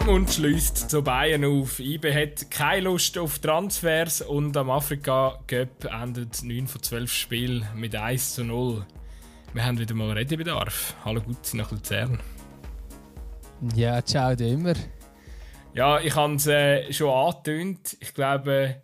Dortmund 0.00 0.30
schließt 0.30 0.90
zu 0.90 1.02
Bayern 1.02 1.44
auf. 1.44 1.78
IBE 1.78 2.14
hat 2.14 2.50
keine 2.50 2.84
Lust 2.84 3.18
auf 3.18 3.38
Transfers 3.38 4.22
und 4.22 4.56
am 4.56 4.70
Afrika 4.70 5.38
Cup 5.46 5.84
endet 5.84 6.42
9 6.42 6.66
von 6.66 6.82
12 6.82 7.12
Spielen 7.12 7.68
mit 7.76 7.94
1 7.94 8.36
zu 8.36 8.44
0. 8.44 8.86
Wir 9.52 9.62
haben 9.62 9.78
wieder 9.78 9.94
mal 9.94 10.10
Redebedarf. 10.12 10.94
Hallo 11.04 11.20
gut, 11.20 11.52
nach 11.52 11.70
Luzern. 11.70 12.18
Ja, 13.74 14.02
ciao, 14.02 14.30
immer. 14.30 14.72
Ja, 15.74 16.00
ich 16.00 16.16
habe 16.16 16.34
es 16.34 16.46
äh, 16.46 16.90
schon 16.94 17.10
angetönt. 17.10 17.98
Ich 18.00 18.14
glaube, 18.14 18.80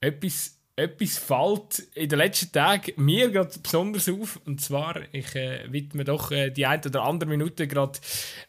etwas 0.00 0.57
etwas 0.78 1.18
fällt 1.18 1.80
in 1.94 2.08
den 2.08 2.18
letzten 2.18 2.52
Tagen 2.52 2.92
mir 2.96 3.30
gerade 3.30 3.58
besonders 3.58 4.08
auf. 4.08 4.40
Und 4.46 4.60
zwar, 4.60 4.96
ich 5.12 5.34
äh, 5.34 5.70
widme 5.70 6.04
doch 6.04 6.30
äh, 6.30 6.50
die 6.50 6.66
eine 6.66 6.82
oder 6.84 7.02
andere 7.02 7.28
Minute 7.28 7.66
gerade 7.66 7.98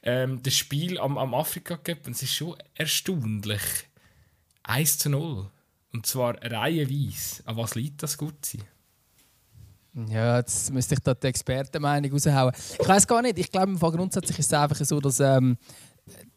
ähm, 0.03 0.41
das 0.43 0.55
Spiel 0.55 0.99
am, 0.99 1.17
am 1.17 1.33
Afrika 1.33 1.77
Cup. 1.77 2.05
Und 2.05 2.15
es 2.15 2.23
ist 2.23 2.33
schon 2.33 2.55
erstaunlich. 2.75 3.61
1 4.63 4.99
zu 4.99 5.09
0. 5.09 5.49
Und 5.91 6.05
zwar 6.05 6.35
reihenweise. 6.43 7.41
An 7.45 7.57
was 7.57 7.75
liegt 7.75 8.03
das 8.03 8.17
gut 8.17 8.45
sein? 8.45 8.63
Ja, 10.07 10.37
jetzt 10.37 10.71
müsste 10.71 10.93
ich 10.93 10.99
da 10.99 11.13
die 11.13 11.27
Expertenmeinung 11.27 12.11
raushauen. 12.11 12.53
Ich 12.79 12.87
weiß 12.87 13.07
gar 13.07 13.21
nicht. 13.21 13.39
Ich 13.39 13.51
glaube, 13.51 13.73
grundsätzlich 13.73 14.37
ist 14.39 14.45
es 14.45 14.53
einfach 14.53 14.77
so, 14.85 14.99
dass 14.99 15.19
ähm, 15.19 15.57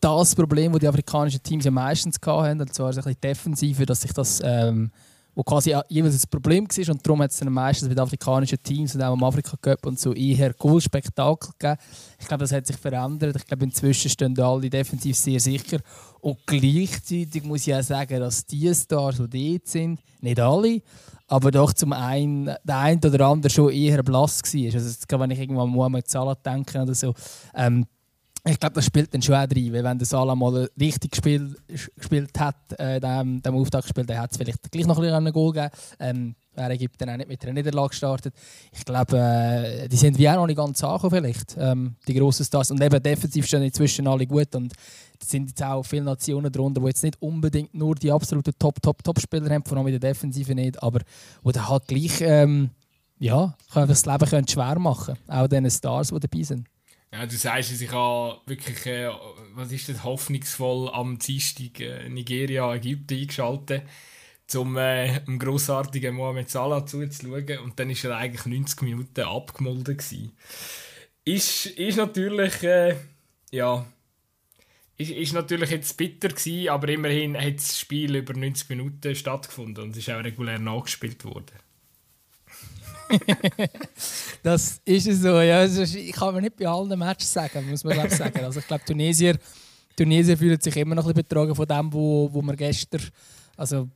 das 0.01 0.35
Problem, 0.35 0.73
das 0.73 0.81
die 0.81 0.89
afrikanischen 0.89 1.43
Teams 1.43 1.65
ja 1.65 1.71
meistens 1.71 2.17
hatten, 2.25 2.61
und 2.61 2.75
zwar 2.75 2.91
ein 2.91 2.97
bisschen 2.97 3.21
defensiver, 3.21 3.87
dass 3.87 4.01
sich 4.01 4.13
das 4.13 4.41
ähm, 4.43 4.91
wo 5.35 5.43
quasi 5.43 5.75
jeweils 5.89 6.25
ein 6.25 6.31
Problem 6.31 6.67
war. 6.67 6.95
Und 6.95 7.07
darum 7.07 7.23
hat 7.23 7.31
es 7.31 7.39
dann 7.39 7.53
meistens 7.53 7.89
mit 7.89 7.99
afrikanischen 7.99 8.63
Teams 8.63 8.95
und 8.95 9.03
auch 9.03 9.15
im 9.15 9.25
Afrika 9.25 9.57
Cup 9.61 9.87
und 9.87 9.99
so 9.99 10.13
eher 10.13 10.53
Goal-Spektakel 10.53 11.51
gegeben. 11.59 11.81
Ich 12.19 12.29
glaube, 12.29 12.45
das 12.45 12.53
hat 12.53 12.67
sich 12.67 12.77
verändert. 12.77 13.37
Ich 13.37 13.47
glaube, 13.47 13.65
inzwischen 13.65 14.11
stehen 14.11 14.39
alle 14.39 14.69
defensiv 14.69 15.17
sehr 15.17 15.41
sicher. 15.41 15.79
Und 16.21 16.39
gleichzeitig 16.47 17.43
muss 17.45 17.67
ich 17.67 17.75
auch 17.75 17.83
sagen, 17.83 18.21
dass 18.21 18.47
die 18.47 18.73
Stars, 18.75 19.21
die 19.31 19.53
dort 19.59 19.69
sind, 19.69 20.01
nicht 20.21 20.39
alle, 20.39 20.83
aber 21.27 21.51
doch 21.51 21.73
zum 21.73 21.93
einen 21.93 22.55
der 22.63 22.79
eine 22.79 23.01
oder 23.03 23.27
andere 23.27 23.51
schon 23.51 23.71
eher 23.71 24.03
blass 24.03 24.43
war. 24.43 24.75
Also, 24.75 25.21
wenn 25.21 25.31
ich 25.31 25.41
irgendwann 25.41 25.69
an 25.69 25.71
Mohamed 25.71 26.09
Salah 26.09 26.35
denke 26.35 26.81
oder 26.81 26.95
so, 26.95 27.15
ähm, 27.55 27.87
ich 28.45 28.59
glaube, 28.59 28.75
das 28.75 28.87
spielt 28.87 29.15
dann 29.15 29.23
schon 29.23 29.37
auch 29.37 29.39
rein, 29.39 29.73
weil 29.73 29.85
wenn 29.85 29.99
der 29.99 30.07
Salah 30.07 30.35
mal 30.35 30.69
richtig 30.79 31.13
gespielt, 31.13 31.57
gespielt 31.97 32.39
hat, 32.41 32.57
äh, 32.79 32.99
dem, 32.99 33.41
dem 33.41 33.55
Auftaktspiel, 33.55 34.05
dann 34.05 34.19
hat 34.19 34.33
es 34.33 34.37
vielleicht 34.37 34.71
gleich 34.71 34.87
noch 34.87 34.97
ein 34.97 35.03
bisschen 35.03 35.17
einen 35.17 35.33
Goal 35.33 35.53
gegeben. 35.53 35.71
Ähm, 36.01 36.35
er 36.55 36.77
gibt 36.77 37.01
auch 37.03 37.17
nicht 37.17 37.29
mit 37.29 37.43
einer 37.45 37.53
Niederlage 37.53 37.91
gestartet. 37.91 38.35
Ich 38.73 38.85
glaube, 38.85 39.17
äh, 39.17 39.89
die 39.89 39.97
sind 39.97 40.19
wie 40.19 40.29
auch 40.29 40.35
noch 40.35 40.47
nicht 40.47 40.57
ganz 40.57 40.83
angekommen 40.83 41.23
vielleicht, 41.23 41.57
ähm, 41.57 41.95
die 42.09 42.15
grossen 42.15 42.45
Stars. 42.45 42.73
Und 42.73 42.83
eben 42.83 43.03
defensiv 43.03 43.47
stehen 43.47 43.63
inzwischen 43.63 44.09
alle 44.09 44.27
gut 44.27 44.55
und 44.57 44.73
es 45.21 45.31
sind 45.31 45.49
jetzt 45.49 45.63
auch 45.63 45.85
viele 45.85 46.03
Nationen 46.03 46.51
darunter, 46.51 46.81
die 46.81 46.89
jetzt 46.89 47.05
nicht 47.05 47.23
unbedingt 47.23 47.73
nur 47.75 47.95
die 47.95 48.11
absoluten 48.11 48.53
Top-Top-Top-Spieler 48.59 49.51
haben, 49.51 49.65
vor 49.65 49.79
allem 49.79 49.87
in 49.87 50.01
der 50.01 50.11
Defensive 50.11 50.53
nicht, 50.55 50.83
aber 50.83 51.01
wo 51.43 51.53
dann 51.53 51.69
halt 51.69 51.87
gleich 51.87 52.21
ähm, 52.21 52.71
ja, 53.21 53.55
das 53.73 54.05
Leben 54.05 54.49
schwer 54.49 54.79
machen 54.81 55.15
können, 55.15 55.41
auch 55.41 55.47
diesen 55.47 55.71
Stars, 55.71 56.09
die 56.09 56.19
dabei 56.19 56.43
sind. 56.43 56.67
Ja, 57.13 57.27
du 57.27 57.37
sagst 57.37 57.71
es, 57.71 57.83
ich 57.83 57.93
habe 57.93 58.41
wirklich, 58.47 58.87
äh, 58.87 59.11
was 59.55 59.71
ist 59.71 59.89
das, 59.91 60.03
hoffnungsvoll 60.03 60.89
am 60.89 61.19
Dienstag 61.19 61.79
äh, 61.81 62.09
Nigeria, 62.09 62.75
Ägypten 62.75 63.19
eingeschaltet, 63.19 63.83
um 64.55 64.79
äh, 64.79 65.21
grossartigen 65.39 66.15
Mohamed 66.15 66.49
Salah 66.49 66.87
zuzuschauen. 66.87 67.59
Und 67.59 67.79
dann 67.79 67.91
war 67.91 68.11
er 68.11 68.17
eigentlich 68.17 68.47
90 68.47 68.81
Minuten 68.83 69.21
abgemolden. 69.21 69.99
Gewesen. 69.99 70.33
Ist, 71.25 71.67
ist 71.67 71.97
natürlich, 71.97 72.63
äh, 72.63 72.97
ja, 73.51 73.85
ist, 74.97 75.11
ist 75.11 75.35
natürlich 75.35 75.71
jetzt 75.71 75.97
bitter 75.99 76.29
gewesen, 76.29 76.71
aber 76.71 76.89
immerhin 76.89 77.37
hat 77.37 77.57
das 77.57 77.79
Spiel 77.79 78.17
über 78.17 78.33
90 78.33 78.71
Minuten 78.71 79.15
stattgefunden 79.15 79.85
und 79.85 79.91
es 79.91 79.99
ist 79.99 80.11
auch 80.11 80.25
regulär 80.25 80.59
nachgespielt 80.59 81.25
worden. 81.27 81.59
das 84.43 84.81
ist 84.85 85.07
es 85.07 85.21
so. 85.21 85.41
Ja, 85.41 85.65
ich 85.65 86.13
kann 86.13 86.35
mir 86.35 86.43
nicht 86.43 86.57
bei 86.57 86.67
allen 86.67 86.99
Matches 86.99 87.33
sagen, 87.33 87.69
muss 87.71 87.85
man 87.85 88.09
sagen. 88.11 88.45
Also 88.45 88.61
ich 88.61 88.67
glaube, 88.67 88.85
Tunesier, 88.85 89.39
Tunesier 89.97 90.37
fühlen 90.37 90.61
sich 90.61 90.77
immer 90.77 90.95
noch 90.95 91.05
ein 91.05 91.15
bisschen 91.15 91.29
betrogen 91.29 91.55
von 91.55 91.67
dem, 91.67 91.93
wo, 91.93 92.29
wo 92.33 92.43
wir 92.43 92.57
gestern, 92.57 93.03
also 93.57 93.89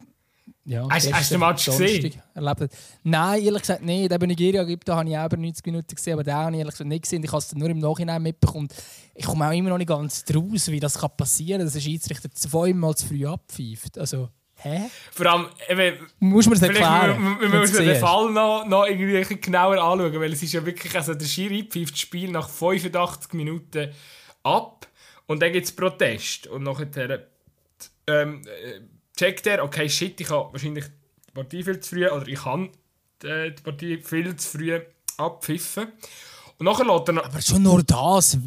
ja, 0.64 0.86
hast, 0.90 1.12
hast 1.12 1.30
du 1.30 1.34
den 1.34 1.40
Match 1.40 1.64
gesehen? 1.64 2.12
Erlebt 2.34 2.60
hat. 2.60 2.70
Nein, 3.04 3.42
ehrlich 3.42 3.62
gesagt 3.62 3.82
nicht. 3.82 4.12
Eben 4.12 4.26
Nigeria 4.26 4.64
gibt, 4.64 4.88
da 4.88 4.96
habe 4.96 5.08
ich 5.08 5.16
auch 5.16 5.26
über 5.26 5.36
90 5.36 5.64
Minuten 5.66 5.94
gesehen, 5.94 6.14
aber 6.14 6.24
den 6.24 6.34
habe 6.34 6.52
ich 6.52 6.58
ehrlich 6.58 6.72
gesagt 6.72 6.88
nicht 6.88 7.02
gesehen. 7.02 7.22
Ich 7.22 7.30
habe 7.30 7.38
es 7.38 7.54
nur 7.54 7.68
im 7.70 7.78
Nachhinein 7.78 8.22
mitbekommen. 8.22 8.68
Ich 9.14 9.24
komme 9.24 9.46
auch 9.46 9.52
immer 9.52 9.70
noch 9.70 9.78
nicht 9.78 9.88
ganz 9.88 10.24
draus, 10.24 10.68
wie 10.68 10.80
das 10.80 10.98
passieren 11.16 11.58
kann, 11.58 11.66
dass 11.66 11.74
ein 11.76 11.80
Schiedsrichter 11.80 12.30
zweimal 12.32 12.96
zu 12.96 13.06
früh 13.06 13.26
abpfeift. 13.26 13.96
Also, 13.98 14.28
Hä? 14.58 14.90
Vor 15.12 15.26
allem, 15.26 15.46
eben, 15.68 16.06
muss 16.18 16.46
man 16.46 16.56
es 16.56 16.62
erklären. 16.62 17.38
Wir, 17.40 17.52
wir 17.52 17.60
müssen 17.60 17.84
den 17.84 18.00
Fall 18.00 18.30
noch, 18.30 18.64
noch 18.66 18.86
irgendwie 18.86 19.36
genauer 19.36 19.78
anschauen, 19.82 20.20
weil 20.20 20.32
es 20.32 20.42
ist 20.42 20.54
ja 20.54 20.64
wirklich, 20.64 20.94
also 20.94 21.14
der 21.14 21.26
Schiri 21.26 21.64
pfeift 21.64 21.92
das 21.92 22.00
Spiel 22.00 22.30
nach 22.30 22.48
85 22.48 23.34
Minuten 23.34 23.92
ab 24.42 24.86
und 25.26 25.42
dann 25.42 25.52
gibt 25.52 25.66
es 25.66 25.72
Protest 25.72 26.46
und 26.46 26.62
nachher 26.62 27.26
ähm, 28.06 28.42
äh, 28.46 28.80
checkt 29.16 29.46
er, 29.46 29.62
okay, 29.62 29.88
shit, 29.88 30.20
ich 30.20 30.30
habe 30.30 30.52
wahrscheinlich 30.52 30.84
die 31.28 31.32
Partie 31.32 31.62
viel 31.62 31.80
zu 31.80 31.94
früh 31.94 32.08
oder 32.08 32.26
ich 32.26 32.42
kann 32.42 32.70
die, 33.22 33.54
die 33.54 33.62
Partie 33.62 33.98
viel 33.98 34.36
zu 34.36 34.58
früh 34.58 34.80
abpfiffen. 35.16 35.88
Und 36.58 36.64
nachher 36.64 36.86
lässt 36.86 37.08
er 37.08 37.24
Aber 37.24 37.42
schon 37.42 37.62
nur 37.62 37.82
das. 37.82 38.38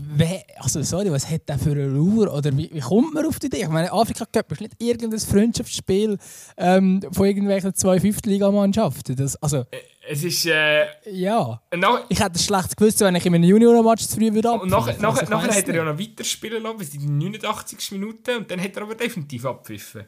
Also, 0.57 0.81
sorry, 0.81 1.11
was 1.11 1.29
hat 1.29 1.47
der 1.47 1.59
für 1.59 1.71
eine 1.71 1.93
Uhr? 1.93 2.33
Oder 2.33 2.55
wie, 2.57 2.69
wie 2.73 2.79
kommt 2.79 3.13
man 3.13 3.25
auf 3.25 3.37
die 3.37 3.47
Idee? 3.47 3.61
Ich 3.61 3.69
meine, 3.69 3.91
Afrika 3.91 4.25
Cup 4.25 4.51
ist 4.51 4.61
nicht 4.61 4.73
irgendein 4.79 5.19
Freundschaftsspiel 5.19 6.17
ähm, 6.57 7.01
von 7.11 7.27
irgendwelchen 7.27 7.75
zwei 7.75 7.99
Fünftligamannschaften. 7.99 9.15
Das, 9.15 9.35
also, 9.35 9.65
es 10.09 10.23
ist. 10.23 10.47
Äh, 10.47 10.85
ja. 11.11 11.61
Nach, 11.75 12.01
ich 12.09 12.19
hätte 12.19 12.35
es 12.35 12.45
schlecht 12.45 12.75
gewusst, 12.75 12.99
wenn 13.01 13.13
ich 13.13 13.25
in 13.25 13.35
einem 13.35 13.43
Junior-Match 13.43 14.07
zu 14.07 14.15
früh 14.15 14.33
würde 14.33 14.53
Und 14.53 14.71
nachher, 14.71 14.99
nachher, 14.99 15.21
also, 15.21 15.31
nachher 15.31 15.55
hat 15.55 15.67
er 15.67 15.75
ja 15.75 15.83
noch 15.83 15.99
weiterspielen 15.99 16.63
lassen, 16.63 16.77
bis 16.79 16.95
in 16.95 17.19
die 17.19 17.29
89. 17.29 17.91
Minute. 17.91 18.37
Und 18.37 18.49
dann 18.49 18.59
hat 18.59 18.75
er 18.75 18.81
aber 18.81 18.95
definitiv 18.95 19.45
abgepfiffen. 19.45 20.05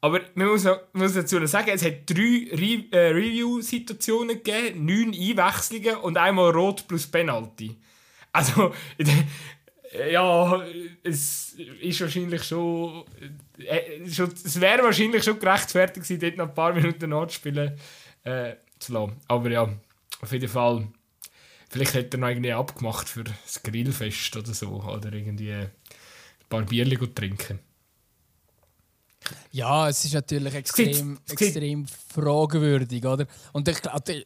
Aber 0.00 0.20
man 0.34 0.48
muss, 0.48 0.64
noch, 0.64 0.80
muss 0.92 1.14
dazu 1.14 1.40
noch 1.40 1.48
sagen, 1.48 1.70
es 1.74 1.84
hat 1.84 2.08
drei 2.08 2.48
Re 2.52 2.84
äh, 2.92 3.10
Review-Situationen 3.10 4.42
gegeben, 4.42 4.86
neun 4.86 5.12
Einwechslungen 5.12 5.96
und 5.96 6.16
einmal 6.16 6.52
Rot 6.52 6.86
plus 6.86 7.06
Penalty. 7.06 7.76
Also, 8.32 8.72
ja, 10.12 10.64
es 11.02 11.56
ist 11.80 12.00
wahrscheinlich 12.00 12.44
schon, 12.44 13.04
äh, 13.58 14.08
schon 14.08 14.30
es 14.30 14.60
wäre 14.60 14.84
wahrscheinlich 14.84 15.24
schon 15.24 15.40
gerechtfertigt 15.40 16.06
gewesen, 16.06 16.20
dort 16.20 16.36
noch 16.36 16.48
ein 16.48 16.54
paar 16.54 16.72
Minuten 16.72 17.10
nachzuspielen 17.10 17.76
äh, 18.22 18.54
zu 18.78 18.92
lassen. 18.92 19.16
Aber 19.26 19.50
ja, 19.50 19.68
auf 20.20 20.32
jeden 20.32 20.48
Fall, 20.48 20.86
vielleicht 21.70 21.94
hätte 21.94 22.18
er 22.18 22.20
noch 22.20 22.28
irgendwie 22.28 22.52
abgemacht 22.52 23.08
für 23.08 23.24
das 23.24 23.64
Grillfest 23.64 24.36
oder 24.36 24.54
so, 24.54 24.68
oder 24.68 25.12
irgendwie 25.12 25.52
ein 25.52 25.70
paar 26.48 26.62
Bierchen 26.62 27.14
trinken. 27.14 27.58
Ja, 29.52 29.88
es 29.88 30.04
ist 30.04 30.14
natürlich 30.14 30.54
extrem, 30.54 31.18
extrem 31.28 31.86
fragwürdig, 31.86 33.04
oder? 33.04 33.26
Und 33.52 33.68
ich, 33.68 33.76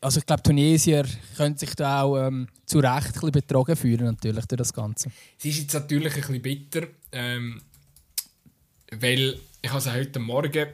also 0.01 0.19
ich 0.19 0.27
glaube, 0.27 0.43
Tunesier 0.43 1.05
können 1.37 1.57
sich 1.57 1.75
da 1.75 2.03
auch 2.03 2.19
ähm, 2.19 2.49
zu 2.67 2.79
Recht 2.79 3.07
ein 3.07 3.13
bisschen 3.13 3.31
betrogen 3.33 3.77
fühlen, 3.77 4.05
natürlich, 4.05 4.47
durch 4.47 4.59
das 4.59 4.73
Ganze. 4.73 5.11
Es 5.39 5.45
ist 5.45 5.59
jetzt 5.59 5.75
natürlich 5.75 6.15
ein 6.15 6.21
bisschen 6.21 6.43
bitter, 6.43 6.87
ähm, 7.13 7.63
weil 8.91 9.39
ich 9.61 9.71
habe 9.71 9.93
heute 9.93 10.19
Morgen 10.19 10.69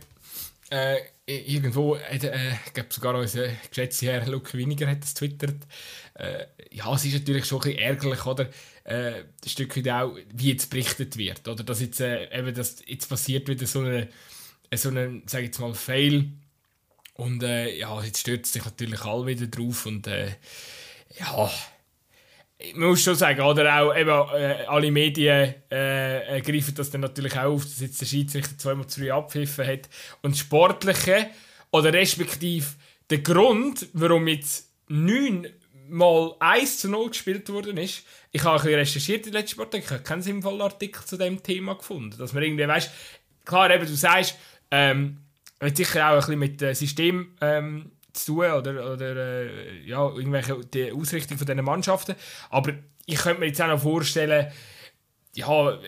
äh, 0.70 0.96
irgendwo, 1.26 1.96
äh, 1.96 2.54
ich 2.66 2.72
glaube 2.72 2.88
sogar 2.90 3.14
unser 3.14 3.48
geschätzter 3.68 4.06
Herr 4.06 4.26
Luke 4.26 4.56
Winiger 4.56 4.88
hat 4.88 5.02
das 5.02 5.14
twittert, 5.14 5.66
äh, 6.14 6.46
ja, 6.70 6.92
es 6.94 7.04
ist 7.04 7.14
natürlich 7.14 7.44
schon 7.44 7.58
ein 7.58 7.64
bisschen 7.64 7.78
ärgerlich, 7.78 8.26
oder? 8.26 8.50
Äh, 8.88 9.24
ein 9.24 9.48
Stück 9.48 9.76
weit 9.76 9.88
auch, 9.90 10.16
wie 10.32 10.50
jetzt 10.50 10.70
berichtet 10.70 11.18
wird, 11.18 11.46
oder? 11.46 11.62
Dass 11.62 11.80
jetzt, 11.80 12.00
äh, 12.00 12.36
eben, 12.36 12.54
dass 12.54 12.82
jetzt 12.86 13.08
passiert 13.08 13.46
wieder 13.46 13.66
so 13.66 13.80
eine, 13.80 14.08
so 14.74 14.88
eine, 14.88 15.22
sag 15.26 15.40
ich 15.40 15.46
jetzt 15.48 15.58
mal, 15.58 15.74
Fail 15.74 16.30
und 17.12 17.42
äh, 17.42 17.76
ja, 17.78 18.02
jetzt 18.02 18.20
stürzt 18.20 18.54
sich 18.54 18.64
natürlich 18.64 19.02
alle 19.02 19.26
wieder 19.26 19.46
drauf 19.46 19.84
und 19.84 20.06
äh, 20.06 20.28
ja, 21.18 21.50
ich 22.56 22.74
muss 22.76 23.02
schon 23.02 23.14
sagen, 23.14 23.42
oder 23.42 23.80
auch 23.80 23.94
eben, 23.94 24.08
äh, 24.08 24.64
alle 24.66 24.90
Medien 24.90 25.54
äh, 25.70 26.38
äh, 26.38 26.40
greifen 26.40 26.74
das 26.74 26.90
dann 26.90 27.02
natürlich 27.02 27.34
auch 27.34 27.52
auf, 27.52 27.64
dass 27.64 27.80
jetzt 27.80 28.00
der 28.00 28.06
Schiedsrichter 28.06 28.56
zweimal 28.56 28.86
zu 28.86 29.12
abpfiffen 29.12 29.66
hat. 29.66 29.88
Und 30.22 30.32
das 30.32 30.40
Sportliche, 30.40 31.28
oder 31.70 31.92
respektive 31.92 32.66
der 33.10 33.18
Grund, 33.18 33.86
warum 33.92 34.26
jetzt 34.28 34.70
neun 34.88 35.46
mal 35.88 36.34
1 36.40 36.78
zu 36.78 36.88
0 36.88 37.08
gespielt 37.08 37.48
worden 37.48 37.76
ist, 37.76 38.04
ich 38.30 38.42
habe 38.44 38.56
ein 38.56 38.62
bisschen 38.62 38.78
recherchiert 38.78 39.26
in 39.26 39.32
den 39.32 39.40
letzten 39.40 39.56
paar 39.56 39.70
Tagen, 39.70 39.84
ich 39.84 39.90
habe 39.90 40.02
keinen 40.02 40.22
sinnvollen 40.22 40.60
Artikel 40.60 41.04
zu 41.04 41.16
dem 41.16 41.42
Thema 41.42 41.74
gefunden. 41.74 42.16
Dass 42.18 42.32
man 42.32 42.42
irgendwie, 42.42 42.68
weißt, 42.68 42.90
klar, 43.44 43.70
eben, 43.70 43.86
du 43.86 43.94
sagst, 43.94 44.36
ähm, 44.70 45.18
hat 45.60 45.76
sicher 45.76 46.08
auch 46.08 46.12
ein 46.12 46.18
bisschen 46.18 46.38
mit 46.38 46.60
dem 46.60 46.74
System 46.74 47.34
ähm, 47.40 47.92
zu 48.12 48.34
tun 48.34 48.52
oder, 48.52 48.92
oder 48.92 49.16
äh, 49.16 49.80
ja, 49.84 50.06
irgendwelche 50.08 50.58
die 50.64 50.92
Ausrichtung 50.92 51.38
von 51.38 51.46
diesen 51.46 51.64
Mannschaften. 51.64 52.14
Aber 52.50 52.74
ich 53.06 53.18
könnte 53.18 53.40
mir 53.40 53.46
jetzt 53.46 53.60
auch 53.62 53.68
noch 53.68 53.80
vorstellen, 53.80 54.52
ja, 55.34 55.78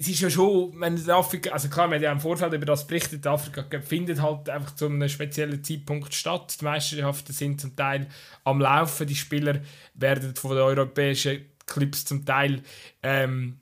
es 0.00 0.08
ist 0.08 0.20
ja 0.20 0.30
schon, 0.30 0.78
wenn 0.80 1.10
Afrika, 1.10 1.50
also 1.50 1.68
klar, 1.68 1.88
wir 1.88 1.96
haben 1.96 2.02
ja 2.02 2.12
im 2.12 2.20
Vorfeld 2.20 2.52
über 2.52 2.66
das 2.66 2.86
berichtet, 2.86 3.26
Afrika 3.26 3.64
findet 3.80 4.22
halt 4.22 4.48
einfach 4.48 4.74
zu 4.74 4.86
einem 4.86 5.08
speziellen 5.08 5.62
Zeitpunkt 5.64 6.14
statt. 6.14 6.56
Die 6.60 6.64
Meisterschaften 6.64 7.32
sind 7.32 7.60
zum 7.60 7.74
Teil 7.74 8.06
am 8.44 8.60
Laufen, 8.60 9.06
die 9.06 9.16
Spieler 9.16 9.60
werden 9.94 10.34
von 10.36 10.52
den 10.52 10.60
europäischen 10.60 11.46
Clubs 11.66 12.04
zum 12.04 12.24
Teil, 12.24 12.62
ähm, 13.02 13.58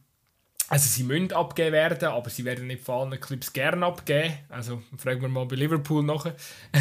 also 0.69 0.89
sie 0.89 1.05
müssen 1.05 1.33
abgegeben 1.33 1.75
werden, 1.75 2.09
aber 2.09 2.29
sie 2.29 2.45
werden 2.45 2.67
nicht 2.67 2.83
von 2.83 3.09
allen 3.09 3.21
Clubs 3.21 3.53
gerne 3.53 3.87
abgegeben. 3.87 4.35
Also 4.49 4.83
fragen 4.99 5.23
wir 5.23 5.29
mal 5.29 5.47
bei 5.47 5.55
Liverpool 5.55 6.03
nach, 6.03 6.27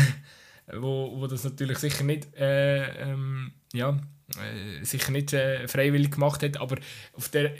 wo, 0.73 1.19
wo 1.19 1.27
das 1.27 1.43
natürlich 1.43 1.77
sicher 1.77 2.03
nicht, 2.03 2.35
äh, 2.35 3.11
ähm, 3.11 3.53
ja, 3.73 3.99
äh, 4.41 4.83
sicher 4.83 5.11
nicht 5.11 5.33
äh, 5.33 5.67
freiwillig 5.67 6.11
gemacht 6.11 6.41
hat, 6.41 6.57
aber 6.57 6.77
auf 7.13 7.29
der 7.29 7.51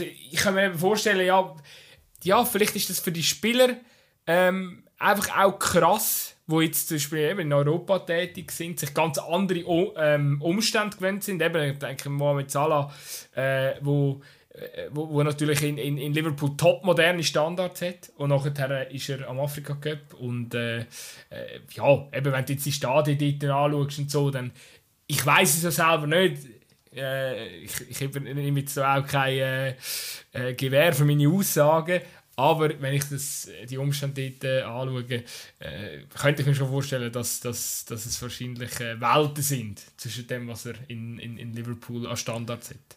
ich 0.00 0.36
kann 0.36 0.54
mir 0.54 0.74
vorstellen, 0.74 1.26
ja, 1.26 1.54
ja, 2.22 2.44
vielleicht 2.44 2.76
ist 2.76 2.90
das 2.90 3.00
für 3.00 3.12
die 3.12 3.22
Spieler 3.22 3.76
ähm, 4.26 4.84
einfach 4.98 5.38
auch 5.38 5.58
krass, 5.58 6.36
wo 6.46 6.60
jetzt 6.60 6.88
zum 6.88 6.96
Beispiel 6.96 7.18
eben 7.18 7.40
in 7.40 7.52
Europa 7.52 8.00
tätig 8.00 8.52
sind, 8.52 8.78
sich 8.78 8.92
ganz 8.92 9.18
andere 9.18 9.60
ähm, 9.96 10.40
Umstände 10.42 10.96
gewöhnt 10.96 11.24
sind. 11.24 11.40
Eben, 11.40 11.72
ich 11.72 11.78
denke 11.78 12.10
Mohamed 12.10 12.50
Salah, 12.50 12.92
äh, 13.34 13.74
wo, 13.80 14.20
äh, 14.50 14.88
wo, 14.90 15.10
wo, 15.10 15.22
natürlich 15.22 15.62
in, 15.62 15.78
in, 15.78 15.96
in 15.96 16.12
Liverpool 16.12 16.56
top 16.56 16.84
moderne 16.84 17.22
Standards 17.22 17.82
hat 17.82 18.12
und 18.16 18.30
nachher 18.30 18.90
ist 18.90 19.08
er 19.08 19.28
am 19.28 19.40
Afrika 19.40 19.74
Cup 19.74 20.14
und 20.18 20.54
äh, 20.54 20.80
äh, 20.80 20.84
ja, 21.72 22.08
eben 22.12 22.32
wenn 22.32 22.44
du 22.44 22.52
jetzt 22.52 22.66
die 22.66 22.72
Stadien 22.72 23.38
dort 23.38 23.52
anschaust 23.52 23.98
und 23.98 24.10
so, 24.10 24.30
dann 24.30 24.52
ich 25.06 25.24
weiß 25.24 25.56
es 25.56 25.62
ja 25.62 25.70
selber 25.70 26.06
nicht, 26.06 26.38
äh, 26.96 27.58
ich, 27.58 27.90
ich 27.90 28.00
nehme 28.00 28.60
jetzt 28.60 28.78
auch 28.78 29.06
kein 29.06 29.38
äh, 29.38 29.74
äh, 30.32 30.54
Gewehr 30.54 30.92
für 30.92 31.04
meine 31.04 31.28
Aussagen, 31.28 32.00
aber 32.36 32.80
wenn 32.80 32.94
ich 32.94 33.04
das, 33.04 33.48
die 33.68 33.78
Umstände 33.78 34.30
dort 34.30 34.44
äh, 34.44 34.62
anschaue, 34.62 35.22
äh, 35.60 36.00
könnte 36.18 36.42
ich 36.42 36.48
mir 36.48 36.54
schon 36.54 36.68
vorstellen, 36.68 37.12
dass, 37.12 37.40
dass, 37.40 37.84
dass 37.84 38.06
es 38.06 38.20
wahrscheinlich 38.20 38.80
äh, 38.80 39.00
Welten 39.00 39.42
sind 39.42 39.82
zwischen 39.96 40.26
dem, 40.26 40.48
was 40.48 40.66
er 40.66 40.74
in, 40.88 41.18
in, 41.18 41.38
in 41.38 41.52
Liverpool 41.52 42.06
an 42.06 42.16
Standards 42.16 42.70
hat. 42.70 42.96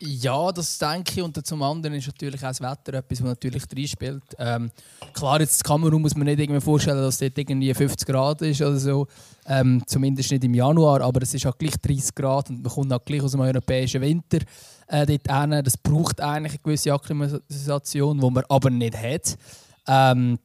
Ja, 0.00 0.52
das 0.52 0.78
denke 0.78 1.12
ich. 1.16 1.22
Und 1.22 1.44
zum 1.44 1.62
anderen 1.62 1.96
ist 1.96 2.06
natürlich 2.06 2.40
auch 2.44 2.48
das 2.48 2.60
Wetter 2.60 2.94
etwas, 2.94 3.20
was 3.20 3.28
natürlich 3.30 3.64
reinspielt. 3.74 4.22
Ähm, 4.38 4.70
klar, 5.12 5.40
jetzt 5.40 5.60
in 5.60 5.66
Kamerun 5.66 6.02
muss 6.02 6.14
man 6.14 6.26
nicht 6.26 6.38
irgendwie 6.38 6.60
vorstellen, 6.60 6.98
dass 6.98 7.18
dort 7.18 7.36
irgendwie 7.36 7.74
50 7.74 8.06
Grad 8.06 8.42
ist 8.42 8.62
oder 8.62 8.78
so. 8.78 9.08
Ähm, 9.46 9.82
zumindest 9.86 10.30
nicht 10.30 10.44
im 10.44 10.54
Januar, 10.54 11.00
aber 11.00 11.22
es 11.22 11.34
ist 11.34 11.46
auch 11.46 11.58
gleich 11.58 11.76
30 11.80 12.14
Grad 12.14 12.48
und 12.50 12.62
man 12.62 12.72
kommt 12.72 12.92
auch 12.92 13.04
gleich 13.04 13.22
aus 13.22 13.32
dem 13.32 13.40
europäischen 13.40 14.00
Winter 14.00 14.38
äh, 14.86 15.04
dort 15.04 15.50
hin. 15.50 15.64
Das 15.64 15.76
braucht 15.76 16.20
eigentlich 16.20 16.52
eine 16.52 16.62
gewisse 16.62 16.92
Akklimatisation, 16.92 18.20
die 18.20 18.30
man 18.30 18.44
aber 18.48 18.70
nicht 18.70 18.96
hat. 18.96 19.36
Ähm, 19.88 20.38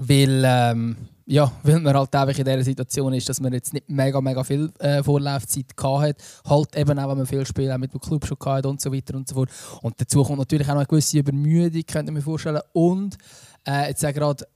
weil 0.00 0.42
ähm, 0.44 0.96
ja, 1.30 1.52
weil 1.62 1.78
man 1.80 1.94
halt 1.94 2.14
einfach 2.14 2.38
in 2.38 2.44
dieser 2.44 2.64
Situation 2.64 3.12
ist, 3.12 3.28
dass 3.28 3.38
man 3.38 3.52
jetzt 3.52 3.74
nicht 3.74 3.86
mega, 3.86 4.18
mega 4.18 4.42
viel 4.42 4.72
äh, 4.78 5.02
Vorlaufzeit 5.02 5.66
hat. 5.76 6.16
Halt 6.46 6.74
eben 6.74 6.98
auch, 6.98 7.10
wenn 7.10 7.18
man 7.18 7.26
viel 7.26 7.44
Spiele 7.44 7.76
mit 7.76 7.92
dem 7.92 8.00
Club 8.00 8.26
schon 8.26 8.38
hat 8.46 8.64
und 8.64 8.80
so 8.80 8.90
weiter 8.90 9.14
und 9.14 9.28
so 9.28 9.34
fort. 9.34 9.50
Und 9.82 10.00
dazu 10.00 10.24
kommt 10.24 10.38
natürlich 10.38 10.66
auch 10.68 10.72
noch 10.72 10.80
eine 10.80 10.86
gewisse 10.86 11.18
Übermüdung, 11.18 11.82
könnte 11.86 12.10
man 12.10 12.14
mir 12.14 12.22
vorstellen. 12.22 12.62
Und 12.72 13.18
äh, 13.66 13.88
jetzt 13.88 14.00
gerade 14.00 14.46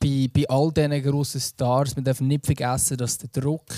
bei, 0.00 0.28
bei 0.34 0.48
all 0.48 0.72
diesen 0.72 1.02
grossen 1.04 1.40
Stars, 1.40 1.94
wir 1.94 2.02
dürfen 2.02 2.26
nicht 2.26 2.46
vergessen, 2.46 2.96
dass 2.96 3.18
der 3.18 3.28
Druck, 3.28 3.70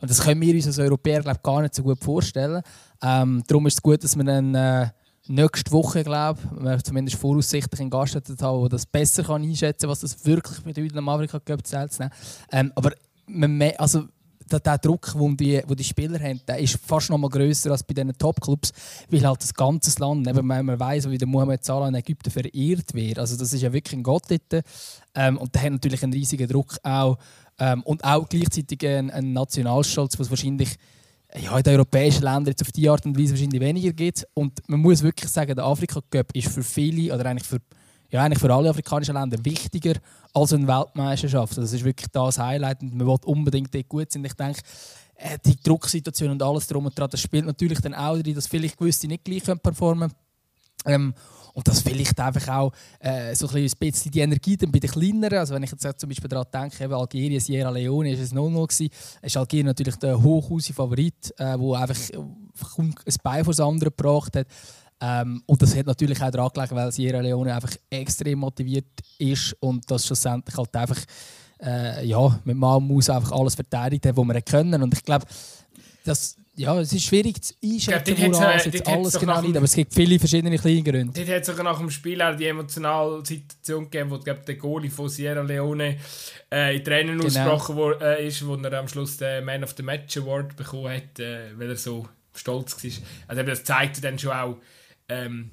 und 0.00 0.08
das 0.08 0.22
können 0.22 0.40
wir 0.40 0.54
uns 0.54 0.68
als 0.68 0.78
Europäer 0.78 1.22
glaub, 1.22 1.42
gar 1.42 1.60
nicht 1.60 1.74
so 1.74 1.82
gut 1.82 1.98
vorstellen. 1.98 2.62
Ähm, 3.02 3.42
darum 3.48 3.66
ist 3.66 3.74
es 3.74 3.82
gut, 3.82 4.04
dass 4.04 4.14
man 4.14 4.26
dann 4.26 4.54
äh, 4.54 4.88
nächste 5.26 5.72
Woche, 5.72 6.04
glaube 6.04 6.40
ich, 6.76 6.82
zumindest 6.82 7.18
voraussichtlich 7.18 7.80
einen 7.80 7.90
Gast 7.90 8.14
haben, 8.14 8.60
der 8.60 8.68
das 8.68 8.86
besser 8.86 9.24
kann 9.24 9.42
einschätzen 9.42 9.82
kann, 9.82 9.90
was 9.90 10.00
das 10.00 10.24
wirklich 10.26 10.60
bedeutet, 10.60 10.96
am 10.96 11.08
Afrika 11.08 11.40
Cup 11.40 11.66
zu 11.66 11.76
nehmen. 11.76 12.10
Ähm, 12.52 12.72
aber 12.74 12.92
man, 13.26 13.62
also, 13.78 14.04
der, 14.50 14.60
der 14.60 14.78
Druck, 14.78 15.12
den 15.14 15.36
die, 15.36 15.62
wo 15.66 15.74
die 15.74 15.84
Spieler 15.84 16.20
haben, 16.20 16.40
der 16.46 16.58
ist 16.58 16.78
fast 16.84 17.10
noch 17.10 17.18
mal 17.18 17.30
grösser 17.30 17.70
als 17.70 17.82
bei 17.82 17.94
diesen 17.94 18.16
Top-Clubs, 18.16 18.72
weil 19.10 19.26
halt 19.26 19.42
das 19.42 19.54
ganze 19.54 19.98
Land, 20.00 20.26
eben, 20.26 20.48
wenn 20.48 20.66
man 20.66 20.78
weiss, 20.80 21.08
wie 21.08 21.18
der 21.18 21.28
Mohamed 21.28 21.64
Salah 21.64 21.88
in 21.88 21.94
Ägypten 21.94 22.30
verehrt 22.30 22.94
wird, 22.94 23.18
also 23.18 23.36
das 23.36 23.52
ist 23.52 23.62
ja 23.62 23.72
wirklich 23.72 23.98
ein 23.98 24.02
Gott 24.02 24.24
dort. 24.28 24.64
Ähm, 25.14 25.38
und 25.38 25.54
der 25.54 25.62
hat 25.62 25.72
natürlich 25.72 26.02
einen 26.02 26.12
riesigen 26.12 26.48
Druck 26.48 26.76
auch 26.82 27.18
ähm, 27.58 27.82
und 27.84 28.04
auch 28.04 28.28
gleichzeitig 28.28 28.86
einen, 28.86 29.10
einen 29.10 29.32
Nationalstolz, 29.32 30.18
was 30.18 30.30
wahrscheinlich 30.30 30.76
ja, 31.36 31.56
in 31.56 31.62
den 31.62 31.74
europäischen 31.74 32.22
Ländern 32.22 32.46
jetzt 32.46 32.62
auf 32.62 32.72
die 32.72 32.88
Art 32.88 33.04
und 33.06 33.18
Weise 33.18 33.32
wahrscheinlich 33.32 33.60
weniger 33.60 33.92
gibt. 33.92 34.26
Und 34.34 34.52
man 34.68 34.80
muss 34.80 35.02
wirklich 35.02 35.30
sagen, 35.30 35.54
der 35.54 35.64
Afrika 35.64 36.00
Cup 36.10 36.34
ist 36.34 36.48
für 36.48 36.62
viele, 36.62 37.14
oder 37.14 37.26
eigentlich 37.26 37.48
für, 37.48 37.58
ja, 38.10 38.22
eigentlich 38.22 38.38
für 38.38 38.52
alle 38.52 38.70
afrikanischen 38.70 39.14
Länder 39.14 39.38
wichtiger 39.44 39.94
als 40.32 40.52
eine 40.52 40.66
Weltmeisterschaft. 40.68 41.52
Also 41.52 41.62
das 41.62 41.72
ist 41.72 41.84
wirklich 41.84 42.08
das 42.12 42.38
Highlight 42.38 42.82
und 42.82 42.94
man 42.94 43.06
will 43.06 43.16
unbedingt 43.24 43.74
dort 43.74 43.88
gut 43.88 44.12
sein. 44.12 44.24
Ich 44.24 44.34
denke, 44.34 44.60
äh, 45.16 45.38
die 45.44 45.56
Drucksituation 45.56 46.30
und 46.30 46.42
alles 46.42 46.66
drum 46.66 46.86
und 46.86 46.98
dran, 46.98 47.10
das 47.10 47.20
spielt 47.20 47.46
natürlich 47.46 47.80
dann 47.80 47.94
auch 47.94 48.16
drin, 48.16 48.34
dass 48.34 48.46
vielleicht 48.46 48.78
gewisse 48.78 49.06
nicht 49.06 49.24
gleich 49.24 49.42
performen 49.42 50.10
können. 50.10 50.23
Ähm, 50.84 51.14
und 51.54 51.68
das 51.68 51.82
vielleicht 51.82 52.18
einfach 52.18 52.48
auch 52.48 52.72
äh, 52.98 53.34
so 53.34 53.46
ein 53.48 53.70
bisschen 53.78 54.10
die 54.10 54.18
Energie 54.18 54.56
dann 54.56 54.72
bei 54.72 54.80
den 54.80 54.90
Kleineren. 54.90 55.38
Also 55.38 55.54
wenn 55.54 55.62
ich 55.62 55.70
jetzt 55.70 56.00
zum 56.00 56.08
Beispiel 56.08 56.28
daran 56.28 56.46
denke, 56.52 56.82
eben 56.82 56.92
Algerien, 56.92 57.38
Sierra 57.38 57.70
Leone, 57.70 58.12
ist 58.12 58.20
es 58.20 58.34
0-0 58.34 58.66
gewesen. 58.66 58.90
Ist 59.22 59.36
Algerien 59.36 59.66
natürlich 59.66 59.96
der 59.96 60.20
hochhause 60.20 60.72
Favorit, 60.72 61.32
äh, 61.38 61.44
einfach 61.44 61.96
ein 62.78 62.94
Bein 63.22 63.44
vor 63.44 63.52
das 63.52 63.60
andere 63.60 63.90
gebracht 63.90 64.34
hat. 64.36 64.48
Ähm, 65.00 65.42
und 65.46 65.62
das 65.62 65.76
hat 65.76 65.86
natürlich 65.86 66.20
auch 66.20 66.30
daran 66.30 66.50
gelegen, 66.52 66.76
weil 66.76 66.92
Sierra 66.92 67.20
Leone 67.20 67.54
einfach 67.54 67.76
extrem 67.88 68.40
motiviert 68.40 68.86
ist 69.18 69.56
und 69.60 69.88
das 69.88 70.06
schlussendlich 70.06 70.56
halt 70.56 70.74
einfach 70.74 71.00
äh, 71.62 72.04
ja, 72.04 72.40
mit 72.44 72.56
Mann 72.56 72.86
muss 72.86 73.10
einfach 73.10 73.32
alles 73.32 73.54
verteidigt 73.54 74.06
hat, 74.06 74.16
was 74.16 74.26
wir 74.26 74.42
können. 74.42 74.82
Und 74.82 74.92
ich 74.92 75.04
glaube, 75.04 75.24
das 76.04 76.36
ja, 76.56 76.80
es 76.80 76.92
ist 76.92 77.04
schwierig 77.04 77.42
zu 77.42 77.54
einschätzen, 77.62 78.16
woran 78.32 78.56
es 78.56 78.64
jetzt 78.66 78.86
alles 78.86 79.18
genau 79.18 79.40
liegt, 79.40 79.56
aber 79.56 79.64
es 79.64 79.74
gibt 79.74 79.92
viele 79.92 80.18
verschiedene 80.18 80.56
kleine 80.58 80.82
Gründe. 80.82 81.12
Dort 81.14 81.28
hat 81.28 81.40
es 81.42 81.46
sogar 81.46 81.64
nach 81.64 81.78
dem 81.78 81.90
Spiel 81.90 82.22
auch 82.22 82.36
die 82.36 82.46
emotionale 82.46 83.24
Situation 83.24 83.84
gegeben, 83.84 84.10
wo 84.10 84.18
glaub, 84.18 84.44
der 84.46 84.54
Goalie 84.56 84.90
von 84.90 85.08
Sierra 85.08 85.42
Leone 85.42 85.98
äh, 86.52 86.76
in 86.76 86.84
Tränen 86.84 87.18
genau. 87.18 87.26
ausgebrochen 87.26 87.76
wo, 87.76 87.90
äh, 87.92 88.26
ist, 88.26 88.46
wo 88.46 88.54
er 88.54 88.72
am 88.74 88.88
Schluss 88.88 89.16
den 89.16 89.44
Man 89.44 89.64
of 89.64 89.74
the 89.76 89.82
Match 89.82 90.16
Award 90.16 90.56
bekommen 90.56 90.92
hat, 90.92 91.18
äh, 91.18 91.58
weil 91.58 91.70
er 91.70 91.76
so 91.76 92.08
stolz 92.34 92.82
war. 92.82 92.90
Also 93.28 93.42
das 93.42 93.64
zeigt 93.64 94.02
dann 94.04 94.18
schon 94.18 94.32
auch, 94.32 94.56
ähm, 95.08 95.50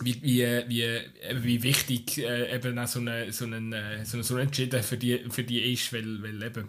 wie, 0.00 0.22
wie, 0.22 0.44
wie, 0.68 1.00
wie 1.42 1.62
wichtig 1.62 2.18
äh, 2.18 2.54
eben 2.54 2.78
auch 2.78 2.86
so 2.86 3.00
ein 3.00 3.32
so 3.32 3.46
äh, 3.46 4.04
so 4.04 4.16
eine, 4.16 4.24
so 4.24 4.34
eine 4.34 4.42
Entschieden 4.42 4.82
für 4.82 4.96
die, 4.96 5.24
für 5.28 5.42
die 5.42 5.72
ist, 5.72 5.92
weil, 5.92 6.22
weil 6.22 6.42
eben 6.42 6.68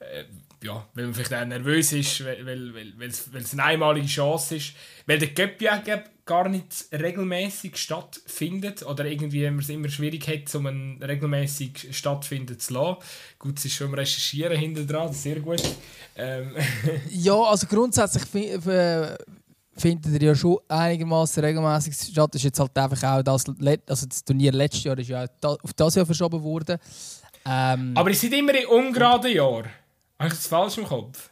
äh, 0.00 0.24
ja, 0.62 0.86
weil 0.94 1.04
man 1.04 1.14
vielleicht 1.14 1.34
auch 1.34 1.44
nervös 1.44 1.92
ist, 1.92 2.24
weil, 2.24 2.46
weil, 2.46 2.74
weil, 2.74 2.92
weil, 2.98 3.08
es, 3.08 3.32
weil 3.32 3.42
es 3.42 3.52
eine 3.52 3.64
einmalige 3.64 4.06
Chance 4.06 4.56
ist. 4.56 4.74
Weil 5.06 5.18
der 5.18 5.34
Cup 5.34 5.60
ja 5.60 5.82
gar 6.24 6.48
nicht 6.48 6.86
regelmäßig 6.92 7.76
stattfindet 7.76 8.84
oder 8.84 9.04
irgendwie 9.04 9.42
man 9.50 9.58
es 9.58 9.68
immer 9.68 9.88
schwierig 9.88 10.26
hat, 10.28 10.54
um 10.54 10.66
einen 10.66 11.02
regelmäßig 11.02 11.88
stattfinden 11.90 12.58
zu 12.58 12.74
lassen. 12.74 12.98
Gut, 13.38 13.58
es 13.58 13.64
ist 13.64 13.74
schon 13.74 13.88
im 13.88 13.94
Recherchieren 13.94 14.56
hinter 14.56 14.84
dran, 14.84 15.12
sehr 15.12 15.40
gut. 15.40 15.62
Ähm. 16.16 16.54
ja, 17.10 17.34
also 17.34 17.66
grundsätzlich 17.66 18.24
findet 19.74 20.14
er 20.14 20.22
ja 20.22 20.34
schon 20.34 20.58
einigermaßen 20.68 21.44
regelmäßig 21.44 21.94
statt. 21.94 22.34
Das 22.34 22.40
ist 22.40 22.44
jetzt 22.44 22.60
halt 22.60 22.76
einfach 22.78 23.02
auch 23.02 23.22
das, 23.22 23.44
also 23.88 24.06
das 24.06 24.24
Turnier 24.24 24.52
letztes 24.52 24.84
Jahr 24.84 24.98
ist 24.98 25.08
ja 25.08 25.26
auf 25.42 25.72
das 25.74 25.94
Jahr 25.94 26.06
verschoben 26.06 26.42
worden. 26.42 26.78
Ähm, 27.44 27.92
Aber 27.96 28.10
es 28.10 28.20
sind 28.20 28.34
immer 28.34 28.54
in 28.54 28.66
ungeraden 28.66 29.32
Jahren. 29.32 29.68
Habe 30.22 30.32
ich 30.32 30.38
das 30.38 30.46
falsch 30.46 30.78
im 30.78 30.84
Kopf? 30.84 31.30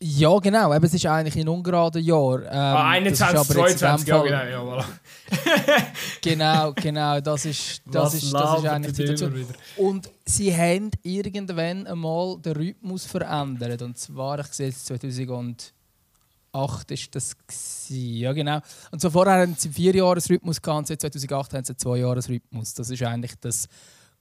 Ja, 0.00 0.38
genau. 0.38 0.74
Eben, 0.74 0.84
es 0.84 0.92
ist 0.92 1.06
eigentlich 1.06 1.36
in 1.36 1.48
ungeraden 1.48 2.04
Jahr. 2.04 2.42
Ähm, 2.42 2.50
ah, 2.52 2.90
21, 2.90 3.48
22, 3.48 4.06
ja, 4.06 4.22
genau. 4.22 4.44
Ja, 4.44 4.62
voilà. 4.62 4.84
genau, 6.20 6.72
genau. 6.74 7.20
Das 7.22 7.46
ist, 7.46 7.80
das 7.86 8.12
ist, 8.12 8.34
das 8.34 8.58
ist 8.58 8.66
eigentlich 8.66 8.96
die 8.96 9.06
Situation. 9.06 9.46
Und 9.78 10.10
sie 10.26 10.54
haben 10.54 10.90
irgendwann 11.02 11.86
einmal 11.86 12.38
den 12.38 12.52
Rhythmus 12.52 13.06
verändert. 13.06 13.80
Und 13.80 13.96
zwar, 13.96 14.40
ich 14.40 14.48
sehe 14.48 14.66
jetzt 14.66 14.84
2008 14.84 15.72
ist 16.90 17.14
das 17.14 17.34
gewesen. 17.34 18.14
Ja, 18.18 18.34
genau. 18.34 18.60
Und 18.90 19.00
so 19.00 19.08
vorher 19.08 19.40
hatten 19.40 19.56
sie 19.56 19.70
vier 19.70 19.94
Jahres 19.94 20.28
Rhythmus 20.28 20.60
gehabt, 20.60 20.88
seit 20.88 21.00
2008 21.00 21.54
haben 21.54 21.64
sie 21.64 21.76
zwei 21.78 21.96
Jahres 21.96 22.28
Rhythmus. 22.28 22.74
Das 22.74 22.90
ist 22.90 23.02
eigentlich 23.02 23.32
das 23.40 23.66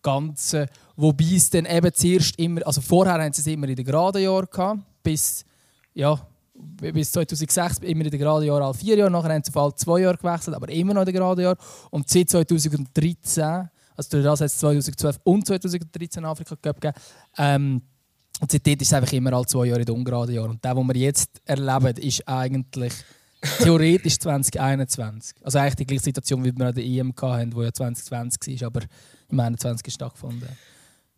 Ganze. 0.01 0.67
Wobei 0.98 1.36
es 1.36 1.50
dann 1.51 1.66
eben 1.66 1.94
zuerst 1.94 2.38
immer, 2.39 2.66
also 2.66 2.82
vorher 2.82 3.13
haben 3.13 3.32
sie 3.32 3.42
es 3.42 3.48
immer 3.48 3.68
in 3.68 3.75
den 3.75 3.86
geraden 3.86 4.22
Jahren 4.22 4.48
gehabt, 4.51 4.82
bis, 5.04 5.46
ja, 5.94 6.20
bis 6.56 7.12
2006 7.12 7.77
immer 7.80 8.04
in 8.04 8.10
den 8.10 8.20
geraden 8.20 8.48
Jahren 8.48 8.63
alle 8.63 8.74
vier 8.74 8.98
Jahre, 8.98 9.12
nachher 9.12 9.34
haben 9.34 9.44
sie 9.44 9.56
auf 9.56 9.75
zwei 9.75 10.00
Jahre 10.00 10.18
gewechselt, 10.18 10.56
aber 10.56 10.70
immer 10.70 10.96
noch 10.96 11.01
in 11.01 11.06
den 11.06 11.16
geraden 11.16 11.44
Jahren. 11.44 11.58
Und 11.92 12.10
seit 12.10 12.32
2013, 12.32 13.70
also 13.96 14.10
durch 14.10 14.24
das 14.24 14.42
hat 14.42 14.48
es 14.48 14.58
2012 14.58 15.20
und 15.24 15.46
2013 15.46 16.25
Afrika 16.25 16.56
gegeben, 16.56 16.96
ähm, 17.38 17.82
und 18.39 18.51
seitdem 18.51 18.80
ist 18.80 18.88
es 18.88 18.94
einfach 18.94 19.13
immer 19.13 19.34
alle 19.34 19.46
zwei 19.46 19.66
Jahre 19.66 19.80
in 19.80 19.86
den 19.86 19.96
ungeraden 19.96 20.34
Jahren. 20.36 20.51
Und 20.51 20.63
das, 20.63 20.75
was 20.75 20.88
wir 20.88 20.96
jetzt 20.96 21.42
erleben, 21.46 21.98
ist 21.98 22.27
eigentlich 22.27 22.94
theoretisch 23.60 24.20
2021. 24.20 25.38
Also 25.44 25.60
eigentlich 25.60 25.75
die 25.75 25.86
gleiche 25.86 26.04
Situation, 26.04 26.44
wie 26.44 26.56
wir 26.56 26.68
an 26.68 26.75
der 26.75 26.84
EM 26.84 27.13
hatten, 27.20 27.51
die 27.51 27.62
ja 27.62 27.74
2020 27.74 28.62
war, 28.62 28.68
aber 28.68 28.82
im 29.30 29.39
21 29.39 29.94
stattgefunden. 29.94 30.50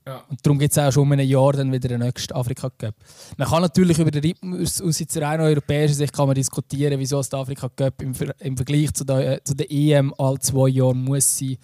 Ja. 0.06 0.24
Und 0.30 0.44
darum 0.44 0.58
gibt 0.58 0.72
es 0.72 0.78
auch 0.78 0.92
schon 0.92 1.04
um 1.04 1.12
ein 1.12 1.20
Jahr 1.20 1.54
dann 1.54 1.72
wieder 1.72 1.88
den 1.88 2.00
nächsten 2.00 2.34
Afrika 2.34 2.70
Cup. 2.70 2.96
Man 3.38 3.48
kann 3.48 3.62
natürlich 3.62 4.00
über 4.00 4.12
den 4.12 4.24
Rhythmus 4.24 4.82
aus 4.82 4.98
der 4.98 5.22
rein 5.22 5.42
europäischen 5.42 5.96
Sicht 5.96 6.14
kann 6.14 6.28
man 6.28 6.36
diskutieren, 6.36 7.00
wieso 7.00 7.22
der 7.22 7.40
Afrika 7.40 7.70
Cup 7.70 8.02
im, 8.02 8.16
Ver 8.16 8.34
im 8.40 8.58
Vergleich 8.58 8.94
zu 8.94 9.04
der, 9.04 9.34
äh, 9.34 9.44
zu 9.44 9.56
der 9.56 9.70
EM 9.70 10.14
all 10.18 10.40
zwei 10.40 10.70
Jahre 10.70 10.96
muss 10.96 11.38
sein. 11.38 11.58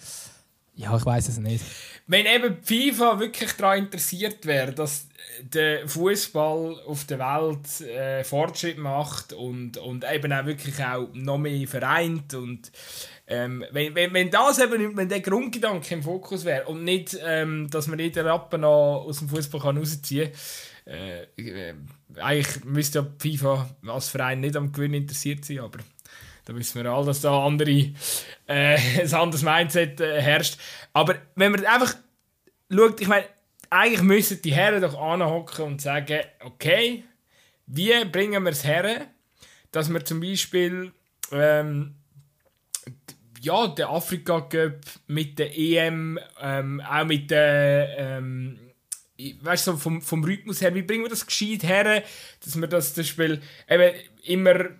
Ja, 0.76 0.94
ich 0.94 1.06
weiß 1.06 1.28
es 1.28 1.38
nicht. 1.38 1.64
Wenn 2.06 2.26
eben 2.26 2.62
FIFA 2.62 3.18
wirklich 3.18 3.52
daran 3.52 3.78
interessiert 3.78 4.44
wäre, 4.44 4.72
dass 4.72 5.08
der 5.40 5.88
Fußball 5.88 6.80
auf 6.86 7.04
der 7.04 7.18
Welt 7.18 7.80
äh, 7.88 8.22
Fortschritt 8.24 8.78
macht 8.78 9.32
und, 9.32 9.78
und 9.78 10.04
eben 10.10 10.32
auch 10.32 10.44
wirklich 10.44 10.82
auch 10.84 11.08
noch 11.14 11.38
mehr 11.38 11.66
vereint 11.66 12.34
und 12.34 12.70
ähm, 13.26 13.64
wenn, 13.72 13.94
wenn, 13.94 14.12
wenn 14.12 14.30
das 14.30 14.60
eben, 14.60 14.96
wenn 14.96 15.08
der 15.08 15.20
Grundgedanke 15.20 15.94
im 15.94 16.02
Fokus 16.02 16.44
wäre 16.44 16.66
und 16.66 16.84
nicht, 16.84 17.18
ähm, 17.24 17.68
dass 17.70 17.88
man 17.88 17.98
jeden 17.98 18.26
Rappen 18.26 18.60
noch 18.60 19.04
aus 19.06 19.18
dem 19.18 19.28
Fußball 19.28 19.60
rausziehen 19.76 20.30
kann, 20.30 20.94
äh, 20.94 21.22
äh, 21.36 21.74
eigentlich 22.20 22.64
müsste 22.64 23.00
ja 23.00 23.06
FIFA 23.18 23.68
als 23.88 24.08
Verein 24.08 24.40
nicht 24.40 24.56
am 24.56 24.72
Gewinn 24.72 24.94
interessiert 24.94 25.44
sein, 25.44 25.58
aber 25.58 25.80
da 26.46 26.54
wissen 26.54 26.82
wir 26.82 26.90
alle, 26.90 27.06
dass 27.06 27.20
da 27.20 27.44
andere, 27.44 27.70
äh, 27.70 27.92
ein 29.00 29.14
anderes 29.14 29.42
Mindset 29.42 30.00
äh, 30.00 30.22
herrscht. 30.22 30.58
Aber 30.92 31.16
wenn 31.34 31.52
man 31.52 31.66
einfach 31.66 31.96
schaut, 32.72 33.00
ich 33.00 33.08
meine, 33.08 33.26
eigentlich 33.68 34.02
müssen 34.02 34.40
die 34.42 34.54
Herren 34.54 34.80
doch 34.80 34.98
anhocken 34.98 35.64
und 35.64 35.82
sagen, 35.82 36.20
okay, 36.44 37.04
wie 37.66 38.04
bringen 38.04 38.44
wir 38.44 38.52
es 38.52 38.64
her, 38.64 39.08
dass 39.72 39.92
wir 39.92 40.04
zum 40.04 40.20
Beispiel 40.20 40.92
ähm, 41.32 41.96
ja, 43.40 43.66
der 43.66 43.90
Afrika 43.90 44.40
Cup 44.42 44.80
mit 45.08 45.38
der 45.40 45.56
EM, 45.58 46.18
ähm, 46.40 46.80
auch 46.80 47.04
mit 47.04 47.30
der, 47.30 47.96
ähm, 47.98 48.58
weißt 49.40 49.66
du, 49.66 49.76
vom, 49.76 50.00
vom 50.00 50.22
Rhythmus 50.22 50.60
her, 50.60 50.74
wie 50.76 50.82
bringen 50.82 51.02
wir 51.02 51.10
das 51.10 51.26
gescheit 51.26 51.64
her, 51.64 52.04
dass 52.44 52.60
wir 52.60 52.68
das, 52.68 52.94
das 52.94 53.08
Spiel 53.08 53.42
eben 53.68 53.94
immer 54.22 54.70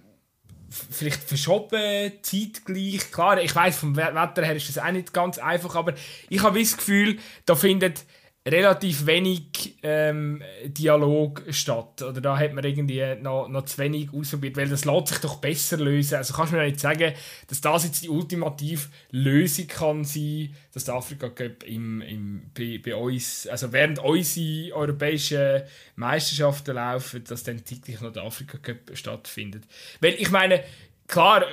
vielleicht 0.69 1.23
verschoben, 1.23 2.13
zeitgleich. 2.23 3.11
Klar, 3.13 3.41
ich 3.41 3.55
weiß 3.55 3.79
vom 3.79 3.97
Wetter 3.97 4.45
her 4.45 4.57
ist 4.57 4.69
das 4.69 4.79
auch 4.79 4.91
nicht 4.91 5.13
ganz 5.13 5.39
einfach, 5.39 5.75
aber 5.75 5.95
ich 6.29 6.43
habe 6.43 6.61
das 6.61 6.77
Gefühl, 6.77 7.19
da 7.45 7.55
findet 7.55 8.05
relativ 8.47 9.07
wenig 9.07 9.77
ähm, 9.83 10.41
Dialog 10.65 11.43
statt. 11.51 12.03
Oder 12.03 12.21
da 12.21 12.39
hat 12.39 12.53
man 12.53 12.65
irgendwie 12.65 13.03
noch, 13.21 13.49
noch 13.49 13.65
zu 13.65 13.79
wenig 13.79 14.13
ausprobiert, 14.13 14.57
weil 14.57 14.69
das 14.69 14.85
lässt 14.85 15.09
sich 15.09 15.19
doch 15.19 15.37
besser 15.37 15.79
lösen. 15.79 16.15
Also 16.15 16.33
kannst 16.33 16.53
du 16.53 16.57
mir 16.57 16.65
nicht 16.65 16.79
sagen, 16.79 17.13
dass 17.49 17.61
das 17.61 17.85
jetzt 17.85 18.05
die 18.05 18.09
ultimative 18.09 18.89
Lösung 19.11 19.67
kann 19.67 20.05
sein, 20.05 20.55
dass 20.73 20.85
der 20.85 20.95
Afrika 20.95 21.29
Cup 21.29 21.65
im, 21.65 22.01
im, 22.03 22.51
bei, 22.57 22.81
bei 22.85 22.95
uns, 22.95 23.49
also 23.49 23.73
während 23.73 23.99
unsere 23.99 24.75
europäischen 24.75 25.63
Meisterschaften 25.97 26.77
laufen, 26.77 27.25
dass 27.25 27.43
dann 27.43 27.65
zeitlich 27.65 28.01
noch 28.01 28.13
der 28.13 28.23
Afrika 28.23 28.59
Cup 28.59 28.97
stattfindet. 28.97 29.65
Weil 30.01 30.15
ich 30.15 30.31
meine, 30.31 30.63
klar, 31.09 31.45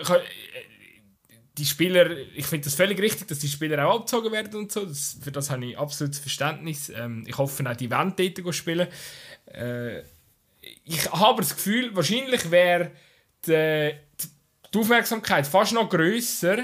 die 1.57 1.65
Spieler, 1.65 2.09
ich 2.35 2.45
finde 2.45 2.65
das 2.65 2.75
völlig 2.75 2.99
richtig, 2.99 3.27
dass 3.27 3.39
die 3.39 3.47
Spieler 3.47 3.87
auch 3.87 3.99
abgezogen 3.99 4.31
werden 4.31 4.55
und 4.55 4.71
so. 4.71 4.85
Das, 4.85 5.17
für 5.21 5.31
das 5.31 5.49
habe 5.51 5.65
ich 5.65 5.77
absolutes 5.77 6.19
Verständnis. 6.19 6.89
Ähm, 6.89 7.23
ich 7.27 7.37
hoffe 7.37 7.69
auch, 7.69 7.75
die 7.75 7.91
wollen 7.91 8.13
dort 8.15 8.55
spielen. 8.55 8.87
Äh, 9.45 9.99
ich 10.85 11.11
habe 11.11 11.41
das 11.41 11.55
Gefühl, 11.55 11.95
wahrscheinlich 11.95 12.49
wäre 12.49 12.91
die, 13.45 13.91
die 14.73 14.77
Aufmerksamkeit 14.77 15.45
fast 15.45 15.73
noch 15.73 15.89
grösser, 15.89 16.63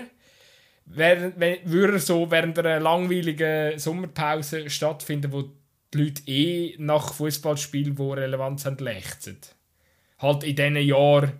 würde 0.85 1.99
so 1.99 2.31
während 2.31 2.57
einer 2.57 2.79
langweiligen 2.79 3.77
Sommerpause 3.77 4.69
stattfinden, 4.69 5.31
wo 5.31 5.43
die 5.93 5.97
Leute 5.97 6.23
eh 6.25 6.75
nach 6.79 7.13
Fußballspielen, 7.13 7.95
die 7.95 8.01
Relevanz 8.01 8.65
haben, 8.65 8.77
lechzen. 8.77 9.37
Halt 10.17 10.43
in 10.43 10.55
diesen 10.55 10.77
Jahren, 10.77 11.33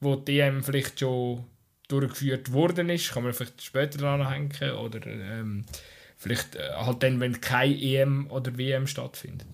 wo 0.00 0.16
die 0.16 0.36
DM 0.36 0.62
vielleicht 0.62 0.98
schon 0.98 1.44
durchgeführt 1.88 2.52
worden 2.52 2.88
ist, 2.88 3.12
kann 3.12 3.24
man 3.24 3.32
vielleicht 3.32 3.62
später 3.62 3.98
dran 3.98 4.28
hängen 4.28 4.52
oder 4.78 5.06
ähm, 5.06 5.64
vielleicht 6.16 6.56
äh, 6.56 6.70
halt 6.74 7.02
dann, 7.02 7.20
wenn 7.20 7.40
keine 7.40 7.74
EM 7.74 8.30
oder 8.30 8.56
WM 8.56 8.86
stattfindet. 8.86 9.46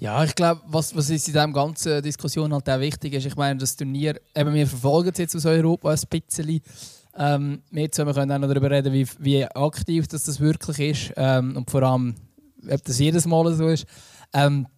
Ja, 0.00 0.22
ich 0.22 0.34
glaube, 0.34 0.60
was, 0.66 0.94
was 0.94 1.10
ist 1.10 1.26
in 1.26 1.32
dieser 1.32 1.48
ganzen 1.48 2.02
Diskussion 2.02 2.52
halt 2.52 2.70
auch 2.70 2.80
wichtig 2.80 3.14
ist, 3.14 3.26
ich 3.26 3.36
meine, 3.36 3.58
das 3.58 3.76
Turnier, 3.76 4.20
eben 4.34 4.54
wir 4.54 4.66
verfolgen 4.66 5.10
es 5.12 5.18
jetzt 5.18 5.34
aus 5.34 5.44
Europa 5.44 5.90
ein 5.90 6.00
bisschen. 6.08 6.60
Ähm, 7.16 7.62
wir 7.70 7.88
können 7.88 8.30
auch 8.30 8.38
noch 8.38 8.48
darüber 8.48 8.70
reden, 8.70 8.92
wie, 8.92 9.06
wie 9.18 9.44
aktiv 9.44 10.06
das, 10.06 10.22
das 10.24 10.38
wirklich 10.38 10.78
ist 10.78 11.12
ähm, 11.16 11.56
und 11.56 11.68
vor 11.68 11.82
allem, 11.82 12.14
ob 12.70 12.84
das 12.84 13.00
jedes 13.00 13.26
Mal 13.26 13.52
so 13.54 13.68
ist. 13.68 13.86
Ähm, 14.32 14.68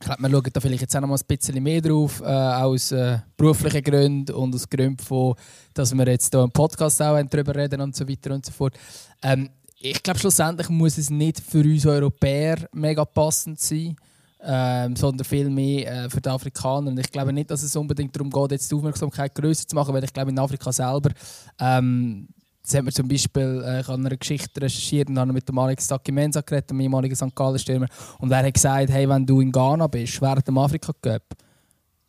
ich 0.00 0.06
glaube, 0.06 0.22
wir 0.22 0.30
schauen 0.30 0.50
da 0.52 0.60
vielleicht 0.60 0.80
jetzt 0.80 0.96
auch 0.96 1.00
noch 1.02 1.08
mal 1.08 1.16
ein 1.16 1.26
bisschen 1.26 1.62
mehr 1.62 1.80
drauf, 1.82 2.22
äh, 2.22 2.24
aus 2.24 2.90
äh, 2.90 3.18
beruflichen 3.36 3.82
Gründen 3.82 4.34
und 4.34 4.54
aus 4.54 4.68
Gründen 4.68 5.04
von, 5.04 5.34
dass 5.74 5.94
wir 5.94 6.06
jetzt 6.06 6.32
hier 6.32 6.42
im 6.42 6.50
Podcast 6.50 7.02
auch 7.02 7.20
darüber 7.22 7.54
reden 7.54 7.82
und 7.82 7.94
so 7.94 8.08
weiter 8.08 8.32
und 8.34 8.46
so 8.46 8.52
fort. 8.52 8.74
Ähm, 9.22 9.50
ich 9.78 10.02
glaube, 10.02 10.18
schlussendlich 10.18 10.70
muss 10.70 10.96
es 10.96 11.10
nicht 11.10 11.40
für 11.40 11.60
uns 11.60 11.84
Europäer 11.84 12.66
mega 12.72 13.04
passend 13.04 13.60
sein, 13.60 13.94
ähm, 14.42 14.96
sondern 14.96 15.24
vielmehr 15.24 16.04
äh, 16.04 16.10
für 16.10 16.20
die 16.20 16.30
Afrikaner. 16.30 16.90
Und 16.90 16.98
ich 16.98 17.12
glaube 17.12 17.32
nicht, 17.32 17.50
dass 17.50 17.62
es 17.62 17.76
unbedingt 17.76 18.16
darum 18.16 18.30
geht, 18.30 18.52
jetzt 18.52 18.70
die 18.70 18.74
Aufmerksamkeit 18.74 19.34
größer 19.34 19.68
zu 19.68 19.74
machen, 19.74 19.92
weil 19.92 20.04
ich 20.04 20.12
glaube, 20.12 20.30
in 20.30 20.38
Afrika 20.38 20.72
selber 20.72 21.10
ähm, 21.58 22.26
Jetzt 22.70 22.78
hat 22.78 22.84
man 22.84 22.92
zum 22.92 23.08
Beispiel 23.08 23.64
äh, 23.66 23.80
ich 23.80 23.88
habe 23.88 23.98
eine 23.98 24.16
Geschichte 24.16 24.60
recherchiert 24.60 25.08
und 25.08 25.18
habe 25.18 25.32
mit 25.32 25.48
dem 25.48 25.58
Alex 25.58 25.88
Mensa 26.12 26.40
geredet, 26.40 26.70
dem 26.70 26.78
ehemaligen 26.78 27.16
St. 27.16 27.34
Gallen-Stürmer. 27.34 27.88
Und 28.18 28.30
er 28.30 28.46
hat 28.46 28.54
gesagt, 28.54 28.90
hey, 28.90 29.08
wenn 29.08 29.26
du 29.26 29.40
in 29.40 29.50
Ghana 29.50 29.88
bist, 29.88 30.22
während 30.22 30.46
dem 30.46 30.56
Afrika 30.56 30.92
Cup 31.02 31.24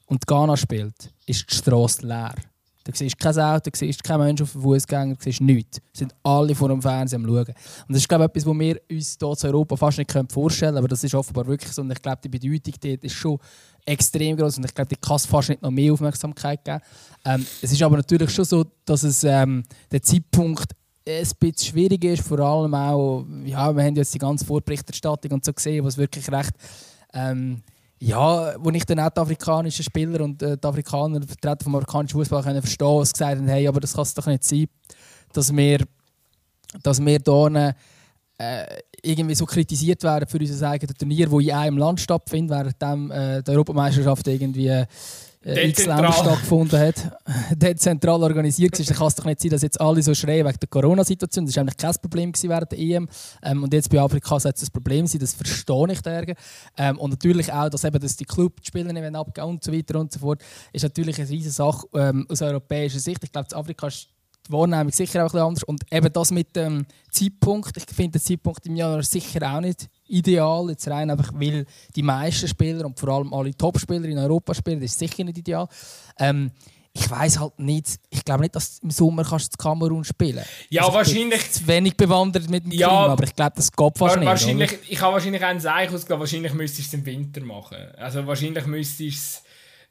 und 0.06 0.28
Ghana 0.28 0.56
spielt, 0.56 1.12
ist 1.26 1.50
die 1.50 1.56
Straße 1.56 2.06
leer. 2.06 2.36
Du 2.84 2.92
siehst 2.94 3.20
kein 3.20 3.38
Auto, 3.38 3.70
du 3.70 3.78
siehst 3.78 4.04
keinen 4.04 4.22
Menschen 4.22 4.44
auf 4.44 4.54
dem 4.54 4.62
Fußgänger, 4.62 5.14
du 5.14 5.22
siehst 5.22 5.42
nichts. 5.42 5.80
Es 5.94 6.00
sind 6.00 6.16
alle 6.24 6.56
vor 6.56 6.70
dem 6.70 6.82
Fernsehen 6.82 7.24
am 7.24 7.28
Schauen. 7.28 7.48
Und 7.48 7.56
das 7.90 7.98
ist, 7.98 8.10
glaube 8.10 8.24
ich, 8.24 8.30
etwas, 8.30 8.46
was 8.48 8.60
wir 8.60 8.82
uns 8.90 9.18
hier 9.20 9.50
in 9.50 9.56
Europa 9.56 9.76
fast 9.76 9.98
nicht 10.00 10.12
vorstellen 10.12 10.70
können, 10.70 10.78
aber 10.78 10.88
das 10.88 11.04
ist 11.04 11.14
offenbar 11.14 11.46
wirklich 11.46 11.72
so. 11.72 11.82
Und 11.84 11.92
ich 11.92 12.02
glaube, 12.02 12.20
die 12.24 12.30
Bedeutung 12.30 12.74
dort 12.82 13.04
ist 13.04 13.14
schon 13.14 13.38
extrem 13.86 14.36
groß 14.38 14.58
und 14.58 14.66
ich 14.66 14.74
glaube, 14.74 14.90
die 14.90 14.96
kann 14.96 15.16
es 15.16 15.26
fast 15.26 15.50
nicht 15.50 15.62
noch 15.62 15.72
mehr 15.72 15.94
Aufmerksamkeit 15.94 16.64
geben. 16.64 16.80
Ähm, 17.26 17.46
es 17.62 17.72
ist 17.72 17.82
aber 17.82 17.98
natürlich 17.98 18.30
schon 18.32 18.46
so, 18.46 18.66
dass 18.86 19.04
es 19.04 19.24
ähm, 19.24 19.64
der 19.92 20.02
Zeitpunkt 20.02 20.72
ein 21.08 21.28
bisschen 21.40 21.72
schwierig 21.72 22.04
ist, 22.04 22.28
vor 22.28 22.40
allem 22.40 22.74
auch, 22.74 23.26
ja, 23.44 23.76
wir 23.76 23.84
haben 23.84 23.96
jetzt 23.96 24.14
die 24.14 24.20
ganze 24.20 24.46
Vorberichterstattung 24.46 25.32
und 25.32 25.46
so 25.46 25.52
gesehen, 25.54 25.84
was 25.84 25.98
wirklich 25.98 26.32
recht 26.32 26.54
ähm, 27.14 27.62
ja, 28.04 28.56
wo 28.58 28.72
ich 28.72 28.84
dann 28.84 29.00
auch 29.00 29.12
die 29.12 29.20
afrikanischen 29.20 29.84
Spieler 29.84 30.22
und 30.22 30.42
äh, 30.42 30.58
die 30.58 30.68
Afrikaner, 30.68 31.22
Vertreter 31.22 31.64
vom 31.64 31.76
amerikanischen 31.76 32.18
Fußball 32.18 32.42
können 32.42 32.62
verstehen, 32.62 32.88
was 32.88 33.14
gesagt 33.14 33.38
haben, 33.38 33.48
hey, 33.48 33.68
aber 33.68 33.80
das 33.80 33.94
kann 33.94 34.02
es 34.02 34.14
doch 34.16 34.26
nicht 34.26 34.44
sein, 34.44 34.66
dass 35.34 35.56
wir, 35.56 35.86
dass 36.82 37.00
wir 37.00 37.20
hier 37.24 37.76
äh, 38.40 38.66
irgendwie 39.04 39.36
so 39.36 39.46
kritisiert 39.46 40.02
werden 40.02 40.28
für 40.28 40.40
unser 40.40 40.70
eigenes 40.70 40.96
Turnier, 40.96 41.28
das 41.30 41.40
in 41.40 41.52
einem 41.52 41.78
Land 41.78 42.00
stattfindet, 42.00 42.76
während 42.80 43.12
äh, 43.12 43.44
die 43.44 43.52
Europameisterschaft 43.52 44.28
irgendwie 44.28 44.84
äh, 45.44 45.70
x 45.70 45.86
Länder 45.86 46.12
stattgefunden 46.12 46.80
hat, 46.80 47.18
dezentral 47.56 48.22
organisiert 48.22 48.80
ist, 48.80 48.90
dann 48.90 48.98
kann 48.98 49.08
es 49.08 49.16
doch 49.16 49.26
nicht 49.26 49.42
sein, 49.42 49.52
dass 49.52 49.62
jetzt 49.62 49.82
alle 49.82 50.02
so 50.02 50.14
schreien 50.14 50.46
wegen 50.46 50.60
der 50.60 50.70
Corona-Situation. 50.70 51.46
Das 51.46 51.56
war 51.56 51.62
eigentlich 51.62 51.78
kein 51.78 51.96
Problem 52.02 52.32
während 52.42 52.72
der 52.72 52.80
EM. 52.80 53.10
Ähm, 53.44 53.64
und 53.64 53.74
jetzt 53.74 53.90
bei 53.90 54.00
Afrika 54.00 54.40
soll 54.40 54.54
es 54.56 54.64
ein 54.64 54.72
Problem 54.72 55.08
sein, 55.08 55.20
das 55.20 55.34
verstehe 55.34 55.92
ich 55.92 56.02
da. 56.02 56.22
Ähm, 56.78 57.00
und 57.00 57.12
natürlich 57.12 57.52
auch, 57.52 57.70
dass, 57.70 57.84
eben, 57.84 58.00
dass 58.00 58.16
die 58.16 58.26
Clubspieler 58.26 58.94
nicht 58.94 59.16
abgehen 59.16 59.48
und 59.48 59.64
so 59.64 59.74
weiter 59.74 60.00
und 60.00 60.12
so 60.12 60.20
fort, 60.20 60.42
ist 60.74 60.84
natürlich 60.84 61.18
eine 61.20 61.30
riesige 61.30 61.52
Sache 61.52 61.88
ähm, 61.96 62.28
aus 62.30 62.42
europäischer 62.42 63.00
Sicht. 63.00 63.24
Ich 63.24 63.32
glaube, 63.32 63.56
Afrika 63.56 63.88
ist 63.88 64.10
die 64.48 64.52
Wahrnehmung 64.52 64.92
sicher 64.92 65.26
auch 65.26 65.34
ein 65.34 65.40
anders. 65.40 65.64
Und 65.64 65.84
eben 65.92 66.12
das 66.12 66.32
mit 66.32 66.56
dem 66.56 66.86
Zeitpunkt, 67.10 67.76
ich 67.78 67.86
finde 67.86 68.20
den 68.20 68.22
Zeitpunkt 68.22 68.66
im 68.66 68.76
Januar 68.76 69.04
sicher 69.04 69.56
auch 69.56 69.62
nicht 69.62 69.90
ideal. 70.12 70.70
Jetzt 70.70 70.88
rein 70.88 71.10
einfach, 71.10 71.32
weil 71.34 71.66
die 71.96 72.04
meisten 72.04 72.48
Spieler 72.48 72.86
und 72.86 73.00
vor 73.00 73.10
allem 73.10 73.34
alle 73.34 73.56
Topspieler 73.56 74.06
in 74.06 74.18
Europa 74.18 74.54
spielen, 74.54 74.80
das 74.80 74.92
ist 74.92 75.00
sicher 75.00 75.24
nicht 75.24 75.38
ideal. 75.38 75.68
Ähm, 76.20 76.52
ich 76.94 77.10
weiß 77.10 77.40
halt 77.40 77.58
nicht, 77.58 78.00
ich 78.10 78.26
glaube 78.26 78.42
nicht, 78.42 78.56
dass 78.56 78.80
du 78.80 78.88
im 78.88 78.92
Sommer 78.92 79.24
kannst 79.24 79.54
du 79.54 79.58
Kamerun 79.58 80.04
spielen 80.04 80.44
Ja, 80.70 80.82
also 80.84 80.94
wahrscheinlich. 80.94 81.40
Ich 81.40 81.52
zu 81.54 81.68
wenig 81.68 81.96
bewandert 81.96 82.50
mit 82.50 82.66
dem 82.66 82.72
ja, 82.74 82.88
Klima, 82.88 83.06
aber 83.08 83.24
ich 83.24 83.36
glaube, 83.36 83.54
das 83.56 83.72
geht 83.72 83.98
fast 83.98 84.20
wahrscheinlich, 84.22 84.72
nicht. 84.72 84.92
Ich 84.92 85.02
habe 85.02 85.14
wahrscheinlich 85.14 85.44
einen 85.44 85.60
Seich 85.62 85.90
ausgegeben, 85.90 86.20
wahrscheinlich 86.20 86.54
müsstest 86.54 86.92
du 86.92 86.98
es 86.98 87.02
im 87.02 87.06
Winter 87.06 87.42
machen. 87.42 87.78
Also 87.98 88.28
wahrscheinlich 88.28 88.66
müsstest 88.66 89.00
du 89.00 89.08
es. 89.08 89.44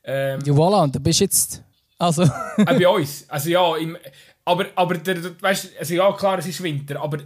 Ähm, 0.05 0.41
ja, 0.45 0.53
voilà, 0.53 0.83
und 0.83 0.95
du 0.95 1.01
bist 1.01 1.21
jetzt. 1.21 1.63
Also. 1.99 2.23
äh, 2.23 2.31
bei 2.65 2.89
uns. 2.89 3.25
Also 3.29 3.49
ja, 3.49 3.77
im, 3.77 3.97
aber, 4.45 4.67
aber 4.75 4.97
der, 4.97 5.15
der, 5.15 5.43
weißt, 5.43 5.71
also 5.79 5.95
ja, 5.95 6.13
klar, 6.13 6.39
es 6.39 6.47
ist 6.47 6.63
Winter, 6.63 7.01
aber 7.01 7.19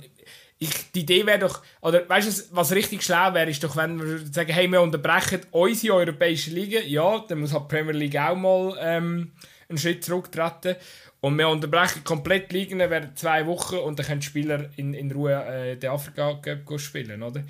ich, 0.64 0.92
die 0.92 1.00
Idee 1.00 1.26
wäre 1.26 1.38
doch, 1.38 1.62
oder 1.80 2.08
weißt 2.08 2.50
du, 2.50 2.56
was 2.56 2.72
richtig 2.72 3.02
schlau 3.02 3.32
wäre, 3.34 3.50
ist 3.50 3.62
doch, 3.62 3.76
wenn 3.76 3.98
wir 3.98 4.18
sagen, 4.32 4.52
hey, 4.52 4.68
wir 4.68 4.80
unterbrechen 4.80 5.40
unsere 5.50 5.94
europäische 5.94 6.50
Liga, 6.50 6.80
ja, 6.80 7.24
dann 7.28 7.40
muss 7.40 7.52
halt 7.52 7.64
die 7.64 7.76
Premier 7.76 7.92
League 7.92 8.16
auch 8.16 8.36
mal 8.36 8.76
ähm, 8.80 9.32
einen 9.68 9.78
Schritt 9.78 10.04
zurücktreten. 10.04 10.76
Und 11.20 11.38
wir 11.38 11.48
unterbrechen 11.48 12.04
komplett 12.04 12.52
liegen 12.52 12.78
während 12.78 13.18
zwei 13.18 13.46
Wochen 13.46 13.76
und 13.76 13.98
dann 13.98 14.04
können 14.04 14.20
die 14.20 14.26
Spieler 14.26 14.68
in, 14.76 14.92
in 14.92 15.10
Ruhe 15.10 15.32
äh, 15.32 15.76
den 15.76 15.88
Afrika 15.88 16.34
Cup 16.34 16.78
spielen, 16.78 17.22
oder? 17.22 17.42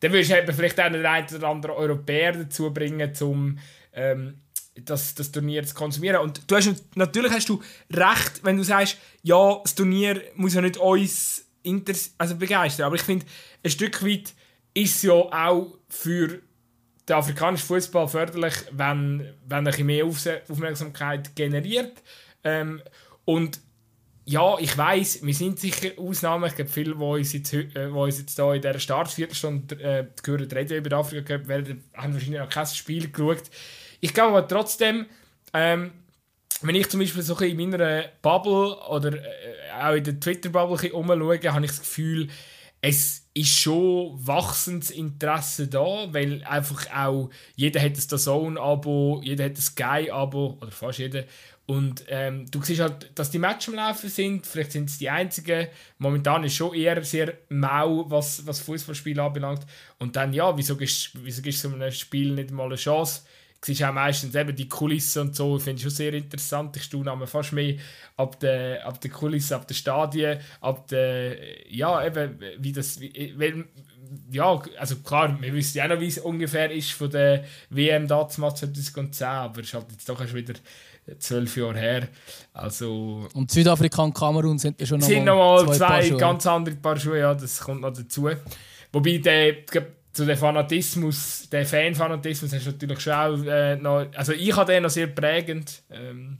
Dann 0.00 0.12
würdest 0.12 0.32
du 0.32 0.52
vielleicht 0.52 0.80
auch 0.80 0.84
einen 0.86 1.00
oder 1.00 1.48
anderen 1.48 1.76
Europäer 1.76 2.32
dazu 2.32 2.72
bringen, 2.72 3.12
um 3.20 3.58
ähm, 3.92 4.40
das, 4.74 5.14
das 5.14 5.30
Turnier 5.30 5.64
zu 5.64 5.74
konsumieren. 5.74 6.22
Und 6.22 6.50
du 6.50 6.56
hast, 6.56 6.96
natürlich 6.96 7.32
hast 7.32 7.48
du 7.48 7.62
recht, 7.92 8.42
wenn 8.42 8.56
du 8.56 8.62
sagst, 8.62 8.98
ja, 9.22 9.60
das 9.62 9.74
Turnier 9.74 10.22
muss 10.34 10.54
ja 10.54 10.60
nicht 10.60 10.78
uns 10.78 11.44
also 12.18 12.36
begeistern, 12.36 12.86
aber 12.86 12.96
ich 12.96 13.02
finde, 13.02 13.26
ein 13.62 13.70
Stück 13.70 14.04
weit 14.04 14.32
ist 14.74 15.02
ja 15.02 15.12
auch 15.12 15.78
für 15.88 16.40
den 17.08 17.16
afrikanischen 17.16 17.66
Fußball 17.66 18.08
förderlich, 18.08 18.54
wenn, 18.70 19.34
wenn 19.46 19.58
ein 19.58 19.64
bisschen 19.64 19.86
mehr 19.86 20.04
Aufmerksamkeit 20.04 21.34
generiert. 21.34 22.02
Ähm, 22.44 22.82
und 23.24 23.60
ja, 24.24 24.56
ich 24.60 24.76
weiß, 24.78 25.24
wir 25.24 25.34
sind 25.34 25.58
sicher 25.58 25.90
Ausnahmen. 25.98 26.44
Ich 26.44 26.54
glaube, 26.54 26.70
viele, 26.70 26.94
die 26.94 27.02
uns 27.02 27.32
jetzt, 27.32 27.52
äh, 27.52 27.64
hier 27.74 28.54
in 28.54 28.62
dieser 28.62 28.78
Startviertelstunde 28.78 29.74
äh, 29.82 30.06
gehört, 30.22 30.54
reden 30.54 30.78
über 30.84 30.96
Afrika 30.96 31.36
Cup, 31.36 31.48
werden, 31.48 31.82
haben 31.94 32.14
wahrscheinlich 32.14 32.40
noch 32.40 32.48
kein 32.48 32.66
Spiel 32.66 33.10
geschaut. 33.10 33.42
Ich 34.00 34.14
glaube 34.14 34.38
aber 34.38 34.46
trotzdem, 34.46 35.06
ähm, 35.52 35.90
wenn 36.62 36.74
ich 36.74 36.88
zum 36.88 37.00
Beispiel 37.00 37.22
so 37.22 37.36
in 37.38 37.56
meiner 37.56 38.04
Bubble 38.22 38.76
oder 38.88 39.14
äh, 39.14 39.82
auch 39.82 39.94
in 39.94 40.04
der 40.04 40.20
Twitter-Bubble 40.20 40.92
umschaue, 40.92 41.52
habe 41.52 41.64
ich 41.64 41.70
das 41.70 41.80
Gefühl, 41.80 42.28
es 42.82 43.26
ist 43.34 43.58
schon 43.58 44.14
wachsendes 44.26 44.90
Interesse 44.90 45.68
da, 45.68 46.12
weil 46.12 46.42
einfach 46.44 46.86
auch 46.94 47.30
jeder 47.54 47.80
hat 47.80 47.96
das 47.96 48.08
Zone-Abo, 48.08 49.20
jeder 49.22 49.44
hat 49.44 49.56
das 49.56 49.66
Sky-Abo, 49.66 50.58
oder 50.60 50.70
fast 50.70 50.98
jeder. 50.98 51.24
Und 51.66 52.04
ähm, 52.08 52.50
du 52.50 52.60
siehst 52.62 52.80
halt, 52.80 53.12
dass 53.14 53.30
die 53.30 53.38
Matches 53.38 53.68
am 53.68 53.74
Laufen 53.74 54.08
sind, 54.08 54.44
vielleicht 54.44 54.72
sind 54.72 54.90
es 54.90 54.98
die 54.98 55.08
einzigen. 55.08 55.68
Momentan 55.98 56.42
ist 56.42 56.56
schon 56.56 56.74
eher 56.74 57.02
sehr 57.04 57.34
mau, 57.48 58.10
was, 58.10 58.44
was 58.44 58.58
Fußballspiel 58.60 59.20
anbelangt. 59.20 59.64
Und 59.98 60.16
dann, 60.16 60.32
ja, 60.32 60.56
wieso 60.56 60.76
gibst 60.76 61.14
du 61.14 61.52
so 61.52 61.68
einem 61.68 61.92
Spiel 61.92 62.32
nicht 62.32 62.50
mal 62.50 62.66
eine 62.66 62.74
Chance? 62.74 63.22
Siehst 63.62 63.82
auch 63.82 63.92
meistens 63.92 64.34
eben 64.34 64.56
die 64.56 64.68
Kulissen 64.68 65.20
und 65.20 65.36
so, 65.36 65.58
finde 65.58 65.76
ich 65.76 65.82
schon 65.82 65.90
sehr 65.90 66.14
interessant. 66.14 66.76
Ich 66.76 66.84
staune 66.84 67.26
fast 67.26 67.52
mehr 67.52 67.76
ab 68.16 68.40
der, 68.40 68.86
ab 68.86 69.00
der 69.00 69.10
Kulisse, 69.10 69.54
ab 69.54 69.68
den 69.68 69.74
Stadien, 69.74 70.40
ab 70.62 70.88
der, 70.88 71.36
ja, 71.70 72.04
eben, 72.06 72.38
wie 72.58 72.72
das, 72.72 73.00
wie, 73.00 73.34
weil, 73.36 73.66
ja, 74.30 74.62
also 74.78 74.96
klar, 74.96 75.36
wir 75.40 75.52
wissen 75.52 75.76
ja 75.76 75.88
noch, 75.88 76.00
wie 76.00 76.06
es 76.06 76.18
ungefähr 76.18 76.70
ist 76.70 76.92
von 76.92 77.10
der 77.10 77.44
WM 77.68 78.08
damals 78.08 78.34
2010, 78.34 79.26
aber 79.26 79.60
es 79.60 79.66
ist 79.66 79.74
halt 79.74 79.92
jetzt 79.92 80.08
doch 80.08 80.20
erst 80.20 80.34
wieder 80.34 80.54
zwölf 81.18 81.56
Jahre 81.56 81.78
her. 81.78 82.08
Also, 82.52 83.28
und 83.34 83.50
Südafrika 83.50 84.02
und 84.02 84.14
Kamerun 84.14 84.58
sind 84.58 84.80
ja 84.80 84.86
schon 84.86 85.00
noch 85.00 85.06
sind 85.06 85.24
mal 85.24 85.66
zwei, 85.72 86.08
zwei 86.08 86.16
ganz 86.16 86.46
andere 86.46 86.76
Paar 86.76 86.98
Schuhe, 86.98 87.18
ja, 87.18 87.34
das 87.34 87.60
kommt 87.60 87.82
noch 87.82 87.92
dazu. 87.92 88.30
Wobei 88.92 89.18
der, 89.18 89.52
zu 90.12 90.26
dem 90.26 90.36
Fanatismus, 90.36 91.48
der 91.50 91.64
Fanfanatismus 91.66 92.52
hast 92.52 92.66
du 92.66 92.70
natürlich 92.72 93.00
schon 93.00 93.12
auch 93.12 93.44
äh, 93.44 93.76
noch, 93.76 94.06
also 94.14 94.32
ich 94.32 94.54
habe 94.56 94.72
den 94.72 94.82
noch 94.82 94.90
sehr 94.90 95.06
prägend 95.06 95.82
ähm, 95.90 96.38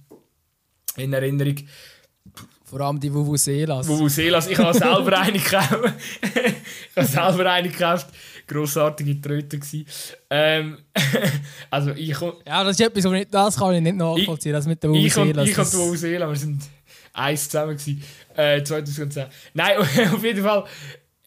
in 0.97 1.13
Erinnerung. 1.13 1.57
Vor 2.65 2.81
allem 2.81 3.01
die 3.01 3.13
Vuvuzelas. 3.13 3.87
Vuvuzelas, 3.87 4.49
ich 4.49 4.59
habe 4.59 4.77
selber 4.79 5.19
eine 5.19 5.39
gekauft. 5.39 5.95
ich 6.23 6.97
habe 6.97 7.07
selber 7.07 7.51
eine 7.51 7.69
gekauft. 7.69 8.09
Grossartige 8.47 9.21
Tröte 9.21 9.61
ähm, 10.31 10.79
also 11.71 11.93
ich 11.93 12.21
Ja, 12.47 12.65
das 12.65 12.79
ist 12.79 12.81
etwas, 12.81 13.27
das 13.31 13.57
kann 13.57 13.75
ich 13.75 13.81
nicht 13.81 13.97
nachvollziehen, 13.97 14.53
ich, 14.53 14.59
das 14.59 14.67
mit 14.67 14.83
den 14.83 14.91
Vuvuzelas. 14.91 15.29
Ich 15.29 15.37
und, 15.37 15.49
ich 15.49 15.59
und 15.59 15.73
Vuvuzela, 15.75 16.29
wir 16.29 16.37
sind 16.37 16.63
eins 17.13 17.49
zusammen 17.49 17.77
gewesen, 17.77 18.03
äh, 18.37 18.63
2010. 18.63 19.27
Nein, 19.55 19.79
auf 20.15 20.25
jeden 20.25 20.43
Fall 20.43 20.65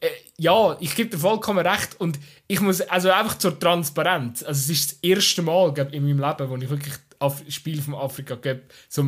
äh, 0.04 0.10
ja, 0.36 0.76
ich 0.80 0.94
gebe 0.94 1.10
dir 1.10 1.18
vollkommen 1.18 1.66
recht 1.66 1.98
und 1.98 2.18
ich 2.46 2.60
muss, 2.60 2.80
also 2.82 3.10
einfach 3.10 3.38
zur 3.38 3.58
Transparenz, 3.58 4.42
also 4.42 4.58
es 4.58 4.70
ist 4.70 4.92
das 4.92 4.98
erste 5.02 5.42
Mal 5.42 5.72
glaub, 5.72 5.92
in 5.92 6.04
meinem 6.04 6.20
Leben, 6.20 6.50
wo 6.50 6.56
ich 6.56 6.68
wirklich 6.68 6.94
auf 7.18 7.42
Spiel 7.48 7.80
von 7.80 7.94
Afrika 7.94 8.34
gebe, 8.34 8.62
so, 8.88 9.02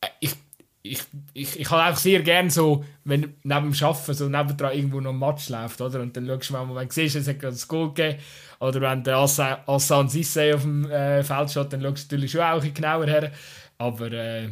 äh, 0.00 0.08
ich, 0.20 0.34
ich, 0.82 1.00
ich, 1.32 1.60
ich 1.60 1.70
habe 1.70 1.82
einfach 1.82 2.00
sehr 2.00 2.22
gerne 2.22 2.50
so, 2.50 2.84
wenn 3.04 3.34
neben 3.44 3.72
dem 3.72 3.84
Arbeiten 3.84 4.14
so 4.14 4.28
nebendran 4.28 4.74
irgendwo 4.74 5.00
noch 5.00 5.12
ein 5.12 5.18
Match 5.18 5.48
läuft, 5.48 5.80
oder? 5.80 6.00
Und 6.00 6.16
dann 6.16 6.26
schaust 6.26 6.50
du 6.50 6.54
mal, 6.54 6.74
wenn 6.74 6.88
du 6.88 6.94
siehst, 6.94 7.14
es 7.14 7.28
hat 7.28 7.38
gerade 7.38 7.56
ein 7.56 7.68
Goal 7.68 7.94
gegeben, 7.94 8.18
oder 8.58 8.80
wenn 8.80 9.04
der 9.04 9.18
Assan 9.18 10.08
Sisse 10.08 10.56
auf 10.56 10.62
dem 10.62 10.90
äh, 10.90 11.22
Feld 11.22 11.50
steht, 11.50 11.72
dann 11.72 11.82
schaust 11.82 12.10
du 12.10 12.16
natürlich 12.16 12.32
schon 12.32 12.40
auch 12.40 12.62
ein 12.62 12.74
genauer 12.74 13.06
her, 13.06 13.30
aber 13.78 14.10
äh, 14.10 14.48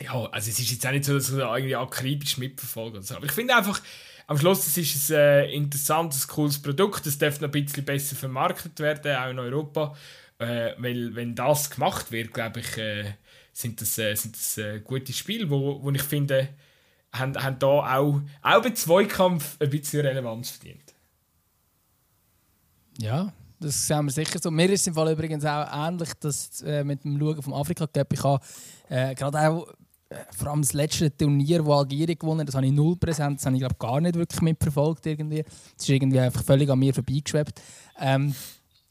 ja, 0.00 0.12
also 0.12 0.50
es 0.50 0.58
ist 0.58 0.70
jetzt 0.70 0.86
auch 0.86 0.92
nicht 0.92 1.04
so, 1.04 1.14
dass 1.14 1.28
du 1.28 1.38
irgendwie 1.38 1.76
akribisch 1.76 2.38
mitverfolgst. 2.38 3.12
Aber 3.12 3.26
ich 3.26 3.32
finde 3.32 3.56
einfach, 3.56 3.80
am 4.26 4.38
Schluss 4.38 4.66
es 4.66 4.76
ist 4.78 4.94
es 4.94 5.10
ein 5.10 5.18
äh, 5.18 5.52
interessantes, 5.52 6.26
cooles 6.26 6.60
Produkt. 6.60 7.06
Es 7.06 7.18
darf 7.18 7.40
noch 7.40 7.48
ein 7.48 7.64
bisschen 7.64 7.84
besser 7.84 8.16
vermarktet 8.16 8.78
werden, 8.80 9.16
auch 9.16 9.30
in 9.30 9.38
Europa. 9.38 9.94
Äh, 10.38 10.72
weil, 10.78 11.14
wenn 11.14 11.34
das 11.34 11.70
gemacht 11.70 12.10
wird, 12.10 12.32
glaube 12.32 12.60
ich, 12.60 12.76
äh, 12.78 13.14
sind 13.52 13.80
das, 13.80 13.98
äh, 13.98 14.14
sind 14.14 14.34
das 14.34 14.58
äh, 14.58 14.80
gute 14.80 15.12
Spiele, 15.12 15.48
wo, 15.48 15.82
wo 15.82 15.90
ich 15.90 16.02
finde, 16.02 16.48
haben, 17.12 17.40
haben 17.40 17.58
da 17.58 17.66
auch, 17.66 18.20
auch 18.42 18.62
bei 18.62 18.70
Zweikampf 18.70 19.56
ein 19.60 19.70
bisschen 19.70 20.00
Relevanz 20.00 20.50
verdient. 20.50 20.94
Ja, 22.98 23.32
das 23.60 23.86
sehen 23.86 24.04
wir 24.06 24.12
sicher 24.12 24.38
so. 24.42 24.50
Mir 24.50 24.70
ist 24.70 24.82
es 24.82 24.86
im 24.88 24.94
Fall 24.94 25.12
übrigens 25.12 25.44
auch 25.44 25.88
ähnlich, 25.88 26.12
dass 26.20 26.62
äh, 26.62 26.82
mit 26.82 27.04
dem 27.04 27.18
Schauen 27.18 27.42
vom 27.42 27.54
Afrika 27.54 27.86
Cup 27.86 28.12
ich 28.12 28.22
habe 28.22 28.44
äh, 28.88 29.14
gerade 29.14 29.38
auch 29.48 29.68
vor 30.36 30.48
allem 30.48 30.62
das 30.62 30.72
letzte 30.72 31.16
Turnier, 31.16 31.64
wo 31.64 31.74
Algerien 31.74 32.18
gewonnen 32.18 32.40
hat, 32.40 32.48
das 32.48 32.54
habe 32.54 32.66
ich 32.66 32.72
null 32.72 32.96
präsent, 32.96 33.38
das 33.38 33.46
habe 33.46 33.56
ich 33.56 33.60
glaube 33.60 33.76
gar 33.78 34.00
nicht 34.00 34.16
wirklich 34.16 34.40
mitverfolgt 34.42 35.06
irgendwie. 35.06 35.42
Das 35.42 35.52
ist 35.78 35.88
irgendwie 35.88 36.20
einfach 36.20 36.42
völlig 36.42 36.68
an 36.70 36.78
mir 36.78 36.94
vorbeigeschwebt. 36.94 37.60
Ähm, 38.00 38.34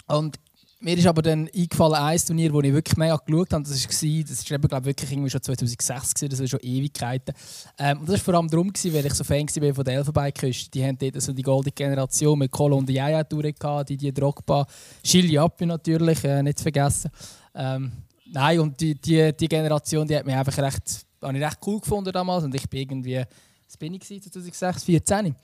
und 0.08 0.40
mir 0.84 0.98
ist 0.98 1.08
aber 1.08 1.22
dann 1.22 1.50
eingefallen, 1.56 1.96
ein 1.96 2.18
Turnier, 2.18 2.52
das 2.52 2.64
ich 2.64 2.74
wirklich 2.74 2.98
mega 2.98 3.16
geschaut 3.16 3.54
habe, 3.54 3.64
das 3.64 3.72
war, 3.72 4.24
das 4.24 4.52
war 4.52 4.60
glaube 4.60 4.86
wirklich 4.86 5.12
irgendwie 5.12 5.30
schon 5.30 5.42
2006, 5.42 6.14
gewesen, 6.14 6.30
das 6.30 6.40
war 6.42 6.48
schon 6.48 6.60
Ewigkeiten. 6.62 7.34
Ähm, 7.80 8.00
und 8.00 8.10
das 8.10 8.16
war 8.16 8.20
vor 8.20 8.34
allem 8.36 8.50
darum, 8.50 8.72
gewesen, 8.72 8.94
weil 8.94 9.06
ich 9.06 9.14
so 9.14 9.24
Fan 9.24 9.48
war 9.48 9.74
von 9.74 9.84
der 9.86 9.94
Elfenbeinküste. 9.96 10.72
Die 10.72 10.84
haben 10.84 10.98
dort 10.98 11.22
so 11.22 11.32
die 11.32 11.42
goldene 11.42 11.72
Generation 11.72 12.38
mit 12.38 12.52
Kolo 12.52 12.78
und 12.78 12.90
Yaya 12.90 13.24
gehabt, 13.24 13.90
die, 13.90 13.98
die 13.98 14.14
Drogba, 14.14 14.66
Chili 15.04 15.38
Appi 15.38 15.66
natürlich, 15.66 16.24
äh, 16.26 16.44
nicht 16.44 16.58
zu 16.58 16.64
vergessen. 16.64 17.10
Ähm, 17.56 17.92
nein, 18.26 18.60
und 18.60 18.80
die, 18.80 18.96
die, 18.96 19.32
die 19.32 19.48
Generation, 19.48 20.06
die 20.06 20.18
hat 20.18 20.26
mich 20.26 20.36
einfach 20.36 20.58
recht 20.58 21.06
habe 21.24 21.38
ich 21.38 21.44
recht 21.44 21.60
cool 21.66 21.80
gefunden 21.80 22.12
damals 22.12 22.44
und 22.44 22.54
ich 22.56 22.70
bin 22.70 22.82
irgendwie, 22.82 23.24
was 23.68 23.78
bin 23.78 23.94
ich 23.94 24.02
2006, 24.02 24.84
14. 24.84 25.36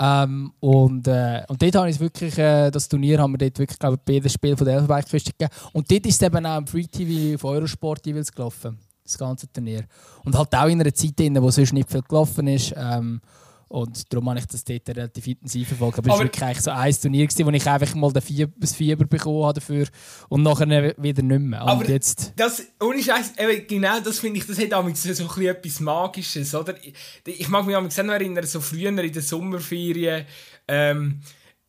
Ähm, 0.00 0.52
und, 0.60 1.08
äh, 1.08 1.42
und 1.48 1.60
dort 1.60 1.74
habe 1.74 1.90
ich 1.90 1.98
wirklich, 1.98 2.38
äh, 2.38 2.70
das 2.70 2.88
Turnier 2.88 3.18
haben 3.18 3.32
wir 3.32 3.38
dort 3.38 3.58
wirklich, 3.58 3.78
glaube 3.78 3.96
ich, 3.96 4.00
beide 4.02 4.28
Spiele 4.28 4.56
von 4.56 4.64
der 4.64 4.74
Elfenbeinküste 4.74 5.32
gegeben. 5.32 5.52
Und 5.72 5.90
dort 5.90 6.06
ist 6.06 6.22
es 6.22 6.22
eben 6.22 6.46
auch 6.46 6.58
im 6.58 6.66
Free 6.66 6.86
TV 6.86 7.38
von 7.38 7.56
Eurosport 7.56 8.06
jeweils 8.06 8.30
gelaufen, 8.30 8.78
das 9.02 9.18
ganze 9.18 9.50
Turnier. 9.52 9.84
Und 10.24 10.36
halt 10.36 10.54
auch 10.54 10.68
in 10.68 10.80
einer 10.80 10.94
Zeit, 10.94 11.18
in 11.20 11.34
der 11.34 11.50
sonst 11.50 11.72
nicht 11.72 11.90
viel 11.90 12.02
gelaufen 12.02 12.46
ist. 12.46 12.72
Ähm, 12.76 13.20
und 13.68 14.12
darum 14.12 14.30
habe 14.30 14.38
ich 14.38 14.46
das 14.46 14.64
dort 14.64 14.88
relativ 14.88 15.26
intensiv 15.26 15.68
verfolgt. 15.68 15.98
Aber, 15.98 16.08
es 16.08 16.14
war 16.14 16.24
wirklich 16.24 16.60
so 16.60 16.70
ein 16.70 16.94
Turnier, 16.94 17.26
gewesen, 17.26 17.46
wo 17.46 17.50
ich 17.50 17.66
einfach 17.66 17.94
mal 17.94 18.20
Fieber, 18.20 18.52
das 18.56 18.74
Fieber 18.74 19.04
bekommen 19.04 19.44
habe 19.44 19.60
dafür 19.60 19.86
und 20.28 20.42
nachher 20.42 20.94
wieder 20.96 21.22
nicht 21.22 21.40
mehr. 21.40 21.62
Und 21.62 21.68
aber 21.68 21.88
jetzt 21.88 22.32
das, 22.36 22.66
ohne 22.80 23.02
Scheiß, 23.02 23.34
genau 23.68 24.00
das 24.00 24.20
finde 24.20 24.40
ich, 24.40 24.46
das 24.46 24.58
hat 24.58 24.72
auch 24.72 24.88
so, 24.94 25.40
etwas 25.42 25.80
Magisches, 25.80 26.54
oder? 26.54 26.74
Ich, 26.82 26.94
ich 27.26 27.48
mag 27.48 27.66
mich 27.66 27.76
auch 27.76 27.82
noch 27.82 28.12
erinnern, 28.14 28.46
so 28.46 28.60
früher 28.60 28.88
in 28.88 28.96
den 28.96 29.22
Sommerferien, 29.22 30.24
ähm, 30.66 31.20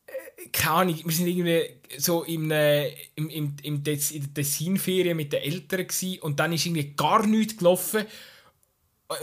äh, 0.06 0.48
keine 0.50 0.74
Ahnung, 0.74 1.00
wir 1.04 1.12
sind 1.12 1.26
irgendwie 1.26 1.62
so 1.98 2.24
im, 2.24 2.50
im, 2.50 3.28
im, 3.28 3.56
im 3.62 3.82
Des, 3.82 4.10
in 4.12 4.22
der 4.22 4.34
Tessinferien 4.34 5.16
mit 5.16 5.32
den 5.32 5.42
Eltern 5.42 5.86
gewesen, 5.86 6.18
und 6.20 6.40
dann 6.40 6.52
ist 6.52 6.64
irgendwie 6.64 6.94
gar 6.96 7.26
nichts 7.26 7.58
gelaufen 7.58 8.06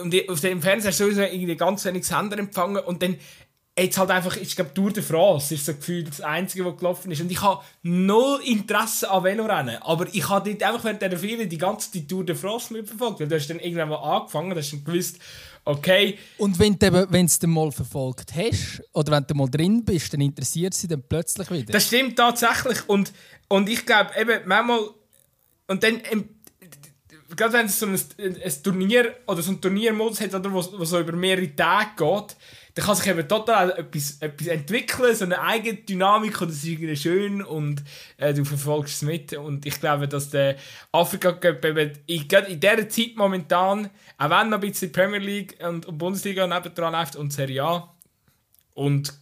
und 0.01 0.29
auf 0.29 0.41
dem 0.41 0.61
Fernseher 0.61 0.91
hast 0.91 0.99
du 0.99 1.05
sowieso 1.05 1.21
irgendwie 1.21 1.55
ganz 1.55 1.85
wenig 1.85 2.05
Sender 2.05 2.37
empfangen 2.37 2.83
und 2.83 3.01
dann 3.01 3.17
jetzt 3.79 3.97
halt 3.97 4.09
einfach, 4.09 4.35
ich 4.37 4.55
glaube, 4.55 4.73
Tour 4.73 4.91
de 4.91 5.03
France 5.03 5.53
ist 5.53 5.65
so 5.65 5.73
gefühlt 5.73 6.09
das 6.09 6.21
Einzige, 6.21 6.65
was 6.65 6.77
gelaufen 6.77 7.11
ist. 7.11 7.21
Und 7.21 7.31
ich 7.31 7.41
habe 7.41 7.63
null 7.83 8.39
Interesse 8.43 9.09
an 9.09 9.23
Velorennen. 9.23 9.77
Aber 9.81 10.07
ich 10.11 10.27
habe 10.27 10.49
dort 10.49 10.63
einfach 10.63 10.83
während 10.83 11.01
dieser 11.01 11.17
Ferien 11.17 11.47
die 11.47 11.57
ganze 11.57 11.91
die 11.91 12.07
Tour 12.07 12.25
de 12.25 12.35
France 12.35 12.73
mitverfolgt. 12.73 13.19
Weil 13.19 13.27
du 13.27 13.35
hast 13.35 13.47
dann 13.47 13.59
irgendwann 13.59 13.89
mal 13.89 13.97
angefangen, 13.97 14.57
hast 14.57 14.73
dann 14.73 14.83
gewusst, 14.83 15.19
okay. 15.63 16.17
Und 16.37 16.57
wenn 16.57 16.77
du 16.79 17.25
es 17.25 17.39
dann 17.39 17.51
mal 17.51 17.71
verfolgt 17.71 18.33
hast, 18.35 18.81
oder 18.93 19.11
wenn 19.11 19.27
du 19.27 19.35
mal 19.35 19.49
drin 19.49 19.85
bist, 19.85 20.11
dann 20.11 20.21
interessiert 20.21 20.73
sie 20.73 20.87
dann 20.87 21.03
plötzlich 21.07 21.49
wieder. 21.51 21.71
Das 21.71 21.85
stimmt 21.85 22.15
tatsächlich. 22.15 22.89
Und, 22.89 23.13
und 23.47 23.69
ich 23.69 23.85
glaube 23.85 24.11
eben, 24.19 24.41
manchmal, 24.45 24.79
und 25.67 25.83
dann 25.83 26.01
gerade 27.37 27.53
wenn 27.53 27.67
es 27.67 27.79
so 27.79 27.85
ein, 27.85 27.95
ein, 28.19 28.63
Turnier 28.63 29.15
oder 29.27 29.41
so 29.41 29.51
ein 29.51 29.61
Turniermodus 29.61 30.21
hat, 30.21 30.33
oder 30.33 30.51
wo, 30.51 30.57
wo 30.77 30.83
so 30.83 30.99
über 30.99 31.13
mehrere 31.13 31.55
Tage 31.55 31.91
geht, 31.95 32.35
da 32.73 32.83
kann 32.83 32.95
sich 32.95 33.07
eben 33.07 33.27
total 33.27 33.71
etwas, 33.71 34.17
etwas 34.19 34.47
entwickeln, 34.47 35.15
so 35.15 35.25
eine 35.25 35.41
eigene 35.41 35.77
Dynamik 35.77 36.39
und 36.41 36.49
das 36.49 36.57
ist 36.57 36.65
irgendwie 36.65 36.95
schön 36.95 37.41
und 37.41 37.83
äh, 38.17 38.33
du 38.33 38.43
verfolgst 38.43 38.95
es 38.95 39.01
mit 39.01 39.33
und 39.33 39.65
ich 39.65 39.79
glaube, 39.79 40.07
dass 40.07 40.29
der 40.29 40.57
Afrika 40.91 41.31
Cup 41.31 41.63
eben 41.65 41.93
in, 42.05 42.27
in 42.47 42.59
dieser 42.59 42.89
Zeit 42.89 43.15
momentan, 43.15 43.89
auch 44.17 44.29
wenn 44.29 44.49
noch 44.49 44.57
ein 44.57 44.69
bisschen 44.69 44.91
Premier 44.91 45.19
League 45.19 45.57
und, 45.67 45.85
und 45.85 45.97
Bundesliga 45.97 46.45
nebendran 46.45 46.93
läuft 46.93 47.15
und 47.15 47.33
Serie 47.33 47.63
A 47.63 47.95
und 48.73 49.13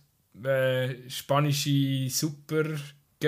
äh, 0.43 1.09
spanische 1.09 2.09
Super 2.09 2.65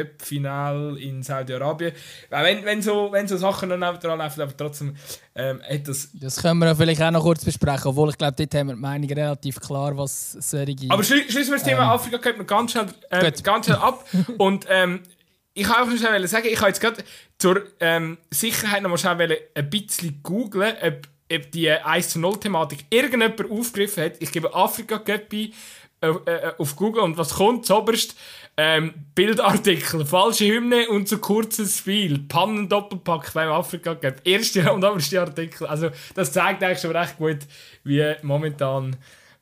Cup-Final 0.03 0.97
in 0.97 1.23
Saudi-Arabien. 1.23 1.93
Wenn, 2.29 2.65
wenn, 2.65 2.81
so, 2.81 3.09
wenn 3.11 3.27
so 3.27 3.37
Sachen 3.37 3.69
noch 3.69 3.77
nebenan 3.77 4.19
laufen, 4.19 4.41
aber 4.41 4.55
trotzdem 4.55 4.95
ähm, 5.35 5.61
hat 5.61 5.87
das... 5.87 6.09
Das 6.13 6.41
können 6.41 6.59
wir 6.59 6.75
vielleicht 6.75 7.01
auch 7.01 7.11
noch 7.11 7.23
kurz 7.23 7.43
besprechen, 7.43 7.87
obwohl 7.87 8.09
ich 8.09 8.17
glaube, 8.17 8.35
dort 8.37 8.53
haben 8.55 8.67
wir 8.67 8.75
die 8.75 8.81
Meinung 8.81 9.09
relativ 9.09 9.59
klar, 9.59 9.97
was 9.97 10.33
solche... 10.33 10.89
Aber 10.89 11.03
schließen 11.03 11.47
wir 11.47 11.53
das 11.53 11.63
Thema 11.63 11.83
ähm, 11.83 11.89
Afrika 11.89 12.17
Cup 12.17 12.47
ganz 12.47 12.71
schnell, 12.71 12.87
äh, 13.09 13.31
ganz 13.43 13.65
schnell 13.65 13.77
ab. 13.77 14.05
Und 14.37 14.65
ähm, 14.69 15.01
ich 15.57 15.67
wollte 15.67 15.81
auch 15.81 15.97
schnell 15.97 16.27
sagen, 16.27 16.47
ich 16.51 16.59
habe 16.59 16.67
jetzt 16.67 16.79
gerade 16.79 17.03
zur 17.39 17.63
ähm, 17.79 18.17
Sicherheit 18.29 18.83
noch 18.83 18.91
mal 18.91 18.97
schnell 18.97 19.39
ein 19.55 19.69
bisschen 19.69 20.19
googeln, 20.21 20.75
ob, 20.83 21.07
ob 21.33 21.51
die 21.51 21.71
1 21.71 22.09
zu 22.09 22.19
0 22.19 22.39
Thematik 22.39 22.85
irgendjemand 22.91 23.49
aufgegriffen 23.49 24.03
hat. 24.03 24.13
Ich 24.19 24.31
gebe 24.31 24.53
Afrika 24.53 24.99
Cup 24.99 25.31
ein, 25.31 25.33
äh, 25.33 25.45
äh, 25.45 25.51
auf 26.57 26.75
Google 26.75 27.03
und 27.03 27.17
was 27.17 27.35
kommt 27.35 27.65
zuoberst? 27.65 28.15
Ähm, 28.59 28.93
Bildartikel, 29.13 30.05
falsche 30.05 30.45
Hymne 30.45 30.89
und 30.89 31.07
zu 31.07 31.19
kurzes 31.19 31.77
Spiel, 31.77 32.19
Pannen-Doppelpack 32.27 33.31
beim 33.33 33.49
Afrika 33.49 33.93
Cup. 33.93 34.15
Erste 34.23 34.71
und 34.73 34.83
oberste 34.83 35.21
Artikel. 35.21 35.67
Also, 35.67 35.91
das 36.15 36.31
zeigt 36.31 36.63
eigentlich 36.63 36.79
schon 36.79 36.95
recht 36.95 37.17
gut, 37.17 37.39
wie 37.83 38.15
momentan 38.23 38.95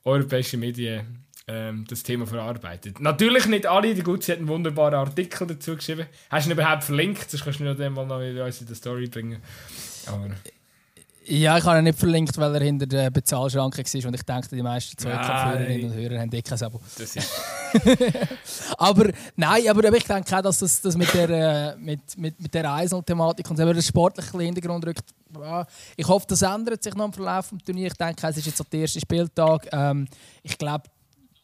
europäische 0.04 0.58
Medien 0.58 1.26
ähm, 1.48 1.86
das 1.88 2.04
Thema 2.04 2.26
verarbeitet. 2.28 3.00
Natürlich 3.00 3.46
nicht 3.48 3.68
alle, 3.68 3.94
die 3.94 4.04
gut 4.04 4.28
hatten 4.28 4.48
wunderbare 4.48 4.98
Artikel 4.98 5.48
dazu 5.48 5.76
geschrieben. 5.76 6.08
Hast 6.30 6.46
du 6.46 6.50
ihn 6.50 6.58
überhaupt 6.58 6.84
verlinkt? 6.84 7.30
Sonst 7.30 7.44
kannst 7.44 7.60
du 7.60 7.64
ihn 7.64 7.94
noch 7.94 8.08
mal 8.08 8.22
in 8.22 8.68
die 8.68 8.76
Story 8.76 9.08
bringen. 9.08 9.42
Aber 10.08 10.30
ja, 11.28 11.58
ich 11.58 11.64
habe 11.64 11.80
ihn 11.80 11.86
nicht 11.86 11.98
verlinkt, 11.98 12.38
weil 12.38 12.54
er 12.54 12.62
hinter 12.62 12.86
der 12.86 13.10
Bezahlschranke 13.10 13.80
war 13.80 14.08
und 14.08 14.16
ich 14.16 14.24
denke, 14.24 14.48
die 14.56 14.62
meisten 14.62 14.98
Zweikampfhörerinnen 14.98 15.92
und 15.92 15.98
Hörer 15.98 16.20
haben 16.20 16.32
eh 16.32 16.42
kein 16.42 16.62
Abo. 16.62 16.80
Das 16.98 17.16
ist... 17.16 17.30
aber 18.78 19.10
nein, 19.36 19.68
aber 19.68 19.92
ich 19.94 20.04
denke 20.04 20.38
auch, 20.38 20.42
dass 20.42 20.60
das, 20.60 20.82
das 20.82 20.96
mit 20.96 21.12
der, 21.14 21.30
äh, 21.30 21.78
mit, 21.78 22.18
mit, 22.18 22.40
mit 22.40 22.54
der 22.54 22.72
Eisel-Thematik 22.72 23.50
und 23.50 23.58
den 23.58 23.82
sportlichen 23.82 24.40
Hintergrund 24.40 24.86
rückt. 24.86 25.06
Ich 25.98 26.08
hoffe, 26.08 26.26
das 26.30 26.44
ändert 26.44 26.84
sich 26.84 26.94
noch 26.94 27.06
im 27.06 27.14
Verlauf 27.14 27.50
des 27.50 27.64
Turniers. 27.64 27.94
Ich 27.94 27.98
denke, 27.98 28.28
es 28.28 28.38
ist 28.38 28.46
jetzt 28.46 28.64
der 28.72 28.80
erste 28.80 29.00
Spieltag. 29.00 29.68
Ähm, 29.72 30.08
ich 30.44 30.58
glaube, 30.58 30.84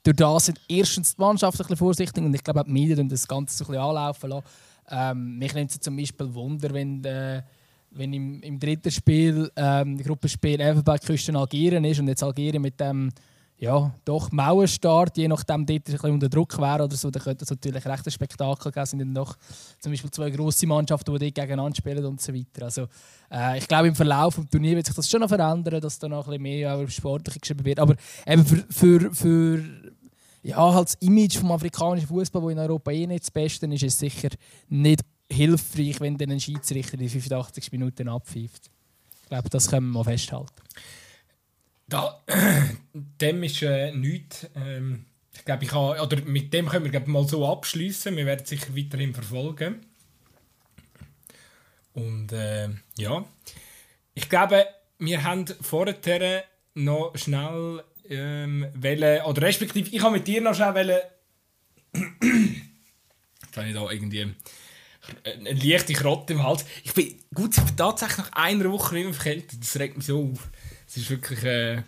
durch 0.03 0.15
das 0.15 0.45
sind 0.45 0.61
erstens 0.67 1.15
die 1.15 1.21
Mannschaften 1.21 1.63
ein 1.63 1.63
bisschen 1.63 1.77
vorsichtig 1.77 2.23
und 2.23 2.33
ich 2.33 2.43
glaube, 2.43 2.61
auch 2.61 2.65
die 2.65 2.71
Medien 2.71 3.09
das 3.09 3.27
Ganze 3.27 3.57
so 3.57 3.63
ein 3.63 3.67
bisschen 3.67 3.83
anlaufen 3.83 4.29
lassen. 4.29 4.45
Ähm, 4.89 5.37
mich 5.39 5.53
nimmt 5.53 5.71
es 5.71 5.79
zum 5.79 5.97
Beispiel 5.97 6.31
Wunder, 6.33 6.71
wenn... 6.71 7.03
Äh, 7.03 7.41
wenn 7.91 8.13
im, 8.13 8.41
im 8.41 8.59
dritten 8.59 8.91
Spiel 8.91 9.51
ähm, 9.55 9.97
die 9.97 10.03
Gruppenspiel 10.03 10.59
Elfenbeinküsten 10.59 11.35
Algerien 11.35 11.83
ist 11.83 11.99
und 11.99 12.07
jetzt 12.07 12.23
Algerien 12.23 12.61
mit 12.61 12.79
dem 12.79 13.11
ja, 13.61 13.93
doch 14.05 14.31
Mauerstart, 14.31 15.17
je 15.17 15.27
nachdem 15.27 15.67
dort 15.67 15.87
ein 15.87 15.93
bisschen 15.93 16.11
unter 16.11 16.29
Druck 16.29 16.57
wäre 16.57 16.83
oder 16.83 16.95
so, 16.95 17.11
dann 17.11 17.21
könnte 17.21 17.43
es 17.43 17.51
natürlich 17.51 17.85
recht 17.85 18.07
ein 18.07 18.11
Spektakel 18.11 18.71
geben. 18.71 18.83
Es 18.83 18.89
sind 18.89 18.99
dann 18.99 19.13
noch 19.13 19.37
zum 19.79 19.91
Beispiel 19.91 20.09
zwei 20.09 20.31
grosse 20.31 20.65
Mannschaften, 20.65 21.13
die 21.13 21.19
dort 21.19 21.35
gegeneinander 21.35 21.75
spielen 21.75 22.03
und 22.03 22.19
so 22.19 22.33
weiter. 22.33 22.65
Also, 22.65 22.87
äh, 23.31 23.59
ich 23.59 23.67
glaube, 23.67 23.89
im 23.89 23.93
Verlauf 23.93 24.35
des 24.35 24.49
Turniers 24.49 24.77
wird 24.77 24.85
sich 24.87 24.95
das 24.95 25.07
schon 25.07 25.21
noch 25.21 25.29
verändern, 25.29 25.79
dass 25.79 25.99
da 25.99 26.09
noch 26.09 26.25
ein 26.25 26.31
bisschen 26.31 26.41
mehr 26.41 26.75
über 26.75 26.89
Sportliche 26.89 27.39
geschrieben 27.39 27.63
wird. 27.63 27.79
Aber 27.79 27.95
eben 28.25 28.43
für, 28.43 28.65
für, 28.71 29.13
für 29.13 29.63
ja, 30.41 30.73
halt 30.73 30.87
das 30.87 30.95
Image 30.95 31.35
des 31.35 31.43
afrikanischen 31.43 32.07
Fußball, 32.07 32.41
das 32.41 32.51
in 32.53 32.59
Europa 32.59 32.89
eh 32.89 33.05
nicht 33.05 33.23
das 33.23 33.29
Beste 33.29 33.67
ist, 33.67 33.83
ist 33.83 33.99
sicher 33.99 34.29
nicht 34.69 35.01
hilfreich, 35.31 35.99
wenn 35.99 36.17
dann 36.17 36.31
ein 36.31 36.39
Schiedsrichter 36.39 36.97
die 36.97 37.09
85 37.09 37.71
Minuten 37.71 38.09
abpfeift. 38.09 38.69
Ich 39.23 39.29
glaube, 39.29 39.49
das 39.49 39.69
können 39.69 39.87
wir 39.87 39.99
mal 39.99 40.03
festhalten. 40.03 40.61
Da, 41.87 42.21
dem 42.93 43.43
ist 43.43 43.61
äh, 43.61 43.91
nichts. 43.91 44.47
Ähm, 44.55 45.05
ich 45.33 45.45
glaube, 45.45 45.63
ich 45.63 45.71
habe, 45.71 46.01
oder 46.01 46.21
mit 46.23 46.53
dem 46.53 46.67
können 46.67 46.85
wir 46.85 46.91
glaub, 46.91 47.07
mal 47.07 47.27
so 47.27 47.47
abschließen. 47.47 48.15
Wir 48.15 48.25
werden 48.25 48.45
sicher 48.45 48.75
weiterhin 48.75 49.13
verfolgen. 49.13 49.85
Und 51.93 52.31
äh, 52.31 52.69
ja, 52.97 53.25
ich 54.13 54.29
glaube, 54.29 54.65
wir 54.99 55.23
haben 55.23 55.45
vorher 55.61 56.43
noch 56.75 57.13
schnell 57.15 57.83
ähm, 58.09 58.67
wollen, 58.73 59.21
oder 59.23 59.41
respektive, 59.41 59.89
ich 59.89 60.01
habe 60.01 60.17
mit 60.17 60.27
dir 60.27 60.41
noch 60.41 60.55
schnell 60.55 60.75
wollen, 60.75 61.01
jetzt 63.43 63.57
habe 63.57 63.67
ich 63.67 63.73
da 63.73 63.91
irgendwie 63.91 64.33
eine 65.23 65.53
leichte 65.53 65.93
Krotte 65.93 66.33
im 66.33 66.43
Hals. 66.43 66.65
Ich 66.83 66.93
bin 66.93 67.15
gut, 67.33 67.57
ich 67.57 67.63
bin 67.63 67.75
tatsächlich 67.75 68.17
nach 68.17 68.31
einer 68.33 68.71
Woche 68.71 68.99
immer 68.99 69.13
verkältet. 69.13 69.61
Das 69.61 69.77
regt 69.79 69.97
mich 69.97 70.05
so 70.05 70.31
auf. 70.31 70.49
Es 70.87 70.97
ist 70.97 71.09
wirklich 71.09 71.43
äh, 71.43 71.81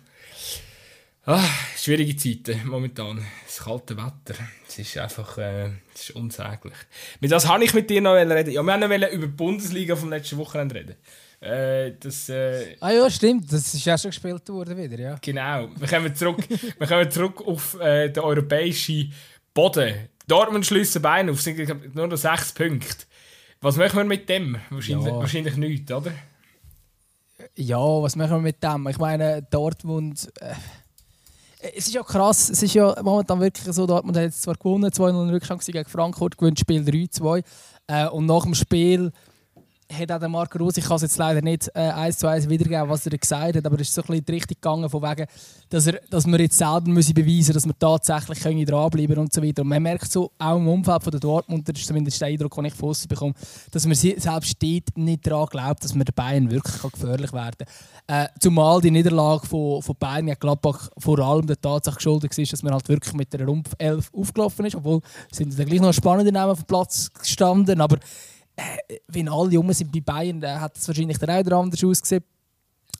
ah, 1.26 1.48
schwierige 1.76 2.16
Zeiten 2.16 2.66
momentan. 2.66 3.24
Das 3.46 3.58
kalte 3.58 3.96
Wetter. 3.96 4.34
Es 4.66 4.78
ist 4.78 4.98
einfach 4.98 5.38
äh, 5.38 5.70
es 5.94 6.10
ist 6.10 6.16
unsäglich. 6.16 6.74
Mit 7.20 7.30
was 7.30 7.46
habe 7.46 7.64
ich 7.64 7.74
mit 7.74 7.88
dir 7.88 8.00
noch 8.00 8.14
reden? 8.14 8.50
Ja, 8.50 8.62
wir 8.62 8.72
haben 8.72 9.00
noch 9.00 9.10
über 9.10 9.26
die 9.26 9.32
Bundesliga 9.32 9.94
vom 9.96 10.10
letzten 10.10 10.38
Wochenende 10.38 10.74
reden. 10.74 10.96
Äh, 11.40 11.92
das, 12.00 12.28
äh, 12.30 12.76
ah 12.80 12.90
ja, 12.90 13.10
stimmt. 13.10 13.52
Das 13.52 13.74
ist 13.74 13.84
ja 13.84 13.98
schon 13.98 14.10
gespielt 14.10 14.48
worden 14.48 14.76
wieder, 14.76 14.98
ja. 14.98 15.18
Genau. 15.20 15.68
Wir 15.76 15.88
kommen 15.88 16.14
zurück, 16.14 16.38
wir 16.78 16.86
kommen 16.86 17.10
zurück 17.10 17.46
auf 17.46 17.78
äh, 17.80 18.08
den 18.08 18.22
europäischen 18.22 19.12
Boden. 19.52 20.08
Dortmund 20.26 20.64
schließen 20.64 21.02
Beine 21.02 21.32
auf, 21.32 21.40
sind 21.40 21.94
nur 21.94 22.06
noch 22.06 22.16
sechs 22.16 22.52
Punkte. 22.52 23.04
Was 23.60 23.76
machen 23.76 23.96
wir 23.96 24.04
mit 24.04 24.28
dem? 24.28 24.58
Wahrscheinlich, 24.70 25.06
ja. 25.06 25.16
wahrscheinlich 25.16 25.56
nichts, 25.56 25.90
oder? 25.90 26.12
Ja, 27.56 27.78
was 27.78 28.16
machen 28.16 28.32
wir 28.32 28.40
mit 28.40 28.62
dem? 28.62 28.86
Ich 28.88 28.98
meine, 28.98 29.42
Dortmund. 29.42 30.30
Äh, 30.40 30.54
es 31.76 31.86
ist 31.86 31.94
ja 31.94 32.02
krass, 32.02 32.50
es 32.50 32.62
ist 32.62 32.74
ja 32.74 32.94
momentan 33.02 33.40
wirklich 33.40 33.64
so, 33.74 33.86
Dortmund 33.86 34.18
hat 34.18 34.24
jetzt 34.24 34.42
zwar 34.42 34.54
gewonnen, 34.54 34.90
2-0 34.90 35.32
Rückstand 35.32 35.64
gegen 35.64 35.88
Frankfurt, 35.88 36.36
gewinnt 36.36 36.60
Spiel 36.60 36.82
3-2. 36.82 37.42
Äh, 37.86 38.08
und 38.08 38.26
nach 38.26 38.42
dem 38.42 38.54
Spiel 38.54 39.12
hat 39.92 40.12
auch 40.12 40.18
der 40.18 40.28
Marco 40.28 40.58
Rose, 40.58 40.80
ich 40.80 40.86
kann 40.86 40.96
es 40.96 41.02
jetzt 41.02 41.18
leider 41.18 41.42
nicht 41.42 41.70
äh, 41.74 41.80
eins 41.80 42.18
zu 42.18 42.26
eins 42.26 42.48
wiedergeben, 42.48 42.88
was 42.88 43.06
er 43.06 43.16
gesagt 43.16 43.56
hat, 43.56 43.66
aber 43.66 43.80
es 43.80 43.88
ist 43.88 43.94
so 43.94 44.02
ein 44.02 44.06
bisschen 44.06 44.24
die 44.24 44.32
Richtung 44.32 44.56
gegangen, 44.60 44.90
von 44.90 45.02
wegen, 45.02 45.26
dass, 45.68 45.86
er, 45.86 46.00
dass 46.10 46.26
wir 46.26 46.40
jetzt 46.40 46.58
selten 46.58 46.92
müssen 46.92 47.14
beweisen 47.14 47.54
dass 47.54 47.66
wir 47.66 47.78
tatsächlich 47.78 48.40
können 48.40 48.64
dranbleiben 48.64 49.18
und 49.18 49.32
so 49.32 49.42
weiter. 49.42 49.62
Und 49.62 49.68
man 49.68 49.82
merkt 49.82 50.10
so, 50.10 50.30
auch 50.38 50.56
im 50.56 50.68
Umfeld 50.68 51.02
von 51.02 51.10
der 51.10 51.20
Dortmund, 51.20 51.68
das 51.68 51.78
ist 51.78 51.86
zumindest 51.86 52.20
der 52.20 52.28
Eindruck, 52.28 52.54
den 52.54 52.64
ich 52.66 52.74
von 52.74 52.90
außen 52.90 53.08
bekomme, 53.08 53.34
dass 53.70 53.86
man 53.86 53.94
selbst 53.94 54.48
steht 54.48 54.96
nicht 54.96 55.26
daran 55.26 55.46
glaubt, 55.46 55.84
dass 55.84 55.94
man 55.94 56.04
der 56.04 56.12
Bayern 56.12 56.50
wirklich 56.50 56.80
gefährlich 56.80 57.32
werden 57.32 57.66
kann. 58.06 58.24
Äh, 58.24 58.28
zumal 58.40 58.80
die 58.80 58.90
Niederlage 58.90 59.46
von, 59.46 59.82
von 59.82 59.96
Bayern 59.98 60.28
ja 60.28 60.34
Gladbach 60.34 60.90
vor 60.98 61.18
allem 61.18 61.46
der 61.46 61.60
Tatsache 61.60 61.96
geschuldet 61.96 62.36
ist, 62.36 62.52
dass 62.52 62.62
man 62.62 62.72
halt 62.72 62.88
wirklich 62.88 63.14
mit 63.14 63.32
der 63.32 63.46
Rumpf 63.46 63.74
11 63.78 64.10
aufgelaufen 64.12 64.66
ist, 64.66 64.76
obwohl 64.76 65.00
sind 65.32 65.58
dann 65.58 65.66
gleich 65.66 65.80
noch 65.80 65.92
spannende 65.92 66.32
Namen 66.32 66.52
auf 66.52 66.60
dem 66.60 66.66
Platz 66.66 67.10
gestanden, 67.12 67.80
aber 67.80 67.98
äh, 68.56 68.98
wenn 69.08 69.28
alle 69.28 69.52
Jungen 69.52 69.72
sind 69.72 69.92
bei 69.92 70.00
Bayern, 70.00 70.40
dann 70.40 70.60
hat 70.60 70.76
es 70.76 70.86
wahrscheinlich 70.86 71.18
der 71.18 71.28
auch 71.30 71.62
anders 71.62 71.82
ausgesehen. 71.84 72.24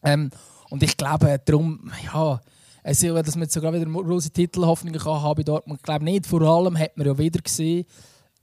Ähm, 0.03 0.31
und 0.71 0.83
ich 0.83 0.97
glaube, 0.97 1.41
darum, 1.45 1.91
ja, 2.05 2.41
also, 2.83 3.23
dass 3.23 3.37
man 3.37 3.49
sogar 3.49 3.73
wieder 3.73 3.87
große 3.87 4.31
Titelhoffnungen 4.31 5.01
kann 5.01 5.23
haben 5.23 5.37
bei 5.37 5.43
Dortmund, 5.43 5.81
ich 5.81 5.85
glaube 5.85 6.05
nicht. 6.05 6.27
Vor 6.27 6.43
allem 6.43 6.79
hat 6.79 6.97
man 6.97 7.07
ja 7.07 7.17
wieder 7.17 7.41
gesehen, 7.41 7.87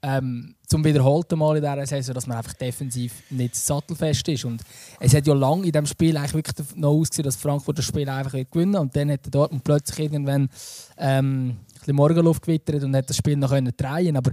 ähm, 0.01 0.55
zum 0.65 0.83
wiederholten 0.83 1.37
Mal 1.37 1.57
in 1.57 1.61
dieser 1.61 1.85
Saison, 1.85 2.15
dass 2.15 2.25
man 2.25 2.37
einfach 2.37 2.53
defensiv 2.53 3.13
nicht 3.29 3.55
sattelfest 3.55 4.27
ist. 4.29 4.45
Und 4.45 4.63
es 4.99 5.13
hat 5.13 5.27
ja 5.27 5.33
lange 5.33 5.65
in 5.65 5.71
diesem 5.71 5.85
Spiel 5.85 6.17
eigentlich 6.17 6.33
wirklich 6.33 6.75
noch 6.75 6.89
ausgesehen, 6.89 7.25
dass 7.25 7.35
Frankfurt 7.35 7.77
das 7.77 7.85
Spiel 7.85 8.09
einfach 8.09 8.31
gewinnen 8.31 8.77
Und 8.77 8.95
dann 8.95 9.11
hat 9.11 9.21
Dortmund 9.29 9.63
plötzlich 9.63 9.99
irgendwann 9.99 10.49
ähm, 10.97 11.49
ein 11.49 11.57
bisschen 11.77 11.95
Morgenluft 11.95 12.41
gewittert 12.43 12.83
und 12.83 12.95
hat 12.95 13.09
das 13.09 13.17
Spiel 13.17 13.37
noch 13.37 13.49
drehen 13.49 13.71
können. 13.77 14.17
Aber 14.17 14.31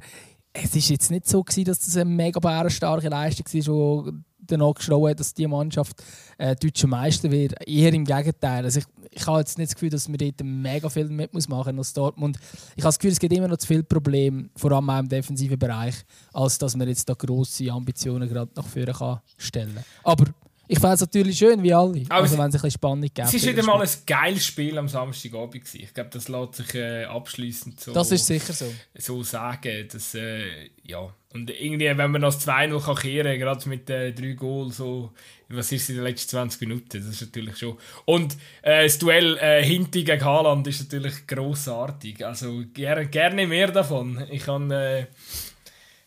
es 0.62 0.74
war 0.74 0.90
jetzt 0.90 1.10
nicht 1.10 1.28
so 1.28 1.42
gewesen, 1.42 1.64
dass 1.64 1.80
das 1.80 1.96
eine 1.96 2.10
mega 2.10 2.40
bärenstarke 2.40 3.08
Leistung 3.08 3.46
war, 3.46 4.12
die 4.12 4.18
danach 4.48 4.74
geschrien 4.74 5.08
hat, 5.08 5.20
dass 5.20 5.34
die 5.34 5.46
Mannschaft 5.46 6.02
äh, 6.38 6.56
deutscher 6.56 6.88
Meister 6.88 7.30
wird. 7.30 7.54
Eher 7.66 7.92
im 7.92 8.04
Gegenteil. 8.04 8.64
Also 8.64 8.80
ich, 8.80 8.86
ich 9.10 9.26
habe 9.26 9.40
jetzt 9.40 9.58
nicht 9.58 9.70
das 9.70 9.74
Gefühl, 9.74 9.90
dass 9.90 10.08
man 10.08 10.18
dort 10.18 10.42
mega 10.42 10.88
viel 10.88 11.08
mit 11.08 11.32
muss 11.32 11.48
machen 11.48 11.76
muss 11.76 11.92
Dortmund. 11.92 12.38
Ich 12.76 12.82
habe 12.82 12.88
das 12.88 12.98
Gefühl, 12.98 13.12
es 13.12 13.18
gibt 13.18 13.32
immer 13.32 13.48
noch 13.48 13.58
zu 13.58 13.66
viele 13.66 13.82
Probleme, 13.82 14.48
vor 14.56 14.72
allem 14.72 14.90
auch 14.90 14.98
im 14.98 15.08
defensiven 15.08 15.58
Bereich, 15.58 15.94
als 16.32 16.58
dass 16.58 16.76
man 16.76 16.88
jetzt 16.88 17.08
da 17.08 17.14
grosse 17.14 17.70
Ambitionen 17.70 18.28
gerade 18.28 18.50
nach 18.54 18.66
vorne 18.66 18.92
kann 18.92 19.20
stellen 19.36 19.78
kann. 20.04 20.34
Ich 20.68 20.78
fände 20.78 20.94
es 20.94 21.00
natürlich 21.00 21.38
schön, 21.38 21.62
wie 21.62 21.72
alle. 21.72 22.04
Aber 22.10 22.22
also, 22.22 22.36
wenn 22.36 22.48
es 22.48 22.54
ein 22.54 22.60
bisschen 22.60 22.70
Spannung 22.72 23.00
gibt. 23.00 23.18
Es 23.18 23.32
war 23.32 23.52
wieder 23.52 23.64
mal 23.64 23.80
ein 23.80 23.88
geiles 24.06 24.44
Spiel 24.44 24.76
am 24.76 24.86
Samstagabend. 24.86 25.54
Gewesen. 25.54 25.80
Ich 25.82 25.94
glaube, 25.94 26.10
das 26.12 26.28
lässt 26.28 26.54
sich 26.56 26.74
äh, 26.74 27.04
abschließend 27.04 27.80
so, 27.80 27.92
das 27.92 28.12
ist 28.12 28.26
sicher 28.26 28.52
so. 28.52 28.66
so 28.94 29.22
sagen. 29.22 29.88
Dass, 29.90 30.14
äh, 30.14 30.68
ja. 30.82 31.12
Und 31.32 31.50
irgendwie, 31.50 31.86
wenn 31.86 32.10
man 32.10 32.20
das 32.20 32.46
2-0 32.46 33.00
kehren 33.00 33.26
kann, 33.26 33.38
gerade 33.38 33.68
mit 33.68 33.88
den 33.88 33.96
äh, 33.96 34.12
drei 34.12 34.32
Goals, 34.32 34.76
so, 34.76 35.12
was 35.48 35.72
ist 35.72 35.88
in 35.88 35.96
den 35.96 36.04
letzten 36.04 36.30
20 36.30 36.60
Minuten, 36.60 36.88
das 36.90 37.06
ist 37.06 37.20
natürlich 37.22 37.56
schon. 37.56 37.78
Und 38.04 38.34
äh, 38.62 38.84
das 38.84 38.98
Duell 38.98 39.38
äh, 39.38 39.64
Hinti 39.64 40.04
gegen 40.04 40.24
Haaland 40.24 40.66
ist 40.66 40.80
natürlich 40.80 41.26
grossartig. 41.26 42.24
Also 42.24 42.62
gerne, 42.74 43.06
gerne 43.06 43.46
mehr 43.46 43.72
davon. 43.72 44.22
Ich 44.30 44.44
kann. 44.44 44.70
Äh, 44.70 45.06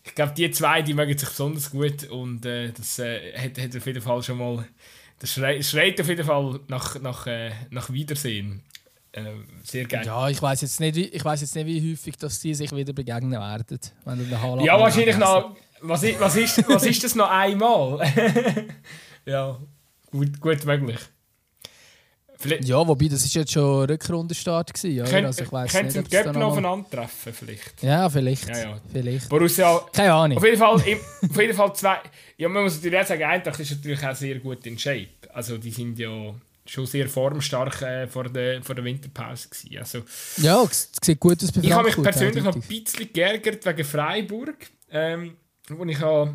ich 0.03 0.15
glaube, 0.15 0.33
die 0.33 0.49
zwei, 0.51 0.81
die 0.81 0.93
mögen 0.93 1.17
sich 1.17 1.29
besonders 1.29 1.69
gut 1.69 2.09
und 2.09 2.45
äh, 2.45 2.71
das 2.71 2.99
äh, 2.99 3.33
hat, 3.37 3.61
hat 3.61 3.75
auf 3.75 3.85
jeden 3.85 4.01
Fall 4.01 4.23
schon 4.23 4.37
mal, 4.37 4.67
das 5.19 5.33
schreit, 5.33 5.63
schreit 5.63 6.01
auf 6.01 6.07
jeden 6.07 6.25
Fall 6.25 6.59
nach, 6.67 6.99
nach, 7.01 7.27
äh, 7.27 7.51
nach 7.69 7.91
Wiedersehen. 7.91 8.63
Äh, 9.11 9.23
sehr 9.63 9.85
geil. 9.85 10.05
Ja, 10.05 10.29
ich 10.29 10.41
weiß 10.41 10.61
jetzt 10.61 10.79
nicht, 10.79 10.97
ich 10.97 11.23
weiß 11.23 11.41
jetzt 11.41 11.55
nicht, 11.55 11.67
wie 11.67 11.91
häufig, 11.91 12.17
dass 12.17 12.39
die 12.39 12.53
sich 12.53 12.73
wieder 12.73 12.93
begegnen 12.93 13.31
werden, 13.31 13.79
wenn 14.05 14.29
der 14.29 14.41
Haaland 14.41 14.63
Ja, 14.63 14.79
wahrscheinlich 14.79 15.17
noch. 15.17 15.55
Was, 15.81 16.03
was, 16.19 16.35
ist, 16.35 16.69
was 16.69 16.85
ist 16.85 17.03
das 17.03 17.15
noch 17.15 17.29
einmal? 17.29 17.99
ja, 19.25 19.59
gut, 20.11 20.39
gut 20.39 20.63
möglich. 20.63 20.99
Vielleicht 22.41 22.65
ja, 22.65 22.87
wobei, 22.87 23.07
das 23.07 23.23
ist 23.23 23.35
jetzt 23.35 23.51
schon 23.51 23.85
Rückrundenstart 23.85 24.73
gewesen, 24.73 24.95
ja? 24.95 25.05
Könnt, 25.05 25.27
also 25.27 25.43
ich 25.43 25.51
weiss 25.51 25.73
nicht, 25.73 25.97
ob 25.97 26.09
Göppen 26.09 26.33
noch 26.33 26.51
aufeinandertreffen, 26.51 27.33
vielleicht? 27.33 27.83
Ja, 27.83 28.09
vielleicht. 28.09 28.49
Ja, 28.49 28.57
ja. 28.57 28.81
vielleicht. 28.91 29.29
Borussia, 29.29 29.81
Keine 29.93 30.13
Ahnung. 30.13 30.37
Auf 30.37 30.43
jeden 30.43 30.57
Fall, 30.57 30.69
auf 30.75 30.85
jeden 30.85 31.53
Fall 31.53 31.75
zwei... 31.75 31.97
Ja, 32.37 32.49
man 32.49 32.63
muss 32.63 32.75
natürlich 32.75 32.99
auch 32.99 33.05
sagen, 33.05 33.23
Eintracht 33.23 33.59
ist 33.59 33.71
natürlich 33.71 34.05
auch 34.05 34.15
sehr 34.15 34.39
gut 34.39 34.65
in 34.65 34.79
Shape. 34.79 35.09
Also 35.33 35.57
die 35.57 35.71
sind 35.71 35.99
ja 35.99 36.33
schon 36.65 36.85
sehr 36.85 37.07
formstark 37.07 37.81
äh, 37.81 38.07
vor, 38.07 38.29
der, 38.29 38.63
vor 38.63 38.75
der 38.75 38.83
Winterpause 38.83 39.49
gewesen. 39.49 39.77
Also, 39.77 39.99
ja, 40.37 40.63
es 40.63 40.91
sieht 41.01 41.19
gut 41.19 41.43
aus 41.43 41.51
bei 41.51 41.61
Ich 41.61 41.71
habe 41.71 41.85
mich 41.85 42.01
persönlich 42.01 42.43
noch 42.43 42.55
ein 42.55 42.61
bisschen 42.61 43.11
geärgert 43.13 43.65
wegen 43.65 43.83
Freiburg, 43.83 44.55
ähm, 44.89 45.35
wo 45.69 45.83
ich 45.85 45.99
habe 45.99 46.33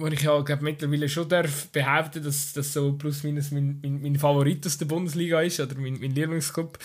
wo 0.00 0.06
ich 0.06 0.22
ja 0.22 0.40
glaub, 0.40 0.62
mittlerweile 0.62 1.08
schon 1.08 1.28
darf 1.28 1.68
behaupten 1.68 2.22
dass 2.22 2.52
das 2.52 2.72
so 2.72 2.92
plus 2.94 3.22
minus 3.22 3.50
mein, 3.50 3.78
mein, 3.82 4.00
mein 4.02 4.16
Favorit 4.16 4.66
aus 4.66 4.78
der 4.78 4.86
Bundesliga 4.86 5.40
ist 5.40 5.60
oder 5.60 5.74
mein, 5.76 5.98
mein 6.00 6.12
Lieblingsclub. 6.12 6.78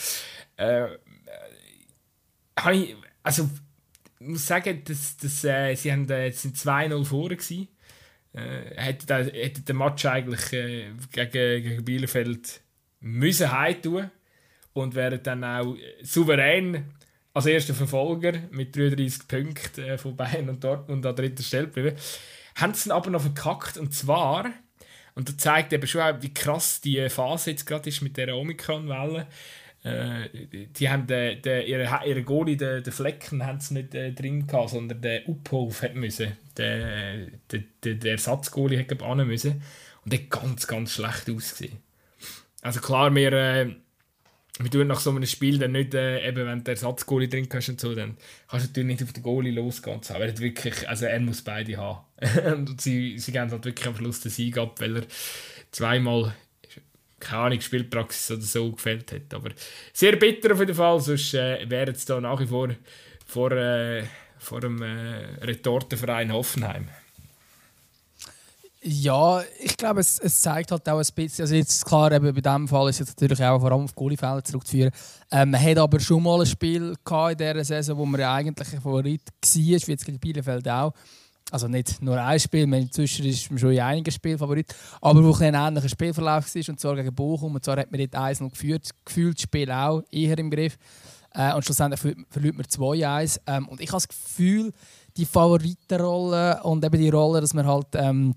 Äh, 0.58 0.84
äh, 0.84 2.74
ich, 2.74 2.96
also 3.24 3.50
ich 4.20 4.28
muss 4.28 4.48
sagen, 4.48 4.82
dass, 4.86 5.18
dass, 5.18 5.44
äh, 5.44 5.76
sie 5.76 5.92
haben, 5.92 6.10
äh, 6.10 6.32
sind 6.32 6.58
2-0 6.58 7.06
vorne 7.06 7.36
gewesen. 7.36 7.68
Äh, 8.34 8.76
hätte, 8.76 9.32
hätte 9.32 9.62
der 9.62 9.76
Match 9.76 10.06
eigentlich 10.06 10.52
äh, 10.54 10.92
gegen, 11.12 11.64
gegen 11.64 11.86
Bielefeld 11.86 12.62
müssen 13.00 13.50
tun 13.82 14.10
und 14.74 14.96
wären 14.96 15.24
dann 15.24 15.44
auch 15.44 15.76
souverän 16.02 16.86
als 17.34 17.46
erster 17.46 17.74
Verfolger 17.74 18.34
mit 18.52 18.76
33 18.76 19.28
Punkten 19.28 19.84
äh, 19.84 19.98
von 19.98 20.16
Bayern 20.16 20.50
und 20.50 20.64
Dortmund 20.64 21.06
an 21.06 21.16
dritter 21.16 21.44
Stelle 21.44 21.68
geblieben 21.68 21.98
haben 22.56 22.74
sie 22.74 22.94
aber 22.94 23.10
noch 23.10 23.22
verkackt. 23.22 23.78
Und 23.78 23.94
zwar, 23.94 24.46
und 25.14 25.30
das 25.30 25.38
zeigt 25.38 25.74
eben 25.74 25.88
schon 25.88 26.02
auch, 26.02 26.22
wie 26.22 26.34
krass 26.34 26.82
die 26.82 27.10
Phase 27.10 27.52
jetzt 27.52 27.66
gerade 27.66 27.90
ist 27.90 28.02
mit 28.02 28.18
der 28.18 28.36
Omikron-Welle. 28.36 29.28
Äh, 29.84 30.30
die 30.50 30.90
haben 30.90 31.06
den, 31.06 31.42
den, 31.44 31.68
ihre, 31.68 32.02
ihre 32.06 32.24
Goalie, 32.24 32.58
den, 32.58 32.84
den 32.84 32.94
Flecken, 32.94 33.46
haben 33.46 33.60
sie 33.60 33.76
nicht 33.76 33.94
äh, 33.94 34.14
drin 34.14 34.48
gehabt, 34.48 34.72
sondern 34.72 35.00
der 35.00 35.30
Uphof 35.30 35.84
hat 35.84 35.94
müssen. 35.94 36.36
Der, 36.58 37.28
der, 37.52 37.64
der, 37.84 37.94
der 37.96 38.12
Ersatzgoalie 38.14 38.80
hat 38.80 39.02
ran 39.02 39.28
müssen. 39.28 39.62
Und 40.04 40.12
der 40.12 40.22
hat 40.22 40.30
ganz, 40.30 40.66
ganz 40.66 40.94
schlecht 40.94 41.30
ausgesehen. 41.30 41.78
Also 42.62 42.80
klar, 42.80 43.14
wir, 43.14 43.32
äh, 43.32 43.76
wir 44.60 44.72
tun 44.72 44.88
nach 44.88 45.00
so 45.00 45.12
einem 45.12 45.26
Spiel 45.28 45.60
dann 45.60 45.74
nicht, 45.74 45.94
äh, 45.94 46.28
eben 46.28 46.48
wenn 46.48 46.64
du 46.64 46.72
Ersatzgoalie 46.72 47.28
drin 47.28 47.48
hast 47.54 47.70
und 47.70 47.80
so, 47.80 47.94
dann 47.94 48.18
kannst 48.48 48.66
du 48.66 48.70
natürlich 48.70 48.88
nicht 48.88 49.04
auf 49.04 49.14
den 49.14 49.22
Goalie 49.22 49.52
losgehen. 49.52 50.02
Aber 50.10 50.26
er 50.26 50.38
wirklich, 50.40 50.90
also 50.90 51.06
er 51.06 51.20
muss 51.20 51.44
beide 51.44 51.78
haben. 51.78 52.05
und 52.46 52.80
sie, 52.82 53.18
sie 53.20 53.32
geben 53.32 53.52
halt 53.52 53.66
wirklich 53.66 53.88
am 53.88 53.96
Schluss 53.96 54.22
den 54.22 54.32
Sieg 54.32 54.58
ab, 54.58 54.80
weil 54.80 54.98
er 54.98 55.04
zweimal, 55.72 56.34
keine 57.20 57.44
Ahnung, 57.44 57.62
Spielpraxis 57.62 58.32
oder 58.32 58.42
so 58.42 58.72
gefällt 58.72 59.12
hat. 59.12 59.34
Aber 59.34 59.50
sehr 59.92 60.16
bitter 60.16 60.54
auf 60.54 60.60
jeden 60.60 60.76
Fall, 60.76 61.00
sonst 61.02 61.34
äh, 61.34 61.70
wäre 61.70 61.92
es 61.92 62.06
da 62.06 62.22
nach 62.22 62.40
wie 62.40 62.48
vor 62.48 62.70
vor, 63.26 63.52
äh, 63.52 64.04
vor 64.38 64.62
dem 64.62 64.82
äh, 64.82 65.44
Retortenverein 65.44 66.32
Hoffenheim. 66.32 66.88
Ja, 68.88 69.44
ich 69.60 69.76
glaube, 69.78 70.02
es, 70.02 70.20
es, 70.20 70.40
zeigt 70.42 70.72
halt 70.72 70.88
auch 70.88 71.00
ein 71.00 71.08
bisschen, 71.16 71.42
also 71.42 71.56
jetzt 71.56 71.84
klar, 71.84 72.12
eben 72.12 72.36
bei 72.36 72.40
diesem 72.40 72.68
Fall 72.68 72.90
ist 72.90 73.02
es 73.02 73.08
natürlich 73.08 73.44
auch 73.44 73.60
vor 73.60 73.72
allem 73.72 73.86
auf 73.86 73.96
Goaliefelder 73.96 74.44
zurückzuführen. 74.44 74.92
Ähm, 75.32 75.50
man 75.50 75.60
hat 75.60 75.80
aber 75.80 76.00
schon 76.00 76.22
mal 76.22 76.40
ein 76.40 76.46
Spiel 76.46 76.96
gehabt 77.04 77.42
in 77.42 77.48
dieser 77.48 77.64
Saison, 77.64 77.98
wo 77.98 78.06
man 78.06 78.22
eigentlich 78.22 78.74
ein 78.74 78.82
Favorit 78.82 79.22
war, 79.26 79.56
wie 79.56 79.72
jetzt 79.72 80.06
gegen 80.06 80.20
Bielefeld 80.20 80.70
auch. 80.70 80.94
Also 81.52 81.68
nicht 81.68 82.02
nur 82.02 82.20
ein 82.22 82.40
Spiel, 82.40 82.72
inzwischen 82.74 83.26
ist 83.26 83.52
man 83.52 83.60
schon 83.60 83.72
in 83.72 83.80
einigen 83.80 84.12
Spielen 84.12 84.38
Favorit, 84.38 84.74
aber 85.00 85.24
wo 85.24 85.34
ein 85.44 85.54
ähnlicher 85.54 85.90
Spielverlauf 85.90 86.54
war, 86.54 86.70
und 86.70 86.80
zwar 86.80 86.96
gegen 86.96 87.14
Bochum, 87.14 87.54
und 87.54 87.64
zwar 87.64 87.78
hat 87.78 87.92
man 87.92 88.00
dort 88.00 88.16
1 88.16 88.40
noch 88.40 88.50
geführt, 88.50 88.90
gefühlt 89.06 89.38
das 89.38 89.44
Spiel 89.44 89.72
auch 89.72 90.02
eher 90.12 90.38
im 90.40 90.50
Griff. 90.50 90.78
Äh, 91.36 91.54
und 91.54 91.64
schlussendlich 91.64 92.16
verliert 92.30 92.56
man 92.56 92.66
2-1. 92.66 93.42
Ähm, 93.46 93.68
und 93.68 93.80
ich 93.80 93.90
habe 93.90 93.98
das 93.98 94.08
Gefühl, 94.08 94.72
die 95.18 95.26
Favoritenrolle 95.26 96.64
und 96.64 96.84
eben 96.84 97.00
die 97.00 97.10
Rolle, 97.10 97.42
dass 97.42 97.54
man 97.54 97.68
halt 97.68 97.88
ähm, 97.94 98.34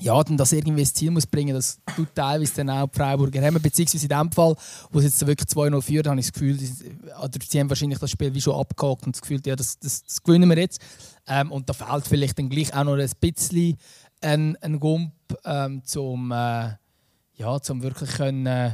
ja, 0.00 0.22
dann 0.24 0.36
das 0.36 0.52
irgendwie 0.52 0.80
ins 0.80 0.94
Ziel 0.94 1.10
muss 1.10 1.26
bringen, 1.26 1.54
das 1.54 1.78
tut 1.94 2.08
teilweise 2.14 2.54
dann 2.56 2.70
auch 2.70 2.88
die 2.88 2.96
Freiburger 2.96 3.42
haben. 3.42 3.60
Beziehungsweise 3.60 4.04
in 4.04 4.08
dem 4.08 4.32
Fall, 4.32 4.54
wo 4.90 4.98
es 4.98 5.04
jetzt 5.04 5.26
wirklich 5.26 5.48
2-0 5.48 5.82
führt, 5.82 6.06
habe 6.06 6.18
ich 6.18 6.26
das 6.26 6.32
Gefühl, 6.32 6.58
sie 6.58 7.60
haben 7.60 7.68
wahrscheinlich 7.68 7.98
das 7.98 8.10
Spiel 8.10 8.34
wie 8.34 8.40
schon 8.40 8.54
abgehakt 8.54 9.06
und 9.06 9.14
das 9.14 9.22
Gefühl, 9.22 9.40
ja, 9.44 9.56
das, 9.56 9.78
das, 9.78 10.02
das 10.04 10.22
gewinnen 10.22 10.48
wir 10.48 10.58
jetzt. 10.58 10.80
Ähm, 11.26 11.52
und 11.52 11.68
da 11.68 11.72
fehlt 11.72 12.06
vielleicht 12.06 12.38
dann 12.38 12.48
gleich 12.48 12.74
auch 12.74 12.84
noch 12.84 12.96
ein 12.96 13.10
bisschen 13.20 13.76
ein, 14.20 14.56
ein 14.56 14.80
Gump, 14.80 15.12
ähm, 15.44 15.82
zum, 15.84 16.32
äh, 16.32 16.70
ja, 17.36 17.60
zum 17.60 17.82
wirklich 17.82 18.10
können, 18.10 18.46
äh, 18.46 18.72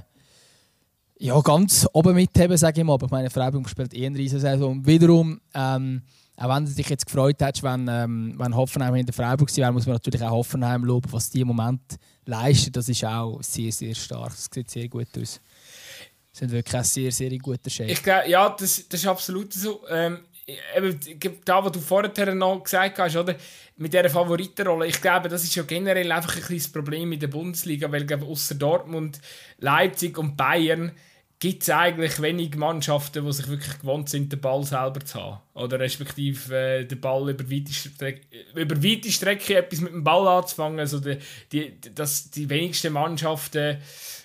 ja, 1.18 1.40
ganz 1.40 1.86
oben 1.92 2.14
mitheben, 2.14 2.56
sage 2.56 2.80
ich 2.80 2.86
mal. 2.86 2.94
Aber 2.94 3.06
ich 3.06 3.12
meine, 3.12 3.30
Freiburg 3.30 3.68
spielt 3.68 3.94
eh 3.94 4.06
eine 4.06 4.18
riesen 4.18 4.40
Saison. 4.40 4.84
Wiederum, 4.84 5.40
ähm, 5.54 6.02
auch 6.36 6.54
wenn 6.54 6.66
du 6.66 6.72
dich 6.72 6.88
jetzt 6.88 7.06
gefreut 7.06 7.40
hättest, 7.40 7.62
wenn, 7.62 7.88
ähm, 7.88 8.34
wenn 8.36 8.54
Hoffenheim 8.54 8.94
in 8.94 9.06
der 9.06 9.14
Freiburg 9.14 9.54
wäre, 9.56 9.72
muss 9.72 9.86
man 9.86 9.94
natürlich 9.94 10.22
auch 10.22 10.30
Hoffenheim 10.30 10.84
loben, 10.84 11.10
was 11.12 11.30
die 11.30 11.40
im 11.40 11.48
Moment 11.48 11.80
leisten. 12.24 12.72
Das 12.72 12.88
ist 12.88 13.04
auch 13.04 13.42
sehr, 13.42 13.72
sehr 13.72 13.94
stark. 13.94 14.30
Das 14.30 14.48
sieht 14.52 14.70
sehr 14.70 14.88
gut 14.88 15.08
aus. 15.18 15.40
Das 16.30 16.40
sind 16.40 16.52
wirklich 16.52 16.74
ein 16.74 16.84
sehr, 16.84 17.12
sehr 17.12 17.38
guter 17.38 17.70
Chef. 17.70 17.90
Ich 17.90 18.02
glaube, 18.02 18.28
ja, 18.28 18.48
das, 18.50 18.86
das 18.88 19.00
ist 19.00 19.06
absolut 19.06 19.52
so. 19.52 19.80
Ähm, 19.88 20.18
eben, 20.76 21.00
da, 21.44 21.64
was 21.64 21.72
du 21.72 21.80
vorher 21.80 22.34
noch 22.34 22.62
gesagt 22.62 22.98
hast, 22.98 23.16
oder? 23.16 23.34
mit 23.78 23.92
dieser 23.92 24.08
Favoritenrolle, 24.08 24.86
ich 24.86 25.00
glaube, 25.00 25.28
das 25.28 25.44
ist 25.44 25.54
ja 25.54 25.62
generell 25.62 26.10
einfach 26.10 26.34
ein 26.36 26.42
kleines 26.42 26.72
Problem 26.72 27.12
in 27.12 27.20
der 27.20 27.28
Bundesliga, 27.28 27.90
weil 27.92 28.10
außer 28.22 28.54
Dortmund, 28.54 29.20
Leipzig 29.58 30.16
und 30.16 30.36
Bayern 30.36 30.92
gibt 31.38 31.62
es 31.62 31.70
eigentlich 31.70 32.20
wenig 32.22 32.56
Mannschaften, 32.56 33.24
die 33.24 33.32
sich 33.32 33.48
wirklich 33.48 33.78
gewohnt 33.78 34.08
sind, 34.08 34.32
den 34.32 34.40
Ball 34.40 34.64
selber 34.64 35.00
zu 35.00 35.22
haben. 35.22 35.40
Oder 35.54 35.78
respektive 35.78 36.56
äh, 36.56 36.84
den 36.84 37.00
Ball 37.00 37.30
über 37.30 37.50
weite, 37.50 37.72
Strecke, 37.72 38.22
über 38.54 38.82
weite 38.82 39.10
Strecke 39.12 39.56
etwas 39.56 39.80
mit 39.80 39.92
dem 39.92 40.04
Ball 40.04 40.26
anzufangen. 40.26 40.80
Also 40.80 41.00
die, 41.00 41.18
die, 41.52 41.78
das, 41.94 42.30
die 42.30 42.48
wenigsten 42.48 42.94
Mannschaften 42.94 43.78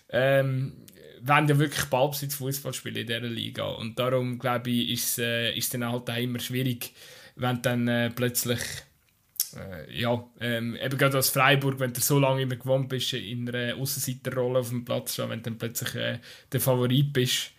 ähm, 0.10 0.74
wollen 1.22 1.48
ja 1.48 1.60
wirklich 1.60 1.86
Ballbesitz 1.86 2.36
Fußball 2.36 2.74
spielen 2.74 2.96
in 2.96 3.08
dieser 3.08 3.20
Liga. 3.22 3.66
Und 3.66 4.00
darum, 4.00 4.40
glaube 4.40 4.70
ich, 4.70 4.92
ist 4.92 5.20
es 5.20 5.68
äh, 5.68 5.78
dann 5.78 5.92
halt 5.92 6.10
auch 6.10 6.18
immer 6.18 6.40
schwierig, 6.40 6.94
wenn 7.36 7.62
dann 7.62 7.88
äh, 7.88 8.10
plötzlich 8.10 8.60
äh, 9.56 10.00
ja, 10.00 10.24
ähm, 10.40 10.76
eben 10.76 10.98
gerade 10.98 11.18
als 11.18 11.30
Freiburg, 11.30 11.80
wenn 11.80 11.94
du 11.94 12.02
so 12.02 12.20
lange 12.20 12.42
immer 12.42 12.56
gewohnt 12.56 12.90
bist, 12.90 13.14
in 13.14 13.50
einer 13.50 13.76
Außenseiterrolle 13.76 14.60
auf 14.60 14.70
dem 14.70 14.86
Platz 14.86 15.14
stehen, 15.14 15.30
wenn 15.30 15.40
du 15.40 15.50
dann 15.50 15.58
plötzlich 15.58 15.96
äh, 15.96 16.20
der 16.52 16.62
Favorit 16.62 17.14
bist 17.14 17.52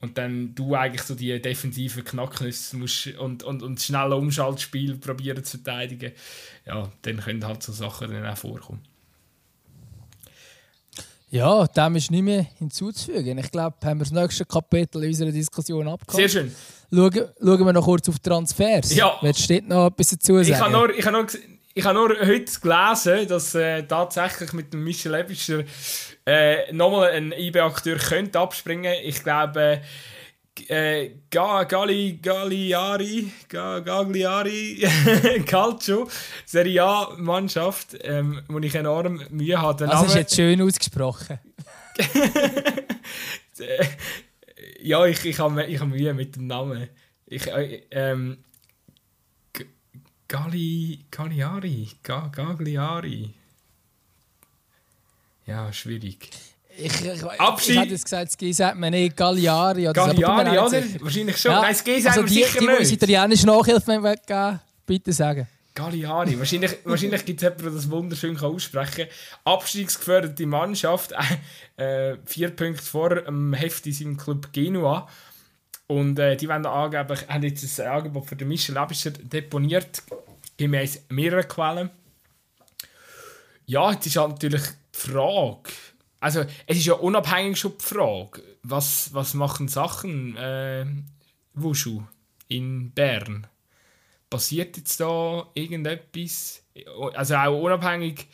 und 0.00 0.18
dann 0.18 0.54
du 0.54 0.74
eigentlich 0.74 1.02
so 1.02 1.14
die 1.14 1.40
defensiven 1.40 2.04
Knacknüsse 2.04 2.76
musst 2.76 3.08
und, 3.18 3.42
und, 3.42 3.62
und 3.62 3.80
schnelle 3.80 4.16
Umschaltspiel 4.16 4.96
probieren 4.98 5.42
zu 5.44 5.58
verteidigen, 5.58 6.12
ja, 6.66 6.90
dann 7.02 7.18
können 7.18 7.46
halt 7.46 7.62
so 7.62 7.72
Sachen 7.72 8.10
dann 8.10 8.26
auch 8.26 8.36
vorkommen. 8.36 8.82
Ja, 11.28 11.66
dem 11.66 11.96
ist 11.96 12.10
nicht 12.10 12.22
mehr 12.22 12.46
hinzuzufügen. 12.56 13.38
Ich 13.38 13.50
glaube, 13.50 13.76
haben 13.84 13.98
wir 13.98 14.04
das 14.04 14.12
nächste 14.12 14.44
Kapitel 14.44 15.02
in 15.02 15.08
unserer 15.08 15.32
Diskussion 15.32 15.88
abgehakt. 15.88 16.16
Sehr 16.16 16.28
schön. 16.28 16.52
Schauen, 16.92 17.28
schauen 17.40 17.66
wir 17.66 17.72
noch 17.72 17.84
kurz 17.84 18.08
auf 18.08 18.18
Transfers. 18.18 18.94
Ja. 18.94 19.16
Willst 19.20 19.50
du 19.50 19.60
noch 19.62 19.88
etwas 19.88 20.10
dazu? 20.10 20.38
Ich 20.38 20.54
habe 20.54 20.72
nur, 20.72 20.90
ich 20.90 21.04
habe 21.04 21.16
nur, 21.16 21.26
ich 21.74 21.84
habe 21.84 21.98
nur 21.98 22.08
heute 22.08 22.60
gelesen, 22.60 23.28
dass 23.28 23.54
äh, 23.54 23.82
tatsächlich 23.82 24.52
mit 24.52 24.72
dem 24.72 24.84
Michel 24.84 25.14
Ebischer 25.14 25.64
äh, 26.24 26.72
nochmal 26.72 27.10
ein 27.10 27.32
IB-Akteur 27.32 27.98
könnte 27.98 28.38
abspringen. 28.38 28.94
Ich 29.04 29.22
glaube, 29.22 29.82
äh, 30.68 31.10
Gali, 31.30 32.18
Gagliari, 32.22 33.30
Gagliari, 33.48 34.88
Calcio, 35.46 36.08
Serie 36.44 36.82
A-Mannschaft, 36.82 37.96
ähm, 38.02 38.40
wo 38.48 38.58
ich 38.58 38.74
enorm 38.74 39.22
Mühe 39.30 39.60
hatte. 39.60 39.86
Das 39.86 40.06
ist 40.06 40.14
jetzt 40.14 40.34
schön 40.34 40.60
ausgesprochen. 40.62 41.38
ja, 44.86 45.04
ich, 45.04 45.24
ich 45.24 45.38
habe 45.38 45.64
ich 45.64 45.80
hab 45.80 45.88
Mühe 45.88 46.14
mit 46.14 46.36
dem 46.36 46.46
Namen. 46.46 46.88
Ich, 47.26 47.46
äh, 47.48 47.82
ähm, 47.90 48.38
Gali, 50.28 51.04
Gagliari, 51.10 51.88
Gagliari. 52.02 53.34
Ja, 55.44 55.72
schwierig. 55.72 56.30
Ich, 56.78 57.04
ich, 57.04 57.40
Abschied. 57.40 57.70
ich 57.70 57.80
hätte 57.80 57.90
jetzt 57.92 58.04
gesagt, 58.04 58.32
Ski 58.32 58.52
sagt 58.52 58.78
man 58.78 58.92
nicht 58.92 59.16
Galliari 59.16 59.88
oder 59.88 59.92
Galliari, 59.92 60.58
oder? 60.58 60.82
Wahrscheinlich 61.00 61.36
schon. 61.36 61.52
Ja. 61.52 61.62
Nein, 61.62 61.74
Ski 61.74 62.00
sagt 62.00 62.18
also 62.18 62.28
die, 62.28 62.34
sicher 62.42 62.60
die, 62.60 62.66
nicht. 62.66 62.90
Die 62.90 62.94
italienische 62.94 63.46
Nachhilfe 63.46 64.02
weggeben, 64.02 64.60
bitte 64.84 65.12
sagen. 65.12 65.48
Galliari. 65.76 66.36
Wahrscheinlich, 66.36 66.78
wahrscheinlich 66.84 67.24
gibt 67.24 67.40
es 67.40 67.44
jemanden, 67.44 67.64
der 67.64 67.72
das 67.72 67.90
wunderschön 67.90 68.36
aussprechen 68.36 69.06
kann. 69.06 69.52
Abstiegsgeförderte 69.54 70.46
Mannschaft. 70.46 71.14
Äh, 71.76 72.16
vier 72.24 72.50
Punkte 72.50 72.82
vor 72.82 73.14
dem 73.14 73.52
Heft 73.52 73.86
in 73.86 73.92
seinem 73.92 74.16
Club 74.16 74.52
Genua. 74.52 75.08
Und 75.86 76.18
äh, 76.18 76.36
die 76.36 76.48
wollen 76.48 76.66
angeblich, 76.66 77.28
haben 77.28 77.44
jetzt 77.44 77.80
ein 77.80 77.86
Angebot 77.86 78.26
für 78.26 78.34
den 78.34 78.48
Michel 78.48 78.76
Abischer 78.76 79.10
deponiert, 79.10 80.02
gemäß 80.56 81.04
mehreren 81.10 81.46
Quellen. 81.46 81.90
Ja, 83.66 83.92
jetzt 83.92 84.06
ist 84.06 84.16
halt 84.16 84.30
natürlich 84.30 84.62
die 84.62 84.98
Frage, 84.98 85.70
also 86.20 86.44
es 86.66 86.78
ist 86.78 86.86
ja 86.86 86.94
unabhängig 86.94 87.58
schon 87.58 87.74
die 87.78 87.84
Frage, 87.84 88.42
was, 88.62 89.12
was 89.12 89.34
machen 89.34 89.68
Sachen 89.68 90.36
äh, 90.36 90.86
Wushu 91.54 92.02
in 92.48 92.90
Bern? 92.92 93.46
Passiert 94.30 94.76
jetzt 94.76 95.00
da 95.00 95.48
irgendetwas? 95.54 96.62
Also 97.14 97.36
auch 97.36 97.62
unabhängig, 97.62 98.26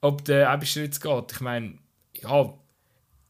ob 0.00 0.24
der 0.24 0.50
Abischer 0.50 0.82
jetzt 0.82 1.00
geht. 1.00 1.32
Ich 1.32 1.40
meine, 1.40 1.78
ja, 2.22 2.54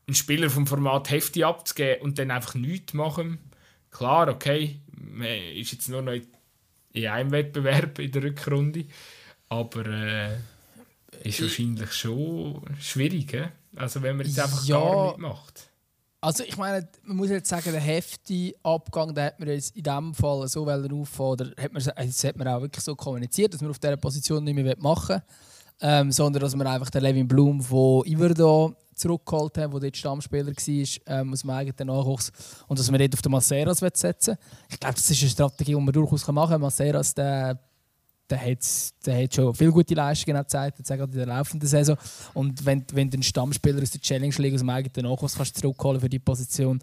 einen 0.07 0.15
Spieler 0.15 0.51
vom 0.51 0.67
Format 0.67 1.11
Hefti 1.11 1.45
abzugeben 1.45 2.03
und 2.03 2.19
dann 2.19 2.31
einfach 2.31 2.55
nichts 2.55 2.93
machen, 2.95 3.39
klar, 3.91 4.29
okay, 4.29 4.81
man 4.93 5.27
ist 5.27 5.73
jetzt 5.73 5.89
nur 5.89 6.03
noch 6.03 6.15
in 6.93 7.07
einem 7.07 7.31
Wettbewerb 7.31 7.99
in 7.99 8.13
der 8.13 8.23
Rückrunde, 8.23 8.87
aber 9.49 9.87
äh, 9.87 10.37
ist 11.25 11.43
wahrscheinlich 11.43 11.93
schon 11.93 12.63
schwierig, 12.81 13.33
he? 13.33 13.45
also 13.75 14.03
wenn 14.03 14.17
man 14.17 14.27
jetzt 14.27 14.39
einfach 14.39 14.65
ja, 14.65 14.79
gar 14.79 15.05
nichts 15.07 15.21
macht. 15.21 15.71
Also 16.21 16.45
ich 16.45 16.57
meine, 16.57 16.89
man 17.05 17.17
muss 17.17 17.31
jetzt 17.31 17.49
sagen, 17.49 17.71
der 17.73 17.81
heftige 17.81 18.57
Abgang, 18.63 19.15
den 19.15 19.25
hat 19.25 19.39
man 19.39 19.49
jetzt 19.49 19.77
in 19.77 19.83
diesem 19.83 20.15
Fall 20.15 20.49
so 20.49 20.67
auffahren, 20.67 20.93
oder 20.93 21.51
hat 21.63 21.73
man, 21.73 21.83
das 21.85 22.25
hat 22.25 22.37
man 22.37 22.49
auch 22.49 22.63
wirklich 22.63 22.85
so 22.85 22.97
kommuniziert, 22.97 23.55
dass 23.55 23.61
man 23.61 23.71
auf 23.71 23.79
dieser 23.79 23.97
Position 23.97 24.43
nicht 24.43 24.55
mehr 24.55 24.75
machen 24.79 25.17
will, 25.17 25.23
ähm, 25.83 26.11
sondern 26.11 26.41
dass 26.41 26.57
man 26.57 26.67
einfach 26.67 26.91
den 26.91 27.03
Levin 27.03 27.29
Blum 27.29 27.61
von 27.61 28.05
Iverdo 28.07 28.75
zurückgeholt 28.95 29.59
haben, 29.59 29.73
der 29.73 29.81
dort 29.81 29.97
Stammspieler 29.97 30.47
war 30.47 31.21
ähm, 31.21 31.33
aus 31.33 31.41
dem 31.43 31.51
eigenen 31.51 31.95
Nachwuchs 31.95 32.33
und 32.67 32.79
dass 32.79 32.91
man 32.91 32.99
dort 32.99 33.15
auf 33.15 33.23
den 33.23 33.33
Maceras 33.33 33.79
setzen 33.79 34.37
will. 34.37 34.39
Ich 34.71 34.81
glaube, 34.81 34.95
das 34.95 35.11
ist 35.11 35.21
eine 35.21 35.31
Strategie, 35.31 35.75
die 35.75 35.81
man 35.81 35.93
durchaus 35.93 36.27
machen 36.29 36.53
kann. 36.53 36.61
Maceras, 36.63 37.15
der, 37.15 37.59
der, 38.31 38.41
hat, 38.41 38.59
der 39.05 39.23
hat 39.23 39.35
schon 39.35 39.55
viele 39.55 39.71
gute 39.71 39.95
Leistungen 39.95 40.37
gezeigt, 40.37 40.79
in 40.79 41.11
der 41.13 41.27
laufenden 41.27 41.69
Saison. 41.69 41.97
Und 42.35 42.65
wenn, 42.65 42.85
wenn 42.93 43.11
du 43.11 43.17
einen 43.17 43.23
Stammspieler 43.23 43.83
aus 43.83 43.91
der 43.91 44.01
Challenge 44.01 44.35
League 44.39 44.55
aus 44.55 44.61
dem 44.61 44.71
eigenen 44.71 45.11
Nachwuchs 45.11 45.37
kannst 45.37 45.59
zurückholen 45.59 46.01
für 46.01 46.09
die 46.09 46.19
Position 46.19 46.81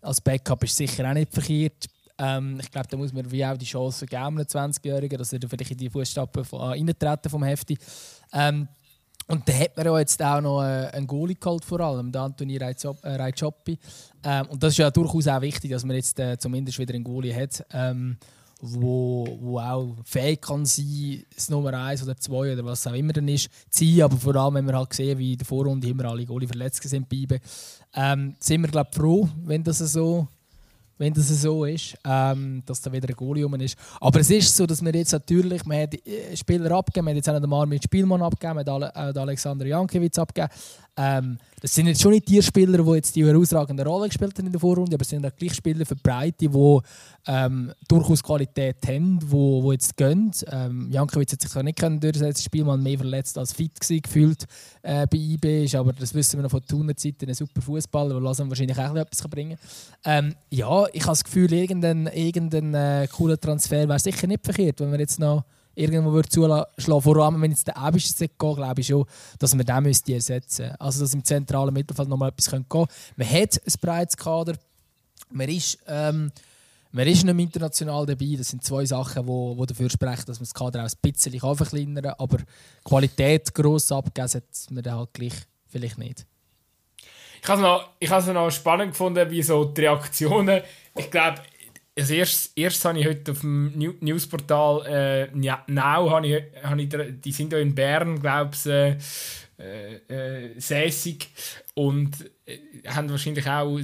als 0.00 0.20
Backup, 0.20 0.62
ist 0.64 0.76
sicher 0.76 1.08
auch 1.08 1.14
nicht 1.14 1.32
verkehrt. 1.32 1.86
Ähm, 2.18 2.58
ich 2.60 2.70
glaube, 2.70 2.86
da 2.88 2.96
muss 2.96 3.12
man 3.12 3.30
wie 3.30 3.44
auch 3.44 3.56
die 3.56 3.64
Chance 3.64 4.06
geben, 4.06 4.22
einem 4.22 4.40
20-Jährigen, 4.40 5.18
dass 5.18 5.32
er 5.32 5.40
vielleicht 5.48 5.72
in 5.72 5.78
die 5.78 5.90
Fußstapfen 5.90 6.44
äh, 6.44 7.28
vom 7.28 7.42
Hefti. 7.42 7.76
Ähm, 8.32 8.68
und 9.26 9.48
da 9.48 9.52
hat 9.54 9.76
man 9.76 9.86
ja 9.86 9.98
jetzt 9.98 10.22
auch 10.22 10.40
noch 10.40 10.62
äh, 10.62 10.90
einen 10.92 11.06
Goalie 11.06 11.34
geholt, 11.34 11.64
vor 11.64 11.80
allem, 11.80 12.12
der 12.12 12.22
Antoni 12.22 12.58
Raichoppi. 12.58 13.78
Ähm, 14.22 14.46
und 14.46 14.62
das 14.62 14.72
ist 14.72 14.78
ja 14.78 14.90
durchaus 14.90 15.26
auch 15.28 15.40
wichtig, 15.40 15.70
dass 15.70 15.84
man 15.84 15.96
jetzt 15.96 16.18
äh, 16.20 16.38
zumindest 16.38 16.78
wieder 16.78 16.94
einen 16.94 17.04
Goalie 17.04 17.34
hat, 17.34 17.64
ähm, 17.72 18.18
wo, 18.66 19.26
wo 19.40 19.58
auch 19.58 19.94
fähig 20.04 20.40
kann 20.40 20.64
sein, 20.64 21.24
das 21.34 21.50
Nummer 21.50 21.74
1 21.74 22.02
oder 22.02 22.16
2 22.16 22.54
oder 22.54 22.64
was 22.64 22.86
auch 22.86 22.94
immer 22.94 23.12
dann 23.12 23.28
ist, 23.28 23.48
zu. 23.70 23.84
Aber 24.02 24.16
vor 24.16 24.34
allem, 24.36 24.54
wenn 24.54 24.66
wir 24.66 24.76
halt 24.76 24.92
sehen, 24.92 25.18
wie 25.18 25.32
in 25.32 25.38
der 25.38 25.46
Vorrunde 25.46 25.88
immer 25.88 26.06
alle 26.06 26.24
Goalie 26.24 26.48
verletzt 26.48 26.82
sind 26.82 27.08
bei 27.08 27.40
ähm, 27.96 28.34
sind 28.40 28.62
wir 28.62 28.68
glaube 28.68 28.90
froh, 28.92 29.28
wenn 29.44 29.62
das 29.62 29.78
so 29.78 30.26
wenn 30.98 31.12
das 31.12 31.28
so 31.28 31.64
ist, 31.64 31.96
ähm, 32.04 32.62
dass 32.66 32.80
da 32.80 32.92
wieder 32.92 33.08
ein 33.08 33.16
Goalie 33.16 33.44
rum 33.44 33.54
ist. 33.54 33.76
Aber 34.00 34.20
es 34.20 34.30
ist 34.30 34.56
so, 34.56 34.64
dass 34.64 34.82
wir 34.82 34.94
jetzt 34.94 35.12
natürlich, 35.12 35.64
wir 35.64 35.82
haben 35.82 35.98
äh, 36.04 36.36
Spieler 36.36 36.70
abgegeben, 36.70 37.06
wir 37.06 37.10
haben 37.10 37.16
jetzt 37.16 37.28
auch 37.28 37.40
den 37.40 37.50
Marmin 37.50 37.82
Spielmann 37.82 38.22
abgegeben, 38.22 38.64
wir 38.64 38.72
haben 38.72 39.12
den 39.12 39.22
Alexander 39.22 39.66
Jankiewicz 39.66 40.18
abgegeben. 40.18 40.52
Ähm, 40.96 41.38
das 41.60 41.74
sind 41.74 41.86
jetzt 41.86 42.02
schon 42.02 42.12
nicht 42.12 42.28
die 42.28 42.42
Spieler, 42.42 42.82
die 42.82 42.90
jetzt 42.90 43.16
die 43.16 43.24
herausragende 43.24 43.84
Rolle 43.84 44.08
gespielt 44.08 44.38
haben 44.38 44.46
in 44.46 44.52
der 44.52 44.60
Vorrunde, 44.60 44.94
aber 44.94 45.02
es 45.02 45.08
sind 45.08 45.26
auch 45.26 45.34
gleich 45.34 45.54
Spieler 45.54 45.84
für 45.86 45.96
die 45.96 46.02
Breite, 46.02 46.48
die 46.48 46.78
ähm, 47.26 47.72
durchaus 47.88 48.22
Qualität 48.22 48.76
haben, 48.86 49.18
die 49.18 49.30
wo, 49.30 49.62
wo 49.62 49.72
jetzt 49.72 49.96
gehen. 49.96 50.30
Ähm, 50.48 50.90
Jankovic 50.90 51.32
hat 51.32 51.40
sich 51.40 51.50
zwar 51.50 51.62
nicht 51.62 51.78
können 51.78 51.98
durchsetzen, 51.98 52.34
das 52.34 52.44
Spielmann 52.44 52.82
mehr 52.82 52.98
verletzt 52.98 53.38
als 53.38 53.52
fit 53.52 53.80
gewesen, 53.80 54.02
gefühlt 54.02 54.44
äh, 54.82 55.06
bei 55.06 55.16
IB 55.16 55.64
ist, 55.64 55.74
aber 55.74 55.92
das 55.94 56.14
wissen 56.14 56.38
wir 56.38 56.42
noch 56.42 56.50
von 56.50 56.64
Thuner 56.64 56.94
Zeiten, 56.96 57.28
ein 57.28 57.34
super 57.34 57.62
Fußballer, 57.62 58.14
der 58.14 58.20
Lausanne 58.20 58.50
wahrscheinlich 58.50 58.78
auch 58.78 58.94
etwas 58.94 59.26
bringen 59.28 59.58
kann. 60.02 60.26
Ähm, 60.26 60.34
ja, 60.50 60.84
ich 60.92 61.02
habe 61.02 61.12
das 61.12 61.24
Gefühl, 61.24 61.52
irgendein, 61.52 62.06
irgendein 62.08 62.74
äh, 62.74 63.08
cooler 63.10 63.40
Transfer 63.40 63.88
wäre 63.88 63.98
sicher 63.98 64.26
nicht 64.26 64.44
verkehrt, 64.44 64.80
wenn 64.80 64.92
wir 64.92 65.00
jetzt 65.00 65.18
noch 65.18 65.44
irgendwo 65.74 66.12
würde 66.12 66.28
zulassen. 66.28 67.02
Vor 67.02 67.16
allem, 67.16 67.40
wenn 67.42 67.50
jetzt 67.50 67.66
der 67.66 67.76
Abisch 67.76 68.14
geht, 68.16 68.38
glaube 68.38 68.80
ich 68.80 68.86
schon, 68.86 69.04
dass 69.38 69.56
wir 69.56 69.64
den 69.64 69.82
müsste 69.82 70.14
ersetzen 70.14 70.62
müsste. 70.66 70.80
Also, 70.80 71.00
dass 71.00 71.14
im 71.14 71.24
zentralen 71.24 71.74
Mittelfeld 71.74 72.08
noch 72.08 72.16
mal 72.16 72.28
etwas 72.28 72.50
gehen 72.50 72.66
könnte. 72.68 72.92
Man 73.16 73.28
hat 73.28 73.60
ein 73.66 73.72
breites 73.80 74.16
Kader. 74.16 74.54
Man 75.30 75.48
ist, 75.48 75.78
ähm, 75.86 76.30
man 76.92 77.06
ist 77.08 77.24
nicht 77.24 77.38
international 77.38 78.06
dabei. 78.06 78.34
Das 78.38 78.48
sind 78.48 78.62
zwei 78.64 78.84
Sachen, 78.84 79.22
die 79.22 79.28
wo, 79.28 79.56
wo 79.56 79.66
dafür 79.66 79.90
sprechen, 79.90 80.24
dass 80.26 80.38
man 80.38 80.44
das 80.44 80.54
Kader 80.54 80.84
auch 80.84 80.88
ein 80.88 81.12
bisschen 81.12 81.40
verkleinern 81.40 82.04
kann. 82.04 82.14
Aber 82.18 82.38
Qualität 82.84 83.52
gross 83.54 83.90
abgeben 83.90 84.28
sollte 84.28 84.46
man 84.70 84.82
dann 84.82 84.98
halt 84.98 85.12
gleich 85.12 85.34
vielleicht 85.66 85.98
nicht. 85.98 86.26
Ich 87.42 87.48
habe 87.50 87.90
es 88.00 88.26
noch, 88.26 88.34
noch 88.34 88.50
spannend 88.50 88.92
gefunden, 88.92 89.30
wie 89.30 89.42
so 89.42 89.66
die 89.66 89.82
Reaktionen. 89.82 90.62
Ich 90.96 91.10
glaube, 91.10 91.42
als 91.96 92.10
erstes, 92.10 92.84
habe 92.84 92.98
ich 92.98 93.06
heute 93.06 93.32
auf 93.32 93.40
dem 93.40 93.72
Newsportal 94.00 95.30
äh, 95.34 95.60
Now, 95.68 96.10
habe 96.10 96.26
ich, 96.26 96.42
habe 96.62 96.82
ich, 96.82 97.20
die 97.20 97.32
sind 97.32 97.52
ja 97.52 97.58
in 97.58 97.74
Bern, 97.74 98.20
glaube 98.20 98.50
ich, 98.54 98.66
äh, 98.66 98.96
äh, 100.08 100.60
sässig 100.60 101.28
und 101.74 102.28
äh, 102.44 102.58
haben 102.88 103.08
wahrscheinlich 103.08 103.48
auch 103.48 103.78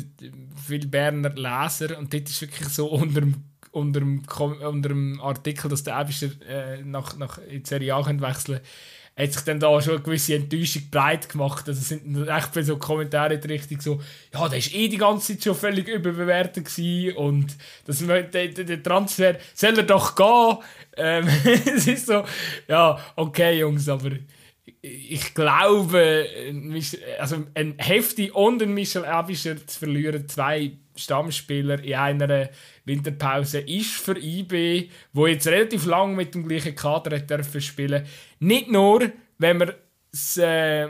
viele 0.66 0.88
Berner 0.88 1.30
Leser 1.30 1.96
und 1.96 2.12
dort 2.12 2.28
ist 2.28 2.40
wirklich 2.40 2.68
so 2.68 2.88
unter 2.88 3.20
dem, 3.20 3.44
unter 3.70 4.00
dem, 4.00 4.22
unter 4.28 4.88
dem 4.88 5.20
Artikel, 5.20 5.70
dass 5.70 5.84
der 5.84 6.00
Ebischer 6.00 6.30
äh, 6.48 6.82
nach, 6.82 7.16
nach 7.16 7.38
in 7.38 7.64
Serie 7.64 7.94
A 7.94 8.04
wechseln 8.04 8.56
kann, 8.56 8.66
hat 9.20 9.32
sich 9.32 9.42
dann 9.42 9.60
da 9.60 9.80
schon 9.80 9.94
eine 9.94 10.02
gewisse 10.02 10.34
Enttäuschung 10.34 10.82
breit 10.90 11.28
gemacht. 11.28 11.68
Also 11.68 11.80
sind 11.80 12.28
echt 12.28 12.52
viele 12.52 12.64
so 12.64 12.76
Kommentare 12.76 13.34
in 13.34 13.40
die 13.40 13.48
Richtung 13.48 13.80
so, 13.80 14.00
ja, 14.32 14.48
der 14.48 14.58
war 14.58 14.74
eh 14.74 14.88
die 14.88 14.96
ganze 14.96 15.34
Zeit 15.34 15.44
schon 15.44 15.54
völlig 15.54 15.88
überbewertet 15.88 16.64
gewesen 16.64 17.16
und 17.16 17.56
das, 17.86 17.98
der, 17.98 18.48
der 18.48 18.82
Transfer 18.82 19.36
soll 19.54 19.78
er 19.78 19.82
doch 19.84 20.14
gehen. 20.14 20.58
Ähm, 20.96 21.28
es 21.44 21.86
ist 21.86 22.06
so, 22.06 22.24
ja, 22.68 22.98
okay 23.16 23.58
Jungs, 23.58 23.88
aber 23.88 24.10
ich 24.82 25.34
glaube, 25.34 26.26
also 27.18 27.44
ein 27.54 27.74
Hefti 27.78 28.30
und 28.30 28.62
ein 28.62 28.72
Michel 28.72 29.04
Abischer 29.04 29.66
zu 29.66 29.78
verlieren, 29.78 30.28
zwei 30.28 30.72
Stammspieler 31.00 31.82
in 31.82 31.94
einer 31.94 32.50
Winterpause, 32.84 33.60
ist 33.60 33.92
für 33.92 34.16
IB, 34.16 34.90
wo 35.12 35.26
jetzt 35.26 35.46
relativ 35.46 35.86
lang 35.86 36.14
mit 36.14 36.34
dem 36.34 36.46
gleichen 36.46 36.74
Kader 36.74 37.18
dürfen 37.18 37.60
spielen, 37.60 38.06
nicht 38.38 38.70
nur, 38.70 39.10
wenn 39.38 39.58
man 39.58 39.72
äh, 40.36 40.86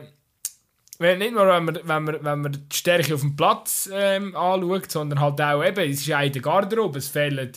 nicht 1.00 1.32
nur, 1.32 1.46
wenn 1.46 1.64
man, 1.64 1.78
wenn, 1.82 2.02
man, 2.04 2.24
wenn 2.24 2.40
man 2.40 2.52
die 2.52 2.76
Stärke 2.76 3.14
auf 3.14 3.20
dem 3.20 3.36
Platz 3.36 3.88
ähm, 3.92 4.36
anschaut, 4.36 4.90
sondern 4.90 5.20
halt 5.20 5.40
auch 5.40 5.64
eben, 5.64 5.90
es 5.90 6.00
ist 6.00 6.12
auch 6.12 6.20
in 6.20 6.32
der 6.32 6.42
Garderobe, 6.42 6.98
es 6.98 7.08
fehlen 7.08 7.52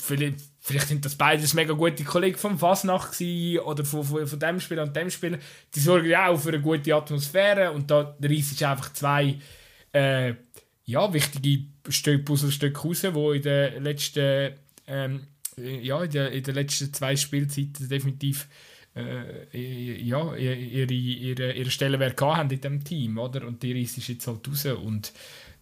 vielleicht, 0.00 0.40
vielleicht 0.60 0.88
sind 0.88 1.04
das 1.04 1.16
beides 1.16 1.54
mega 1.54 1.72
gute 1.72 2.04
Kollegen 2.04 2.38
vom 2.38 2.58
Fasnacht 2.58 3.20
oder 3.64 3.84
von, 3.84 4.04
von, 4.04 4.26
von 4.26 4.38
dem 4.38 4.60
Spieler 4.60 4.82
und 4.82 4.94
dem 4.94 5.10
Spieler, 5.10 5.38
die 5.74 5.80
sorgen 5.80 6.08
ja 6.08 6.28
auch 6.28 6.38
für 6.38 6.50
eine 6.50 6.60
gute 6.60 6.94
Atmosphäre 6.94 7.72
und 7.72 7.90
da 7.90 8.14
reißt 8.22 8.62
einfach 8.62 8.92
zwei 8.92 9.38
äh, 9.92 10.34
ja, 10.88 11.12
wichtige 11.12 11.66
Stück, 11.90 12.24
Puzzlestücke 12.24 12.80
raus, 12.80 13.02
die 13.02 13.08
in 13.08 13.42
den 13.42 13.82
letzten 13.82 14.54
ähm, 14.86 15.26
ja, 15.58 16.02
in, 16.02 16.10
der, 16.10 16.32
in 16.32 16.42
den 16.42 16.54
letzten 16.54 16.94
zwei 16.94 17.14
Spielzeiten 17.14 17.90
definitiv 17.90 18.48
äh, 18.96 20.00
ja, 20.00 20.34
ihre, 20.34 20.92
ihre, 20.92 21.52
ihre 21.52 21.70
Stellenwert 21.70 22.18
haben 22.22 22.50
in 22.50 22.60
diesem 22.60 22.84
Team, 22.84 23.18
oder? 23.18 23.46
Und 23.46 23.62
die 23.62 23.78
reißt 23.78 23.98
jetzt 24.08 24.26
halt 24.26 24.48
raus 24.48 24.64
und 24.64 25.12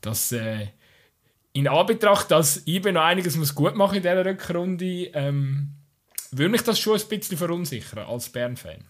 das 0.00 0.30
äh, 0.30 0.68
in 1.52 1.66
Anbetracht, 1.66 2.30
dass 2.30 2.64
IBE 2.64 2.92
noch 2.92 3.02
einiges 3.02 3.36
muss 3.36 3.54
gut 3.54 3.74
machen 3.74 3.96
in 3.96 4.02
dieser 4.02 4.24
Rückrunde, 4.24 5.06
ähm, 5.12 5.72
würde 6.30 6.50
mich 6.50 6.62
das 6.62 6.78
schon 6.78 7.00
ein 7.00 7.08
bisschen 7.08 7.36
verunsichern 7.36 8.06
als 8.06 8.28
Bern-Fan. 8.28 8.84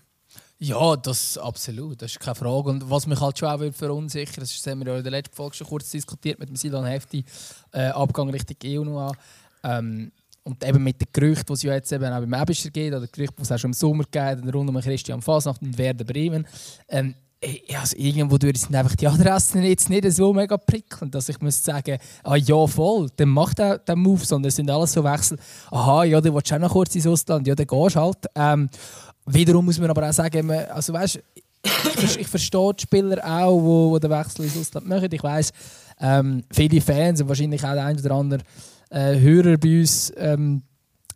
Ja, 0.58 0.96
das 0.96 1.36
absolut, 1.36 2.00
das 2.00 2.12
ist 2.12 2.20
keine 2.20 2.34
Frage. 2.34 2.70
Und 2.70 2.88
was 2.90 3.06
mich 3.06 3.20
halt 3.20 3.38
schon 3.38 3.48
auch 3.48 3.72
verunsichern 3.74 4.40
das 4.40 4.66
haben 4.66 4.80
wir 4.80 4.92
ja 4.92 4.98
in 4.98 5.02
der 5.02 5.10
letzten 5.10 5.34
Folge 5.34 5.54
schon 5.54 5.66
kurz 5.66 5.90
diskutiert 5.90 6.38
mit 6.38 6.48
dem 6.48 6.56
Silan 6.56 6.86
Hefti, 6.86 7.24
äh, 7.72 7.88
Abgang 7.88 8.30
Richtung 8.30 8.56
EU 8.64 8.82
noch 8.84 9.14
ähm, 9.62 10.10
und 10.44 10.64
eben 10.64 10.82
mit 10.82 10.98
den 10.98 11.08
Gerüchten, 11.12 11.46
die 11.46 11.52
es 11.52 11.62
ja 11.62 11.74
jetzt 11.74 11.92
eben 11.92 12.10
auch 12.10 12.20
beim 12.20 12.32
Ebischer 12.32 12.70
geht, 12.70 12.94
oder 12.94 13.06
Gerüchten, 13.06 13.36
die 13.36 13.42
es 13.42 13.52
auch 13.52 13.58
schon 13.58 13.70
im 13.70 13.74
Sommer 13.74 14.04
geht, 14.10 14.54
rund 14.54 14.70
um 14.70 14.80
Christian 14.80 15.20
Fasnacht 15.20 15.60
und 15.60 15.76
Werder 15.76 16.04
Bremen. 16.04 16.46
Ähm, 16.88 17.14
also 17.74 17.96
irgendwo 17.98 18.38
durch 18.38 18.60
sind 18.60 18.74
einfach 18.74 18.96
die 18.96 19.06
Adressen 19.06 19.62
jetzt 19.62 19.90
nicht 19.90 20.10
so 20.12 20.32
mega 20.32 20.56
prickelnd, 20.56 21.14
dass 21.14 21.28
ich 21.28 21.38
muss 21.40 21.62
sagen, 21.62 21.98
ah 22.24 22.36
ja 22.36 22.66
voll, 22.66 23.10
dann 23.14 23.28
macht 23.28 23.58
er 23.58 23.78
den 23.78 23.98
Move, 23.98 24.24
sondern 24.24 24.48
es 24.48 24.56
sind 24.56 24.70
alles 24.70 24.92
so 24.92 25.04
Wechsel. 25.04 25.38
Aha, 25.70 26.04
ja, 26.04 26.20
du 26.20 26.32
willst 26.32 26.52
auch 26.52 26.58
noch 26.58 26.72
kurz 26.72 26.94
ins 26.94 27.06
Ausland, 27.06 27.46
ja, 27.46 27.54
dann 27.54 27.66
gehst 27.66 27.96
halt. 27.96 28.26
Ähm, 28.34 28.70
wiederum 29.26 29.64
muss 29.64 29.78
man 29.78 29.90
aber 29.90 30.08
auch 30.08 30.12
sagen, 30.12 30.50
also 30.50 30.92
weißt, 30.92 31.20
ich, 32.18 32.28
verstehe 32.28 32.72
die 32.74 32.82
Spieler 32.82 33.24
auch, 33.24 33.60
wo, 33.60 33.90
wo 33.90 33.98
den 33.98 34.10
Wechsel 34.10 34.44
ins 34.44 34.56
Ausland 34.56 34.86
machen. 34.86 35.08
Ich 35.10 35.22
weiß, 35.22 35.52
ähm, 36.00 36.44
viele 36.50 36.80
Fans 36.80 37.20
und 37.20 37.28
wahrscheinlich 37.28 37.64
auch 37.64 37.72
der 37.72 37.84
ein 37.84 37.98
oder 37.98 38.14
andere 38.14 38.40
äh, 38.90 39.18
Hörer 39.18 39.56
bei 39.56 39.80
uns 39.80 40.12
ähm, 40.16 40.62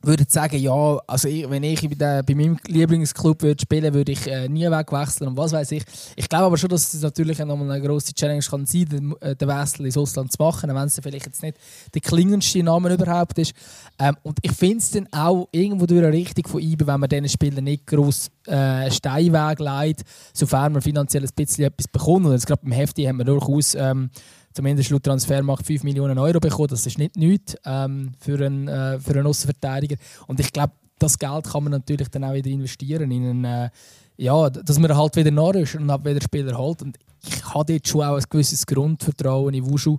würde 0.02 0.24
sagen, 0.28 0.56
ja, 0.58 0.98
also 1.06 1.28
ich, 1.28 1.48
wenn 1.50 1.62
ich 1.62 1.88
bei, 1.98 2.22
bei 2.22 2.34
meinem 2.34 2.56
Lieblingsclub 2.66 3.42
würde 3.42 3.60
spielen 3.60 3.92
würde, 3.92 4.12
ich 4.12 4.26
äh, 4.26 4.48
nie 4.48 4.70
wegwechseln 4.70 5.28
und 5.28 5.36
was 5.36 5.52
weiß 5.52 5.72
ich. 5.72 5.82
Ich 6.16 6.28
glaube 6.28 6.46
aber 6.46 6.56
schon, 6.56 6.70
dass 6.70 6.94
es 6.94 7.02
natürlich 7.02 7.38
nochmal 7.38 7.70
eine 7.70 7.86
grosse 7.86 8.14
Challenge 8.14 8.42
kann 8.42 8.64
sein, 8.64 8.86
den, 8.86 9.14
äh, 9.20 9.36
den 9.36 9.48
Wechsel 9.48 9.86
ins 9.86 9.98
Ausland 9.98 10.32
zu 10.32 10.42
machen, 10.42 10.74
wenn 10.74 10.86
es 10.86 10.98
vielleicht 11.02 11.26
jetzt 11.26 11.42
nicht 11.42 11.58
der 11.94 12.00
klingendste 12.00 12.62
Name 12.62 12.94
überhaupt 12.94 13.38
ist. 13.38 13.52
Ähm, 13.98 14.16
und 14.22 14.38
ich 14.42 14.52
finde 14.52 14.78
es 14.78 14.90
dann 14.90 15.06
auch 15.12 15.48
irgendwo 15.52 15.86
durch 15.86 16.02
eine 16.02 16.12
Richtung 16.12 16.46
von 16.46 16.62
IBE, 16.62 16.86
wenn 16.86 17.00
man 17.00 17.08
diesen 17.08 17.28
Spielern 17.28 17.64
nicht 17.64 17.86
gross 17.86 18.30
äh, 18.46 18.90
Steinweg 18.90 19.58
leitet, 19.58 20.06
sofern 20.32 20.72
man 20.72 20.82
finanziell 20.82 21.24
ein 21.24 21.30
bisschen 21.34 21.64
etwas 21.66 21.88
bekommt. 21.88 22.26
Und 22.26 22.32
jetzt 22.32 22.46
gerade 22.46 22.62
beim 22.62 22.72
Hefti 22.72 23.04
haben 23.04 23.18
wir 23.18 23.24
durchaus 23.26 23.74
ähm, 23.74 24.10
zumindest 24.52 24.90
laut 24.90 25.04
Transfermarkt 25.04 25.66
5 25.66 25.84
Millionen 25.84 26.18
Euro 26.18 26.40
bekommen. 26.40 26.68
Das 26.68 26.86
ist 26.86 26.98
nicht 26.98 27.16
nichts 27.16 27.56
ähm, 27.64 28.12
für 28.20 28.44
einen, 28.44 28.68
äh, 28.68 28.98
einen 29.06 29.26
Außenverteidiger. 29.26 29.96
Und 30.26 30.40
ich 30.40 30.52
glaube, 30.52 30.72
das 30.98 31.18
Geld 31.18 31.44
kann 31.44 31.64
man 31.64 31.72
natürlich 31.72 32.08
dann 32.08 32.24
auch 32.24 32.34
wieder 32.34 32.50
investieren 32.50 33.10
in 33.10 33.24
einen, 33.24 33.44
äh, 33.44 33.70
ja, 34.16 34.50
dass 34.50 34.78
man 34.78 34.94
halt 34.94 35.16
wieder 35.16 35.30
nachrüstet 35.30 35.80
und 35.80 36.04
wieder 36.04 36.20
Spieler 36.20 36.58
holt. 36.58 36.82
Und 36.82 36.98
ich 37.22 37.44
habe 37.54 37.72
jetzt 37.72 37.88
schon 37.88 38.02
auch 38.02 38.16
ein 38.16 38.24
gewisses 38.28 38.66
Grundvertrauen 38.66 39.54
in 39.54 39.66
Wushu 39.68 39.98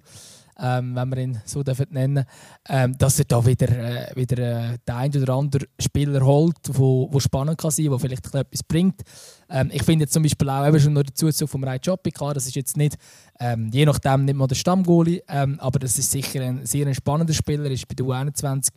ähm, 0.62 0.96
wenn 0.96 1.10
wir 1.10 1.18
ihn 1.18 1.42
so 1.46 1.64
dürfen 1.64 1.88
nennen 1.90 2.26
ähm, 2.70 2.98
dass 2.98 3.20
er 3.20 3.26
da 3.26 3.46
wieder, 3.46 3.70
äh, 3.70 4.16
wieder 4.16 4.38
äh, 4.38 4.78
den 4.88 4.96
einen 4.96 5.24
oder 5.24 5.34
anderen 5.34 5.68
Spieler 5.80 6.24
holt, 6.24 6.58
wo, 6.70 7.10
wo 7.12 7.20
spannend 7.20 7.58
kann 7.58 7.72
sein, 7.72 7.90
wo 7.90 7.98
vielleicht 7.98 8.34
etwas 8.34 8.64
bringt. 8.64 9.02
Ähm, 9.50 9.70
ich 9.74 9.84
finde 9.84 10.08
zum 10.08 10.24
Beispiel 10.24 10.50
auch 10.50 10.68
eben 10.68 10.80
schon 10.80 10.94
noch 10.94 11.04
der 11.04 11.16
Zuzug 11.16 11.50
vom 11.50 11.64
Rai 11.64 11.80
Choppi, 11.80 12.12
klar, 12.12 12.34
das 12.34 12.46
ist 12.46 12.56
jetzt 12.56 12.78
nicht, 12.78 12.96
ähm, 13.40 13.70
je 13.74 13.86
nachdem 13.86 14.26
nicht 14.26 14.36
mal 14.36 14.48
der 14.48 14.56
Stammgoalie, 14.56 15.24
ähm, 15.28 15.60
aber 15.60 15.80
das 15.80 15.98
ist 15.98 16.12
sicher 16.12 16.42
ein 16.42 16.66
sehr 16.66 16.86
ein 16.86 16.96
spannender 16.96 17.34
Spieler, 17.34 17.70
ist 17.70 17.88
bei 17.88 17.96
der 17.96 18.06
U21 18.06 18.70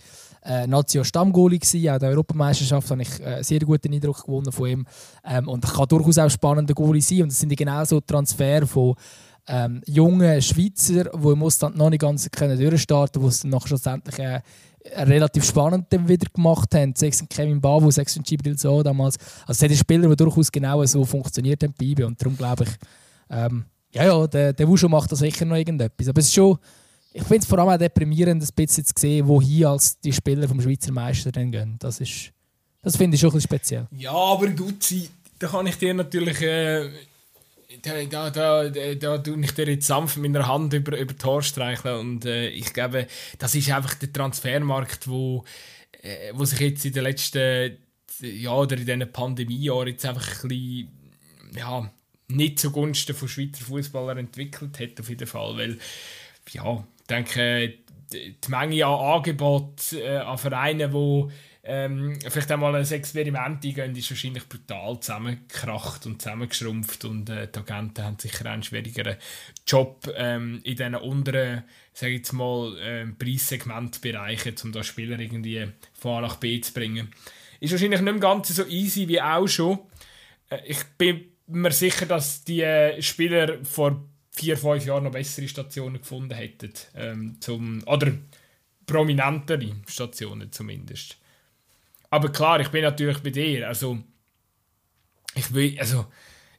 äh, 0.44 0.66
Nazio 0.66 1.04
Stammgoalie 1.04 1.58
gewesen, 1.58 1.88
auch 1.90 1.98
der 1.98 2.10
Europameisterschaft 2.10 2.90
habe 2.90 3.02
ich 3.02 3.20
äh, 3.20 3.42
sehr 3.42 3.60
guten 3.60 3.92
Eindruck 3.92 4.24
gewonnen 4.24 4.52
von 4.52 4.68
ihm 4.68 4.86
ähm, 5.24 5.48
und 5.48 5.64
kann 5.64 5.88
durchaus 5.88 6.18
auch 6.18 6.30
spannender 6.30 6.74
Goalie 6.74 7.02
sein 7.02 7.22
und 7.22 7.28
das 7.30 7.40
sind 7.40 7.54
genau 7.56 7.84
so 7.84 8.00
Transfer 8.00 8.66
von 8.66 8.94
ähm, 9.46 9.82
junge 9.86 10.40
Schweizer, 10.40 11.04
die 11.04 11.28
im 11.28 11.42
Ausland 11.42 11.76
noch 11.76 11.90
nicht 11.90 12.00
ganz 12.00 12.30
können 12.30 12.58
durchstarten 12.58 13.20
können, 13.20 13.30
die 13.30 13.34
es 13.34 13.40
dann 13.40 13.60
schlussendlich 13.60 14.18
äh, 14.18 14.40
relativ 14.96 15.44
spannend 15.44 15.86
wieder 15.90 16.26
gemacht 16.32 16.74
haben. 16.74 16.94
Sechs 16.94 17.24
Kevin 17.28 17.60
Babu, 17.60 17.90
sechs 17.90 18.18
Gibril 18.22 18.58
So 18.58 18.82
damals. 18.82 19.16
Also 19.46 19.66
sind 19.66 19.76
Spieler, 19.76 20.08
die 20.08 20.16
durchaus 20.16 20.50
genau 20.50 20.84
so 20.84 21.04
funktioniert 21.04 21.62
haben 21.62 21.74
bei 21.78 22.04
und 22.04 22.20
darum 22.20 22.36
glaube 22.36 22.64
ich, 22.64 22.70
ähm, 23.30 23.64
ja, 23.92 24.04
ja, 24.04 24.26
der, 24.26 24.52
der 24.52 24.68
Wushu 24.68 24.88
macht 24.88 25.12
da 25.12 25.16
sicher 25.16 25.44
noch 25.44 25.56
irgendetwas. 25.56 26.08
Aber 26.08 26.20
es 26.20 26.26
ist 26.26 26.34
schon, 26.34 26.58
ich 27.12 27.22
finde 27.22 27.38
es 27.38 27.46
vor 27.46 27.58
allem 27.58 27.68
auch 27.68 27.78
deprimierend, 27.78 28.42
ein 28.42 28.48
bisschen 28.54 28.84
zu 28.84 28.92
sehen, 28.96 29.26
wohin 29.28 29.66
als 29.66 30.00
die 30.00 30.12
Spieler 30.12 30.48
vom 30.48 30.60
Schweizer 30.60 30.92
Meister 30.92 31.30
dann 31.30 31.52
gehen. 31.52 31.76
Das 31.78 32.00
ist, 32.00 32.32
das 32.82 32.96
finde 32.96 33.14
ich 33.14 33.20
schon 33.20 33.30
ein 33.30 33.34
bisschen 33.34 33.48
speziell. 33.48 33.86
Ja, 33.92 34.12
aber 34.12 34.48
Duzi, 34.48 35.08
da 35.38 35.46
kann 35.46 35.66
ich 35.66 35.76
dir 35.76 35.94
natürlich 35.94 36.42
äh, 36.42 36.90
da, 37.82 38.30
da, 38.30 38.68
da, 38.68 39.18
tue 39.18 39.40
ich 39.40 39.52
dir 39.52 39.68
jetzt 39.68 39.86
sanft 39.86 40.16
mit 40.16 40.32
meiner 40.32 40.48
Hand 40.48 40.72
über, 40.72 40.98
über 40.98 41.16
Tor 41.16 41.42
streicheln 41.42 41.98
und 41.98 42.24
äh, 42.24 42.48
ich 42.48 42.72
glaube, 42.72 43.06
das 43.38 43.54
ist 43.54 43.70
einfach 43.70 43.94
der 43.94 44.12
Transfermarkt, 44.12 45.08
wo, 45.08 45.44
äh, 46.02 46.32
wo 46.34 46.44
sich 46.44 46.60
jetzt 46.60 46.84
in 46.84 46.92
den 46.92 47.04
letzten 47.04 47.78
Jahren 48.20 48.58
oder 48.58 48.76
in 48.76 48.86
diesen 48.86 49.12
Pandemiejahren 49.12 49.88
jetzt 49.88 50.06
einfach 50.06 50.44
ein 50.44 50.48
bisschen, 50.48 50.88
ja, 51.56 51.90
nicht 52.28 52.58
zugunsten 52.58 53.14
von 53.14 53.28
Schweizer 53.28 53.64
Fußballern 53.64 54.18
entwickelt 54.18 54.78
hat 54.80 55.00
auf 55.00 55.08
jeden 55.08 55.26
Fall, 55.26 55.56
weil 55.56 55.78
ja, 56.52 56.84
ich 57.00 57.06
denke, 57.06 57.74
die 58.12 58.34
Menge 58.48 58.86
an 58.86 59.16
Angebot 59.16 59.92
äh, 59.92 60.18
an 60.18 60.38
Vereinen, 60.38 60.90
die 60.90 61.32
ähm, 61.66 62.18
vielleicht 62.28 62.50
einmal 62.52 62.74
ein 62.74 62.86
Experiment 62.86 63.64
eingehen, 63.64 63.96
ist 63.96 64.10
wahrscheinlich 64.10 64.46
brutal 64.48 65.00
zusammengekracht 65.00 66.04
und 66.04 66.20
zusammengeschrumpft 66.20 67.04
und 67.06 67.30
äh, 67.30 67.48
die 67.48 67.58
Agenten 67.58 68.04
haben 68.04 68.18
sicher 68.18 68.46
einen 68.46 68.62
schwierigeren 68.62 69.16
Job 69.66 70.06
ähm, 70.14 70.60
in 70.62 70.76
diesen 70.76 70.94
unteren, 70.94 71.64
sage 71.94 72.12
ich 72.12 72.18
jetzt 72.18 72.32
mal, 72.32 72.76
äh, 72.78 73.06
Preissegmentbereichen, 73.06 74.54
um 74.64 74.72
da 74.72 74.82
Spieler 74.82 75.18
irgendwie 75.18 75.66
von 75.94 76.18
A 76.18 76.20
nach 76.20 76.36
B 76.36 76.60
zu 76.60 76.74
bringen. 76.74 77.08
Ist 77.60 77.72
wahrscheinlich 77.72 78.02
nicht 78.02 78.20
ganz 78.20 78.48
so 78.48 78.66
easy 78.66 79.08
wie 79.08 79.22
auch 79.22 79.46
schon. 79.46 79.78
Äh, 80.50 80.58
ich 80.66 80.84
bin 80.98 81.24
mir 81.46 81.72
sicher, 81.72 82.04
dass 82.04 82.44
die 82.44 82.60
äh, 82.60 83.00
Spieler 83.00 83.64
vor 83.64 84.04
vier, 84.32 84.58
fünf 84.58 84.84
Jahren 84.84 85.04
noch 85.04 85.12
bessere 85.12 85.48
Stationen 85.48 85.98
gefunden 85.98 86.34
hätten. 86.34 86.72
Ähm, 86.94 87.36
zum, 87.40 87.82
oder 87.86 88.12
prominentere 88.86 89.76
Stationen 89.86 90.52
zumindest. 90.52 91.16
Aber 92.14 92.30
klar, 92.30 92.60
ich 92.60 92.68
bin 92.68 92.82
natürlich 92.82 93.18
bei 93.18 93.30
dir. 93.30 93.66
Also, 93.66 93.98
ich 95.34 95.52
will, 95.52 95.76
also, 95.80 96.06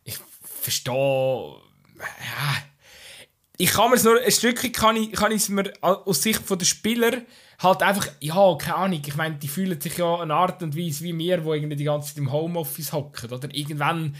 ich 0.03 0.17
verstehe, 0.43 0.93
ja, 1.97 2.57
ich 3.57 3.71
kann 3.71 3.89
mir 3.89 3.95
es 3.95 4.03
nur, 4.03 4.21
ein 4.21 4.31
Stückchen 4.31 4.73
kann 4.73 4.97
ich, 4.97 5.13
kann 5.13 5.31
ich 5.31 5.43
es 5.43 5.47
mir 5.47 5.71
aus 5.81 6.21
Sicht 6.21 6.41
der 6.49 6.65
Spieler 6.65 7.21
halt 7.59 7.81
einfach, 7.83 8.09
ja, 8.19 8.57
keine 8.59 8.75
Ahnung, 8.75 9.01
ich 9.05 9.15
meine, 9.15 9.35
die 9.35 9.47
fühlen 9.47 9.79
sich 9.79 9.97
ja 9.97 10.19
eine 10.19 10.33
Art 10.33 10.61
und 10.61 10.75
Weise 10.75 11.05
wie 11.05 11.17
wir, 11.17 11.45
wo 11.45 11.53
irgendwie 11.53 11.77
die 11.77 11.85
ganze 11.85 12.09
Zeit 12.09 12.17
im 12.17 12.33
Homeoffice 12.33 12.91
hocken, 12.91 13.31
oder? 13.31 13.47
Irgendwann 13.55 14.13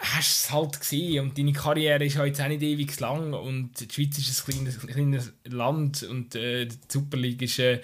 hast 0.00 0.44
du 0.44 0.48
es 0.48 0.52
halt 0.54 0.80
gesehen 0.80 1.22
und 1.22 1.36
deine 1.36 1.52
Karriere 1.52 2.06
ist 2.06 2.16
halt 2.16 2.28
jetzt 2.28 2.40
auch 2.40 2.48
nicht 2.48 2.62
ewig 2.62 2.98
lang 2.98 3.34
und 3.34 3.72
die 3.78 3.92
Schweiz 3.92 4.16
ist 4.16 4.48
ein 4.48 4.54
kleines, 4.54 4.86
kleines 4.86 5.32
Land 5.44 6.02
und 6.04 6.34
äh, 6.34 6.64
die 6.64 6.78
Super 6.88 7.18
League 7.18 7.42
ist 7.42 7.58
äh, 7.58 7.82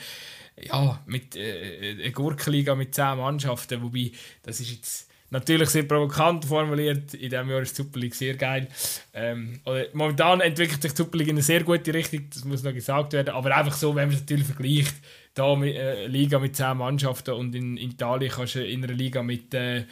ja, 0.61 1.03
mit 1.07 1.37
äh, 1.37 1.97
eine 2.01 2.13
Gurkenliga 2.13 2.75
mit 2.75 2.95
10 2.95 3.17
Mannschaften, 3.19 3.83
wobei 3.83 4.13
das 4.43 4.61
ist 4.61 4.71
jetzt 4.71 5.09
natürlich 5.31 5.71
sehr 5.71 5.85
provokant 5.85 6.45
formuliert, 6.45 7.15
in 7.15 7.31
diesem 7.31 7.49
Jahr 7.49 7.63
ist 7.63 7.77
die 7.77 7.83
Super 7.83 7.99
League 7.99 8.15
sehr 8.15 8.35
geil. 8.35 8.69
Ähm, 9.15 9.61
momentan 9.95 10.41
entwickelt 10.41 10.83
sich 10.83 10.93
die 10.93 10.97
Super 10.99 11.19
League 11.19 11.29
in 11.29 11.37
eine 11.37 11.43
sehr 11.43 11.65
gute 11.65 11.93
Richtung, 11.95 12.29
das 12.31 12.45
muss 12.45 12.63
noch 12.63 12.75
gesagt 12.75 13.15
werden, 13.15 13.35
aber 13.35 13.57
einfach 13.57 13.75
so, 13.75 13.95
wenn 13.95 14.09
man 14.09 14.15
es 14.15 14.21
natürlich 14.21 14.47
vergleicht, 14.47 14.95
da 15.35 15.57
mit 15.57 15.75
äh, 15.75 16.07
Liga 16.07 16.39
mit 16.39 16.55
10 16.55 16.77
Mannschaften 16.77 17.33
und 17.33 17.55
in, 17.55 17.79
in, 17.79 17.91
Italien 17.91 18.31
kannst 18.31 18.55
du 18.55 18.67
in 18.67 18.85
einer 18.85 18.93
Liga 18.93 19.23
mit 19.23 19.55
äh, 19.55 19.85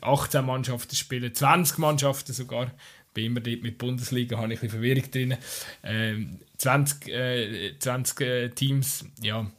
18 0.00 0.40
äh, 0.40 0.42
Mannschaften 0.44 0.96
spielen, 0.96 1.32
20 1.32 1.78
Mannschaften 1.78 2.32
sogar. 2.32 2.72
Bin 3.14 3.26
immer 3.26 3.40
dort 3.40 3.62
mit 3.62 3.78
Bundesliga, 3.78 4.38
habe 4.38 4.52
ich 4.52 4.58
ein 4.58 4.68
bisschen 4.68 4.80
Verwirrung 4.80 5.10
drin. 5.10 5.36
Ähm, 5.82 6.38
20, 6.56 7.08
äh, 7.08 7.78
20 7.78 8.20
äh, 8.20 8.48
Teams, 8.50 9.04
ja. 9.20 9.50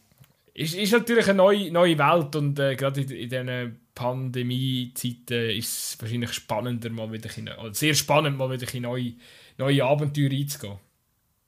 Ist, 0.53 0.75
ist 0.75 0.91
natürlich 0.91 1.27
eine 1.27 1.37
neue, 1.37 1.71
neue 1.71 1.97
Welt 1.97 2.35
und 2.35 2.59
äh, 2.59 2.75
gerade 2.75 3.01
in, 3.01 3.09
in 3.09 3.29
diesen 3.29 3.79
Pandemie-Zeiten 3.95 5.49
ist 5.51 5.93
es 5.93 5.97
wahrscheinlich 6.01 6.33
spannender, 6.33 6.89
mal 6.89 7.11
wieder 7.11 7.29
in, 7.37 7.49
oder 7.49 7.73
sehr 7.73 7.93
spannend, 7.93 8.37
mal 8.37 8.51
wieder 8.51 8.71
in 8.73 8.83
neue, 8.83 9.13
neue 9.57 9.83
Abenteuer 9.83 10.31
einzugehen. 10.31 10.77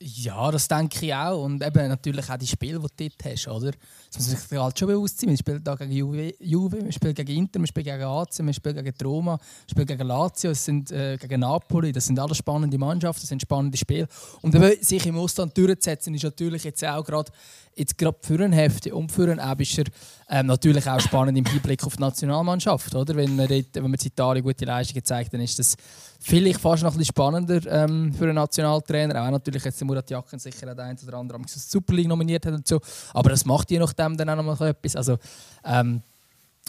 Ja, 0.01 0.51
das 0.51 0.67
denke 0.67 1.05
ich 1.05 1.13
auch. 1.13 1.43
Und 1.43 1.63
eben 1.63 1.87
natürlich 1.87 2.29
auch 2.29 2.37
die 2.37 2.47
Spiele, 2.47 2.79
die 2.79 2.87
du 2.87 3.09
dort 3.09 3.31
hast, 3.31 3.47
oder? 3.47 3.71
Das 4.15 4.27
muss 4.27 4.49
sich 4.49 4.59
halt 4.59 4.79
schon 4.79 4.87
bewusst 4.87 5.19
sein. 5.19 5.29
Man 5.29 5.37
spielt 5.37 5.67
da 5.67 5.75
gegen 5.75 5.91
Juve, 5.91 6.33
Juve, 6.39 6.77
man 6.77 6.91
spielt 6.91 7.15
gegen 7.15 7.37
Inter, 7.37 7.59
man 7.59 7.67
spielt 7.67 7.85
gegen 7.85 8.01
AC, 8.01 8.39
man 8.39 8.53
spielt 8.53 8.77
gegen 8.77 8.95
Roma, 9.03 9.31
man 9.31 9.39
spielt 9.69 9.87
gegen 9.87 10.07
Lazio, 10.07 10.51
es 10.51 10.63
sind, 10.63 10.91
äh, 10.91 11.17
gegen 11.17 11.41
Napoli. 11.41 11.91
Das 11.91 12.05
sind 12.05 12.17
alles 12.17 12.37
spannende 12.37 12.77
Mannschaften, 12.77 13.21
das 13.21 13.29
sind 13.29 13.41
spannende 13.41 13.77
Spiele. 13.77 14.07
Und 14.41 14.55
eben, 14.55 14.81
sich 14.81 15.05
im 15.05 15.17
Ausland 15.17 15.57
durchzusetzen, 15.57 16.13
ist 16.13 16.23
natürlich 16.23 16.63
jetzt 16.63 16.83
auch 16.85 17.03
gerade 17.03 17.31
jetzt 17.75 17.97
gerade 17.97 18.17
für 18.21 18.35
einen 18.35 18.53
Hefti 18.53 18.91
und 18.91 19.11
für 19.11 19.29
einen 19.29 19.39
Ebischer 19.39 19.83
ähm, 20.29 20.47
natürlich 20.47 20.87
auch 20.89 20.99
spannend 20.99 21.37
im 21.37 21.45
Hinblick 21.45 21.83
auf 21.83 21.97
die 21.97 22.01
Nationalmannschaft. 22.01 22.95
Oder? 22.95 23.15
Wenn 23.15 23.35
man, 23.35 23.47
dort, 23.47 23.75
wenn 23.75 23.83
man 23.83 23.93
Italien 23.93 24.43
gute 24.43 24.65
Leistungen 24.65 25.03
zeigt, 25.03 25.33
dann 25.33 25.41
ist 25.41 25.59
das 25.59 25.75
vielleicht 26.19 26.59
fast 26.59 26.83
noch 26.83 26.95
ein 26.95 27.05
spannender 27.05 27.61
ähm, 27.67 28.13
für 28.13 28.23
einen 28.23 28.35
Nationaltrainer. 28.35 29.21
Auch 29.21 29.31
natürlich 29.31 29.63
jetzt 29.63 29.79
der 29.79 29.87
Murat 29.87 30.09
Jakin 30.09 30.39
sicher 30.39 30.71
auch 30.71 30.75
der 30.75 30.85
ein 30.85 30.97
oder 31.05 31.17
andere 31.17 31.39
Super 31.47 31.93
League 31.93 32.07
nominiert 32.07 32.45
hat 32.45 32.53
und 32.53 32.67
so. 32.67 32.79
Aber 33.13 33.29
das 33.29 33.45
macht 33.45 33.69
je 33.69 33.79
nachdem 33.79 34.04
dann 34.13 34.29
auch 34.29 34.35
noch 34.35 34.59
mal 34.59 34.67
etwas. 34.67 34.95
Also, 34.95 35.17
ähm, 35.63 36.01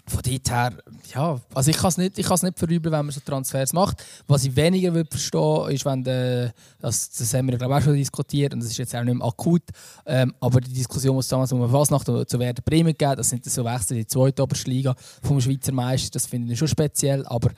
von 0.08 0.22
dort 0.22 0.50
her, 0.50 0.72
ja, 1.14 1.40
also 1.52 1.70
ich 1.70 1.76
kann 1.76 1.88
es 1.88 1.98
nicht, 1.98 2.16
nicht 2.16 2.58
verübeln, 2.58 2.92
wenn 2.92 3.06
man 3.06 3.10
so 3.10 3.20
Transfers 3.20 3.72
macht. 3.72 4.04
Was 4.28 4.44
ich 4.44 4.54
weniger 4.54 4.94
würde 4.94 5.10
verstehen 5.10 5.70
ist, 5.70 5.84
wenn 5.84 6.04
der, 6.04 6.52
das, 6.78 7.10
das 7.10 7.34
haben 7.34 7.48
wir 7.48 7.58
glaube 7.58 7.74
ich 7.74 7.80
auch 7.80 7.84
schon 7.84 7.94
diskutiert 7.94 8.54
und 8.54 8.60
das 8.60 8.70
ist 8.70 8.78
jetzt 8.78 8.94
auch 8.94 9.02
nicht 9.02 9.16
mehr 9.16 9.26
akut, 9.26 9.62
ähm, 10.06 10.32
aber 10.38 10.60
die 10.60 10.72
Diskussion, 10.72 11.18
es 11.18 11.28
damals 11.28 11.52
um 11.52 11.68
Fasnacht 11.68 12.06
zu 12.06 12.38
Werder 12.38 12.62
Bremen 12.62 12.92
gegeben 12.92 13.16
das 13.16 13.30
sind 13.30 13.44
so 13.44 13.64
Wechsel 13.64 13.96
in 13.96 14.02
die 14.02 14.06
zweite 14.06 14.42
Oberste 14.42 14.70
Liga 14.70 14.94
vom 15.22 15.40
Schweizer 15.40 15.72
Meister, 15.72 16.10
das 16.12 16.26
finde 16.26 16.52
ich 16.52 16.58
schon 16.58 16.68
speziell, 16.68 17.26
aber 17.26 17.50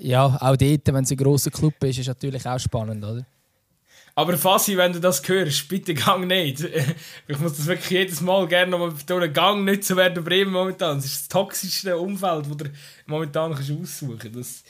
ja, 0.00 0.26
auch 0.26 0.56
dort, 0.56 0.86
wenn 0.86 1.04
es 1.04 1.10
ein 1.10 1.16
grosser 1.16 1.50
Club 1.50 1.82
ist, 1.84 1.98
ist 1.98 2.06
natürlich 2.06 2.46
auch 2.46 2.58
spannend, 2.58 3.02
oder? 3.02 3.24
Aber 4.18 4.36
Fassi, 4.36 4.76
wenn 4.76 4.92
du 4.92 4.98
das 4.98 5.22
hörst, 5.28 5.68
bitte 5.68 5.94
gang 5.94 6.26
nicht. 6.26 6.66
Ich 7.28 7.38
muss 7.38 7.56
das 7.56 7.66
wirklich 7.66 7.90
jedes 7.90 8.20
Mal 8.20 8.48
gerne 8.48 8.72
noch 8.72 8.80
mal 8.80 8.90
betonen. 8.90 9.32
Gang 9.32 9.64
nicht 9.64 9.84
zu 9.84 9.96
werden 9.96 10.24
Bremen 10.24 10.52
momentan. 10.52 10.96
Das 10.96 11.04
ist 11.04 11.20
das 11.20 11.28
toxischste 11.28 11.96
Umfeld, 11.96 12.46
das 12.50 12.56
du 12.56 12.64
momentan 13.06 13.54
kannst 13.54 13.70
aussuchen 13.70 14.18
kannst. 14.18 14.66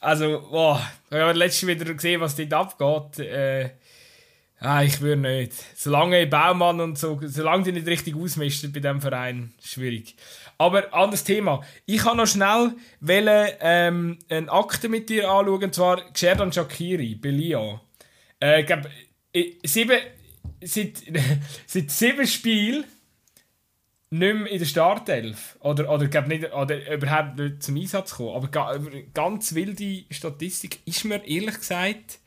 Also, 0.00 0.44
wow. 0.50 0.80
Ich 1.08 1.16
habe 1.16 1.38
letztens 1.38 1.70
wieder 1.70 1.94
gesehen, 1.94 2.20
was 2.20 2.34
dort 2.34 2.52
abgeht. 2.52 3.24
Äh, 3.24 3.70
ah, 4.58 4.82
ich 4.82 5.00
würde 5.00 5.22
nicht. 5.22 5.52
Solange 5.76 6.26
Baumann 6.26 6.80
und 6.80 6.98
so, 6.98 7.20
solange 7.22 7.62
die 7.62 7.72
nicht 7.72 7.86
richtig 7.86 8.16
ausmisten 8.16 8.72
bei 8.72 8.80
diesem 8.80 9.00
Verein, 9.00 9.54
schwierig. 9.62 10.16
Aber 10.58 10.92
anderes 10.92 11.22
Thema. 11.22 11.62
Ich 11.84 12.04
habe 12.04 12.16
noch 12.16 12.26
schnell 12.26 12.72
wollen, 12.98 13.50
ähm, 13.60 14.18
eine 14.28 14.50
Akte 14.50 14.88
mit 14.88 15.10
dir 15.10 15.30
anschauen, 15.30 15.62
und 15.62 15.74
zwar 15.76 16.02
Gerdan 16.12 16.52
Shakiri 16.52 17.20
Lyon. 17.22 17.82
Äh, 18.40 18.60
ich 18.60 18.66
glaube, 18.66 18.90
sieben, 19.64 19.98
seit, 20.62 21.02
seit 21.66 21.90
sieben 21.90 22.26
Spielen 22.26 22.84
nicht 24.10 24.34
mehr 24.34 24.50
in 24.50 24.58
der 24.58 24.66
Startelf. 24.66 25.56
Oder, 25.60 25.90
oder, 25.90 26.06
glaub 26.08 26.26
nicht, 26.28 26.52
oder 26.52 26.92
überhaupt 26.92 27.38
nicht 27.38 27.62
zum 27.62 27.76
Einsatz 27.76 28.14
kommen. 28.14 28.36
Aber 28.36 28.48
ganz 29.14 29.54
wilde 29.54 30.04
Statistik 30.10 30.80
ist 30.84 31.04
mir 31.04 31.24
ehrlich 31.26 31.56
gesagt 31.56 32.20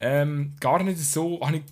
ähm, 0.00 0.54
gar 0.60 0.82
nicht 0.82 0.98
so. 0.98 1.40
Habe 1.40 1.58
ich 1.58 1.62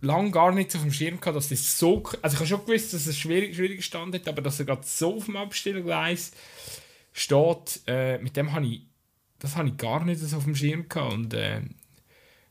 lange 0.00 0.30
gar 0.30 0.52
nicht 0.52 0.74
auf 0.74 0.82
dem 0.82 0.92
Schirm 0.92 1.20
gehabt, 1.20 1.36
dass 1.36 1.48
das 1.48 1.78
so. 1.78 2.02
Also 2.22 2.34
ich 2.34 2.40
habe 2.40 2.46
schon 2.46 2.66
gewusst, 2.66 2.92
dass 2.92 3.06
es 3.06 3.18
schwierig, 3.18 3.54
schwierig 3.54 3.84
stand 3.84 4.14
hat, 4.14 4.28
aber 4.28 4.42
dass 4.42 4.58
er 4.58 4.66
gerade 4.66 4.82
so 4.84 5.16
auf 5.16 5.26
dem 5.26 5.36
Abstellgleis 5.36 6.32
steht, 7.12 7.82
äh, 7.86 8.18
mit 8.18 8.36
dem 8.36 8.52
habe 8.52 8.66
ich. 8.66 8.82
Das 9.38 9.56
habe 9.56 9.68
ich 9.68 9.76
gar 9.76 10.04
nicht 10.04 10.20
so 10.20 10.36
auf 10.36 10.44
dem 10.44 10.56
Schirm 10.56 10.88
gehabt. 10.88 11.12
Und 11.12 11.34
äh, 11.34 11.60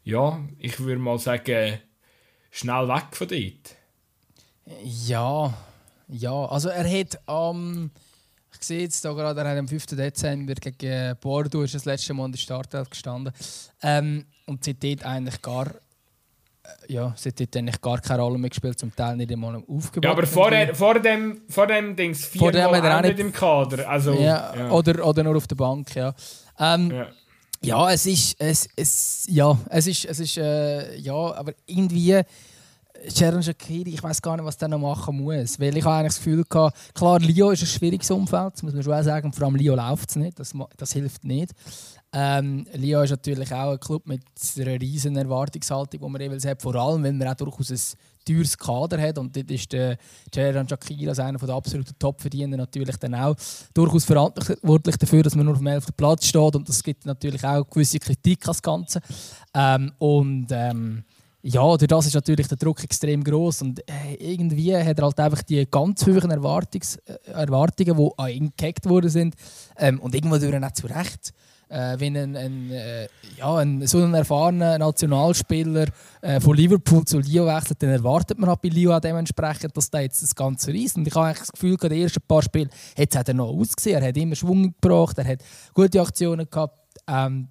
ja, 0.05 0.39
ich 0.59 0.79
würde 0.79 1.01
mal 1.01 1.17
sagen, 1.19 1.79
schnell 2.51 2.87
weg 2.87 3.07
von 3.11 3.27
dort. 3.27 3.75
Ja, 4.83 5.53
ja, 6.07 6.45
also 6.45 6.69
er 6.69 6.87
hat 6.87 7.19
am, 7.27 7.73
ähm, 7.73 7.91
ich 8.53 8.63
sehe 8.63 8.81
jetzt 8.81 9.03
da 9.03 9.11
gerade, 9.13 9.41
er 9.41 9.49
hat 9.49 9.57
am 9.57 9.67
5. 9.67 9.87
Dezember 9.87 10.53
gegen 10.53 11.17
Bordeaux 11.19 11.63
ist 11.63 11.73
das 11.73 11.85
letzte 11.85 12.13
Mal 12.13 12.25
in 12.25 12.31
der 12.31 12.39
Startelf 12.39 12.89
gestanden 12.89 13.33
ähm, 13.81 14.25
und 14.45 14.63
seitdem 14.63 14.99
eigentlich 15.01 15.41
gar 15.41 15.67
äh, 15.67 16.93
ja, 16.93 17.13
seitdem 17.17 17.47
eigentlich 17.55 17.81
gar 17.81 17.99
keine 17.99 18.21
Rolle 18.21 18.37
mehr 18.37 18.51
gespielt, 18.51 18.77
zum 18.77 18.95
Teil 18.95 19.17
nicht 19.17 19.31
einmal 19.31 19.55
aufgebaut. 19.55 20.03
Ja, 20.03 20.11
aber 20.11 20.27
vor, 20.27 20.51
vor 20.73 20.99
dem, 20.99 21.41
vor 21.49 21.67
dem 21.67 21.95
Dings 21.95 22.25
viermal 22.25 22.91
auch 22.91 23.01
nicht 23.01 23.19
im 23.19 23.31
Kader. 23.31 23.89
Also, 23.89 24.13
ja, 24.13 24.55
ja. 24.55 24.69
Oder, 24.71 25.05
oder 25.05 25.23
nur 25.23 25.35
auf 25.35 25.47
der 25.47 25.55
Bank, 25.55 25.95
ja. 25.95 26.13
Ähm, 26.59 26.91
ja. 26.91 27.07
Ja, 27.65 27.91
es 27.91 28.05
ist, 28.05 28.35
es, 28.39 28.67
es, 28.75 29.25
ja, 29.27 29.57
es 29.69 29.87
ist, 29.87 30.05
es 30.05 30.19
ist, 30.19 30.37
äh, 30.37 30.97
ja, 30.97 31.13
aber 31.13 31.53
irgendwie, 31.65 32.21
Sharon 33.13 33.43
Shakiri, 33.43 33.91
ich 33.91 34.03
weiß 34.03 34.21
gar 34.21 34.35
nicht, 34.35 34.45
was 34.45 34.57
der 34.57 34.67
noch 34.67 34.79
machen 34.79 35.17
muss. 35.17 35.59
Weil 35.59 35.75
ich 35.77 35.83
habe 35.83 35.95
eigentlich 35.95 36.13
das 36.13 36.17
Gefühl 36.17 36.43
gehabt, 36.47 36.77
klar, 36.93 37.19
Lio 37.19 37.51
ist 37.51 37.61
ein 37.61 37.67
schwieriges 37.67 38.09
Umfeld, 38.11 38.53
das 38.53 38.63
muss 38.63 38.73
man 38.73 38.83
schon 38.83 38.93
auch 38.93 39.03
sagen, 39.03 39.33
vor 39.33 39.45
allem 39.45 39.55
Lio 39.55 39.75
läuft 39.75 40.09
es 40.09 40.15
nicht, 40.15 40.39
das, 40.39 40.53
das 40.77 40.93
hilft 40.93 41.23
nicht. 41.23 41.51
Ähm, 42.13 42.65
Lyon 42.73 43.03
ist 43.03 43.09
natürlich 43.11 43.51
auch 43.53 43.73
ein 43.73 43.79
Club 43.79 44.07
mit 44.07 44.21
einer 44.57 44.79
riesen 44.79 45.17
Erwartungshaltung, 45.17 45.99
die 45.99 46.09
man 46.09 46.21
jeweils 46.21 46.45
hat, 46.45 46.61
vor 46.61 46.75
allem, 46.75 47.03
wenn 47.03 47.17
man 47.17 47.27
auch 47.27 47.35
durchaus 47.35 47.71
ein 47.71 47.99
teures 48.25 48.57
Kader 48.57 49.01
hat 49.01 49.17
und 49.17 49.35
dort 49.35 49.51
ist 49.51 49.71
der 49.71 49.97
Jeran 50.33 50.67
Shakir 50.67 51.09
als 51.09 51.19
einer 51.19 51.39
der 51.39 51.55
absoluten 51.55 51.93
Top-Verdiener 51.97 52.57
natürlich 52.57 52.97
dann 52.97 53.15
auch 53.15 53.35
durchaus 53.73 54.05
verantwortlich 54.05 54.97
dafür, 54.97 55.23
dass 55.23 55.35
man 55.35 55.45
nur 55.45 55.53
auf 55.53 55.59
dem 55.59 55.67
11. 55.67 55.87
Platz 55.95 56.25
steht 56.25 56.55
und 56.55 56.67
das 56.67 56.83
gibt 56.83 57.05
natürlich 57.05 57.43
auch 57.43 57.69
gewisse 57.69 57.99
Kritik 57.99 58.47
als 58.47 58.61
Ganze. 58.61 58.99
Ähm, 59.53 59.91
und 59.99 60.47
ähm, 60.51 61.03
ja, 61.47 61.77
durch 61.77 61.87
das 61.87 62.07
ist 62.07 62.15
natürlich 62.15 62.47
der 62.47 62.57
Druck 62.57 62.83
extrem 62.83 63.23
groß 63.23 63.61
und 63.61 63.79
äh, 63.87 64.15
irgendwie 64.15 64.75
hat 64.75 64.97
er 64.97 65.05
halt 65.05 65.19
einfach 65.19 65.43
die 65.43 65.67
ganz 65.69 66.03
hohen 66.07 66.31
Erwartungs 66.31 66.95
äh, 67.05 67.17
Erwartungen, 67.31 67.95
die 67.95 68.09
an 68.17 68.29
ihn 68.31 68.53
gehackt 68.57 68.89
worden 68.89 69.11
sind 69.11 69.35
ähm, 69.77 69.99
und 69.99 70.15
irgendwo 70.15 70.37
durch 70.37 70.59
nicht 70.59 70.75
zu 70.75 70.87
Recht 70.87 71.33
äh, 71.75 71.99
wenn 71.99 72.15
ein, 72.15 72.35
ein, 72.37 72.71
äh, 72.71 73.07
ja, 73.37 73.55
ein, 73.57 73.85
so 73.85 74.01
ein 74.01 74.13
erfahrener 74.13 74.77
Nationalspieler 74.77 75.87
äh, 76.21 76.39
von 76.39 76.55
Liverpool 76.55 77.03
zu 77.03 77.19
Lyon 77.19 77.47
wechselt, 77.47 77.83
dann 77.83 77.89
erwartet 77.89 78.39
man 78.39 78.49
halt 78.49 78.61
bei 78.61 78.69
Lyon 78.69 79.01
dementsprechend, 79.01 79.75
dass 79.75 79.91
der 79.91 80.01
jetzt 80.01 80.23
das 80.23 80.33
Ganze 80.33 80.71
reißt. 80.71 80.95
Und 80.95 81.07
ich 81.07 81.13
habe 81.13 81.33
das 81.37 81.51
Gefühl, 81.51 81.73
in 81.73 81.89
den 81.89 82.01
ersten 82.03 82.21
paar 82.21 82.41
Spielen 82.41 82.69
hat 82.97 83.27
er 83.27 83.33
noch 83.33 83.49
ausgesehen. 83.49 84.01
Er 84.01 84.07
hat 84.07 84.17
immer 84.17 84.35
Schwung 84.35 84.73
gebracht, 84.79 85.17
er 85.17 85.27
hat 85.27 85.43
gute 85.73 86.01
Aktionen 86.01 86.47
gehabt. 86.49 86.79
Ähm, 87.07 87.49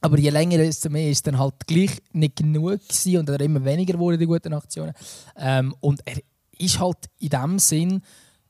aber 0.00 0.18
je 0.18 0.30
länger 0.30 0.60
es 0.60 0.88
mehr 0.88 1.10
ist, 1.10 1.26
dann 1.26 1.38
halt 1.38 1.66
gleich 1.66 1.98
nicht 2.12 2.36
genug 2.36 2.80
und 3.06 3.28
er 3.28 3.40
immer 3.40 3.64
weniger 3.64 3.98
wurde 3.98 4.16
die 4.16 4.26
guten 4.26 4.54
Aktionen. 4.54 4.94
Ähm, 5.36 5.74
und 5.80 6.00
er 6.06 6.18
ist 6.58 6.80
halt 6.80 6.98
in 7.18 7.28
dem 7.28 7.58
Sinn 7.58 8.02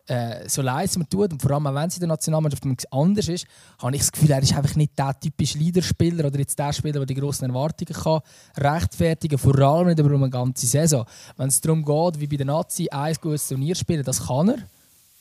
äh, 0.08 0.48
so 0.48 0.62
leise 0.62 0.98
man 0.98 1.08
tut, 1.08 1.32
und 1.32 1.40
vor 1.40 1.50
allem 1.52 1.66
auch 1.66 1.74
wenn 1.74 1.88
es 1.88 1.94
in 1.94 2.00
der 2.00 2.08
Nationalmannschaft 2.08 2.64
anders 2.90 3.28
ist, 3.28 3.46
habe 3.78 3.94
ich 3.94 4.00
das 4.00 4.12
Gefühl, 4.12 4.30
er 4.30 4.42
ist 4.42 4.54
einfach 4.54 4.74
nicht 4.74 4.98
der 4.98 5.18
typische 5.20 5.58
Leaderspieler 5.58 6.26
oder 6.26 6.38
jetzt 6.38 6.58
der 6.58 6.72
Spieler, 6.72 7.04
der 7.04 7.06
die 7.06 7.14
grossen 7.14 7.50
Erwartungen 7.50 7.92
kann 7.92 8.20
rechtfertigen 8.56 9.38
vor 9.38 9.58
allem 9.58 9.88
nicht 9.88 9.98
über 9.98 10.14
eine 10.14 10.30
ganze 10.30 10.66
Saison. 10.66 11.04
Wenn 11.36 11.48
es 11.48 11.60
darum 11.60 11.84
geht, 11.84 12.20
wie 12.20 12.26
bei 12.26 12.36
den 12.36 12.48
Nazi 12.48 12.88
ein 12.88 13.14
gutes 13.20 13.48
Turnier 13.48 13.74
spielen, 13.74 14.02
das 14.02 14.26
kann 14.26 14.48
er. 14.48 14.58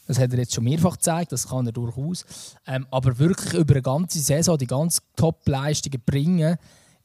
Das 0.07 0.17
hat 0.17 0.31
er 0.31 0.39
jetzt 0.39 0.53
schon 0.53 0.63
mehrfach 0.63 0.93
gezeigt, 0.93 1.33
das 1.33 1.49
kann 1.49 1.65
er 1.65 1.73
durchaus. 1.73 2.25
Ähm, 2.65 2.87
aber 2.89 3.19
wirklich 3.19 3.53
über 3.53 3.73
eine 3.73 3.81
ganze 3.81 4.19
Saison 4.19 4.57
die 4.57 4.67
ganz 4.67 5.01
Top-Leistungen 5.17 6.01
bringen, 6.05 6.57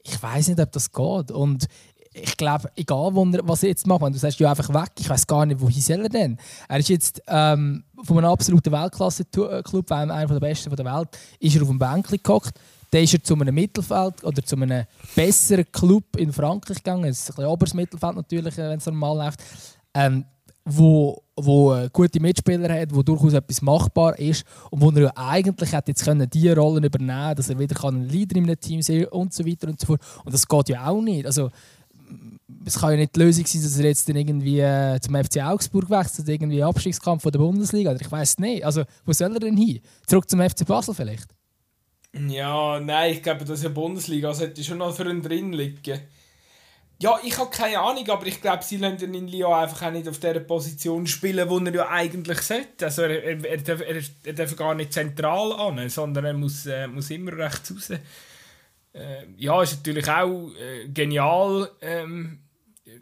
ich 0.05 0.22
weiß 0.22 0.49
nicht, 0.49 0.61
ob 0.61 0.72
das 0.72 0.91
geht. 0.91 1.30
Und 1.30 1.66
ich 2.15 2.37
glaube, 2.37 2.71
egal 2.77 3.13
was 3.15 3.63
er 3.63 3.71
jetzt 3.71 3.87
macht, 3.87 4.03
wenn 4.03 4.13
du 4.13 4.19
sagst, 4.19 4.39
ja 4.39 4.51
einfach 4.51 4.69
weg, 4.69 4.91
ich 4.99 5.09
weiß 5.09 5.27
gar 5.27 5.47
nicht, 5.47 5.61
wohin 5.61 5.81
soll 5.81 6.01
er 6.01 6.09
denn? 6.09 6.39
Er 6.69 6.79
ist 6.79 6.89
jetzt 6.89 7.23
ähm, 7.27 7.85
von 8.03 8.19
einem 8.19 8.31
absoluten 8.31 8.73
Weltklasse-Club, 8.73 9.91
einer 9.93 10.27
der 10.27 10.41
besten 10.41 10.75
der 10.75 10.85
Welt, 10.85 11.09
ist 11.41 11.57
er 11.57 11.63
auf 11.63 11.69
dem 11.69 11.79
Bänkchen 11.79 12.21
gehockt. 12.23 12.59
Dann 12.91 13.03
ist 13.03 13.15
er 13.15 13.23
zu 13.23 13.35
einem 13.35 13.55
Mittelfeld 13.55 14.23
oder 14.23 14.45
zu 14.45 14.57
einem 14.57 14.85
besseren 15.17 15.65
Club 15.73 16.05
in 16.19 16.33
Frankreich 16.33 16.79
gegangen. 16.79 17.05
Es 17.05 17.21
ist 17.21 17.31
ein 17.31 17.37
bisschen 17.37 17.51
oberes 17.51 17.75
Mittelfeld 17.75 18.17
natürlich, 18.17 18.59
äh, 18.59 18.69
wenn 18.69 18.79
es 18.79 18.87
normal 18.87 19.17
läuft. 19.17 19.41
Ähm, 19.95 20.27
wo, 20.65 21.23
wo 21.37 21.75
äh, 21.75 21.89
gute 21.93 22.21
Mitspieler 22.21 22.73
hat, 22.73 22.95
wo 22.95 23.03
durchaus 23.03 23.33
etwas 23.33 23.63
machbar 23.63 24.19
ist 24.19 24.45
und 24.71 24.81
wo 24.81 24.91
er 24.91 25.03
ja 25.03 25.13
eigentlich 25.17 25.73
hätte 25.73 25.91
jetzt 25.91 26.05
können 26.05 26.29
die 26.29 26.51
Rollen 26.51 26.85
übernehmen, 26.85 27.35
dass 27.35 27.49
er 27.49 27.59
wieder 27.59 27.83
ein 27.85 28.09
Leader 28.09 28.37
in 28.37 28.45
einem 28.45 28.61
Team 28.61 28.83
sein 28.83 29.07
und 29.07 29.33
so 29.35 29.45
weiter 29.45 29.69
und 29.69 29.81
so 29.81 29.87
fort. 29.87 30.01
Und 30.25 30.33
das 30.33 30.47
geht 30.47 30.69
ja 30.69 30.87
auch 30.87 31.01
nicht. 31.01 31.27
Also 31.27 31.51
es 32.64 32.78
kann 32.78 32.90
ja 32.92 32.96
nicht 32.96 33.16
die 33.16 33.20
Lösung 33.20 33.46
sein, 33.46 33.62
dass 33.62 33.78
er 33.78 33.84
jetzt 33.84 34.09
dann 34.09 34.16
irgendwie 34.16 34.61
äh, 34.61 35.00
zum 35.00 35.14
FC 35.14 35.38
Augsburg 35.42 35.90
wechselt, 35.90 36.28
irgendwie 36.28 36.62
Abstiegskampf 36.62 37.22
der 37.22 37.38
Bundesliga. 37.38 37.90
Oder 37.90 38.00
ich 38.00 38.11
weiß 38.11 38.38
nicht. 38.38 38.64
Also, 38.64 38.84
wo 39.05 39.12
soll 39.12 39.34
er 39.34 39.40
denn 39.40 39.57
hin? 39.57 39.80
Zurück 40.07 40.28
zum 40.28 40.40
FC 40.40 40.66
Basel 40.66 40.94
vielleicht? 40.94 41.28
Ja, 42.14 42.78
nein, 42.78 43.12
ich 43.12 43.22
glaube, 43.22 43.44
das 43.44 43.59
ist 43.59 43.64
ja 43.64 43.70
Bundesliga. 43.70 44.34
sollte 44.34 44.62
schon 44.62 44.78
noch 44.78 44.94
für 44.94 45.09
ihn 45.09 45.22
drin 45.22 45.53
liegen. 45.53 46.00
Ja, 47.03 47.18
ich 47.24 47.36
habe 47.36 47.50
keine 47.50 47.80
Ahnung, 47.80 48.09
aber 48.11 48.26
ich 48.26 48.40
glaube, 48.40 48.62
sie 48.62 48.76
lassen 48.76 49.03
ihn 49.03 49.14
in 49.14 49.28
Lyon 49.28 49.55
einfach 49.55 49.88
auch 49.88 49.90
nicht 49.90 50.07
auf 50.09 50.20
der 50.20 50.38
Position 50.38 51.05
spielen, 51.09 51.50
wo 51.50 51.59
er 51.59 51.74
ja 51.74 51.88
eigentlich 51.88 52.40
sollte. 52.42 52.84
Also 52.84 53.03
er, 53.03 53.24
er, 53.24 53.44
er, 53.44 53.57
darf, 53.57 53.80
er, 53.80 54.03
er 54.24 54.32
darf 54.34 54.57
gar 54.57 54.74
nicht 54.76 54.92
zentral 54.92 55.53
an, 55.53 55.88
sondern 55.88 56.24
er 56.26 56.34
muss, 56.34 56.64
äh, 56.66 56.86
muss 56.86 57.11
immer 57.11 57.36
rechts 57.36 57.72
raus. 57.72 57.90
Äh, 58.94 59.26
ja, 59.36 59.62
ist 59.62 59.78
natürlich 59.78 60.09
auch 60.09 60.50
äh, 60.55 60.86
genial 60.88 61.70
ähm, 61.80 62.41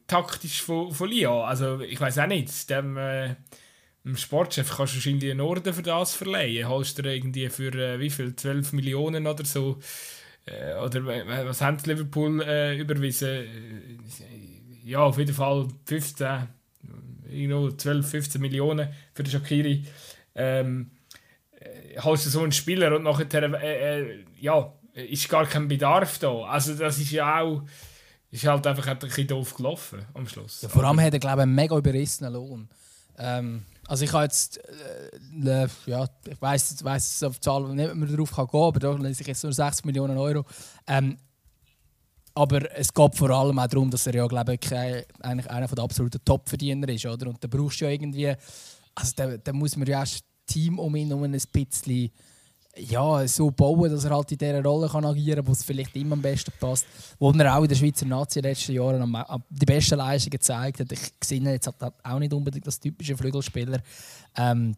taktisch 0.06 0.62
von, 0.62 0.92
von 0.92 1.10
Lyon. 1.10 1.44
Also 1.44 1.80
ich 1.80 2.00
weiß 2.00 2.18
auch 2.18 2.26
nicht, 2.26 2.68
dem, 2.70 2.96
äh, 2.96 3.36
dem 4.04 4.16
Sportchef 4.16 4.68
kannst 4.76 4.94
du 4.94 4.96
wahrscheinlich 4.96 5.30
einen 5.30 5.40
Orden 5.40 5.72
für 5.72 5.82
das 5.82 6.14
verleihen. 6.14 6.68
Holst 6.68 6.98
du 6.98 7.02
irgendwie 7.02 7.48
für 7.48 7.72
äh, 7.74 7.98
wie 7.98 8.10
viel? 8.10 8.34
12 8.34 8.72
Millionen 8.72 9.26
oder 9.26 9.44
so? 9.44 9.78
Äh, 10.46 10.74
oder 10.74 11.04
was 11.46 11.60
haben 11.60 11.78
Liverpool 11.84 12.42
äh, 12.42 12.78
überwiesen? 12.78 13.28
Äh, 13.28 13.46
ja, 14.84 15.00
auf 15.00 15.18
jeden 15.18 15.34
Fall 15.34 15.68
15, 15.86 16.48
irgendwo 17.28 17.70
12, 17.70 18.10
15 18.10 18.40
Millionen 18.40 18.88
für 19.14 19.22
den 19.22 19.30
Shakiri. 19.30 19.84
Ähm, 20.34 20.90
äh, 21.58 22.00
holst 22.00 22.26
du 22.26 22.30
so 22.30 22.42
einen 22.42 22.52
Spieler 22.52 22.96
und 22.96 23.04
nachher, 23.04 23.62
äh, 23.62 24.24
ja, 24.38 24.72
ist 24.94 25.28
gar 25.28 25.46
kein 25.46 25.68
Bedarf 25.68 26.18
da. 26.18 26.42
Also 26.44 26.74
das 26.74 26.98
ist 26.98 27.12
ja 27.12 27.40
auch 27.40 27.62
Ist 28.30 28.46
halt 28.46 28.66
einfach 28.66 28.86
ein 28.86 28.98
bisschen 28.98 29.26
doof 29.26 29.54
gelaufen 29.54 30.06
am 30.14 30.26
Schluss. 30.26 30.62
Ja, 30.62 30.68
vor 30.68 30.84
allem 30.84 31.00
hat 31.00 31.12
er, 31.12 31.18
glaube 31.18 31.38
ich, 31.38 31.42
einen 31.42 31.54
mega 31.54 31.76
überrissenen 31.76 32.32
Lohn. 32.32 32.68
Ähm, 33.18 33.64
also 33.88 34.04
ich 34.04 34.12
habe 34.12 34.24
jetzt, 34.24 34.58
äh, 34.58 35.66
ja, 35.86 36.08
ich 36.28 36.40
weiß 36.40 36.84
weiss 36.84 37.22
auf 37.24 37.34
die 37.36 37.40
Zahl 37.40 37.74
nicht 37.74 37.94
mehr 37.94 38.08
darauf 38.08 38.30
kann 38.30 38.46
gehen, 38.46 38.60
aber 38.60 38.78
da 38.78 38.92
lese 38.92 39.22
ich 39.22 39.26
jetzt 39.26 39.42
nur 39.42 39.52
60 39.52 39.84
Millionen 39.84 40.16
Euro. 40.16 40.44
Ähm, 40.86 41.18
aber 42.34 42.72
es 42.76 42.94
geht 42.94 43.16
vor 43.16 43.30
allem 43.30 43.58
auch 43.58 43.66
darum, 43.66 43.90
dass 43.90 44.06
er 44.06 44.14
ja, 44.14 44.26
glaube 44.28 44.54
ich, 44.54 44.72
eigentlich 44.72 45.50
einer 45.50 45.66
der 45.66 45.84
absoluten 45.84 46.24
Top-Verdiener 46.24 46.88
ist, 46.88 47.04
oder? 47.04 47.28
Und 47.28 47.42
da 47.42 47.48
brauchst 47.48 47.80
du 47.80 47.86
ja 47.86 47.90
irgendwie, 47.90 48.32
also 48.94 49.12
da, 49.16 49.36
da 49.36 49.52
muss 49.52 49.76
man 49.76 49.88
ja 49.88 50.00
erst 50.00 50.24
Team 50.46 50.78
um 50.78 50.94
ihn 50.94 51.12
um 51.12 51.24
ein 51.24 51.32
bisschen 51.32 52.10
ja, 52.76 53.26
so 53.26 53.50
bauen, 53.50 53.90
dass 53.90 54.04
er 54.04 54.14
halt 54.14 54.30
in 54.32 54.38
dieser 54.38 54.62
Rolle 54.62 54.88
kann 54.88 55.04
agieren 55.04 55.38
kann, 55.38 55.48
wo 55.48 55.52
es 55.52 55.64
vielleicht 55.64 55.94
ihm 55.96 56.12
am 56.12 56.22
besten 56.22 56.52
passt. 56.58 56.86
Wo 57.18 57.30
er 57.32 57.56
auch 57.56 57.62
in 57.62 57.68
der 57.68 57.76
Schweizer 57.76 58.06
Nazi 58.06 58.38
in 58.38 58.44
den 58.44 58.52
letzten 58.52 58.72
Jahren 58.72 59.02
am, 59.02 59.14
am, 59.16 59.42
die 59.50 59.66
besten 59.66 59.96
Leistungen 59.96 60.30
gezeigt 60.30 60.80
hat. 60.80 60.92
Ich 60.92 61.12
sehe 61.22 61.40
jetzt 61.40 61.66
halt 61.66 61.94
auch 62.02 62.18
nicht 62.18 62.32
unbedingt 62.32 62.66
das 62.66 62.78
typische 62.78 63.16
Flügelspieler. 63.16 63.80
Ähm, 64.36 64.76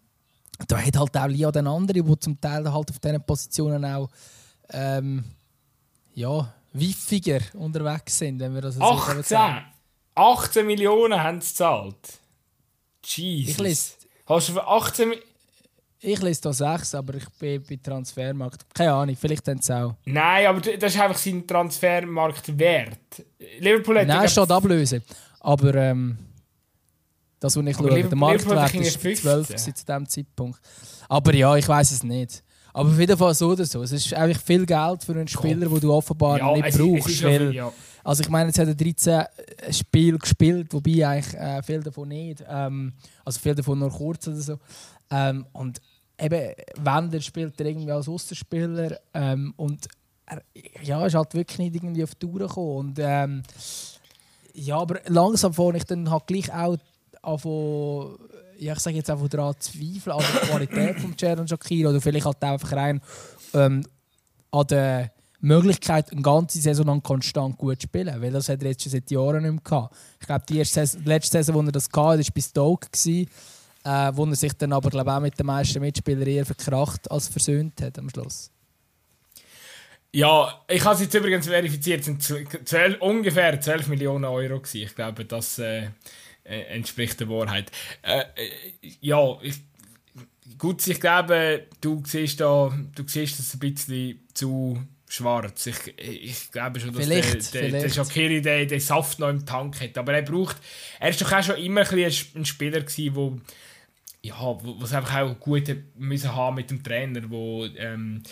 da 0.66 0.78
hat 0.78 0.97
halt 0.97 1.16
auch 1.16 1.26
Lia 1.26 1.51
den 1.51 1.66
anderen, 1.66 2.07
die 2.07 2.18
zum 2.18 2.40
Teil 2.40 2.72
halt 2.72 2.90
auf 2.90 2.99
diesen 2.99 3.22
Positionen 3.22 3.84
auch 3.84 4.09
ähm, 4.70 5.24
ja, 6.14 6.53
wiffiger 6.72 7.40
unterwegs 7.55 8.18
sind, 8.18 8.40
wenn 8.40 8.55
wir 8.55 8.62
das 8.62 8.76
so 8.76 8.82
18! 8.82 9.38
18 10.14 10.66
Millionen 10.66 11.22
haben 11.22 11.40
sie 11.40 11.49
gezahlt. 11.49 12.20
Jesus. 13.05 13.97
Hast 14.26 14.49
du 14.49 14.53
für 14.55 14.66
18 14.66 15.09
Millionen... 15.09 15.32
Ich 16.05 16.20
lese 16.20 16.40
da 16.40 16.53
6, 16.53 16.96
aber 16.96 17.14
ich 17.14 17.28
bin 17.38 17.62
bei 17.62 17.78
Transfermarkt. 17.80 18.66
Keine 18.74 18.92
Ahnung, 18.92 19.16
vielleicht 19.18 19.44
sie 19.46 19.72
auch. 19.72 19.94
Nein, 20.05 20.46
aber 20.46 20.61
das 20.61 20.94
ist 20.94 21.00
einfach 21.00 21.16
sein 21.16 21.46
Transfermarktwert. 21.46 22.98
Liverpool 23.61 24.00
hat. 24.00 24.09
Nein, 24.09 24.28
steht 24.28 24.50
ablösen. 24.50 25.03
Aber 25.38 25.74
ähm, 25.76 26.18
das, 27.38 27.57
was 27.57 27.64
ich 27.64 27.78
aber 27.78 27.88
schaue, 27.88 28.03
der 28.03 28.16
Marktwert 28.16 28.74
ist 28.74 29.00
12 29.00 29.48
seit 29.55 29.88
diesem 29.88 30.09
Zeitpunkt. 30.09 30.61
Aber 31.09 31.34
ja, 31.34 31.55
ich 31.55 31.68
weiß 31.68 31.92
es 31.92 32.03
nicht. 32.03 32.42
Aber 32.72 32.88
auf 32.88 32.98
jeden 32.98 33.16
Fall 33.16 33.34
so 33.34 33.50
oder 33.50 33.64
so. 33.64 33.82
Es 33.82 33.92
ist 33.92 34.12
eigentlich 34.14 34.38
viel 34.38 34.66
Geld 34.66 35.05
für 35.05 35.12
einen 35.12 35.28
Spieler, 35.28 35.68
den 35.68 35.80
du 35.80 35.92
offenbar 35.92 36.38
ja, 36.38 36.53
nicht 36.53 36.66
es, 36.66 36.78
brauchst. 36.78 37.09
Es 37.11 37.20
viel, 37.20 37.55
ja. 37.55 37.72
Also 38.03 38.22
ich 38.22 38.28
meine, 38.28 38.48
jetzt 38.48 38.59
hat 38.59 38.66
er 38.66 38.74
13 38.74 39.24
Spiele 39.70 40.18
gespielt, 40.18 40.72
wobei 40.72 41.07
eigentlich 41.07 41.34
äh, 41.34 41.62
viel 41.62 41.80
davon 41.80 42.09
nicht. 42.09 42.42
Ähm, 42.48 42.92
also 43.24 43.38
viel 43.38 43.55
davon 43.55 43.78
nur 43.78 43.90
kurz 43.90 44.26
oder 44.26 44.40
so. 44.40 44.59
Ähm, 45.11 45.46
und 45.53 45.80
eben, 46.22 46.54
Wender 46.78 47.20
spielt 47.20 47.60
er 47.60 47.66
irgendwie 47.66 47.92
als 47.92 48.08
Außenspieler 48.08 48.98
ähm, 49.14 49.54
und 49.56 49.88
er 50.26 50.42
ja, 50.82 51.04
ist 51.04 51.14
halt 51.14 51.34
wirklich 51.34 51.58
nicht 51.58 51.74
irgendwie 51.74 52.04
auf 52.04 52.14
die 52.14 52.26
Tour 52.26 52.40
gekommen. 52.40 52.88
Und, 52.88 52.98
ähm, 52.98 53.42
ja, 54.54 54.78
aber 54.78 55.00
langsam 55.06 55.52
fange 55.52 55.78
ich 55.78 55.84
dann 55.84 56.10
halt 56.10 56.26
gleich 56.26 56.52
auch 56.52 56.78
an 57.22 58.18
ja, 58.62 58.74
ich 58.74 58.78
sage 58.78 58.96
jetzt 58.96 59.10
einfach 59.10 59.28
daran 59.28 59.54
zweifeln 59.58 60.16
an 60.16 60.24
der 60.32 60.40
Qualität 60.42 61.00
von 61.00 61.14
Jaron 61.18 61.48
Shakir 61.48 61.90
oder 61.90 62.00
vielleicht 62.00 62.26
halt 62.26 62.42
einfach 62.42 62.72
rein 62.72 63.00
ähm, 63.54 63.84
an 64.52 64.66
der 64.68 65.10
Möglichkeit, 65.40 66.12
eine 66.12 66.22
ganze 66.22 66.60
Saison 66.60 66.86
lang 66.86 67.02
konstant 67.02 67.58
gut 67.58 67.80
zu 67.80 67.88
spielen. 67.88 68.22
Weil 68.22 68.30
das 68.30 68.48
hat 68.48 68.62
er 68.62 68.70
jetzt 68.70 68.82
schon 68.82 68.92
seit 68.92 69.10
Jahren 69.10 69.42
nicht 69.42 69.52
mehr 69.52 69.60
gehabt. 69.64 69.96
Ich 70.20 70.26
glaube, 70.26 70.44
die 70.48 70.58
erste 70.58 70.82
letzte 71.04 71.38
Saison, 71.38 71.56
wo 71.56 71.62
er 71.62 71.72
das 71.72 71.86
hatte, 71.86 71.96
war 71.96 72.16
bei 72.16 72.40
Stoke. 72.40 72.88
Äh, 73.85 74.12
wo 74.14 74.24
er 74.26 74.37
sich 74.37 74.53
dann 74.55 74.72
aber 74.72 74.91
glaub, 74.91 75.09
auch 75.09 75.20
mit 75.20 75.39
den 75.39 75.47
meisten 75.47 75.80
Mitspielern 75.80 76.26
eher 76.26 76.47
verkracht 76.47 77.11
als 77.11 77.28
versöhnt 77.28 77.80
hat 77.80 77.99
am 77.99 78.09
Schluss. 78.11 78.51
Ja, 80.14 80.62
ich 80.68 80.85
habe 80.85 80.95
es 80.95 81.01
jetzt 81.01 81.14
übrigens 81.14 81.47
verifiziert, 81.47 82.01
es 82.01 82.07
sind 82.07 82.22
12, 82.22 83.01
ungefähr 83.01 83.59
12 83.59 83.89
Millionen 83.89 84.26
Euro 84.26 84.61
gewesen. 84.61 84.83
Ich 84.83 84.95
glaube, 84.95 85.24
das 85.24 85.59
äh, 85.59 85.89
äh, 86.45 86.61
entspricht 86.74 87.18
der 87.20 87.30
Wahrheit. 87.30 87.70
Äh, 88.03 88.20
äh, 88.20 88.51
ja, 89.01 89.39
ich, 89.41 89.57
gut, 90.59 90.87
ich 90.87 91.01
glaube, 91.01 91.66
du 91.80 92.03
siehst, 92.05 92.41
da, 92.41 92.70
du 92.95 93.05
siehst 93.07 93.39
das 93.39 93.55
ein 93.55 93.61
bisschen 93.61 94.20
zu 94.35 94.78
schwarz. 95.09 95.66
Ich, 95.66 95.99
ich 95.99 96.51
glaube 96.51 96.80
schon, 96.80 96.93
dass 96.93 97.05
vielleicht, 97.05 97.55
der, 97.55 97.70
der, 97.70 97.80
der 97.83 97.89
Shakiri 97.89 98.43
den, 98.43 98.68
den 98.68 98.80
Saft 98.80 99.18
noch 99.18 99.28
im 99.28 99.47
Tank 99.47 99.80
hat. 99.80 99.97
Aber 99.97 100.12
er 100.12 100.22
braucht, 100.22 100.57
er 101.01 101.09
ist 101.09 101.22
doch 101.22 101.33
auch 101.33 101.43
schon 101.43 101.57
immer 101.57 101.89
ein, 101.91 102.12
ein 102.35 102.45
Spieler 102.45 102.80
gewesen, 102.80 103.14
der 103.14 103.41
ja, 104.24 104.34
was 104.62 104.92
einfach 104.92 105.20
auch 105.20 105.40
gut 105.40 105.74
müssen 105.96 106.34
haben 106.34 106.56
mit 106.56 106.70
dem 106.70 106.82
Trainer, 106.82 107.22
wo 107.28 107.64
ähm, 107.76 108.22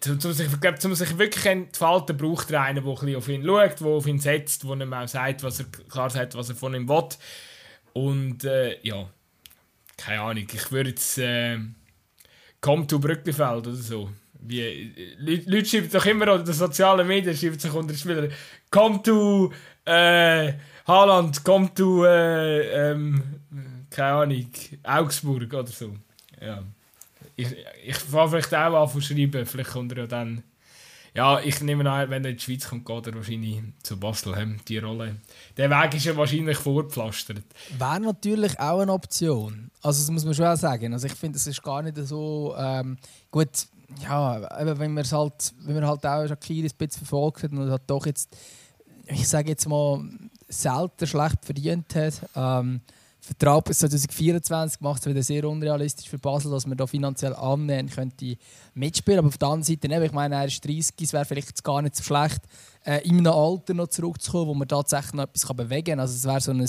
zum, 0.00 0.20
zum, 0.20 0.32
sich, 0.32 0.48
sich 0.48 1.18
wirklich 1.18 1.46
entfalten, 1.46 2.16
braucht 2.16 2.50
er 2.50 2.62
einen, 2.62 2.84
der 2.84 3.18
auf 3.18 3.28
ihn 3.28 3.44
schaut, 3.44 3.80
der 3.80 3.86
auf 3.86 4.06
ihn 4.06 4.20
setzt, 4.20 4.64
der 4.64 4.80
ihm 4.80 4.92
auch 4.92 5.08
sagt, 5.08 5.42
was 5.42 5.60
er, 5.60 5.66
klar 5.88 6.10
sagt, 6.10 6.34
was 6.36 6.48
er 6.48 6.54
von 6.54 6.74
ihm 6.74 6.88
will. 6.88 7.08
Und 7.92 8.44
äh, 8.44 8.78
ja, 8.82 9.08
keine 9.96 10.20
Ahnung, 10.20 10.46
ich 10.52 10.70
würde 10.72 10.90
jetzt 10.90 11.18
äh, 11.18 11.58
«Komm 12.60 12.86
to 12.86 12.98
Brücklifeld» 12.98 13.66
oder 13.66 13.74
so. 13.74 14.10
Wie, 14.40 15.16
Leute, 15.18 15.50
Leute 15.50 15.66
schreiben 15.66 15.90
doch 15.90 16.06
immer 16.06 16.28
an 16.28 16.44
den 16.44 16.54
sozialen 16.54 17.06
Medien, 17.06 17.36
schreiben 17.36 17.58
sich 17.58 17.72
unter 17.72 17.92
den 17.92 17.98
Spielern 17.98 18.32
«Komm 18.70 19.02
to 19.02 19.52
äh, 19.84 20.52
Haaland, 20.86 21.42
komm 21.44 21.74
to 21.74 22.04
äh, 22.04 22.90
ähm, 22.92 23.22
keine 23.98 24.18
Ahnung, 24.18 24.46
Augsburg 24.84 25.52
oder 25.52 25.66
so. 25.66 25.96
Ja. 26.40 26.62
Ich, 27.34 27.48
ich 27.84 27.96
fange 27.96 28.30
vielleicht 28.30 28.54
auch 28.54 28.82
an 28.82 28.88
zu 28.88 29.00
schreiben, 29.00 29.44
vielleicht 29.44 29.70
kommt 29.70 29.92
er 29.92 29.98
ja 29.98 30.06
dann... 30.06 30.44
Ja, 31.14 31.40
ich 31.40 31.60
nehme 31.62 31.90
an, 31.90 32.10
wenn 32.10 32.24
er 32.24 32.30
in 32.30 32.36
die 32.36 32.42
Schweiz 32.42 32.68
kommt, 32.68 32.84
geht 32.84 33.06
er 33.08 33.14
wahrscheinlich 33.14 33.60
zu 33.82 33.98
Basel, 33.98 34.56
die 34.68 34.78
Rolle. 34.78 35.16
Der 35.56 35.68
Weg 35.68 35.94
ist 35.94 36.04
ja 36.04 36.16
wahrscheinlich 36.16 36.58
vorgepflastert. 36.58 37.42
Wäre 37.76 37.98
natürlich 37.98 38.60
auch 38.60 38.78
eine 38.78 38.92
Option. 38.92 39.70
Also 39.82 40.00
das 40.00 40.10
muss 40.12 40.24
man 40.24 40.34
schon 40.34 40.44
auch 40.44 40.56
sagen. 40.56 40.92
Also 40.92 41.06
ich 41.06 41.14
finde, 41.14 41.38
es 41.38 41.46
ist 41.46 41.62
gar 41.62 41.82
nicht 41.82 41.96
so... 41.96 42.54
Ähm, 42.56 42.98
gut, 43.32 43.48
ja, 44.02 44.48
wenn 44.64 44.94
man 44.94 45.10
halt, 45.10 45.54
wenn 45.62 45.74
man 45.74 45.86
halt 45.86 46.06
auch 46.06 46.28
Shakiri 46.28 46.68
ein 46.68 46.76
bisschen 46.78 47.04
verfolgt 47.04 47.42
hat 47.42 47.50
und 47.50 47.70
hat 47.70 47.82
doch 47.88 48.06
jetzt, 48.06 48.36
ich 49.06 49.26
sage 49.26 49.48
jetzt 49.48 49.66
mal, 49.68 50.04
selten 50.48 51.06
schlecht 51.06 51.44
verdient 51.44 51.94
hat, 51.96 52.28
ähm, 52.36 52.80
Vertrag 53.28 53.64
bis 53.64 53.80
2024 53.80 54.80
macht 54.80 55.02
es 55.02 55.06
wieder 55.06 55.22
sehr 55.22 55.44
unrealistisch 55.44 56.08
für 56.08 56.18
Basel, 56.18 56.50
dass 56.50 56.66
man 56.66 56.78
da 56.78 56.86
finanziell 56.86 57.34
annähernd 57.34 57.92
könnte 57.92 58.36
mitspielen. 58.72 59.18
Aber 59.18 59.28
auf 59.28 59.36
der 59.36 59.48
anderen 59.48 59.64
Seite, 59.64 60.04
ich 60.04 60.12
meine, 60.12 60.36
er 60.36 60.46
ist 60.46 60.64
30, 60.64 60.94
es 61.02 61.12
wäre 61.12 61.26
vielleicht 61.26 61.62
gar 61.62 61.82
nicht 61.82 61.94
so 61.94 62.02
schlecht, 62.02 62.40
äh, 62.86 63.06
in 63.06 63.18
einem 63.18 63.34
Alter 63.34 63.74
noch 63.74 63.88
zurückzukommen, 63.88 64.46
wo 64.46 64.54
man 64.54 64.66
tatsächlich 64.66 65.12
noch 65.12 65.24
etwas 65.24 65.44
bewegen 65.54 65.84
kann. 65.84 66.00
Also 66.00 66.14
es 66.14 66.24
wäre 66.24 66.40
so 66.40 66.52
ein 66.52 66.64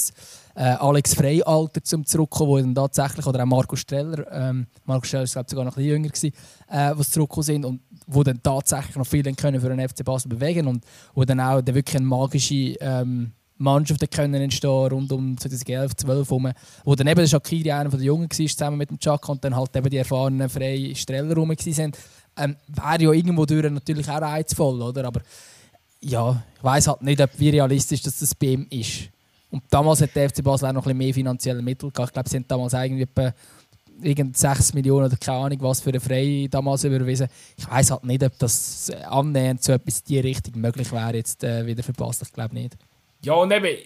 äh, 0.55 0.75
Alex 0.77 1.13
Frey-Alter 1.13 1.81
zum 1.81 2.05
Zurückkommen, 2.05 2.49
wo 2.49 2.57
dann 2.57 2.75
tatsächlich, 2.75 3.25
oder 3.25 3.43
auch 3.43 3.47
Marco 3.47 3.77
Streller, 3.77 4.29
ähm, 4.29 4.67
Marco 4.83 5.05
Streller 5.05 5.23
ist 5.23 5.33
sogar 5.33 5.63
noch 5.63 5.71
ein 5.71 5.75
bisschen 5.75 5.89
jünger 5.89 6.09
gewesen, 6.09 6.33
äh, 6.67 6.91
was 6.93 7.11
zurückgekommen 7.11 7.43
sind 7.43 7.65
und 7.65 7.81
wo 8.05 8.23
dann 8.23 8.43
tatsächlich 8.43 8.97
noch 8.97 9.07
viel 9.07 9.23
können 9.33 9.61
für 9.61 9.69
den 9.69 9.87
FC 9.87 10.03
Basel 10.03 10.27
bewegen 10.27 10.67
und 10.67 10.83
wo 11.13 11.23
dann 11.23 11.39
auch 11.39 11.61
der 11.61 11.73
wirklich 11.73 11.95
eine 11.95 12.05
magische 12.05 12.75
ähm, 12.81 13.31
Mannschaften 13.59 14.09
können 14.09 14.41
entstehen 14.41 14.69
rund 14.69 15.11
um 15.11 15.37
2011, 15.37 15.95
12 15.97 16.29
herum, 16.29 16.51
wo 16.85 16.95
dann 16.95 17.07
eben 17.07 17.19
der 17.19 17.27
Shakiri 17.27 17.71
einer 17.71 17.89
der 17.89 17.99
Jungen 17.99 18.29
war, 18.29 18.47
zusammen 18.47 18.77
mit 18.77 18.89
dem 18.89 18.99
Chaka 18.99 19.31
und 19.31 19.43
dann 19.43 19.55
halt 19.55 19.75
eben 19.75 19.89
die 19.89 19.97
erfahrenen 19.97 20.49
freien 20.49 20.95
Streller 20.95 21.35
rum 21.35 21.49
waren. 21.49 21.91
Ähm, 22.37 22.55
Wäre 22.67 23.03
ja 23.03 23.11
irgendwo 23.11 23.45
durch 23.45 23.69
natürlich 23.69 24.09
auch 24.09 24.21
reizvoll, 24.21 24.81
oder? 24.81 25.05
Aber 25.05 25.21
ja, 26.01 26.41
ich 26.57 26.63
weiß 26.63 26.87
halt 26.87 27.01
nicht, 27.01 27.21
ob 27.21 27.29
wie 27.37 27.49
realistisch 27.49 28.01
dass 28.01 28.19
das 28.19 28.33
bei 28.33 28.47
ihm 28.47 28.65
ist. 28.69 29.09
Und 29.51 29.63
damals 29.69 30.01
hat 30.01 30.15
der 30.15 30.29
FC 30.29 30.43
Basel 30.43 30.69
auch 30.69 30.73
noch 30.73 30.87
ein 30.87 30.95
mehr 30.95 31.13
finanzielle 31.13 31.61
Mittel 31.61 31.91
gehabt. 31.91 32.09
Ich 32.09 32.13
glaube, 32.13 32.29
sie 32.29 32.37
haben 32.37 32.47
damals 32.47 32.73
irgendwie 32.73 33.07
irgend 34.01 34.37
6 34.37 34.73
Millionen 34.73 35.07
oder 35.07 35.17
keine 35.17 35.39
Ahnung 35.39 35.57
was 35.61 35.81
für 35.81 35.89
eine 35.89 35.99
Freie 35.99 36.47
damals 36.47 36.85
überwiesen. 36.85 37.27
Ich 37.57 37.69
weiß 37.69 37.91
halt 37.91 38.05
nicht, 38.05 38.23
ob 38.23 38.37
das 38.39 38.89
annähernd 39.09 39.61
so 39.61 39.73
etwas 39.73 39.99
in 39.99 40.05
die 40.07 40.19
Richtung 40.19 40.61
möglich 40.61 40.91
wäre 40.91 41.15
jetzt 41.15 41.43
äh, 41.43 41.65
wieder 41.65 41.83
Basel. 41.93 42.25
Ich 42.27 42.33
glaube 42.33 42.53
nicht. 42.53 42.77
Ja, 43.21 43.33
und 43.33 43.51
eben, 43.51 43.77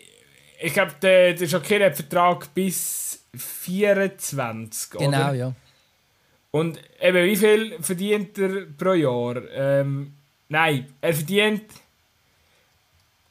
ich 0.62 0.74
glaube, 0.74 0.94
der, 1.02 1.34
der 1.34 1.48
Shakira 1.48 1.86
hat 1.86 1.96
Vertrag 1.96 2.54
bis 2.54 3.26
24, 3.36 4.92
Genau, 4.92 5.08
oder? 5.08 5.34
ja. 5.34 5.54
Und 6.52 6.80
eben, 7.02 7.26
wie 7.26 7.36
viel 7.36 7.82
verdient 7.82 8.38
er 8.38 8.68
pro 8.78 8.94
Jahr? 8.94 9.42
Ähm, 9.54 10.14
nein, 10.50 10.94
er 11.02 11.14
verdient 11.14 11.64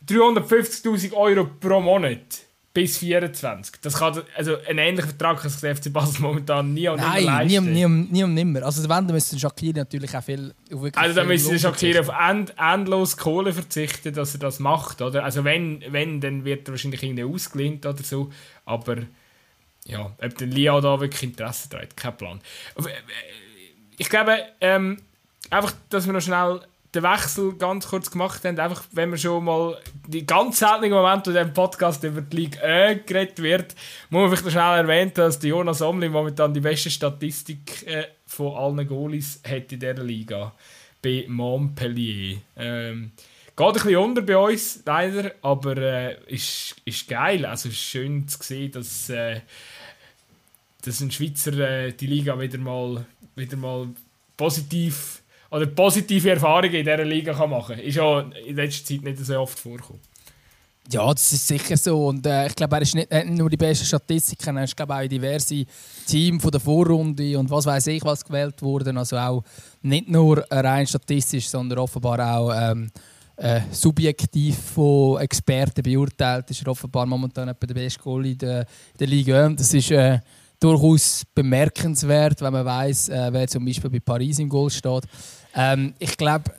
350.000 0.08 1.12
Euro 1.12 1.44
pro 1.60 1.80
Monat 1.80 2.40
bis 2.74 2.98
24. 2.98 3.80
Das 3.82 3.94
kann, 3.94 4.22
also 4.34 4.56
ein 4.66 4.78
ähnlicher 4.78 5.08
Vertrag 5.08 5.40
kann 5.40 5.50
sich 5.50 5.60
der 5.60 5.76
FC 5.76 5.92
Basel 5.92 6.22
momentan 6.22 6.72
nie 6.72 6.88
und 6.88 6.96
Nein, 6.96 7.24
nimmer 7.24 7.36
leisten. 7.38 7.64
Nein, 7.64 7.72
nie, 7.72 7.86
nie, 7.86 8.06
nie 8.10 8.24
und 8.24 8.34
nimmer. 8.34 8.62
Also 8.62 8.82
wenn, 8.82 8.88
dann 8.88 9.12
müsste 9.12 9.38
Shakiri 9.38 9.74
natürlich 9.74 10.16
auch 10.16 10.22
viel... 10.22 10.54
Also 10.94 11.14
dann 11.14 11.26
müsste 11.26 11.58
Shakiri 11.58 11.98
auf 11.98 12.08
end, 12.08 12.54
endlos 12.58 13.16
Kohle 13.16 13.52
verzichten, 13.52 14.14
dass 14.14 14.34
er 14.34 14.40
das 14.40 14.58
macht, 14.58 15.02
oder? 15.02 15.24
Also 15.24 15.44
wenn, 15.44 15.82
wenn 15.88 16.20
dann 16.20 16.44
wird 16.44 16.68
er 16.68 16.72
wahrscheinlich 16.72 17.02
irgendwie 17.02 17.24
ausgelehnt 17.24 17.84
oder 17.84 18.02
so, 18.02 18.32
aber 18.64 18.98
ja, 19.84 20.10
ob 20.22 20.38
der 20.38 20.46
Lia 20.46 20.80
da 20.80 21.00
wirklich 21.00 21.22
Interesse 21.24 21.68
trägt, 21.68 21.96
kein 21.96 22.16
Plan. 22.16 22.40
Ich 23.98 24.08
glaube, 24.08 24.38
ähm, 24.60 24.98
einfach, 25.50 25.74
dass 25.90 26.06
wir 26.06 26.12
noch 26.12 26.22
schnell 26.22 26.60
den 26.94 27.02
Wechsel 27.02 27.54
ganz 27.54 27.88
kurz 27.88 28.10
gemacht 28.10 28.44
haben, 28.44 28.58
einfach, 28.58 28.84
wenn 28.92 29.10
wir 29.10 29.16
schon 29.16 29.44
mal 29.44 29.78
die 30.06 30.26
ganz 30.26 30.58
seltenen 30.58 30.90
Momente, 30.90 31.30
in 31.30 31.36
diesem 31.36 31.54
Podcast 31.54 32.04
über 32.04 32.20
die 32.20 32.36
Liga 32.36 32.60
äh, 32.60 32.96
geredet 32.96 33.42
wird, 33.42 33.74
muss 34.10 34.20
man 34.20 34.28
vielleicht 34.28 34.44
noch 34.44 34.52
schnell 34.52 34.78
erwähnen, 34.78 35.12
dass 35.14 35.38
die 35.38 35.48
Jonas 35.48 35.80
Omlin 35.80 36.12
momentan 36.12 36.52
die 36.52 36.60
beste 36.60 36.90
Statistik 36.90 37.86
äh, 37.86 38.08
von 38.26 38.54
allen 38.56 38.86
Goalies 38.86 39.40
hat 39.46 39.72
in 39.72 39.80
dieser 39.80 40.02
Liga. 40.02 40.52
Bei 41.00 41.24
Montpellier. 41.28 42.38
Ähm, 42.56 43.12
geht 43.56 43.66
ein 43.66 43.72
bisschen 43.72 43.96
unter 43.96 44.22
bei 44.22 44.36
uns, 44.36 44.82
leider, 44.84 45.32
aber 45.40 45.76
äh, 45.78 46.16
ist, 46.26 46.76
ist 46.84 47.08
geil. 47.08 47.44
Also 47.46 47.70
ist 47.70 47.78
schön 47.78 48.28
zu 48.28 48.38
sehen, 48.42 48.70
dass, 48.70 49.08
äh, 49.08 49.40
dass 50.82 51.00
ein 51.00 51.10
Schweizer 51.10 51.58
äh, 51.58 51.92
die 51.92 52.06
Liga 52.06 52.38
wieder 52.38 52.58
mal, 52.58 53.06
wieder 53.34 53.56
mal 53.56 53.88
positiv 54.36 55.21
oder 55.52 55.66
positive 55.66 56.30
Erfahrungen 56.30 56.74
in 56.74 56.84
dieser 56.84 57.04
Liga 57.04 57.34
kann 57.34 57.50
machen 57.50 57.76
kann. 57.76 57.84
Ist 57.84 57.96
ja 57.96 58.20
in 58.20 58.56
letzter 58.56 58.86
Zeit 58.86 59.02
nicht 59.02 59.18
so 59.18 59.38
oft 59.38 59.58
vorgekommen. 59.58 60.00
Ja, 60.90 61.12
das 61.12 61.30
ist 61.32 61.46
sicher 61.46 61.76
so. 61.76 62.06
Und 62.08 62.26
äh, 62.26 62.46
ich 62.46 62.56
glaube, 62.56 62.74
er 62.74 62.82
ist 62.82 62.94
nicht, 62.94 63.08
nur 63.26 63.50
die 63.50 63.58
besten 63.58 63.84
Statistiken, 63.84 64.56
er 64.56 64.64
ist 64.64 64.76
glaube 64.76 64.94
auch 64.94 65.06
diverse 65.06 65.64
Teams 66.06 66.42
von 66.42 66.50
der 66.50 66.60
Vorrunde 66.60 67.38
und 67.38 67.50
was 67.50 67.66
weiß 67.66 67.86
ich, 67.88 68.02
was 68.02 68.24
gewählt 68.24 68.60
wurden. 68.62 68.96
Also 68.96 69.16
auch 69.16 69.44
nicht 69.82 70.08
nur 70.08 70.44
rein 70.50 70.86
statistisch, 70.86 71.48
sondern 71.48 71.78
offenbar 71.78 72.18
auch 72.34 72.52
ähm, 72.52 72.90
äh, 73.36 73.60
subjektiv 73.70 74.56
von 74.74 75.20
Experten 75.20 75.82
beurteilt. 75.82 76.50
Ist 76.50 76.62
er 76.62 76.68
offenbar 76.68 77.06
momentan 77.06 77.48
etwa 77.48 77.66
der 77.66 77.74
beste 77.74 78.00
Goal 78.00 78.26
in 78.26 78.38
der, 78.38 78.60
in 78.60 78.98
der 78.98 79.06
Liga. 79.06 79.48
Das 79.50 79.72
ist 79.72 79.90
äh, 79.90 80.18
durchaus 80.58 81.24
bemerkenswert, 81.34 82.40
wenn 82.40 82.52
man 82.52 82.64
weiß, 82.64 83.08
äh, 83.10 83.32
wer 83.32 83.46
zum 83.48 83.64
Beispiel 83.64 83.90
bei 83.90 84.00
Paris 84.00 84.38
im 84.38 84.48
Goal 84.48 84.70
steht. 84.70 85.04
Ähm, 85.54 85.94
ich 85.98 86.16
glaube, 86.16 86.50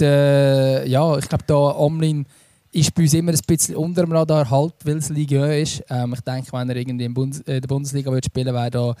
ja, 0.00 1.18
ich 1.18 1.28
glaube, 1.28 1.44
da 1.44 1.56
Omlin 1.56 2.24
ist 2.72 2.94
bei 2.94 3.02
uns 3.02 3.14
immer 3.14 3.32
ein 3.32 3.40
bisschen 3.46 3.76
unter 3.76 4.02
dem 4.02 4.12
Radar 4.12 4.48
halt, 4.50 4.74
weil 4.84 4.98
es 4.98 5.08
Liga 5.08 5.46
ist. 5.46 5.82
Ähm, 5.88 6.14
ich 6.14 6.20
denke, 6.20 6.52
wenn 6.52 6.70
er 6.70 6.76
irgendwie 6.76 7.04
in, 7.04 7.14
Bundes 7.14 7.40
in 7.40 7.60
der 7.60 7.68
Bundesliga 7.68 8.10
würde 8.10 8.26
spielen 8.26 8.54
wäre 8.54 8.70
da 8.70 8.94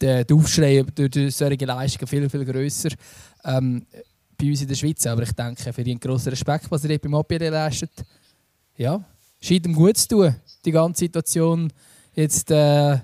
der, 0.00 0.26
Aufschrei 0.32 0.84
durch 0.94 1.34
solche 1.34 1.64
Leistungen 1.64 2.06
viel, 2.06 2.28
viel 2.28 2.44
grösser 2.44 2.90
ähm, 3.44 3.86
bei 4.36 4.48
uns 4.48 4.62
in 4.62 4.68
der 4.68 4.74
Schweiz. 4.74 5.06
Aber 5.06 5.22
ich 5.22 5.32
denke, 5.32 5.72
für 5.72 5.82
ihn 5.82 6.00
grossen 6.00 6.30
Respekt, 6.30 6.70
was 6.70 6.84
er 6.84 6.98
beim 6.98 7.14
APD 7.14 7.48
leistet. 7.48 7.92
Ja, 8.76 9.02
scheint 9.40 9.66
ihm 9.66 9.74
gut 9.74 9.96
zu 9.96 10.08
tun, 10.08 10.34
die 10.64 10.72
ganze 10.72 11.00
Situation. 11.00 11.72
Jetzt 12.14 12.50
äh, 12.50 12.98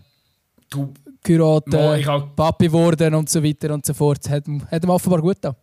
du, 0.69 0.93
Kurate, 1.25 2.31
Papi 2.35 2.67
geworden 2.67 3.15
und 3.15 3.29
so 3.29 3.43
weiter 3.43 3.73
und 3.73 3.87
so 3.87 3.95
fort. 3.95 4.29
Hat, 4.29 4.45
hat 4.71 4.85
ihm 4.85 4.91
offenbar 4.91 5.21
gut 5.21 5.37
getan. 5.37 5.55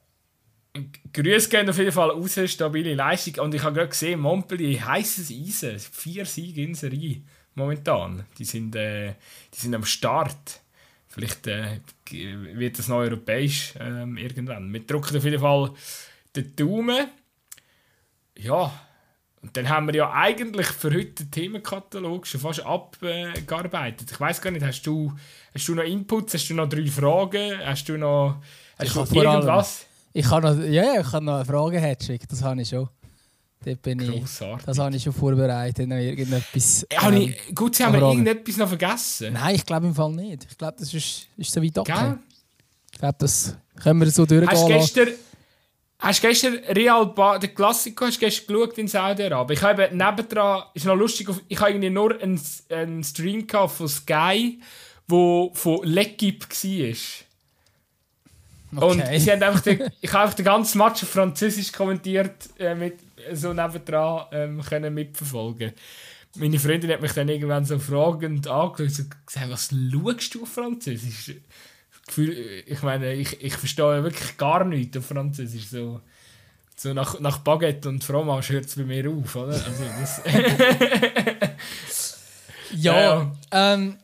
Grüße 1.13 1.49
gehen 1.49 1.69
auf 1.69 1.78
jeden 1.78 1.91
Fall 1.91 2.09
raus, 2.09 2.39
stabile 2.45 2.93
Leistung. 2.93 3.45
Und 3.45 3.55
ich 3.55 3.63
habe 3.63 3.75
gerade 3.75 3.89
gesehen, 3.89 4.19
Montpellier, 4.19 4.86
heißes 4.86 5.32
Eisen, 5.32 5.80
vier 5.80 6.25
Siege 6.25 6.63
in 6.63 6.75
Serie 6.75 7.21
momentan. 7.55 8.25
Die 8.38 8.45
sind, 8.45 8.75
äh, 8.75 9.13
die 9.53 9.59
sind 9.59 9.75
am 9.75 9.86
Start. 9.86 10.61
Vielleicht 11.07 11.47
äh, 11.47 11.80
wird 12.11 12.78
das 12.78 12.88
neu 12.88 13.05
europäisch 13.05 13.73
äh, 13.80 14.03
irgendwann. 14.03 14.71
Wir 14.71 14.86
drücken 14.86 15.17
auf 15.17 15.23
jeden 15.23 15.39
Fall 15.39 15.71
den 16.36 16.55
Daumen. 16.55 17.07
Ja, 18.38 18.71
und 19.41 19.55
dann 19.55 19.69
haben 19.69 19.88
wir 19.88 19.95
ja 19.95 20.11
eigentlich 20.11 20.67
für 20.67 20.93
heute 20.93 21.23
den 21.23 21.32
Themenkatalog 21.32 22.28
schon 22.28 22.41
fast 22.41 22.65
abgearbeitet. 22.65 24.11
Ich 24.11 24.19
weiß 24.19 24.41
gar 24.41 24.51
nicht, 24.51 24.65
hast 24.65 24.82
du, 24.84 25.13
hast 25.53 25.67
du 25.67 25.75
noch 25.75 25.84
Inputs, 25.84 26.34
hast 26.34 26.49
du 26.49 26.53
noch 26.53 26.67
drei 26.67 26.86
Fragen, 26.88 27.57
hast 27.63 27.88
du 27.88 27.97
noch, 27.97 28.41
hast 28.78 28.95
du 28.95 29.21
irgendwas? 29.21 29.86
Ich 30.18 30.28
kann 30.28 30.41
noch, 30.41 30.57
ja, 30.63 30.99
ich 30.99 31.11
kann 31.11 31.26
noch 31.26 31.36
eine 31.36 31.45
Frage 31.45 31.80
Hedwig, 31.80 32.28
das 32.28 32.41
habe 32.41 32.59
ich 32.59 32.70
schon. 32.70 32.89
Dort 33.63 33.82
bin 33.84 33.99
ich, 33.99 34.24
das 34.65 34.80
habe 34.80 34.95
ich 34.95 35.03
schon 35.03 35.13
vorbereitet. 35.13 35.88
Noch 35.88 35.97
irgendetwas, 35.97 36.88
ähm, 36.89 37.18
ich, 37.18 37.53
gut, 37.53 37.76
Sie 37.76 37.86
haben 37.86 37.93
wir 37.93 38.01
irgendetwas 38.01 38.57
noch 38.57 38.68
vergessen? 38.68 39.34
Nein, 39.34 39.53
ich 39.53 39.63
glaube 39.63 39.86
im 39.86 39.93
Fall 39.93 40.11
nicht. 40.13 40.47
Ich 40.49 40.57
glaube, 40.57 40.76
das 40.80 40.91
ist, 40.91 41.28
ist 41.38 41.51
so 41.51 41.61
weit 41.61 41.78
okay. 41.78 42.15
Ich 42.91 42.97
glaube, 42.97 43.15
das 43.20 43.55
können 43.80 43.99
wir 43.99 44.09
so 44.09 44.26
durchgehen 44.26 44.49
Hast 44.49 44.65
gestern, 44.65 45.09
hast 45.99 46.22
gestern 46.22 46.53
Real 46.70 47.05
ba 47.05 47.38
den 47.38 47.53
Klassiker 47.53 48.07
hast 48.07 48.20
gestern 48.20 48.47
geschaut 48.47 48.78
in 48.80 48.88
Saudi-Arabien? 48.88 49.55
Ich 49.55 49.63
habe 49.63 49.89
nebendran, 49.95 50.63
ist 50.74 50.86
noch 50.86 50.95
lustig, 50.95 51.30
ich 51.47 51.59
habe 51.59 51.70
irgendwie 51.70 51.91
nur 51.91 52.20
einen, 52.20 52.41
einen 52.72 53.03
Stream 53.03 53.47
von 53.47 53.88
Sky, 53.88 54.59
wo 55.07 55.51
von 55.53 55.78
L'Equipe 55.82 56.49
war. 56.49 57.26
Okay. 58.78 59.13
Und 59.13 59.19
sie 59.19 59.32
haben 59.32 59.43
einfach 59.43 59.61
den, 59.61 59.89
ich 60.01 60.13
habe 60.13 60.23
einfach 60.23 60.36
den 60.36 60.45
ganzen 60.45 60.78
Match 60.78 61.03
auf 61.03 61.09
Französisch 61.09 61.71
kommentiert, 61.71 62.49
äh, 62.59 62.75
mit, 62.75 62.99
so 63.34 63.53
nebendran 63.53 64.25
ähm, 64.32 64.61
können 64.61 64.93
mitverfolgen. 64.93 65.73
Meine 66.36 66.59
Freundin 66.59 66.91
hat 66.91 67.01
mich 67.01 67.13
dann 67.13 67.30
irgendwann 67.30 67.65
so 67.65 67.80
fragend 67.80 68.47
angeschaut 68.47 68.80
und 68.80 69.09
gesagt, 69.25 69.49
was 69.49 69.69
schaust 69.69 70.36
du 70.36 70.43
auf 70.43 70.49
Französisch? 70.49 71.36
Gefühl, 72.05 72.63
ich 72.65 72.82
meine, 72.84 73.13
ich, 73.13 73.43
ich 73.43 73.55
verstehe 73.55 74.03
wirklich 74.03 74.38
gar 74.38 74.63
nichts 74.63 74.95
auf 74.95 75.07
Französisch. 75.07 75.67
So, 75.67 75.99
so 76.75 76.93
nach, 76.93 77.19
nach 77.19 77.39
Baguette 77.39 77.89
und 77.89 78.03
Fromage 78.03 78.53
hört 78.53 78.65
es 78.65 78.75
bei 78.75 78.84
mir 78.84 79.09
auf, 79.09 79.36
oder? 79.36 79.53
Also 79.53 79.84
das 79.99 80.21
ja, 82.75 83.32
ähm, 83.51 83.97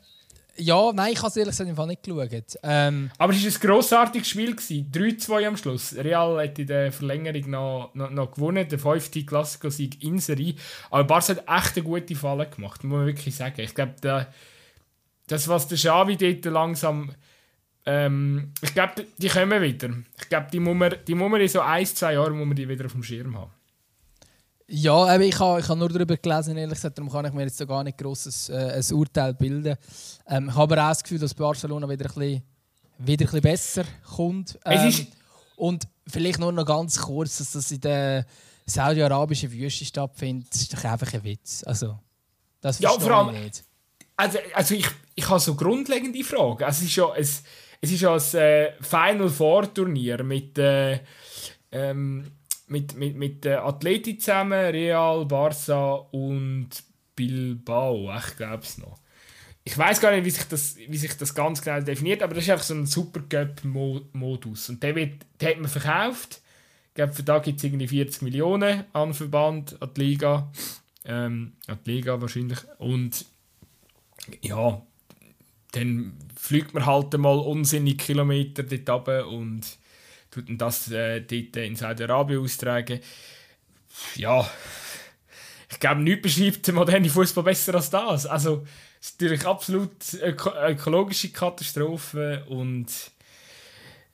ja, 0.56 0.92
nein, 0.94 1.14
ich 1.14 1.20
habe 1.20 1.30
es 1.30 1.38
ehrlich 1.38 1.58
gesagt 1.58 1.70
im 1.70 1.88
nicht 1.88 2.04
geschaut. 2.04 2.58
Ähm, 2.62 3.10
Aber 3.18 3.34
es 3.34 3.44
war 3.44 3.52
ein 3.52 3.68
grossartiges 3.68 4.30
Spiel. 4.30 4.52
3-2 4.52 5.48
am 5.48 5.58
Schluss. 5.58 5.96
Real 5.96 6.42
hat 6.44 6.60
in 6.60 6.68
der 6.68 6.92
Verlängerung 6.92 7.50
noch, 7.50 7.92
noch, 7.96 8.10
noch 8.12 8.32
gewonnen, 8.32 8.68
der 8.68 8.78
fünfte 8.78 9.26
Klassiker-Sieg 9.26 10.04
in 10.04 10.20
Serie. 10.20 10.56
Aber 10.92 11.06
Barca 11.06 11.36
hat 11.36 11.66
echt 11.66 11.78
eine 11.78 11.86
gute 11.86 12.16
Falle 12.16 12.48
gemacht, 12.48 12.84
muss 12.84 12.98
man 12.98 13.06
wirklich 13.08 13.36
sagen. 13.36 13.62
Ich 13.62 13.74
glaube, 13.74 13.96
das, 15.28 15.48
was 15.48 15.68
der 15.68 15.78
Xavi 15.78 16.18
dort 16.18 16.46
langsam... 16.46 17.14
Ähm, 17.86 18.54
ich 18.62 18.74
glaube, 18.74 19.06
die 19.18 19.28
kommen 19.28 19.62
wieder. 19.62 19.90
Ich 20.18 20.30
glaube, 20.30 20.48
die 20.54 20.60
muss 20.60 20.76
man, 20.76 20.96
die 21.06 21.16
muss 21.16 21.30
man 21.30 21.42
in 21.42 21.50
so 21.50 21.62
ein, 21.62 21.86
zwei 21.86 22.14
Jahren 22.14 22.58
wieder 22.58 22.86
auf 22.86 22.94
dem 22.94 23.04
Schirm 23.04 23.38
haben. 23.38 23.52
Ja, 24.68 25.20
ich 25.20 25.40
habe 25.40 25.60
ich 25.60 25.70
ha 25.70 25.76
nur 25.76 25.90
darüber 25.90 26.16
gelesen, 26.16 26.58
ehrlich 26.58 26.76
gesagt, 26.76 26.98
darum 26.98 27.12
kann 27.12 27.26
ich 27.26 27.34
mir 27.34 27.44
jetzt 27.44 27.58
so 27.58 27.68
gar 27.68 27.84
nicht 27.84 27.98
grosses 27.98 28.50
äh, 28.50 28.82
ein 28.82 28.96
Urteil 28.96 29.34
bilden. 29.34 29.76
Ähm, 30.28 30.50
ich 30.50 30.56
habe 30.56 30.74
aber 30.74 30.86
auch 30.86 30.90
das 30.90 31.04
Gefühl, 31.04 31.20
dass 31.20 31.34
Barcelona 31.34 31.88
wieder 31.90 32.06
ein 32.06 32.14
bisschen, 32.14 32.44
wieder 32.98 33.26
ein 33.26 33.26
bisschen 33.26 33.42
besser 33.42 33.84
kommt. 34.16 34.58
Ähm, 34.66 35.08
und 35.58 35.88
vielleicht 36.08 36.40
nur 36.40 36.52
noch 36.52 36.66
ganz 36.66 37.00
kurz, 37.00 37.38
dass 37.38 37.52
das 37.52 37.72
in 37.72 37.82
der 37.82 38.26
saudi-arabischen 38.66 39.52
Wüste 39.52 39.86
stattfindet, 39.86 40.48
das 40.54 40.62
ist 40.62 40.74
doch 40.74 40.84
einfach 40.86 41.14
ein 41.14 41.24
Witz. 41.24 41.64
Also, 41.66 42.00
das 42.62 42.80
ja, 42.80 42.92
vor 42.92 43.12
allem, 43.12 43.36
ich 43.36 43.42
nicht. 43.42 43.64
Also, 44.16 44.40
also 44.54 44.76
ich, 44.76 44.88
ich 45.16 45.30
habe 45.30 45.40
so 45.40 45.56
grundlegende 45.56 46.24
Fragen. 46.24 46.64
Also 46.64 46.84
es 46.84 46.90
ist 46.90 46.96
ja 46.96 47.12
ein, 47.12 47.22
es 47.22 47.44
ist 47.92 48.02
ja 48.02 48.14
ein 48.14 48.36
äh, 48.40 48.72
Final 48.82 49.30
Four 49.30 49.74
Turnier 49.74 50.24
mit 50.24 50.58
äh, 50.58 51.00
ähm, 51.72 52.32
mit, 52.68 52.96
mit, 52.96 53.16
mit 53.16 53.46
der 53.46 53.66
Atleti 53.66 54.18
zusammen, 54.18 54.54
Real, 54.54 55.26
Barça 55.26 56.08
und 56.12 56.70
Bilbao, 57.16 58.12
ich 58.18 58.36
glaube 58.38 58.64
es 58.64 58.78
noch. 58.78 59.00
Ich 59.66 59.78
weiß 59.78 60.02
gar 60.02 60.12
nicht, 60.12 60.26
wie 60.26 60.30
sich, 60.30 60.44
das, 60.44 60.76
wie 60.76 60.98
sich 60.98 61.16
das 61.16 61.34
ganz 61.34 61.62
genau 61.62 61.80
definiert, 61.80 62.22
aber 62.22 62.34
das 62.34 62.44
ist 62.44 62.50
einfach 62.50 62.66
so 62.66 62.74
ein 62.74 62.86
Supercup-Modus. 62.86 64.70
Und 64.70 64.84
der, 64.84 64.96
wird, 64.96 65.26
der 65.40 65.52
hat 65.52 65.60
man 65.60 65.70
verkauft. 65.70 66.42
Ich 66.90 66.96
glaube, 66.96 67.14
für 67.14 67.24
da 67.24 67.40
gibt 67.40 67.60
es 67.60 67.64
irgendwie 67.64 67.88
40 67.88 68.24
Millionen 68.24 68.84
an 68.92 69.14
Verband, 69.14 69.82
an 69.82 69.90
die 69.96 70.02
Liga. 70.02 70.52
Ähm, 71.06 71.54
an 71.68 71.80
die 71.86 71.92
Liga 71.92 72.20
wahrscheinlich. 72.22 72.60
Und 72.78 73.26
ja, 74.42 74.82
dann 75.72 76.14
fliegt 76.36 76.74
man 76.74 76.86
halt 76.86 77.18
mal 77.18 77.40
unsinnige 77.40 78.04
Kilometer 78.04 78.64
dort 78.64 78.90
runter 78.90 79.28
und 79.28 79.78
tut 80.34 80.46
das 80.50 80.90
äh, 80.92 81.22
dort 81.22 81.56
in 81.58 81.76
Saudi-Arabien 81.76 82.42
austragen. 82.42 83.00
Ja, 84.16 84.50
ich 85.70 85.80
glaube, 85.80 86.02
nichts 86.02 86.22
beschreibt 86.24 86.68
den 86.68 86.76
modernen 86.76 87.10
Fußball 87.10 87.44
besser 87.44 87.76
als 87.76 87.90
das. 87.90 88.26
Also, 88.26 88.66
es 89.00 89.10
ist 89.10 89.22
natürlich 89.22 89.46
absolut 89.46 89.92
öko 90.22 90.52
ökologische 90.68 91.32
Katastrophe 91.32 92.46
und 92.48 92.88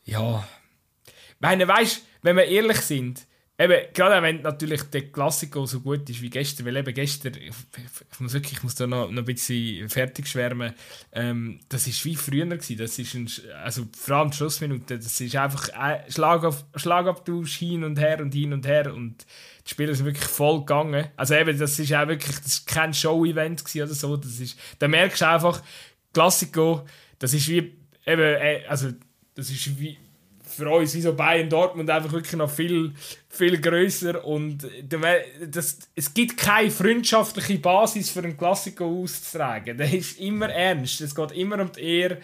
ja. 0.03 0.47
Ich 1.05 1.41
meine, 1.41 1.67
weißt, 1.67 2.01
wenn 2.21 2.35
wir 2.35 2.45
ehrlich 2.45 2.81
sind, 2.81 3.25
Eben, 3.61 3.93
gerade 3.93 4.23
wenn 4.23 4.41
natürlich 4.41 4.83
der 4.83 5.11
Klassiker 5.11 5.67
so 5.67 5.81
gut 5.81 6.09
ist 6.09 6.21
wie 6.21 6.29
gestern, 6.29 6.65
weil 6.65 6.77
eben 6.77 6.93
gestern, 6.93 7.33
ich, 7.33 7.53
muss 8.19 8.31
wirklich, 8.31 8.53
ich 8.53 8.63
muss 8.63 8.75
da 8.75 8.87
noch, 8.87 9.11
noch 9.11 9.21
ein 9.21 9.25
bisschen 9.25 9.89
fertig 9.89 10.27
schwärmen, 10.29 10.73
ähm, 11.11 11.59
das 11.67 11.85
ist 11.85 12.05
wie 12.05 12.15
früher 12.15 12.45
gewesen, 12.45 12.77
das 12.77 12.97
ist 12.97 13.15
ein, 13.15 13.29
also 13.61 13.85
vor 13.91 14.15
allem 14.15 14.31
die 14.31 14.37
Schlussminute, 14.37 14.97
das 14.97 15.19
ist 15.19 15.35
einfach 15.35 15.67
ein 15.73 16.09
Schlag 16.09 16.45
auf, 16.45 16.63
Schlagabtausch 16.73 17.57
hin 17.57 17.83
und 17.83 17.99
her 17.99 18.21
und 18.21 18.33
hin 18.33 18.53
und 18.53 18.65
her 18.65 18.93
und 18.93 19.25
die 19.65 19.69
Spieler 19.71 19.93
sind 19.93 20.05
wirklich 20.05 20.29
voll 20.29 20.59
gegangen. 20.59 21.09
Also 21.17 21.35
eben, 21.35 21.59
das 21.59 21.77
ist 21.77 21.93
auch 21.93 22.07
wirklich, 22.07 22.37
das 22.37 22.53
ist 22.53 22.67
kein 22.67 22.93
Show-Event 22.93 23.65
oder 23.75 23.87
so, 23.87 24.15
das 24.15 24.39
ist, 24.39 24.57
da 24.79 24.87
merkst 24.87 25.19
du 25.19 25.27
einfach, 25.27 25.61
Klassiker, 26.13 26.85
das 27.19 27.33
ist 27.33 27.49
wie, 27.49 27.77
eben, 28.05 28.21
äh, 28.21 28.63
also, 28.69 28.93
das 29.35 29.49
ist 29.49 29.77
wie, 29.77 29.97
für 30.59 30.69
uns 30.69 30.93
wie 30.93 31.01
so 31.01 31.13
Bayern 31.13 31.49
Dortmund 31.49 31.89
einfach 31.89 32.11
wirklich 32.11 32.35
noch 32.35 32.51
viel, 32.51 32.93
viel 33.29 33.59
grösser 33.59 34.23
und 34.23 34.67
das, 35.49 35.79
es 35.95 36.13
gibt 36.13 36.37
keine 36.37 36.69
freundschaftliche 36.69 37.57
Basis 37.57 38.11
für 38.11 38.19
einen 38.19 38.37
Klassiker 38.37 38.85
auszutragen. 38.85 39.77
Der 39.77 39.91
ist 39.91 40.19
immer 40.19 40.49
ernst, 40.49 41.01
es 41.01 41.15
geht 41.15 41.31
immer 41.31 41.59
um 41.59 41.71
die 41.71 41.81
Ehre. 41.81 42.17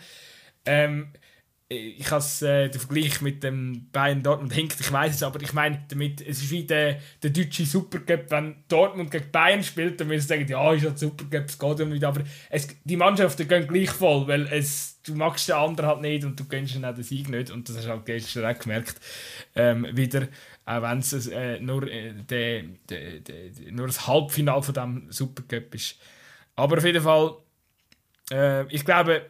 Ähm, 0.66 1.08
ich 1.68 2.12
habe 2.12 2.24
äh, 2.42 2.70
den 2.70 2.80
Vergleich 2.80 3.22
mit 3.22 3.44
dem 3.44 3.90
Bayern 3.92 4.22
Dortmund 4.22 4.54
hinkt, 4.54 4.80
ich 4.80 4.92
weiß 4.92 5.16
es, 5.16 5.24
aber 5.24 5.42
ich 5.42 5.52
meine 5.54 5.84
damit, 5.88 6.22
es 6.22 6.44
ist 6.44 6.52
wie 6.52 6.64
der, 6.64 7.00
der 7.24 7.32
deutsche 7.32 7.66
Supercup, 7.66 8.30
wenn 8.30 8.64
Dortmund 8.68 9.10
gegen 9.10 9.32
Bayern 9.32 9.64
spielt, 9.64 10.00
dann 10.00 10.08
müssen 10.08 10.22
sie 10.22 10.28
sagen, 10.28 10.48
ja, 10.48 10.74
ist 10.74 10.84
ja 10.84 10.96
Supercup, 10.96 11.46
es 11.48 11.58
geht 11.58 11.80
ja 11.80 11.86
nicht, 11.86 12.04
aber 12.04 12.22
es, 12.52 12.68
die 12.84 12.96
Mannschaften 12.96 13.48
gehen 13.48 13.68
gleich 13.68 13.90
voll, 13.90 14.28
weil 14.28 14.48
es, 14.52 15.02
du 15.02 15.16
magst 15.16 15.50
den 15.50 15.56
anderen 15.56 15.90
halt 15.90 16.02
nicht 16.02 16.24
und 16.24 16.40
du 16.40 16.46
gönnst 16.46 16.76
ihnen 16.76 16.86
auch 16.86 16.94
den 16.94 17.04
Sieg 17.04 17.30
nicht 17.30 17.50
und 17.50 17.68
das 17.68 17.78
hast 17.78 17.86
du 17.86 17.90
halt 17.90 18.06
gestern 18.06 18.46
auch 18.46 18.60
gemerkt, 18.60 19.02
ähm, 19.56 19.88
wieder, 19.94 20.28
auch 20.66 20.84
wenn 20.84 21.00
es 21.00 21.28
äh, 21.28 21.60
nur, 21.60 21.90
äh, 21.90 22.14
de, 22.14 22.64
de, 22.88 23.22
de, 23.22 23.72
nur 23.72 23.88
das 23.88 24.06
Halbfinale 24.06 24.62
von 24.62 24.74
diesem 24.74 25.12
Supercup 25.12 25.74
ist. 25.74 25.98
Aber 26.56 26.78
auf 26.78 26.86
jeden 26.86 27.02
Fall, 27.02 27.38
äh, 28.32 28.68
ich 28.68 28.86
glaube, 28.86 29.24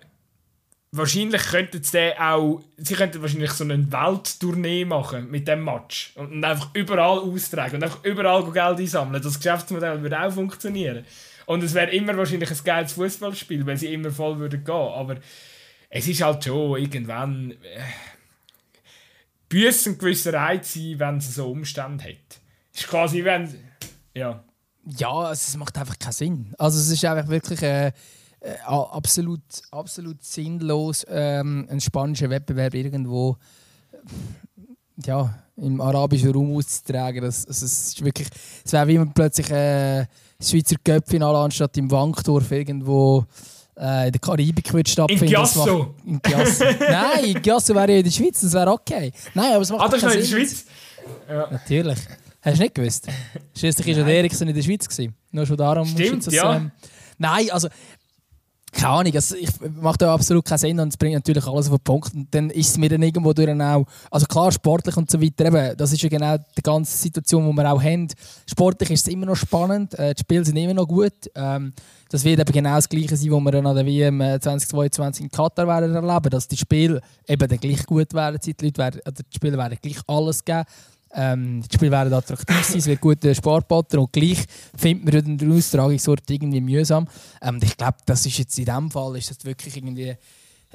wahrscheinlich 0.97 1.41
könnten 1.43 1.83
sie 1.83 2.17
auch, 2.19 2.61
sie 2.77 2.95
könnten 2.95 3.21
wahrscheinlich 3.21 3.51
so 3.51 3.63
eine 3.63 3.91
Welttournee 3.91 4.85
machen 4.85 5.29
mit 5.29 5.47
dem 5.47 5.63
Match 5.63 6.13
und 6.15 6.43
einfach 6.43 6.69
überall 6.73 7.19
austragen 7.19 7.75
und 7.75 7.83
einfach 7.83 8.03
überall 8.03 8.43
Geld 8.51 8.79
einsammeln. 8.79 9.21
Das 9.21 9.37
Geschäftsmodell 9.37 10.01
würde 10.01 10.21
auch 10.21 10.31
funktionieren. 10.31 11.05
Und 11.45 11.63
es 11.63 11.73
wäre 11.73 11.91
immer 11.91 12.17
wahrscheinlich 12.17 12.49
ein 12.49 12.63
geiles 12.63 12.93
Fußballspiel, 12.93 13.65
weil 13.65 13.77
sie 13.77 13.93
immer 13.93 14.11
voll 14.11 14.39
würden 14.39 14.63
gehen. 14.63 14.75
Aber 14.75 15.17
es 15.89 16.07
ist 16.07 16.21
halt 16.21 16.43
schon 16.43 16.79
irgendwann 16.79 17.51
äh, 17.51 17.81
büssen 19.47 19.97
gewisser 19.97 20.33
Reiz 20.33 20.73
sein, 20.73 20.95
wenn 20.97 21.21
sie 21.21 21.31
so 21.31 21.51
Umstände 21.51 22.03
hat. 22.03 22.41
Es 22.73 22.81
ist 22.81 22.87
quasi, 22.87 23.23
wenn 23.23 23.53
ja. 24.13 24.43
Ja, 24.85 25.31
es 25.31 25.55
macht 25.57 25.77
einfach 25.77 25.97
keinen 25.97 26.11
Sinn. 26.11 26.55
Also 26.57 26.79
es 26.79 26.89
ist 26.89 27.05
einfach 27.05 27.29
wirklich 27.29 27.61
äh, 27.61 27.91
äh, 28.45 28.57
absolut, 28.65 29.41
absolut 29.71 30.23
sinnlos, 30.23 31.05
ähm, 31.09 31.67
einen 31.69 31.81
spanischen 31.81 32.29
Wettbewerb 32.29 32.73
irgendwo 32.73 33.37
äh, 33.91 35.05
ja, 35.05 35.33
im 35.57 35.81
arabischen 35.81 36.31
Raum 36.31 36.55
auszutragen. 36.55 37.21
Das, 37.21 37.45
das, 37.45 37.61
das 37.61 37.71
ist 37.71 38.03
wirklich, 38.03 38.27
es 38.63 38.71
wäre 38.73 38.87
wie 38.87 38.97
man 38.97 39.13
plötzlich 39.13 39.49
äh, 39.49 40.05
das 40.37 40.51
Schweizer 40.51 40.75
Cup-Finale 40.83 41.37
anstatt 41.37 41.75
im 41.77 41.89
Wankdorf 41.89 42.51
irgendwo 42.51 43.25
äh, 43.77 44.07
in 44.07 44.11
der 44.11 44.21
Karibik 44.21 44.73
wird 44.73 44.89
stattfinden. 44.89 45.25
In 45.25 45.29
Giasso? 45.29 45.95
In 46.05 46.21
Giasso. 46.21 46.65
Nein, 46.79 47.25
in 47.25 47.41
Giasso 47.41 47.73
wäre 47.75 47.91
ja 47.91 47.97
in 47.97 48.03
der 48.03 48.11
Schweiz, 48.11 48.41
das 48.41 48.53
wäre 48.53 48.71
okay. 48.71 49.11
Nein, 49.33 49.53
aber 49.53 49.61
es 49.61 49.71
macht 49.71 49.81
ah, 49.81 49.87
das 49.87 49.97
ist 49.97 50.03
noch 50.03 50.11
in 50.11 50.19
der 50.19 50.27
Schweiz? 50.27 50.65
Ja. 51.27 51.51
Natürlich. 51.51 51.99
Hast 52.41 52.57
du 52.59 52.61
nicht 52.61 52.75
gewusst? 52.75 53.07
Schließlich 53.57 53.97
war 53.97 54.07
ja 54.07 54.15
Eriksen 54.15 54.47
in 54.47 54.55
der 54.55 54.61
Schweiz. 54.61 54.87
Gewesen. 54.87 55.15
Nur 55.31 55.45
schon 55.45 55.57
darum 55.57 55.87
Stimmt, 55.87 56.27
das, 56.27 56.33
ja. 56.33 56.57
Ähm, 56.57 56.71
nein, 57.17 57.49
also 57.49 57.67
keine 58.75 58.93
Ahnung, 58.93 59.13
also 59.15 59.35
ich 59.35 59.49
macht 59.81 60.01
da 60.01 60.13
absolut 60.13 60.43
keinen 60.43 60.57
Sinn 60.57 60.79
und 60.79 60.89
es 60.89 60.97
bringt 60.97 61.15
natürlich 61.15 61.45
alles 61.47 61.67
auf 61.67 61.77
den 61.77 61.83
Punkt. 61.83 62.13
Und 62.13 62.33
dann 62.33 62.49
ist 62.49 62.69
es 62.69 62.77
mir 62.77 62.89
dann 62.89 63.01
irgendwo 63.01 63.33
durch 63.33 63.49
auch, 63.49 63.85
also 64.11 64.25
klar, 64.25 64.51
sportlich 64.51 64.95
und 64.97 65.09
so 65.09 65.21
weiter, 65.21 65.45
eben, 65.45 65.77
das 65.77 65.93
ist 65.93 66.01
ja 66.01 66.09
genau 66.09 66.37
die 66.37 66.61
ganze 66.61 66.97
Situation, 66.97 67.49
die 67.49 67.55
wir 67.55 67.71
auch 67.71 67.81
haben. 67.81 68.07
Sportlich 68.45 68.91
ist 68.91 69.07
es 69.07 69.13
immer 69.13 69.25
noch 69.25 69.35
spannend, 69.35 69.97
äh, 69.97 70.13
die 70.13 70.21
Spiele 70.21 70.45
sind 70.45 70.57
immer 70.57 70.73
noch 70.73 70.87
gut. 70.87 71.13
Ähm, 71.35 71.73
das 72.09 72.23
wird 72.23 72.39
eben 72.39 72.51
genau 72.51 72.75
das 72.75 72.87
Gleiche 72.87 73.15
sein, 73.15 73.31
was 73.31 73.41
wir 73.41 73.51
dann 73.51 73.65
an 73.65 73.75
der 73.75 73.85
WM 73.85 74.19
2022 74.19 75.23
in 75.23 75.31
Katar 75.31 75.67
werden 75.67 75.95
erleben, 75.95 76.29
dass 76.29 76.47
die 76.47 76.57
Spiele 76.57 77.01
eben 77.27 77.47
dann 77.47 77.59
gleich 77.59 77.85
gut 77.85 78.13
werden, 78.13 78.39
die 78.45 78.55
Leute 78.61 78.77
werden, 78.77 79.01
oder 79.05 79.23
die 79.23 79.35
Spiele 79.35 79.57
werden 79.57 79.77
gleich 79.81 79.97
alles 80.07 80.43
geben. 80.43 80.65
Ähm, 81.15 81.61
die 81.61 81.73
Spiele 81.73 81.91
werden 81.91 82.13
attraktiv 82.13 82.63
sein, 82.63 82.79
es 82.79 82.87
wird 82.87 82.99
gute 82.99 83.33
Sport 83.33 83.67
boten 83.67 83.99
und 83.99 84.11
gleich 84.11 84.43
findet 84.77 85.25
man 85.25 85.37
den 85.37 85.51
Austragungsort 85.51 86.29
irgendwie 86.29 86.61
mühsam. 86.61 87.07
Ähm, 87.41 87.59
ich 87.63 87.77
glaube, 87.77 87.97
das 88.05 88.25
ist 88.25 88.37
jetzt 88.37 88.59
in 88.59 88.65
diesem 88.65 88.91
Fall 88.91 89.15
ist 89.17 89.29
das 89.29 89.45
wirklich 89.45 89.77
irgendwie 89.77 90.15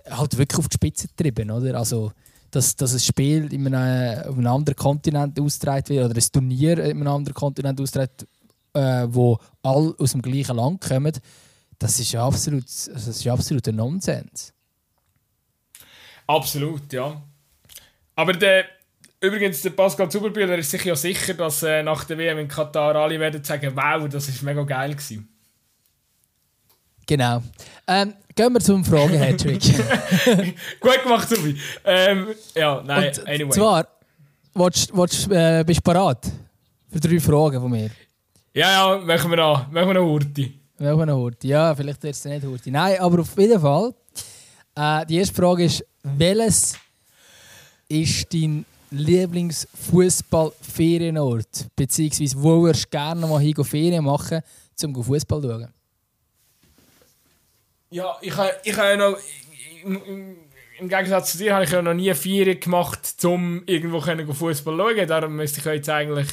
halt 0.09 0.39
wirklich 0.39 0.59
auf 0.59 0.69
die 0.69 0.75
Spitze 0.75 1.09
getrieben, 1.09 1.51
oder? 1.51 1.79
Also, 1.79 2.13
dass, 2.51 2.75
dass 2.75 2.95
ein 2.95 3.01
Spiel 3.01 3.53
in 3.53 3.73
einem, 3.75 4.29
auf 4.29 4.39
einem 4.39 4.47
anderen 4.47 4.77
Kontinent 4.77 5.39
ausgetragen 5.39 5.89
wird 5.91 6.07
oder 6.07 6.17
ein 6.17 6.33
Turnier 6.33 6.79
in 6.79 6.97
einem 6.97 7.07
anderen 7.07 7.35
Kontinent 7.35 7.81
ausgetragen 7.81 8.27
äh, 8.75 9.07
wo 9.09 9.39
alle 9.63 9.95
aus 9.99 10.13
dem 10.13 10.23
gleichen 10.23 10.57
Land 10.57 10.81
kommen, 10.81 11.13
das 11.79 11.99
ist 11.99 12.15
absolut, 12.15 12.65
das 12.65 13.07
ist 13.07 13.27
absoluter 13.27 13.73
Nonsens. 13.73 14.53
Absolut, 16.27 16.93
ja. 16.93 17.21
Aber 18.15 18.33
der 18.33 18.67
Übrigens, 19.23 19.61
der 19.61 19.71
Pascal 19.71 20.11
Zuberbühler 20.11 20.57
ist 20.57 20.71
sich 20.71 20.85
ja 20.85 20.97
sicher, 20.97 21.35
dass 21.35 21.63
äh, 21.63 21.83
nach 21.83 22.05
der 22.05 22.17
WM 22.17 22.39
in 22.39 22.49
Katar 22.49 22.97
alle 22.97 23.21
werden 23.21 23.45
sagen, 23.45 23.73
wow, 23.75 24.09
das 24.09 24.29
ist 24.29 24.43
mega 24.43 24.63
geil 24.63 24.93
gewesen. 24.93 25.29
Genau. 27.07 27.43
Ähm, 27.87 28.15
gehen 28.35 28.53
wir 28.53 28.61
zum 28.61 28.83
Fragen-Hattrick. 28.83 29.63
Gut 30.81 31.03
gemacht, 31.03 31.29
Subi. 31.29 31.61
Ähm, 31.85 32.29
ja, 32.55 32.83
nein, 32.87 33.09
Und 33.09 33.29
anyway. 33.29 33.51
Zwar, 33.51 33.89
willst, 34.55 34.97
willst, 34.97 35.31
äh, 35.31 35.65
bist 35.67 35.81
du 35.81 35.93
bereit 35.93 36.33
für 36.91 37.01
drei 37.01 37.21
Fragen 37.21 37.61
von 37.61 37.71
mir? 37.71 37.91
Ja, 38.55 38.97
ja, 38.97 38.99
machen 39.05 39.31
wir 39.31 39.37
noch. 39.37 39.71
Machen 39.71 39.89
wir 39.89 39.95
noch 39.95 40.07
Hurti. 40.07 40.61
Machen 40.79 40.99
wir 40.99 41.07
noch 41.07 41.17
Hurti. 41.17 41.49
Ja, 41.49 41.75
vielleicht 41.75 42.03
wird 42.03 42.15
es 42.15 42.25
nicht 42.25 42.43
Hurti. 42.43 42.71
Nein, 42.71 42.99
aber 42.99 43.21
auf 43.21 43.37
jeden 43.37 43.61
Fall. 43.61 43.93
Äh, 44.75 45.05
die 45.05 45.19
erste 45.19 45.35
Frage 45.35 45.65
ist, 45.65 45.85
welches 46.03 46.79
ist 47.89 48.33
dein 48.33 48.65
Lieblingsfußball-Ferienort? 48.91 51.69
Beziehungsweise 51.77 52.43
wo 52.43 52.63
würdest 52.63 52.87
du 52.87 52.91
gerne 52.91 53.27
mal 53.27 53.41
hin 53.41 53.65
Ferien 53.65 54.05
machen, 54.05 54.43
um 54.85 55.03
Fußball 55.03 55.41
zu 55.41 55.49
schauen? 55.49 55.73
Ja, 57.91 58.19
ich 58.21 58.37
habe 58.37 58.53
ich 58.65 58.77
ha 58.77 58.97
noch. 58.97 59.17
Im 59.85 60.89
Gegensatz 60.89 61.33
zu 61.33 61.39
dir 61.39 61.55
habe 61.55 61.65
ich 61.65 61.71
ja 61.71 61.83
noch 61.83 61.95
nie 61.95 62.13
Ferien 62.15 62.59
gemacht, 62.59 63.15
um 63.25 63.63
irgendwo 63.67 64.01
Fußball 64.01 64.77
zu 64.77 64.97
schauen. 64.97 65.09
Darum 65.09 65.37
müsste 65.37 65.61
ich 65.61 65.67
jetzt 65.67 65.89
eigentlich. 65.89 66.29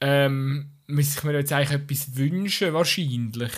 Ähm, 0.00 0.70
müsste 0.86 1.18
ich 1.18 1.24
mir 1.24 1.38
jetzt 1.38 1.52
eigentlich 1.52 1.70
etwas 1.70 2.16
wünschen, 2.16 2.74
wahrscheinlich. 2.74 3.52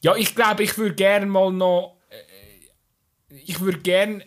Ja, 0.00 0.16
ich 0.16 0.34
glaube, 0.34 0.62
ich 0.62 0.76
würde 0.76 0.94
gerne 0.94 1.26
mal 1.26 1.52
noch. 1.52 1.96
Äh, 2.10 3.36
ich 3.46 3.60
würde 3.60 3.80
gerne 3.80 4.24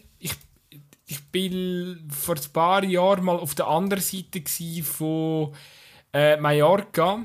ich 1.07 1.25
bin 1.31 2.05
vor 2.09 2.35
ein 2.35 2.51
paar 2.51 2.83
Jahren 2.83 3.23
mal 3.23 3.37
auf 3.37 3.55
der 3.55 3.67
anderen 3.67 4.03
Seite 4.03 4.43
von 4.83 5.53
äh, 6.13 6.35
Mallorca 6.37 7.23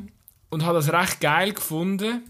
und 0.51 0.65
habe 0.65 0.79
das 0.79 0.93
recht 0.93 1.21
geil 1.21 1.53
gefunden. 1.53 2.23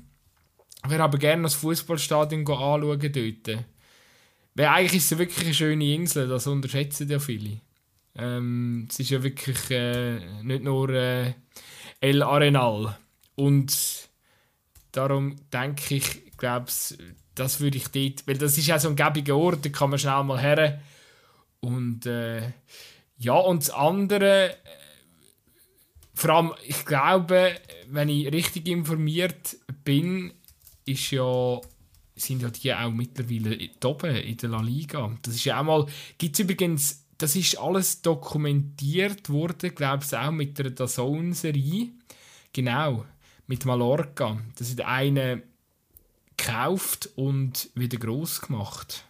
Ich 0.82 0.90
würde 0.90 1.04
aber 1.04 1.18
gerne 1.18 1.42
das 1.42 1.54
Fußballstadion 1.54 2.40
anschauen 2.40 3.12
dort. 3.12 3.64
Weil 4.54 4.66
eigentlich 4.66 4.94
ist 4.94 5.12
es 5.12 5.18
wirklich 5.18 5.44
eine 5.44 5.54
schöne 5.54 5.94
Insel, 5.94 6.26
das 6.26 6.46
unterschätzen 6.46 7.08
ja 7.08 7.18
viele. 7.18 7.60
Ähm, 8.16 8.88
es 8.90 8.98
ist 8.98 9.10
ja 9.10 9.22
wirklich 9.22 9.70
äh, 9.70 10.42
nicht 10.42 10.64
nur 10.64 10.88
äh, 10.88 11.34
El 12.00 12.22
Arenal. 12.22 12.96
Und 13.36 14.08
darum 14.92 15.36
denke 15.52 15.96
ich, 15.96 16.36
glaube 16.38 16.66
das 17.34 17.60
würde 17.60 17.78
ich 17.78 17.88
dort, 17.88 18.26
weil 18.26 18.38
das 18.38 18.56
ist 18.58 18.66
ja 18.66 18.78
so 18.78 18.88
ein 18.88 18.96
gäbiger 18.96 19.36
Ort, 19.36 19.64
da 19.64 19.68
kann 19.70 19.90
man 19.90 19.98
schnell 19.98 20.22
mal 20.24 20.40
her 20.40 20.80
und 21.64 22.06
äh, 22.06 22.52
ja, 23.18 23.34
und 23.34 23.62
das 23.62 23.70
andere, 23.70 24.50
äh, 24.50 24.56
vor 26.14 26.30
allem, 26.30 26.52
ich 26.66 26.84
glaube, 26.84 27.52
wenn 27.88 28.08
ich 28.08 28.32
richtig 28.32 28.68
informiert 28.68 29.56
bin, 29.84 30.32
ist 30.84 31.12
ja, 31.12 31.60
sind 32.16 32.42
ja 32.42 32.50
die 32.50 32.74
auch 32.74 32.90
mittlerweile 32.90 33.56
oben 33.84 34.16
in 34.16 34.36
der 34.36 34.50
La 34.50 34.60
Liga. 34.60 35.16
Das 35.22 35.34
ist 35.34 35.44
ja 35.44 35.60
auch 35.60 35.64
mal, 35.64 35.86
gibt 36.18 36.34
es 36.34 36.40
übrigens, 36.40 37.04
das 37.16 37.36
ist 37.36 37.58
alles 37.58 38.02
dokumentiert 38.02 39.30
worden, 39.30 39.74
glaube 39.74 40.04
ich, 40.04 40.16
auch 40.16 40.32
mit 40.32 40.58
der 40.58 40.70
Dazone-Serie. 40.70 41.90
Genau, 42.52 43.04
mit 43.46 43.64
Mallorca. 43.64 44.40
Das 44.56 44.68
ist 44.68 44.80
eine 44.80 45.44
gekauft 46.36 47.10
und 47.14 47.70
wieder 47.76 47.98
groß 47.98 48.40
gemacht 48.40 49.04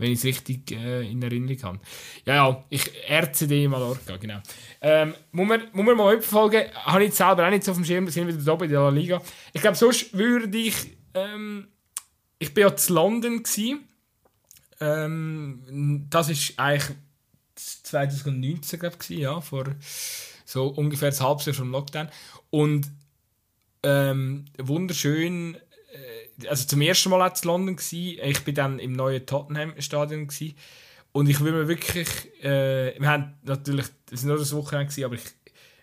wenn 0.00 0.12
ich 0.12 0.18
es 0.18 0.24
richtig 0.24 0.72
äh, 0.72 1.08
in 1.08 1.22
Erinnerung 1.22 1.62
habe. 1.62 1.80
Ja, 2.24 2.34
ja, 2.34 2.64
ich 2.70 2.90
RCD 3.08 3.68
Mallorca, 3.68 4.16
genau. 4.16 4.40
Ähm, 4.80 5.14
muss, 5.32 5.46
man, 5.46 5.62
muss 5.72 5.86
man 5.86 5.96
mal 5.96 6.20
verfolgen, 6.20 6.64
habe 6.74 7.04
ich 7.04 7.14
selber 7.14 7.46
auch 7.46 7.50
nicht 7.50 7.64
so 7.64 7.72
auf 7.72 7.76
dem 7.76 7.84
Schirm, 7.84 8.08
sind 8.08 8.26
wieder 8.26 8.38
da 8.38 8.54
bei 8.54 8.66
der 8.66 8.80
La 8.80 8.88
Liga. 8.88 9.20
Ich 9.52 9.60
glaube, 9.60 9.76
sonst 9.76 10.16
würde 10.16 10.56
ich, 10.56 10.74
ähm, 11.14 11.68
ich 12.38 12.54
bin 12.54 12.62
ja 12.62 12.74
zu 12.74 12.94
London. 12.94 13.42
Ähm, 14.80 16.06
das 16.08 16.30
ist 16.30 16.58
eigentlich 16.58 16.96
2019, 17.54 18.80
glaube 18.80 18.96
ich, 19.02 19.18
ja, 19.18 19.40
vor 19.40 19.64
so 20.46 20.68
ungefähr 20.68 21.10
ein 21.10 21.20
halbes 21.20 21.44
Jahr 21.44 21.54
vom 21.54 21.70
Lockdown. 21.70 22.08
Und 22.48 22.90
ähm, 23.82 24.46
wunderschön 24.58 25.56
also 26.48 26.66
zum 26.66 26.80
ersten 26.80 27.10
Mal 27.10 27.26
in 27.26 27.48
London 27.48 27.76
gewesen. 27.76 28.18
Ich 28.22 28.44
bin 28.44 28.54
dann 28.54 28.78
im 28.78 28.92
neuen 28.92 29.26
Tottenham 29.26 29.74
Stadion 29.78 30.26
gewesen. 30.26 30.54
und 31.12 31.28
ich 31.28 31.40
will 31.40 31.52
mir 31.52 31.68
wirklich, 31.68 32.08
äh, 32.42 32.98
wir 32.98 33.08
haben 33.08 33.34
natürlich, 33.42 33.86
das 34.06 34.22
war 34.22 34.28
nur 34.28 34.38
das 34.38 34.54
Wochenende 34.54 35.04
aber 35.04 35.14
ich 35.14 35.24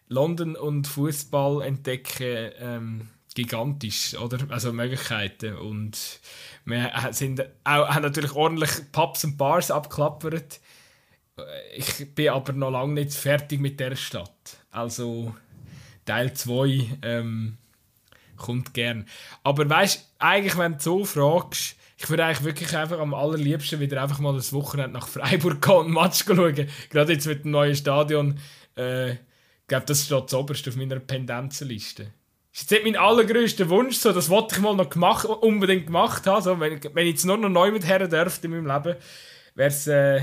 London 0.10 0.56
und 0.56 0.88
Fußball 0.88 1.64
entdecken 1.64 2.52
ähm, 2.60 3.10
gigantisch, 3.36 4.16
oder? 4.16 4.40
Also 4.50 4.74
Möglichkeiten 4.74 5.56
und 5.58 6.20
wir 6.66 6.92
sind 7.12 7.42
auch, 7.64 7.90
haben 7.90 8.04
natürlich 8.04 8.32
ordentlich 8.32 8.72
Pubs 8.92 9.24
und 9.26 9.38
Bars 9.38 9.70
abklappert. 9.70 10.60
Ich 11.76 12.16
bin 12.16 12.30
aber 12.30 12.54
noch 12.54 12.72
lange 12.72 12.94
nicht 12.94 13.14
fertig 13.14 13.60
mit 13.60 13.80
der 13.80 13.96
Stadt. 13.96 14.58
Also 14.72 15.36
Teil 16.06 16.34
2 16.34 16.98
ähm, 17.04 17.58
kommt 18.38 18.74
gern. 18.74 19.08
Aber 19.44 19.70
weißt 19.70 20.14
eigentlich, 20.20 20.58
wenn 20.58 20.74
du 20.74 20.80
so 20.80 21.06
fragst, 21.06 21.76
ich 21.98 22.10
würde 22.10 22.26
eigentlich 22.26 22.44
wirklich 22.44 22.76
einfach 22.78 23.00
am 23.00 23.14
allerliebsten 23.14 23.80
wieder 23.80 24.02
einfach 24.02 24.20
mal 24.20 24.36
das 24.36 24.54
Wochenende 24.54 24.92
nach 24.94 25.08
Freiburg 25.08 25.62
gehen 25.62 25.76
und 25.76 25.92
Match 25.92 26.24
schauen. 26.26 26.68
Gerade 26.90 27.14
jetzt 27.14 27.28
mit 27.28 27.44
dem 27.44 27.52
neuen 27.52 27.76
Stadion. 27.76 28.40
Äh, 28.78 29.14
ich 29.14 29.68
glaube, 29.68 29.86
das 29.86 30.06
steht 30.06 30.30
zuoberst 30.30 30.68
auf 30.68 30.76
meiner 30.76 31.00
Pendenzenliste. 31.00 32.14
Das 32.54 32.62
ist 32.62 32.72
jetzt 32.72 32.86
mein 32.86 32.96
allergrößter 32.96 33.70
Wunsch, 33.70 33.98
so, 33.98 34.12
das 34.12 34.30
wollte 34.30 34.56
ich 34.56 34.62
mal 34.62 34.76
noch 34.76 34.90
gemacht, 34.90 35.26
unbedingt 35.26 35.88
gemacht 35.88 36.26
haben. 36.26 36.42
So, 36.42 36.60
wenn, 36.60 36.80
wenn 36.94 37.06
ich 37.06 37.14
jetzt 37.14 37.26
nur 37.26 37.38
noch 37.38 37.50
neu 37.50 37.72
mit 37.72 37.86
her 37.86 38.08
dürfte 38.08 38.48
in 38.48 38.52
meinem 38.52 38.66
Leben, 38.66 38.98
wäre 39.56 39.68
es 39.68 39.88
äh, 39.88 40.22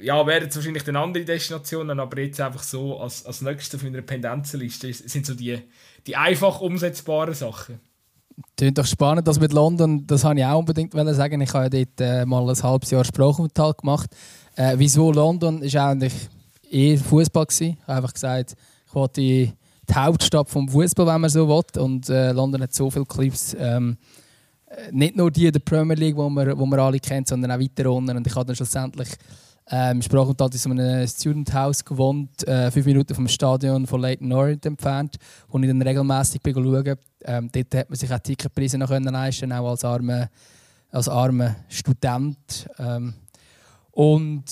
ja, 0.00 0.26
wären 0.26 0.48
es 0.48 0.56
wahrscheinlich 0.56 0.84
dann 0.84 0.96
andere 0.96 1.24
Destinationen, 1.24 1.98
aber 2.00 2.20
jetzt 2.20 2.40
einfach 2.40 2.62
so 2.62 2.98
als, 2.98 3.24
als 3.24 3.40
nächstes 3.40 3.78
auf 3.78 3.82
meiner 3.82 4.02
Pendenzenliste 4.02 4.92
sind 4.92 5.26
so 5.26 5.34
die, 5.34 5.58
die 6.06 6.16
einfach 6.16 6.60
umsetzbaren 6.60 7.34
Sachen. 7.34 7.80
Klingt 8.56 8.76
doch 8.76 8.86
spannend, 8.86 9.26
das 9.26 9.40
mit 9.40 9.52
London, 9.52 10.06
das 10.06 10.24
habe 10.24 10.38
ich 10.38 10.44
auch 10.44 10.58
unbedingt 10.58 10.92
sagen. 10.92 11.40
Ich 11.40 11.52
habe 11.54 11.64
ja 11.64 11.84
dort 11.84 12.00
äh, 12.00 12.26
mal 12.26 12.48
ein 12.48 12.62
halbes 12.62 12.90
Jahr 12.90 13.04
Sprachaufenthalt 13.04 13.78
gemacht. 13.78 14.10
Äh, 14.56 14.74
wieso 14.76 15.10
London 15.10 15.62
ist 15.62 15.76
eigentlich 15.76 16.12
eher 16.70 16.98
Fußball. 16.98 17.46
Ich 17.50 17.76
habe 17.86 17.96
einfach 17.96 18.12
gesagt, 18.12 18.54
ich 18.86 18.94
wollte 18.94 19.20
die, 19.20 19.52
Hauptstadt 19.94 20.50
vom 20.50 20.68
Fußball, 20.68 21.06
wenn 21.06 21.20
man 21.20 21.30
so 21.30 21.48
will. 21.48 21.82
Und 21.82 22.08
äh, 22.08 22.32
London 22.32 22.62
hat 22.62 22.74
so 22.74 22.90
viele 22.90 23.06
Clips. 23.06 23.56
Ähm, 23.58 23.96
äh, 24.66 24.90
nicht 24.90 25.16
nur 25.16 25.30
die 25.30 25.50
der 25.50 25.60
Premier 25.60 25.94
League, 25.94 26.16
wo 26.16 26.28
man, 26.28 26.58
wo 26.58 26.66
man 26.66 26.80
alle 26.80 26.98
kennt, 26.98 27.28
sondern 27.28 27.52
auch 27.52 27.60
weiter 27.60 27.90
unten. 27.90 28.16
Und 28.16 28.26
ich 28.26 28.34
habe 28.34 28.46
dann 28.46 28.56
schlussendlich 28.56 29.08
ähm, 29.70 30.00
Sprachunterhalt 30.00 30.54
in 30.54 30.60
so 30.60 30.70
einem 30.70 31.06
Student 31.08 31.52
House 31.52 31.84
gewohnt, 31.84 32.46
äh, 32.46 32.70
fünf 32.70 32.86
Minuten 32.86 33.14
vom 33.14 33.28
Stadion 33.28 33.86
von 33.86 34.00
Leighton 34.00 34.32
Orient 34.32 34.64
entfernt, 34.64 35.16
wo 35.48 35.58
ich 35.58 35.66
dann 35.66 35.82
regelmäßig 35.82 36.40
schaue. 36.44 36.98
Ähm, 37.24 37.50
dort 37.52 37.74
hat 37.74 37.90
man 37.90 37.98
sich 37.98 38.12
auch 38.12 38.18
Ticketpreise 38.18 38.78
noch 38.78 38.90
leisten 38.90 39.52
auch 39.52 39.70
als 39.70 39.84
armer 39.84 40.28
als 40.90 41.08
arme 41.08 41.56
Student. 41.68 42.68
Ähm, 42.78 43.14
und 43.90 44.44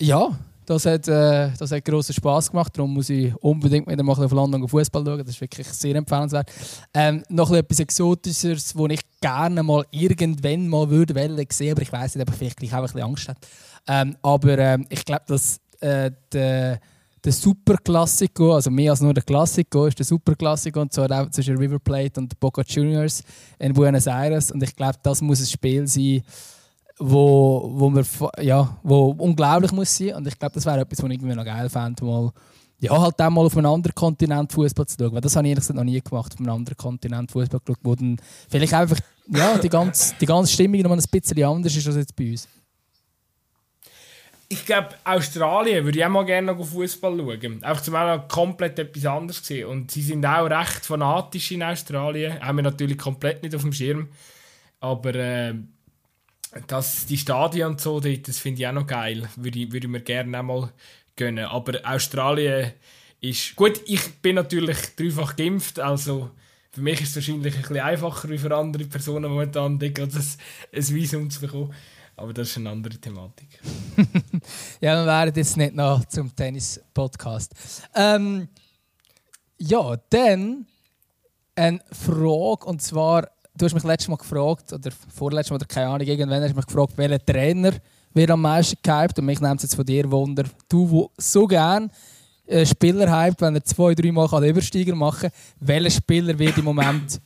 ja, 0.00 0.36
das 0.66 0.86
hat, 0.86 1.06
äh, 1.08 1.50
das 1.58 1.70
hat 1.70 1.84
grossen 1.84 2.14
Spass 2.14 2.50
gemacht. 2.50 2.76
Darum 2.76 2.94
muss 2.94 3.10
ich 3.10 3.34
unbedingt 3.36 3.86
wieder 3.86 4.02
mal 4.02 4.12
auf 4.12 4.32
London 4.32 4.66
Fußball 4.66 5.04
schauen. 5.04 5.18
Das 5.18 5.28
ist 5.28 5.40
wirklich 5.40 5.66
sehr 5.68 5.94
empfehlenswert. 5.94 6.50
Ähm, 6.94 7.22
noch 7.28 7.52
etwas 7.52 7.80
Exotisches, 7.80 8.72
das 8.72 8.90
ich 8.90 9.00
gerne 9.20 9.62
mal 9.62 9.84
irgendwann 9.90 10.68
mal 10.68 10.88
würde 10.88 11.14
sehen, 11.50 11.72
aber 11.72 11.82
ich 11.82 11.92
weiß 11.92 12.14
nicht, 12.14 12.26
ob 12.28 12.34
ich 12.34 12.54
vielleicht 12.54 12.72
auch 12.72 12.78
ein 12.78 12.82
bisschen 12.82 13.02
Angst 13.02 13.28
habe. 13.28 13.38
Ähm, 13.86 14.16
aber 14.22 14.58
ähm, 14.58 14.86
ich 14.88 15.04
glaube, 15.04 15.24
dass 15.26 15.60
äh, 15.80 16.10
der, 16.32 16.80
der 17.22 17.32
Superklassiko, 17.32 18.54
also 18.54 18.70
mehr 18.70 18.92
als 18.92 19.00
nur 19.00 19.14
der 19.14 19.22
Klassiko, 19.22 19.86
ist 19.86 19.98
der 19.98 20.06
Superklassiko 20.06 20.80
und 20.80 20.92
zwar 20.92 21.10
auch 21.10 21.30
zwischen 21.30 21.56
River 21.56 21.78
Plate 21.78 22.20
und 22.20 22.38
Boca 22.40 22.62
Juniors 22.66 23.22
in 23.58 23.72
Buenos 23.72 24.06
Aires. 24.06 24.50
Und 24.50 24.62
ich 24.62 24.74
glaube, 24.74 24.98
das 25.02 25.20
muss 25.20 25.40
ein 25.40 25.46
Spiel 25.46 25.86
sein, 25.86 26.22
wo, 26.98 27.70
wo, 27.74 27.90
wir, 27.90 28.04
ja, 28.42 28.78
wo 28.82 29.10
unglaublich 29.18 29.72
muss 29.72 29.96
sein. 29.96 30.14
Und 30.14 30.26
ich 30.26 30.38
glaube, 30.38 30.54
das 30.54 30.64
wäre 30.64 30.80
etwas, 30.80 31.02
was 31.02 31.10
ich 31.10 31.16
irgendwie 31.16 31.34
noch 31.34 31.44
geil 31.44 31.68
fände, 31.68 32.04
mal 32.04 32.30
ja, 32.80 33.00
halt 33.00 33.20
auch 33.20 33.30
mal 33.30 33.46
auf 33.46 33.56
einem 33.56 33.70
anderen 33.70 33.94
Kontinent 33.94 34.52
Fußball 34.52 34.86
zu 34.86 34.96
schauen. 34.98 35.14
Weil 35.14 35.20
das 35.20 35.34
habe 35.36 35.46
ich 35.46 35.50
ehrlich 35.50 35.62
gesagt 35.62 35.76
noch 35.76 35.84
nie 35.84 36.00
gemacht, 36.00 36.32
auf 36.34 36.40
einem 36.40 36.50
anderen 36.50 36.76
Kontinent 36.76 37.30
Fußball 37.30 37.60
zu 37.60 37.72
schauen, 37.72 37.76
wo 37.82 37.94
dann 37.94 38.16
vielleicht 38.48 38.74
einfach 38.74 38.98
ja, 39.28 39.56
die, 39.58 39.68
ganze, 39.68 40.14
die 40.20 40.26
ganze 40.26 40.52
Stimmung 40.52 40.80
noch 40.82 40.90
ein 40.90 41.02
bisschen 41.10 41.44
anders 41.44 41.74
ist 41.74 41.86
als 41.86 41.96
jetzt 41.96 42.14
bei 42.14 42.32
uns 42.32 42.46
ich 44.48 44.66
glaube, 44.66 44.90
Australien 45.04 45.84
würde 45.84 45.98
ich 45.98 46.04
auch 46.04 46.10
mal 46.10 46.24
gerne 46.24 46.52
noch 46.52 46.64
Fußball 46.64 47.16
schauen. 47.16 47.64
Einfach 47.64 47.82
zum 47.82 47.94
mal 47.94 48.26
komplett 48.28 48.78
etwas 48.78 49.06
anderes 49.06 49.40
gesehen. 49.40 49.68
Und 49.68 49.90
sie 49.90 50.02
sind 50.02 50.24
auch 50.24 50.48
recht 50.48 50.84
fanatisch 50.84 51.50
in 51.52 51.62
Australien. 51.62 52.40
Haben 52.40 52.58
wir 52.58 52.62
natürlich 52.62 52.98
komplett 52.98 53.42
nicht 53.42 53.54
auf 53.54 53.62
dem 53.62 53.72
Schirm. 53.72 54.08
Aber 54.80 55.14
äh, 55.14 55.54
das, 56.66 57.06
die 57.06 57.18
Stadien 57.18 57.68
und 57.68 57.80
so, 57.80 58.00
das 58.00 58.38
finde 58.38 58.60
ich 58.60 58.68
auch 58.68 58.72
noch 58.72 58.86
geil. 58.86 59.28
Würde 59.36 59.58
ich, 59.58 59.72
würde 59.72 59.86
ich 59.86 59.90
mir 59.90 60.00
gerne 60.00 60.38
auch 60.38 60.42
mal 60.42 60.72
gönnen. 61.16 61.46
Aber 61.46 61.80
Australien 61.84 62.72
ist. 63.20 63.56
Gut, 63.56 63.80
ich 63.86 64.16
bin 64.16 64.36
natürlich 64.36 64.94
dreifach 64.96 65.36
geimpft, 65.36 65.80
also. 65.80 66.30
Für 66.70 66.82
mich 66.82 67.00
ist 67.00 67.10
es 67.10 67.16
wahrscheinlich 67.16 67.54
ein 67.54 67.62
bisschen 67.62 67.78
einfacher 67.78 68.28
wie 68.28 68.36
für 68.36 68.52
andere 68.52 68.84
Personen 68.86 69.30
momentan, 69.30 69.78
ein, 69.80 69.94
ein 69.94 70.88
Visum 70.88 71.30
zu 71.30 71.40
bekommen. 71.40 71.72
Aber 72.16 72.32
das 72.32 72.50
ist 72.50 72.56
eine 72.58 72.70
andere 72.70 72.96
Thematik. 72.96 73.60
ja, 74.80 75.00
wir 75.00 75.06
wären 75.06 75.34
jetzt 75.34 75.56
nicht 75.56 75.74
noch 75.74 76.04
zum 76.04 76.34
Tennis-Podcast. 76.34 77.52
Ähm, 77.94 78.48
ja, 79.58 79.96
dann 80.10 80.66
eine 81.56 81.80
Frage, 81.90 82.66
und 82.66 82.82
zwar, 82.82 83.28
du 83.56 83.64
hast 83.64 83.74
mich 83.74 83.82
letztes 83.82 84.08
Mal 84.08 84.16
gefragt, 84.16 84.72
oder 84.72 84.90
vorletztes 85.14 85.50
Mal, 85.50 85.56
oder 85.56 85.66
keine 85.66 85.88
Ahnung, 85.88 86.06
irgendwann 86.06 86.42
hast 86.42 86.52
du 86.52 86.56
mich 86.56 86.66
gefragt, 86.66 86.92
welcher 86.96 87.24
Trainer 87.24 87.72
wird 88.12 88.30
am 88.30 88.42
meisten 88.42 88.78
gehypt, 88.82 89.18
und 89.18 89.26
mich 89.26 89.40
nimmt 89.40 89.56
es 89.56 89.62
jetzt 89.64 89.74
von 89.74 89.84
dir 89.84 90.10
Wunder, 90.10 90.44
du, 90.68 90.90
wo 90.90 91.10
so 91.18 91.46
gerne 91.46 91.90
äh, 92.46 92.66
Spieler 92.66 93.10
hypt, 93.10 93.40
wenn 93.40 93.54
er 93.54 93.64
zwei, 93.64 93.94
drei 93.94 94.12
Mal 94.12 94.28
den 94.28 94.50
Übersteiger 94.50 94.94
machen 94.94 95.30
kann, 95.30 95.32
welcher 95.60 95.90
Spieler 95.90 96.38
wird 96.38 96.58
im 96.58 96.64
Moment 96.64 97.20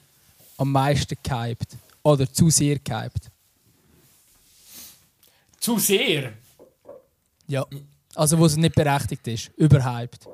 am 0.57 0.72
meisten 0.72 1.16
gehypt? 1.22 1.76
Oder 2.03 2.32
zu 2.32 2.51
sehr 2.51 2.78
gehypt? 2.78 3.30
Zu 5.61 5.79
sehr? 5.79 6.33
Ja. 7.47 7.67
Also 8.15 8.39
wo 8.39 8.47
es 8.47 8.57
nicht 8.57 8.75
berechtigt 8.75 9.27
ist. 9.29 9.51
Überhyped. 9.57 10.27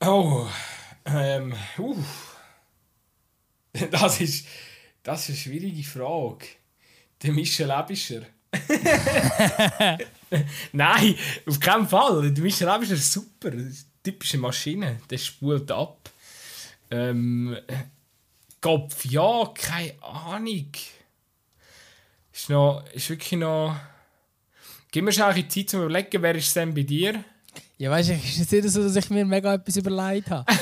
Oh. 0.00 0.46
Ähm. 1.04 1.54
Uh. 1.78 1.96
Das 3.90 4.20
ist. 4.20 4.46
Das 5.02 5.22
ist 5.22 5.28
eine 5.30 5.38
schwierige 5.38 5.82
Frage. 5.82 6.46
Der 7.22 7.32
Michel 7.32 7.70
Ebischer. 7.70 8.22
Nein, 10.72 11.16
auf 11.46 11.58
keinen 11.58 11.88
Fall. 11.88 12.30
Der 12.32 12.42
Michel 12.42 12.68
Ebischer 12.68 12.94
ist 12.94 13.12
super. 13.12 13.50
Typische 14.02 14.38
Maschine. 14.38 15.00
Der 15.10 15.18
spult 15.18 15.70
ab. 15.72 16.10
Ähm. 16.90 17.56
Kopf, 18.60 19.04
ja, 19.04 19.52
keine 19.54 20.02
Ahnung. 20.02 20.72
Ist, 22.34 22.50
noch, 22.50 22.82
ist 22.92 23.08
wirklich 23.08 23.38
noch. 23.38 23.76
Gib 24.90 25.04
mir 25.04 25.12
schon 25.12 25.24
ein 25.24 25.48
Zeit 25.48 25.70
zum 25.70 25.82
Überlegen, 25.82 26.20
wer 26.20 26.34
ist 26.34 26.48
es 26.48 26.54
denn 26.54 26.74
bei 26.74 26.82
dir? 26.82 27.22
Ja, 27.78 27.92
weißt 27.92 28.08
du, 28.08 28.14
es 28.14 28.40
ist 28.40 28.50
nicht 28.52 28.68
so, 28.70 28.82
dass 28.82 28.96
ich 28.96 29.08
mir 29.08 29.24
mega 29.24 29.54
etwas 29.54 29.76
überlegt 29.76 30.30
habe. 30.30 30.44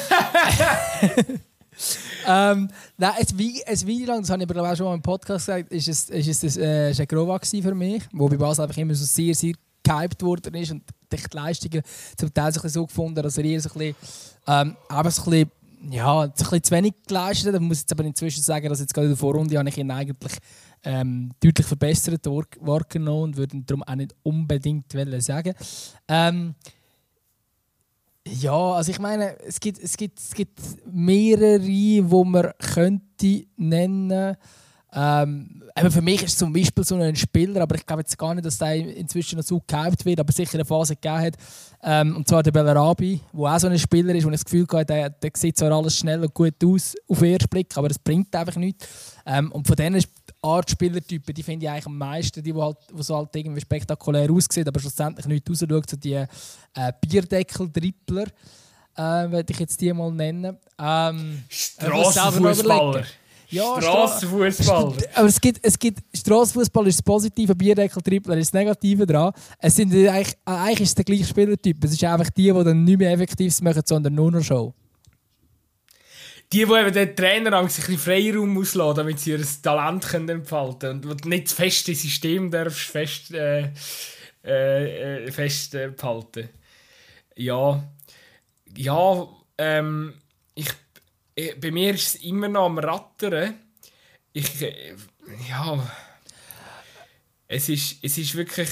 ähm, 2.26 2.68
nein, 2.98 3.12
ein, 3.18 3.62
ein 3.66 3.86
Video 3.86 4.06
lang, 4.06 4.20
das 4.20 4.30
habe 4.30 4.42
ich 4.42 4.50
aber 4.50 4.70
auch 4.70 4.76
schon 4.76 4.86
mal 4.86 4.94
im 4.94 5.02
Podcast 5.02 5.46
gesagt, 5.46 5.72
ist 5.72 5.88
es, 5.88 6.10
ist 6.10 6.28
es 6.28 6.40
das, 6.40 6.56
äh, 6.58 6.90
ist 6.90 7.00
ein 7.00 7.06
Grova 7.06 7.40
für 7.42 7.74
mich, 7.74 8.02
wo 8.12 8.28
bei 8.28 8.36
Basel 8.36 8.64
einfach 8.64 8.76
immer 8.76 8.94
so 8.94 9.06
sehr, 9.06 9.34
sehr 9.34 9.54
gehypt 9.82 10.22
worden 10.22 10.54
ist 10.54 10.72
und 10.72 10.82
die 11.10 11.18
Leistungen 11.32 11.82
zum 12.16 12.34
Teil 12.34 12.52
so 12.52 12.86
gefunden, 12.86 13.22
dass 13.22 13.38
er 13.38 13.44
eher 13.44 13.60
so 13.60 13.70
ein 13.70 13.78
bisschen, 13.78 13.96
ähm, 14.46 14.76
aber 14.88 15.10
so 15.10 15.22
ein 15.22 15.30
bisschen 15.30 15.50
ja, 15.90 16.20
ein 16.20 16.32
bisschen 16.32 16.62
zu 16.62 16.74
wenig 16.74 16.94
geleistet. 17.06 17.54
Ich 17.54 17.60
muss 17.60 17.80
jetzt 17.80 17.92
aber 17.92 18.04
inzwischen 18.04 18.42
sagen, 18.42 18.68
dass 18.68 18.80
jetzt 18.80 18.94
gerade 18.94 19.06
in 19.06 19.12
der 19.12 19.18
Vorrunde 19.18 19.58
habe 19.58 19.68
ich 19.68 19.78
ihn 19.78 19.90
eigentlich 19.90 20.34
ähm, 20.84 21.30
deutlich 21.40 21.66
verbessert 21.66 22.26
wahrgenommen 22.60 23.22
und 23.22 23.36
würde 23.36 23.62
darum 23.64 23.82
auch 23.82 23.94
nicht 23.94 24.14
unbedingt 24.22 24.92
sagen. 25.20 25.54
Ähm, 26.08 26.54
ja, 28.26 28.72
also 28.72 28.90
ich 28.90 29.00
meine, 29.00 29.38
es 29.40 29.58
gibt, 29.58 29.78
es 29.78 29.96
gibt, 29.96 30.18
es 30.18 30.32
gibt 30.32 30.60
mehrere, 30.92 31.58
die 31.58 32.02
man 32.24 32.52
könnte 32.58 33.46
nennen. 33.56 34.36
Ähm, 34.94 35.62
für 35.90 36.02
mich 36.02 36.22
ist 36.22 36.38
zum 36.38 36.52
Beispiel 36.52 36.84
so 36.84 36.96
ein 36.96 37.16
Spieler, 37.16 37.62
aber 37.62 37.76
ich 37.76 37.86
glaube 37.86 38.02
jetzt 38.02 38.16
gar 38.18 38.34
nicht, 38.34 38.44
dass 38.44 38.58
der 38.58 38.74
inzwischen 38.74 39.38
noch 39.38 39.44
so 39.44 39.60
gehypt 39.66 40.04
wird, 40.04 40.20
aber 40.20 40.32
sicher 40.32 40.54
eine 40.54 40.66
Phase 40.66 40.94
gegeben 40.94 41.18
hat. 41.18 41.34
Ähm, 41.82 42.16
und 42.16 42.28
zwar 42.28 42.42
der 42.42 42.52
Bellarabi, 42.52 43.20
der 43.32 43.40
auch 43.40 43.58
so 43.58 43.68
ein 43.68 43.78
Spieler 43.78 44.14
ist, 44.14 44.24
ich 44.24 44.30
das 44.30 44.44
Gefühl 44.44 44.66
habe, 44.70 44.84
der, 44.84 45.10
der 45.10 45.30
sieht 45.34 45.56
zwar 45.56 45.72
alles 45.72 45.96
schnell 45.96 46.22
und 46.22 46.34
gut 46.34 46.62
aus 46.64 46.94
auf 47.08 47.20
den 47.20 47.32
ersten 47.32 47.48
Blick, 47.48 47.76
aber 47.76 47.88
das 47.88 47.98
bringt 47.98 48.34
einfach 48.36 48.56
nichts. 48.56 48.86
Ähm, 49.24 49.50
und 49.50 49.66
von 49.66 49.76
denen 49.76 50.02
Art 50.42 50.70
Spielertypen, 50.70 51.34
die 51.34 51.42
finde 51.42 51.66
ich 51.66 51.70
eigentlich 51.70 51.86
am 51.86 51.96
meisten, 51.96 52.42
die, 52.42 52.52
die, 52.52 52.60
halt, 52.60 52.76
die 52.92 53.02
so 53.02 53.16
halt 53.16 53.34
irgendwie 53.34 53.60
spektakulär 53.60 54.30
aussehen, 54.30 54.66
aber 54.66 54.80
schlussendlich 54.80 55.26
nicht 55.26 55.48
rausschauen, 55.48 55.82
so 55.88 55.96
die 55.96 56.14
äh, 56.14 56.92
Bierdeckel-Dribbler. 57.00 58.26
äh, 58.96 59.30
werde 59.30 59.52
ich 59.52 59.58
jetzt 59.58 59.80
die 59.80 59.92
mal 59.92 60.10
nennen. 60.10 60.56
Ähm, 60.78 61.44
Strassenfußballer. 61.48 63.04
Ja, 63.50 63.80
Strassenfußballer. 63.80 64.94
Aber 65.14 65.28
es 65.28 65.40
gibt, 65.40 65.60
es 65.62 65.78
gibt 65.78 66.02
Strassenfußball 66.12 66.86
ist 66.88 66.98
das 66.98 67.02
Positive, 67.02 67.54
Bierdeckel-Tripler 67.54 68.36
ist 68.38 68.52
das 68.52 68.60
Negative 68.60 69.06
dran. 69.06 69.32
Es 69.58 69.76
sind 69.76 69.92
eigentlich, 69.92 70.36
eigentlich 70.44 70.80
ist 70.80 70.88
es 70.88 70.94
der 70.96 71.04
gleiche 71.04 71.24
Spielertyp. 71.24 71.84
Es 71.84 71.92
ist 71.92 72.02
einfach 72.02 72.30
die, 72.30 72.52
die 72.52 72.64
dann 72.64 72.82
nicht 72.82 72.98
mehr 72.98 73.12
Effektives 73.12 73.60
machen, 73.60 73.82
sondern 73.84 74.14
nur 74.14 74.32
noch 74.32 74.42
Show. 74.42 74.74
Die, 76.52 76.66
die 76.66 76.72
eben 76.72 76.92
den 76.92 77.16
Trainer 77.16 77.58
ein 77.58 77.68
Freiraum 77.68 78.58
auslassen, 78.58 78.96
damit 78.96 79.20
sie 79.20 79.30
ihr 79.30 79.44
Talent 79.62 80.06
können 80.06 80.28
entfalten 80.28 81.00
können 81.00 81.12
und 81.12 81.24
nicht 81.24 81.46
das 81.46 81.52
feste 81.54 81.94
System 81.94 82.50
darfst 82.50 82.90
fest, 82.90 83.32
äh, 83.32 83.70
äh, 84.42 85.30
festhalten. 85.30 86.48
Ja, 87.36 87.82
ja, 88.76 89.28
ähm, 89.58 90.14
ich 90.54 90.68
äh, 91.34 91.54
bei 91.54 91.70
mir 91.70 91.94
ist 91.94 92.16
es 92.16 92.22
immer 92.22 92.48
noch 92.48 92.66
am 92.66 92.78
Rattern. 92.78 93.54
Ich, 94.32 94.62
äh, 94.62 94.94
ja, 95.48 95.90
es 97.48 97.68
ist, 97.68 97.98
es 98.02 98.18
ist 98.18 98.34
wirklich, 98.34 98.68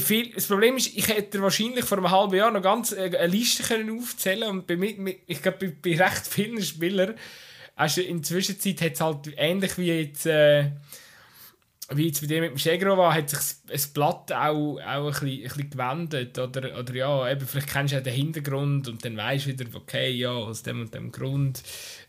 viel, 0.00 0.32
das 0.32 0.46
Problem 0.46 0.76
ist, 0.76 0.96
ich 0.96 1.08
hätte 1.08 1.40
wahrscheinlich 1.40 1.84
vor 1.84 1.98
einem 1.98 2.10
halben 2.10 2.34
Jahr 2.34 2.50
noch 2.50 2.62
ganz 2.62 2.92
äh, 2.92 3.16
eine 3.16 3.26
Liste 3.26 3.62
können 3.62 3.98
aufzählen 3.98 4.50
und 4.50 4.66
bei 4.66 4.74
ich 5.26 5.42
glaube, 5.42 5.58
bei, 5.58 5.90
bei 5.90 6.02
recht 6.02 6.26
vielen 6.26 6.62
Spielern, 6.62 7.14
also 7.76 8.00
in 8.00 8.18
der 8.18 8.24
Zwischenzeit 8.24 8.80
hat 8.80 8.92
es 8.92 9.00
halt 9.00 9.34
ähnlich 9.36 9.78
wie 9.78 9.92
jetzt, 9.92 10.26
äh, 10.26 10.70
wie 11.96 12.06
jetzt 12.06 12.20
bei 12.20 12.26
dir 12.26 12.40
mit 12.40 12.50
dem 12.50 12.58
Schegro 12.58 12.96
war, 12.96 13.14
hat 13.14 13.30
sich 13.30 13.38
das 13.66 13.86
Blatt 13.88 14.32
auch, 14.32 14.78
auch 14.78 14.80
ein, 14.80 15.04
bisschen, 15.04 15.28
ein 15.28 15.42
bisschen 15.42 15.70
gewendet. 15.70 16.38
Oder, 16.38 16.78
oder 16.78 16.94
ja, 16.94 17.30
eben, 17.30 17.46
vielleicht 17.46 17.68
kennst 17.68 17.92
du 17.92 17.96
ja 17.96 18.02
den 18.02 18.14
Hintergrund 18.14 18.88
und 18.88 19.04
dann 19.04 19.16
weißt 19.16 19.46
du 19.46 19.50
wieder, 19.50 19.64
okay, 19.74 20.10
ja, 20.10 20.30
aus 20.30 20.62
dem 20.62 20.80
und 20.82 20.94
dem 20.94 21.10
Grund 21.12 21.62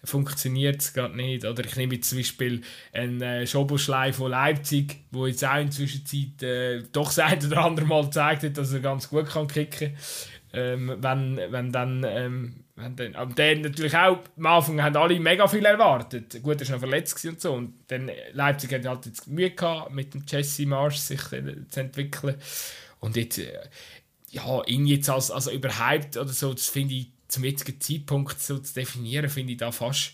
funktioniert 0.03 0.81
es 0.81 0.93
gerade 0.93 1.15
nicht. 1.15 1.45
Oder 1.45 1.65
ich 1.65 1.75
nehme 1.75 1.95
jetzt 1.95 2.09
zum 2.09 2.19
Beispiel 2.19 2.61
einen 2.91 3.21
äh, 3.21 3.47
Schoboschlei 3.47 4.13
von 4.13 4.31
Leipzig, 4.31 5.01
wo 5.11 5.27
jetzt 5.27 5.45
auch 5.45 5.57
in 5.57 5.67
der 5.67 5.71
Zwischenzeit 5.71 6.43
äh, 6.43 6.83
doch 6.91 7.07
das 7.07 7.19
ein 7.19 7.45
oder 7.45 7.65
andere 7.65 7.85
Mal 7.85 8.03
gezeigt 8.03 8.43
hat, 8.43 8.57
dass 8.57 8.73
er 8.73 8.79
ganz 8.79 9.09
gut 9.09 9.27
kann 9.27 9.47
kicken 9.47 9.93
kann. 9.93 9.97
Ähm, 10.55 10.97
wenn, 10.99 11.39
wenn 11.49 11.71
dann 11.71 12.05
ähm, 12.07 12.62
dann, 12.75 13.15
aber 13.15 13.33
dann 13.33 13.61
natürlich 13.61 13.95
auch, 13.95 14.19
am 14.35 14.45
Anfang 14.45 14.81
haben 14.81 14.95
alle 14.95 15.19
mega 15.19 15.47
viel 15.47 15.63
erwartet. 15.65 16.41
Gut, 16.41 16.59
er 16.59 16.67
war 16.67 16.75
noch 16.75 16.79
verletzt 16.79 17.23
und 17.25 17.39
so. 17.39 17.53
Und 17.53 17.75
dann 17.87 18.09
Leipzig 18.31 18.73
hat 18.73 18.85
halt 18.85 19.05
jetzt 19.05 19.27
Mühe 19.27 19.51
gehabt, 19.51 19.91
mit 19.93 20.13
dem 20.13 20.23
Jesse 20.27 20.65
Marsch 20.65 20.97
sich 20.97 21.21
zu 21.21 21.79
entwickeln. 21.79 22.35
Und 22.99 23.15
jetzt, 23.15 23.37
äh, 23.37 23.59
ja, 24.31 24.63
ihn 24.65 24.87
jetzt 24.87 25.09
als, 25.09 25.29
als 25.29 25.47
überhyped 25.47 26.17
oder 26.17 26.29
so, 26.29 26.53
das 26.53 26.67
finde 26.67 26.95
ich 26.95 27.11
zum 27.27 27.43
jetzigen 27.43 27.79
Zeitpunkt 27.79 28.39
so 28.39 28.57
zu 28.57 28.73
definieren, 28.73 29.29
finde 29.29 29.53
ich 29.53 29.59
da 29.59 29.71
fast 29.71 30.13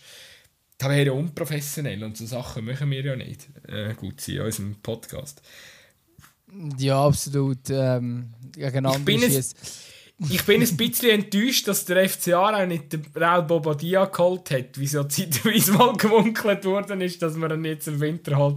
da 0.80 0.88
wäre 0.88 1.12
unprofessionell 1.12 2.02
und 2.02 2.16
so 2.16 2.24
Sachen 2.24 2.64
machen 2.64 2.90
wir 2.90 3.04
ja 3.04 3.14
nicht. 3.14 3.48
Äh, 3.68 3.94
gut, 3.94 4.20
sie 4.20 4.36
in 4.36 4.42
unserem 4.42 4.76
Podcast. 4.76 5.42
Ja, 6.78 7.04
absolut. 7.04 7.68
Ähm, 7.68 8.32
ich 8.56 9.04
bin 9.04 9.22
es, 9.22 9.54
ich 10.28 10.44
bin 10.44 10.60
ein 10.60 10.76
bisschen 10.76 11.10
enttäuscht, 11.10 11.66
dass 11.66 11.86
der 11.86 12.06
FCA 12.06 12.62
auch 12.62 12.66
nicht 12.66 12.92
den 12.92 13.06
Raul 13.16 13.42
Bobadilla 13.42 14.04
geholt 14.04 14.50
hat, 14.50 14.78
wie 14.78 14.86
so 14.86 15.04
zeitweise 15.04 15.72
mal 15.72 15.96
gemunkelt 15.96 16.64
worden 16.66 17.00
ist, 17.00 17.22
dass 17.22 17.36
man 17.36 17.50
ihn 17.52 17.64
jetzt 17.64 17.88
im 17.88 18.00
Winter 18.00 18.36
halt, 18.36 18.56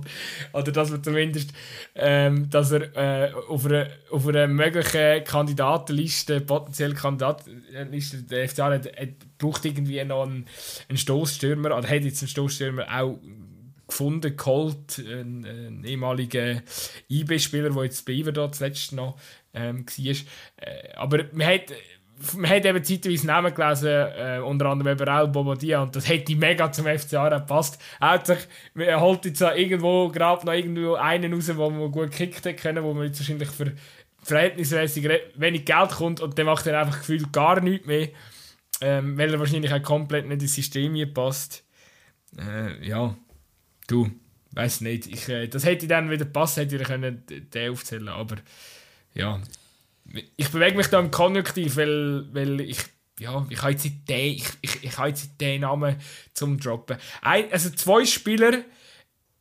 oder 0.52 0.72
dass 0.74 0.92
man 0.92 1.04
zumindest, 1.04 1.54
ähm, 1.96 2.50
dass 2.50 2.72
er 2.72 2.96
äh, 2.98 3.34
auf, 3.48 3.66
einer, 3.66 3.88
auf 4.12 4.26
möglichen 4.26 5.24
Kandidatenliste, 5.24 6.42
potenziellen 6.42 6.96
Kandidatenliste, 6.96 8.24
der 8.24 8.50
FCA 8.50 8.72
hat, 8.72 8.86
hat, 8.88 9.38
braucht 9.38 9.64
irgendwie 9.64 10.04
noch 10.04 10.24
einen, 10.24 10.46
einen 10.90 10.98
Stoßstürmer, 10.98 11.78
oder 11.78 11.88
hat 11.88 12.04
jetzt 12.04 12.22
einen 12.22 12.30
Stoßstürmer 12.30 12.88
auch 12.94 13.20
gefunden, 13.88 14.36
geholt, 14.36 14.98
ein, 14.98 15.46
ein 15.46 15.84
ehemaliger 15.86 16.62
IB-Spieler, 17.10 17.70
der 17.70 17.84
jetzt 17.84 18.06
bei 18.06 18.14
Iver 18.14 18.52
zuletzt 18.52 18.92
noch 18.92 19.18
ähm, 19.54 19.86
war. 19.86 20.16
Äh, 20.58 20.94
aber 20.96 21.26
man 21.32 21.48
hat, 21.48 21.74
man 22.36 22.50
hat 22.50 22.66
eben 22.66 22.84
zeitweise 22.84 23.28
Namen 23.28 23.54
gelesen, 23.54 23.88
äh, 23.90 24.40
unter 24.44 24.68
anderem 24.68 24.94
eben 24.94 25.10
auch 25.10 25.28
Bobadilla, 25.28 25.84
und 25.84 25.96
das 25.96 26.08
hätte 26.08 26.36
mega 26.36 26.72
zum 26.72 26.86
FCA 26.86 27.30
gepasst. 27.30 27.82
Sich, 28.24 28.38
er 28.76 29.02
holt 29.02 29.26
jetzt 29.26 29.42
irgendwo 29.42 30.10
gerade 30.10 30.46
noch 30.46 30.54
irgendwo 30.54 30.96
einen 30.96 31.34
raus, 31.34 31.52
wo 31.56 31.70
man 31.70 31.92
gut 31.92 32.12
gekickt 32.12 32.46
hat 32.46 32.58
können, 32.58 32.84
wo 32.84 32.94
man 32.94 33.06
jetzt 33.06 33.20
wahrscheinlich 33.20 33.50
für 33.50 33.74
verhältnismäßig 34.24 35.10
wenig 35.36 35.66
Geld 35.66 35.92
kommt 35.92 36.22
und 36.22 36.38
dann 36.38 36.46
macht 36.46 36.66
er 36.66 36.80
einfach 36.80 37.00
gefühlt 37.00 37.32
gar 37.34 37.60
nichts 37.60 37.86
mehr, 37.86 38.10
ähm, 38.82 39.18
weil 39.18 39.34
er 39.34 39.40
wahrscheinlich 39.40 39.74
auch 39.74 39.84
komplett 39.84 40.28
nicht 40.28 40.42
ins 40.42 40.56
System 40.56 41.14
passt. 41.14 41.66
Äh, 42.38 42.88
ja, 42.88 43.16
du, 43.88 44.10
weiß 44.52 44.82
nicht. 44.82 45.08
Ich, 45.08 45.28
äh, 45.30 45.48
das 45.48 45.66
hätte 45.66 45.88
dann 45.88 46.10
wieder 46.10 46.26
passen, 46.26 46.62
hätte 46.62 46.78
ich 46.78 46.84
können 46.84 47.24
den 47.28 47.72
aufzählen, 47.72 48.10
aber 48.10 48.38
ja, 49.14 49.42
ich 50.36 50.50
bewege 50.50 50.78
mich 50.78 50.88
da 50.88 51.00
im 51.00 51.12
Konjunktiv, 51.12 51.78
weil, 51.78 52.28
weil 52.34 52.62
ich, 52.62 52.80
ja, 53.20 53.46
ich 53.50 53.62
habe 53.62 53.72
jetzt 53.72 53.86
den, 53.86 54.36
ich, 54.36 54.50
ich, 54.62 54.84
ich 54.84 54.98
habe 54.98 55.10
jetzt 55.10 55.40
den 55.40 55.62
Namen 55.62 55.96
zum 56.34 56.60
Droppen. 56.60 56.98
Ein, 57.22 57.52
also 57.52 57.70
zwei 57.70 58.06
Spieler, 58.06 58.64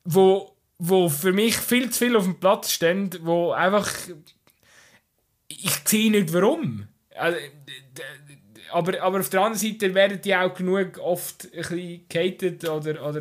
wo, 0.04 0.56
wo 0.78 1.08
für 1.08 1.32
mich 1.32 1.56
viel 1.56 1.90
zu 1.90 2.04
viel 2.04 2.16
auf 2.16 2.24
dem 2.24 2.40
Platz 2.40 2.72
stehen, 2.72 3.10
wo 3.22 3.52
einfach, 3.52 3.90
ich 5.48 5.74
sehe 5.84 6.10
nicht 6.10 6.32
warum. 6.32 6.88
Also, 7.14 7.38
aber, 8.72 9.02
aber 9.02 9.20
auf 9.20 9.28
der 9.28 9.42
anderen 9.42 9.58
Seite 9.58 9.94
werden 9.94 10.20
die 10.22 10.34
auch 10.34 10.54
genug 10.54 10.98
oft 10.98 11.44
ein 11.44 11.50
bisschen 11.50 12.08
gehatet 12.08 12.66
oder, 12.66 13.06
oder 13.06 13.20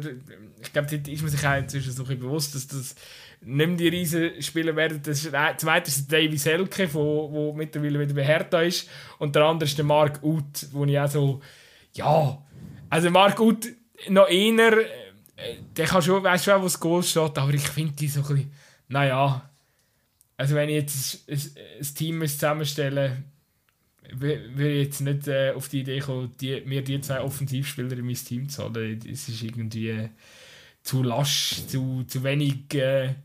ich 0.61 0.71
glaube, 0.71 0.97
da 0.97 1.11
ist 1.11 1.21
man 1.21 1.31
sich 1.31 1.45
auch 1.45 1.57
inzwischen 1.57 1.91
so 1.91 2.03
ein 2.03 2.07
bisschen 2.07 2.21
bewusst, 2.21 2.55
dass 2.55 2.67
das 2.67 2.95
nicht 3.41 3.79
die 3.79 3.87
Riesenspieler 3.87 4.75
werden. 4.75 5.01
Das 5.03 5.23
ist, 5.25 5.33
äh, 5.33 5.57
zum 5.57 5.69
einen 5.69 5.85
ist 5.85 6.11
Davy 6.11 6.37
Selke, 6.37 6.87
der 6.87 7.53
mittlerweile 7.53 7.99
wieder 7.99 8.13
bei 8.13 8.23
Hertha 8.23 8.61
ist. 8.61 8.89
Und 9.19 9.35
der 9.35 9.43
andere 9.43 9.67
ist 9.67 9.77
der 9.77 9.85
Mark 9.85 10.23
Uth, 10.23 10.67
wo 10.71 10.85
ich 10.85 10.99
auch 10.99 11.09
so, 11.09 11.41
ja, 11.93 12.37
also 12.89 13.09
Mark 13.09 13.39
Uth 13.39 13.67
noch 14.09 14.29
eher, 14.29 14.73
äh, 14.77 15.57
der 15.75 15.87
kann 15.87 16.01
schon, 16.01 16.23
weißt 16.23 16.45
schon, 16.45 16.59
wo 16.59 16.65
das 16.65 16.79
Goal 16.79 17.03
steht, 17.03 17.37
aber 17.37 17.53
ich 17.53 17.67
finde 17.67 17.93
die 17.93 18.07
so 18.07 18.21
ein 18.21 18.27
bisschen, 18.27 18.53
naja, 18.87 19.49
also 20.37 20.55
wenn 20.55 20.69
ich 20.69 20.75
jetzt 20.75 21.29
ein, 21.29 21.35
ein, 21.35 21.41
ein 21.79 21.95
Team 21.95 22.27
zusammenstellen 22.27 23.25
würde 24.13 24.71
ich 24.71 24.85
jetzt 24.85 25.01
nicht 25.01 25.27
äh, 25.27 25.51
auf 25.55 25.69
die 25.69 25.81
Idee 25.81 25.99
kommen, 25.99 26.31
die, 26.39 26.61
mir 26.65 26.83
die 26.83 26.99
zwei 27.01 27.21
Offensivspieler 27.21 27.93
in 27.93 28.05
mein 28.05 28.15
Team 28.15 28.49
zu 28.49 28.63
holen. 28.63 28.99
Es 29.09 29.29
ist 29.29 29.41
irgendwie 29.41 29.89
äh, 29.89 30.09
zu 30.83 31.03
lasch, 31.03 31.65
zu, 31.67 32.03
zu 32.03 32.23
wenig 32.23 32.73
äh, 32.73 33.15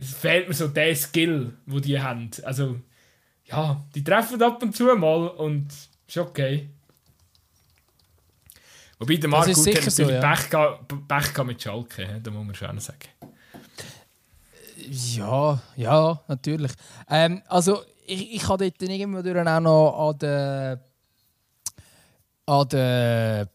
fehlt 0.00 0.48
mir 0.48 0.54
so 0.54 0.68
der 0.68 0.94
Skill, 0.94 1.52
wo 1.66 1.80
die 1.80 2.00
haben. 2.00 2.30
Also, 2.44 2.76
ja, 3.46 3.82
die 3.94 4.04
treffen 4.04 4.42
ab 4.42 4.62
und 4.62 4.76
zu 4.76 4.84
mal 4.96 5.28
und 5.28 5.68
ist 6.06 6.16
okay. 6.16 6.68
Wobei 8.98 9.16
der 9.16 9.30
Marco 9.30 9.50
hat 9.50 9.56
natürlich 9.56 9.90
so, 9.90 10.02
ja. 10.02 10.20
Pech, 10.20 10.50
Pech 11.08 11.44
mit 11.44 11.62
Schalke, 11.62 12.20
da 12.22 12.30
muss 12.30 12.44
man 12.44 12.54
schon 12.54 12.78
sagen. 12.78 12.98
Ja, 14.90 15.60
ja, 15.76 16.20
natürlich. 16.28 16.72
Ähm, 17.08 17.42
also, 17.48 17.82
ich, 18.06 18.34
ich 18.34 18.48
habe 18.48 18.70
dort 18.70 18.82
irgendwo 18.82 19.18
auch 19.18 19.60
noch 19.60 20.08
an 20.08 20.18
den 20.18 20.80
an 22.46 22.68
den, 22.68 23.48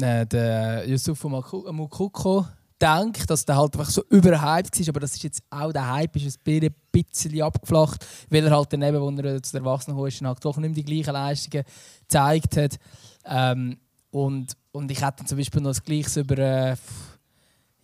äh, 0.00 0.26
den 0.26 0.90
Yusuf 0.90 1.24
Mukoko 1.24 2.46
denke, 2.82 3.26
dass 3.26 3.44
der 3.44 3.56
halt 3.56 3.74
einfach 3.74 3.90
so 3.90 4.02
überhyped 4.10 4.78
war, 4.78 4.88
aber 4.88 5.00
das 5.00 5.14
ist 5.14 5.22
jetzt 5.22 5.42
auch 5.50 5.72
der 5.72 5.90
Hype 5.90 6.16
ist 6.16 6.40
ein 6.46 6.74
bisschen 6.90 7.42
abgeflacht, 7.42 8.04
weil 8.28 8.44
er 8.44 8.56
halt 8.56 8.72
daneben, 8.72 9.00
wo 9.00 9.10
er 9.10 9.42
zu 9.42 9.52
der 9.52 9.60
Erwachsenen 9.60 10.06
ist, 10.06 10.20
halt 10.20 10.44
doch 10.44 10.56
nicht 10.56 10.74
mehr 10.74 10.82
die 10.82 10.84
gleichen 10.84 11.12
Leistungen 11.12 11.64
gezeigt 12.02 12.56
hat. 12.56 12.78
Ähm, 13.24 13.78
und, 14.10 14.56
und 14.72 14.90
ich 14.90 15.00
hätte 15.00 15.24
zum 15.24 15.38
Beispiel 15.38 15.62
noch 15.62 15.70
das 15.70 15.82
Gleiche 15.82 16.20
über, 16.20 16.38
äh, 16.38 16.76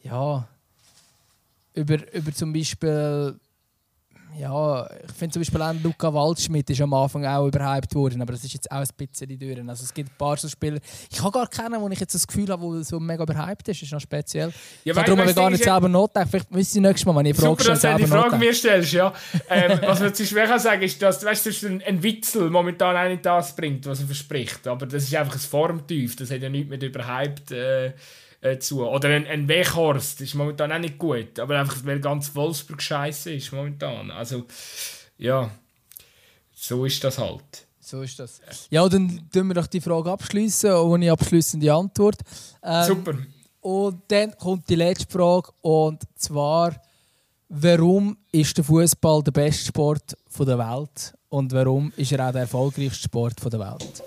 ja, 0.03 0.47
über, 1.75 2.13
über 2.13 2.35
zum 2.35 2.53
Beispiel 2.53 3.39
ja, 4.39 4.89
ich 5.07 5.13
finde 5.13 5.33
zum 5.33 5.41
Beispiel 5.41 5.63
auch 5.63 5.75
Luca 5.83 6.13
Waldschmidt 6.13 6.71
ist 6.71 6.81
am 6.81 6.95
Anfang 6.95 7.27
auch 7.27 7.47
überhyped 7.47 7.95
worden, 7.95 8.23
aber 8.23 8.33
das 8.33 8.45
ist 8.45 8.55
jetzt 8.55 8.71
auch 8.71 8.77
ein 8.77 8.89
bisschen 8.97 9.39
durch. 9.39 9.59
Also 9.69 9.85
es 9.85 9.93
gibt 9.93 10.11
ein 10.11 10.17
paar 10.17 10.37
so 10.37 10.49
Spieler, 10.49 10.79
ich 11.11 11.21
habe 11.21 11.33
gar 11.33 11.49
keinen, 11.49 11.81
wo 11.81 11.89
ich 11.89 11.99
jetzt 11.99 12.15
das 12.15 12.27
Gefühl 12.27 12.49
habe, 12.49 12.63
wo 12.63 12.81
so 12.83 13.01
mega 13.01 13.25
überhyped 13.25 13.67
ist, 13.69 13.81
das 13.81 13.89
ist 13.89 13.93
noch 13.93 14.01
speziell. 14.01 14.53
Ja, 14.85 14.93
ich 14.93 14.99
habe 14.99 15.17
darum 15.17 15.35
gar 15.35 15.51
nicht 15.51 15.65
selber 15.65 15.89
nachdenken, 15.89 16.31
vielleicht 16.31 16.51
müsste 16.53 16.79
ich 16.79 16.83
nächstes 16.83 17.07
Mal, 17.07 17.17
wenn 17.17 17.27
ich 17.27 17.37
Frage 17.37 17.63
stelle, 17.63 17.77
selber 17.77 17.99
die 17.99 18.07
Frage 18.07 18.37
mir 18.37 18.55
stellst, 18.55 18.93
ja. 18.93 19.13
ähm, 19.51 19.81
was 19.83 20.01
man 20.01 20.15
zum 20.15 20.27
schwer 20.27 20.59
sagen 20.59 20.83
ist, 20.83 21.03
dass 21.03 21.25
weißt, 21.25 21.47
du, 21.47 21.67
ein, 21.67 21.83
ein 21.83 22.03
Witzel 22.03 22.51
momentan 22.51 22.97
auch 22.97 23.09
nicht 23.09 23.27
das 23.27 23.57
bringt, 23.57 23.87
was 23.87 24.01
er 24.01 24.07
verspricht, 24.07 24.67
aber 24.67 24.87
das 24.87 25.05
ist 25.05 25.15
einfach 25.15 25.35
ein 25.35 25.41
Formtief, 25.41 26.17
das 26.17 26.31
hat 26.31 26.43
ja 26.43 26.49
nichts 26.49 26.71
mit 26.71 26.83
überhyped 26.83 27.51
äh, 27.51 27.93
äh, 28.41 28.59
zu. 28.59 28.87
Oder 28.87 29.09
ein, 29.11 29.27
ein 29.27 29.49
Weghorst 29.49 30.21
ist 30.21 30.35
momentan 30.35 30.73
auch 30.73 30.79
nicht 30.79 30.99
gut, 30.99 31.39
aber 31.39 31.59
einfach 31.59 31.85
weil 31.85 32.01
ganz 32.01 32.35
Wolfsburg 32.35 32.81
scheiße 32.81 33.33
ist 33.33 33.53
momentan. 33.53 34.11
Also, 34.11 34.47
ja, 35.17 35.51
so 36.55 36.85
ist 36.85 37.03
das 37.03 37.19
halt. 37.19 37.67
So 37.81 38.03
ist 38.03 38.19
das. 38.19 38.41
Ja, 38.71 38.87
dann 38.89 39.29
tun 39.33 39.49
wir 39.49 39.55
doch 39.55 39.67
die 39.67 39.81
Frage 39.81 40.11
abschließen, 40.11 40.73
ohne 40.73 41.11
abschließende 41.11 41.73
Antwort. 41.73 42.19
Ähm, 42.63 42.85
Super. 42.85 43.15
Und 43.61 44.03
dann 44.09 44.37
kommt 44.37 44.69
die 44.69 44.75
letzte 44.75 45.11
Frage 45.11 45.51
und 45.63 46.03
zwar, 46.15 46.77
warum 47.49 48.17
ist 48.31 48.57
der 48.57 48.65
Fußball 48.65 49.23
der 49.23 49.33
beste 49.33 49.67
Sport 49.67 50.17
der 50.39 50.59
Welt 50.59 51.15
und 51.29 51.53
warum 51.53 51.93
ist 51.97 52.13
er 52.13 52.29
auch 52.29 52.33
der 52.33 52.43
erfolgreichste 52.43 53.05
Sport 53.05 53.43
der 53.53 53.59
Welt? 53.59 54.03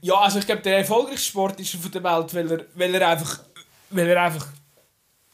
Ja, 0.00 0.14
also 0.20 0.38
ich 0.38 0.46
glaube, 0.46 0.62
der 0.62 0.78
erfolgreichste 0.78 1.30
Sport 1.30 1.60
ist 1.60 1.74
von 1.74 1.90
der 1.90 2.04
Welt, 2.04 2.34
weil 2.34 2.52
er, 2.52 2.66
weil 2.74 2.94
er 2.94 3.08
einfach, 3.08 3.40
weil 3.90 4.08
er 4.08 4.22
einfach, 4.22 4.46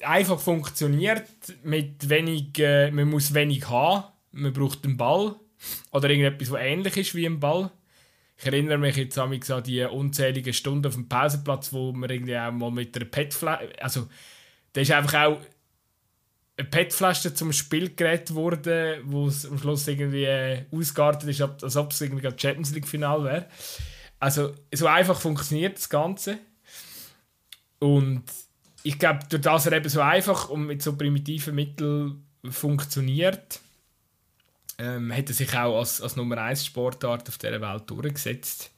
einfach 0.03 0.41
funktioniert. 0.41 1.25
Mit 1.63 2.09
wenig, 2.09 2.59
äh, 2.59 2.91
man 2.91 3.11
muss 3.11 3.35
wenig 3.35 3.69
haben. 3.69 4.05
Man 4.33 4.53
braucht 4.53 4.85
einen 4.85 4.97
Ball 4.97 5.37
oder 5.93 6.11
irgendetwas, 6.11 6.51
was 6.51 6.61
ähnlich 6.61 6.97
ist 6.97 7.15
wie 7.15 7.27
ein 7.27 7.41
Ball. 7.41 7.71
Ich 8.39 8.47
erinnere 8.47 8.79
mich 8.79 8.97
jetzt 8.97 9.19
an 9.19 9.63
die 9.63 9.85
unzähligen 9.85 10.53
Stunden 10.53 10.87
auf 10.87 10.95
dem 10.95 11.09
Pausenplatz, 11.09 11.73
wo 11.73 11.93
man 11.93 12.11
irgendwie 12.11 12.37
auch 12.37 12.51
mal 12.51 12.71
mit 12.71 12.97
einer 12.97 13.05
PET-Flasche, 13.05 13.71
also 13.81 14.09
da 14.73 14.81
ist 14.81 14.91
einfach 14.91 15.27
auch 15.27 15.39
eine 16.57 16.69
PET-Flasche 16.69 17.35
zum 17.35 17.53
Spielgerät 17.53 18.35
wurde, 18.35 19.01
wo 19.05 19.29
es 19.29 19.47
am 19.47 19.59
Schluss 19.59 19.87
irgendwie 19.87 20.25
äh, 20.25 20.65
ausgeartet 20.73 21.29
ist, 21.29 21.41
als 21.41 21.77
ob 21.77 21.93
es 21.93 22.01
irgendwie 22.01 22.27
ein 22.27 22.39
Champions 22.39 22.73
League-Final 22.73 23.25
wäre. 23.25 23.47
Also 24.23 24.55
so 24.73 24.87
einfach 24.87 25.21
funktioniert 25.21 25.79
das 25.79 25.89
Ganze. 25.89 26.39
Und 27.81 28.23
ich 28.85 28.97
glaube, 28.97 29.27
durch 29.29 29.43
das 29.43 29.67
er 29.67 29.73
eben 29.73 29.89
so 29.89 30.01
einfach 30.01 30.49
und 30.49 30.67
mit 30.67 30.81
so 30.81 30.97
primitiven 30.97 31.57
Mitteln 31.57 32.25
funktioniert, 32.49 33.59
ähm, 34.79 35.13
hat 35.13 35.29
er 35.29 35.35
sich 35.35 35.53
auch 35.57 35.77
als, 35.77 36.01
als 36.01 36.15
Nummer 36.15 36.39
1 36.39 36.65
Sportart 36.65 37.29
auf 37.29 37.39
dieser 37.39 37.61
Welt 37.61 37.91
durchgesetzt. 37.91 38.71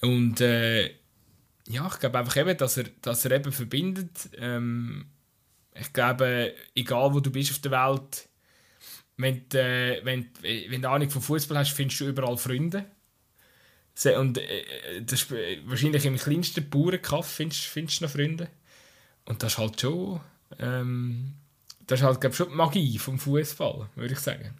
Und 0.00 0.40
äh, 0.40 0.84
ja, 1.66 1.88
ich 1.92 1.98
glaube 1.98 2.20
einfach 2.20 2.36
eben, 2.36 2.56
dass 2.56 2.76
er, 2.76 2.84
dass 3.02 3.24
er 3.24 3.32
eben 3.32 3.50
verbindet. 3.50 4.30
Ähm, 4.38 5.06
ich 5.74 5.92
glaube, 5.92 6.54
egal 6.76 7.12
wo 7.12 7.18
du 7.18 7.32
bist 7.32 7.50
auf 7.50 7.58
der 7.58 7.72
Welt, 7.72 8.28
wenn 9.16 9.48
du, 9.48 9.58
äh, 9.58 10.00
wenn, 10.04 10.30
wenn 10.42 10.80
du 10.80 10.90
Ahnung 10.90 11.10
von 11.10 11.22
Fußball 11.22 11.58
hast, 11.58 11.72
findest 11.72 11.98
du 11.98 12.06
überall 12.06 12.36
Freunde. 12.36 12.86
Und 14.04 14.38
äh, 14.38 15.02
das, 15.02 15.30
wahrscheinlich 15.30 16.04
im 16.04 16.16
kleinsten 16.16 16.68
Bauernkaff 16.68 17.26
findest, 17.26 17.62
findest 17.62 18.00
du 18.00 18.04
noch 18.04 18.12
Freunde. 18.12 18.48
Und 19.24 19.42
das 19.42 19.54
ist 19.54 19.58
halt 19.58 19.80
schon. 19.80 20.20
Ähm, 20.58 21.34
das 21.86 22.00
ist 22.00 22.06
halt, 22.06 22.20
glaube 22.20 22.36
schon 22.36 22.50
die 22.50 22.54
Magie 22.54 22.98
vom 22.98 23.18
Fußball, 23.18 23.88
würde 23.94 24.12
ich 24.12 24.20
sagen. 24.20 24.54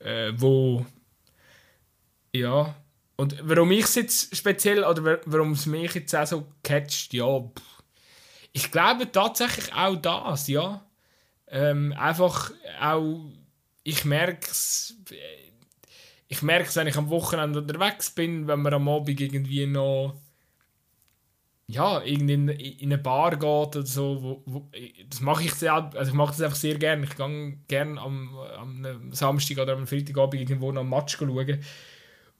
Äh, 0.00 0.32
wo. 0.36 0.84
Ja. 2.32 2.74
Und 3.16 3.36
warum 3.42 3.70
ich 3.70 3.84
es 3.84 3.94
jetzt 3.94 4.36
speziell, 4.36 4.82
oder 4.82 5.20
warum 5.24 5.52
es 5.52 5.66
mich 5.66 5.94
jetzt 5.94 6.14
auch 6.16 6.26
so 6.26 6.48
catcht, 6.64 7.14
ja. 7.14 7.40
Pff, 7.40 7.82
ich 8.52 8.70
glaube 8.72 9.10
tatsächlich 9.10 9.72
auch 9.72 9.96
das, 9.96 10.48
ja. 10.48 10.84
Ähm, 11.46 11.92
einfach 11.92 12.52
auch. 12.80 13.20
Ich 13.84 14.04
merke 14.04 14.50
es 14.50 14.96
ich 16.28 16.42
merke 16.42 16.68
es, 16.68 16.76
wenn 16.76 16.86
ich 16.86 16.96
am 16.96 17.10
Wochenende 17.10 17.60
unterwegs 17.60 18.10
bin, 18.10 18.46
wenn 18.46 18.62
man 18.62 18.74
am 18.74 18.88
Abend 18.88 19.20
irgendwie 19.20 19.66
noch 19.66 20.14
ja, 21.66 21.98
in, 21.98 22.28
in 22.28 22.92
eine 22.92 22.98
Bar 22.98 23.32
geht 23.32 23.42
oder 23.42 23.86
so, 23.86 24.22
wo, 24.22 24.42
wo, 24.44 24.70
das 25.08 25.20
mache 25.20 25.44
ich 25.44 25.54
sehr, 25.54 25.72
also 25.72 26.10
ich 26.10 26.16
mache 26.16 26.32
das 26.32 26.42
einfach 26.42 26.56
sehr 26.56 26.78
gerne. 26.78 27.04
Ich 27.04 27.16
gehe 27.16 27.58
gerne 27.68 28.00
am, 28.00 28.36
am 28.58 29.12
Samstag 29.12 29.58
oder 29.58 29.72
am 29.72 29.86
Freitagabend 29.86 30.42
irgendwo 30.42 30.72
noch 30.72 30.82
einen 30.82 30.90
Match 30.90 31.16
schauen. 31.16 31.64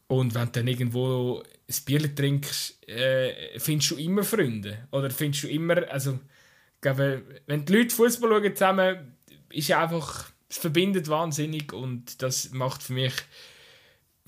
Und 0.09 0.35
wenn 0.35 0.47
du 0.47 0.53
dann 0.53 0.69
irgendwo 0.69 1.43
ein 1.43 1.85
Bier 1.87 2.15
trinkst, 2.15 2.87
äh, 2.87 3.59
findest 3.59 3.93
du 3.93 3.97
immer 3.97 4.25
Freunde. 4.25 4.87
Oder 4.91 5.11
findest 5.11 5.45
du 5.45 5.49
immer, 5.49 5.89
also, 5.91 6.19
glaube, 6.83 7.23
wenn 7.47 7.65
die 7.65 7.73
Leute 7.73 7.95
Fußball 7.95 8.29
schauen 8.29 8.57
zusammen, 8.57 9.17
ist 9.51 9.73
einfach, 9.73 10.31
es 10.51 10.59
verbindet 10.59 11.09
wahnsinnig 11.09 11.73
und 11.73 12.21
das 12.23 12.51
macht 12.53 12.83
für 12.83 12.93
mich 12.93 13.15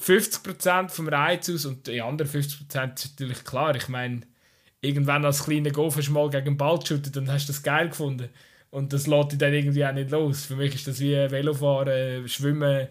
50% 0.00 0.90
vom 0.90 1.08
Reiz 1.08 1.48
aus 1.48 1.64
und 1.64 1.86
die 1.86 2.02
anderen 2.02 2.30
50% 2.30 2.94
ist 2.94 3.18
natürlich 3.18 3.44
klar. 3.44 3.74
Ich 3.76 3.88
meine, 3.88 4.22
irgendwann 4.80 5.24
als 5.24 5.44
kleiner 5.44 5.70
Golf 5.70 5.96
hast 5.96 6.08
du 6.08 6.12
mal 6.12 6.30
gegen 6.30 6.44
den 6.44 6.56
Ball 6.56 6.78
geschüttet 6.78 7.16
und 7.16 7.30
hast 7.30 7.48
das 7.48 7.62
geil 7.62 7.88
gefunden. 7.88 8.28
Und 8.70 8.92
das 8.92 9.06
lässt 9.06 9.32
dich 9.32 9.38
dann 9.38 9.54
irgendwie 9.54 9.86
auch 9.86 9.92
nicht 9.92 10.10
los. 10.10 10.44
Für 10.44 10.56
mich 10.56 10.74
ist 10.74 10.86
das 10.86 11.00
wie 11.00 11.14
Velofahren, 11.14 12.28
Schwimmen. 12.28 12.88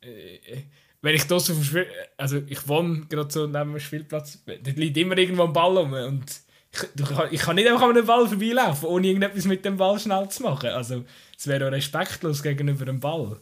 Äh, 0.00 0.62
wenn 1.02 1.14
ich 1.14 1.26
das 1.26 1.50
auf 1.50 1.56
dem 1.56 1.64
Spiel, 1.64 1.86
also 2.16 2.42
ich 2.46 2.66
wohne 2.68 3.06
gerade 3.08 3.30
so 3.30 3.46
neben 3.46 3.72
dem 3.72 3.80
Spielplatz, 3.80 4.42
da 4.44 4.70
liegt 4.72 4.96
immer 4.96 5.16
irgendwo 5.16 5.44
ein 5.44 5.52
Ball 5.52 5.78
rum 5.78 5.92
und 5.92 6.24
ich, 6.72 7.32
ich 7.32 7.40
kann 7.40 7.56
nicht 7.56 7.68
einfach 7.68 7.82
an 7.82 7.96
einem 7.96 8.06
Ball 8.06 8.28
vorbeilaufen, 8.28 8.88
ohne 8.88 9.06
irgendetwas 9.06 9.44
mit 9.44 9.64
dem 9.64 9.76
Ball 9.76 9.98
schnell 9.98 10.28
zu 10.28 10.42
machen. 10.42 10.70
Also 10.70 11.04
es 11.36 11.46
wäre 11.46 11.66
auch 11.66 11.72
respektlos 11.72 12.42
gegenüber 12.42 12.84
dem 12.84 13.00
Ball. 13.00 13.38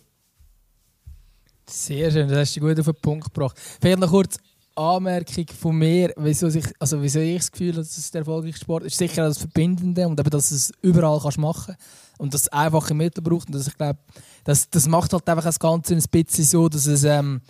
Sehr 1.68 2.10
schön, 2.10 2.28
das 2.28 2.38
hast 2.38 2.56
du 2.56 2.60
gut 2.60 2.78
auf 2.78 2.86
den 2.86 2.94
Punkt 2.94 3.32
gebracht. 3.32 3.56
Vielleicht 3.80 3.98
noch 3.98 4.08
kurz 4.08 4.38
Anmerkung 4.74 5.46
von 5.60 5.76
mir, 5.76 6.14
wieso 6.16 6.46
ich, 6.46 6.64
also 6.78 7.02
wieso 7.02 7.18
ich 7.18 7.38
das 7.38 7.52
Gefühl 7.52 7.72
habe, 7.72 7.78
dass 7.82 7.98
es 7.98 8.10
der 8.10 8.20
erfolgreichste 8.20 8.60
Sport 8.60 8.84
ist. 8.84 8.96
Sicher 8.96 9.24
das 9.24 9.38
Verbindende 9.38 10.06
und 10.06 10.18
eben, 10.18 10.30
dass 10.30 10.48
du 10.48 10.54
es 10.54 10.72
überall 10.80 11.20
kannst 11.20 11.36
machen 11.36 11.76
und 12.16 12.32
dass 12.32 12.42
es 12.42 12.48
einfache 12.48 12.94
Mittel 12.94 13.22
braucht. 13.22 13.48
Und 13.48 13.54
dass 13.54 13.66
ich 13.66 13.76
glaube, 13.76 13.98
das, 14.44 14.70
das 14.70 14.86
macht 14.88 15.12
halt 15.12 15.28
einfach 15.28 15.44
das 15.44 15.58
Ganze 15.58 15.94
ein 15.94 16.02
bisschen 16.10 16.44
so, 16.44 16.68
dass 16.70 16.86
es 16.86 17.04
ähm, 17.04 17.42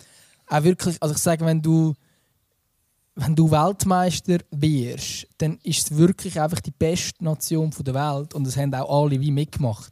auch 0.47 0.63
wirklich, 0.63 0.97
also 1.01 1.15
ich 1.15 1.21
sage, 1.21 1.45
wenn 1.45 1.61
du 1.61 1.93
wenn 3.15 3.35
du 3.35 3.51
Weltmeister 3.51 4.37
wirst, 4.51 5.27
dann 5.37 5.59
ist 5.63 5.91
es 5.91 5.97
wirklich 5.97 6.39
einfach 6.39 6.61
die 6.61 6.71
beste 6.71 7.23
Nation 7.23 7.69
der 7.79 7.93
Welt 7.93 8.33
und 8.33 8.47
das 8.47 8.55
haben 8.55 8.73
auch 8.73 9.03
alle 9.03 9.19
wie 9.19 9.31
mitgemacht. 9.31 9.91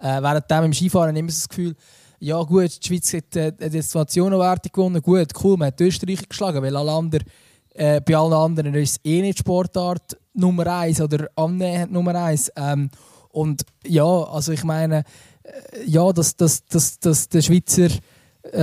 Äh, 0.00 0.20
während 0.20 0.50
dem 0.50 0.64
im 0.64 0.72
Skifahren 0.72 1.14
immer 1.14 1.28
das 1.28 1.48
Gefühl, 1.48 1.76
ja 2.24 2.42
gut, 2.42 2.82
die 2.82 2.86
Schweiz 2.88 3.12
hat 3.12 3.36
äh, 3.36 3.52
die 3.70 3.82
Nationenwertung 3.92 4.72
gewonnen, 4.72 5.02
gut, 5.02 5.28
cool, 5.42 5.58
man 5.58 5.66
hat 5.66 5.80
Österreich 5.80 6.26
geschlagen, 6.26 6.62
weil 6.62 6.74
alle 6.74 6.92
anderen, 6.92 7.24
äh, 7.74 8.00
bei 8.00 8.16
allen 8.16 8.32
anderen 8.32 8.74
ist 8.74 8.92
es 8.92 9.00
eh 9.04 9.20
nicht 9.20 9.40
Sportart 9.40 10.16
Nummer 10.32 10.66
eins 10.66 11.02
oder 11.02 11.28
annähernd 11.36 11.92
Nummer 11.92 12.14
eins. 12.14 12.50
Ähm, 12.56 12.90
und 13.30 13.62
ja, 13.86 14.04
also 14.04 14.52
ich 14.52 14.64
meine, 14.64 15.04
äh, 15.42 15.84
ja, 15.84 16.10
dass, 16.12 16.34
dass, 16.34 16.64
dass, 16.64 16.98
dass 16.98 17.28
der 17.28 17.42
Schweizer 17.42 17.88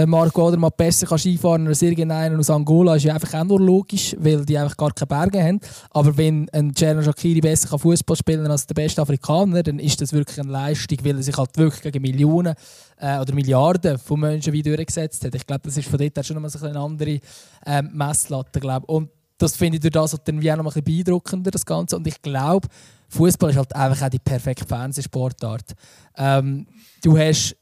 Marco 0.06 0.48
Odermatt 0.48 0.78
besser 0.78 1.08
kann 1.08 1.18
Skifahren 1.18 1.68
als 1.68 1.82
irgendeiner 1.82 2.38
aus 2.38 2.52
Angola, 2.52 2.95
ist 2.95 3.03
ja 3.03 3.16
einfach 3.16 3.34
auch 3.34 3.44
nur 3.44 3.60
logisch, 3.60 4.16
weil 4.20 4.45
die 4.45 4.58
einfach 4.58 4.78
gar 4.78 4.91
keine 4.91 5.08
Berge 5.08 5.44
haben. 5.44 5.60
Aber 5.90 6.16
wenn 6.16 6.48
ein 6.49 6.72
Cerno 6.76 7.02
Shakiri 7.02 7.41
besser 7.41 7.80
Fußball 7.80 8.16
spielen 8.16 8.44
kann 8.44 8.52
als 8.52 8.68
der 8.68 8.76
beste 8.76 9.02
Afrikaner, 9.02 9.64
dann 9.64 9.80
ist 9.80 9.99
das 9.99 10.14
wirklich 10.14 10.40
eine 10.40 10.52
Leistung, 10.52 10.99
weil 11.03 11.18
er 11.18 11.24
sich 11.24 11.36
halt 11.36 11.58
wirklich 11.58 11.82
gegen 11.82 12.02
Millionen 12.02 12.53
äh, 12.98 13.20
oder 13.20 13.34
Milliarden 13.34 13.98
von 13.98 14.20
Menschen 14.20 14.53
wie 14.53 14.62
durchgesetzt 14.62 15.26
hat. 15.26 15.34
Ich 15.34 15.48
glaube, 15.48 15.62
das 15.64 15.78
ist 15.78 15.90
von 15.90 15.98
dort 15.98 16.26
schon 16.26 16.40
noch 16.40 16.62
eine 16.62 16.80
andere 16.80 17.20
ähm, 17.66 17.90
Messlatte. 17.91 18.60
Glaub. 18.60 18.88
Und 18.88 19.10
das 19.40 19.56
finde 19.56 19.78
ich 19.78 19.82
durch 19.82 19.94
das 19.94 20.14
halt 20.14 20.28
dann 20.28 20.41
wie 20.41 20.52
auch 20.52 20.58
noch 20.58 20.76
ein 20.76 20.84
beeindruckender, 20.84 21.49
das 21.49 21.66
Ganze. 21.66 21.98
Und 21.98 22.06
ich 22.06 22.22
glaube, 22.22 22.68
Fußball 23.10 23.49
ist 23.49 23.58
halt 23.58 23.76
einfach 23.76 24.06
auch 24.06 24.10
die 24.10 24.20
perfekte 24.20 24.66
Fernsehsportart. 24.66 25.74
Ähm, 26.16 26.68
du 27.03 27.18
hast 27.18 27.58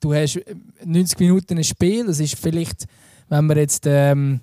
du 0.00 0.14
hast 0.14 0.40
90 0.84 1.18
Minuten 1.18 1.58
ein 1.58 1.64
Spiel, 1.64 2.06
das 2.06 2.20
ist 2.20 2.36
vielleicht, 2.36 2.86
wenn 3.28 3.46
wir 3.46 3.56
jetzt 3.56 3.84
ähm, 3.86 4.40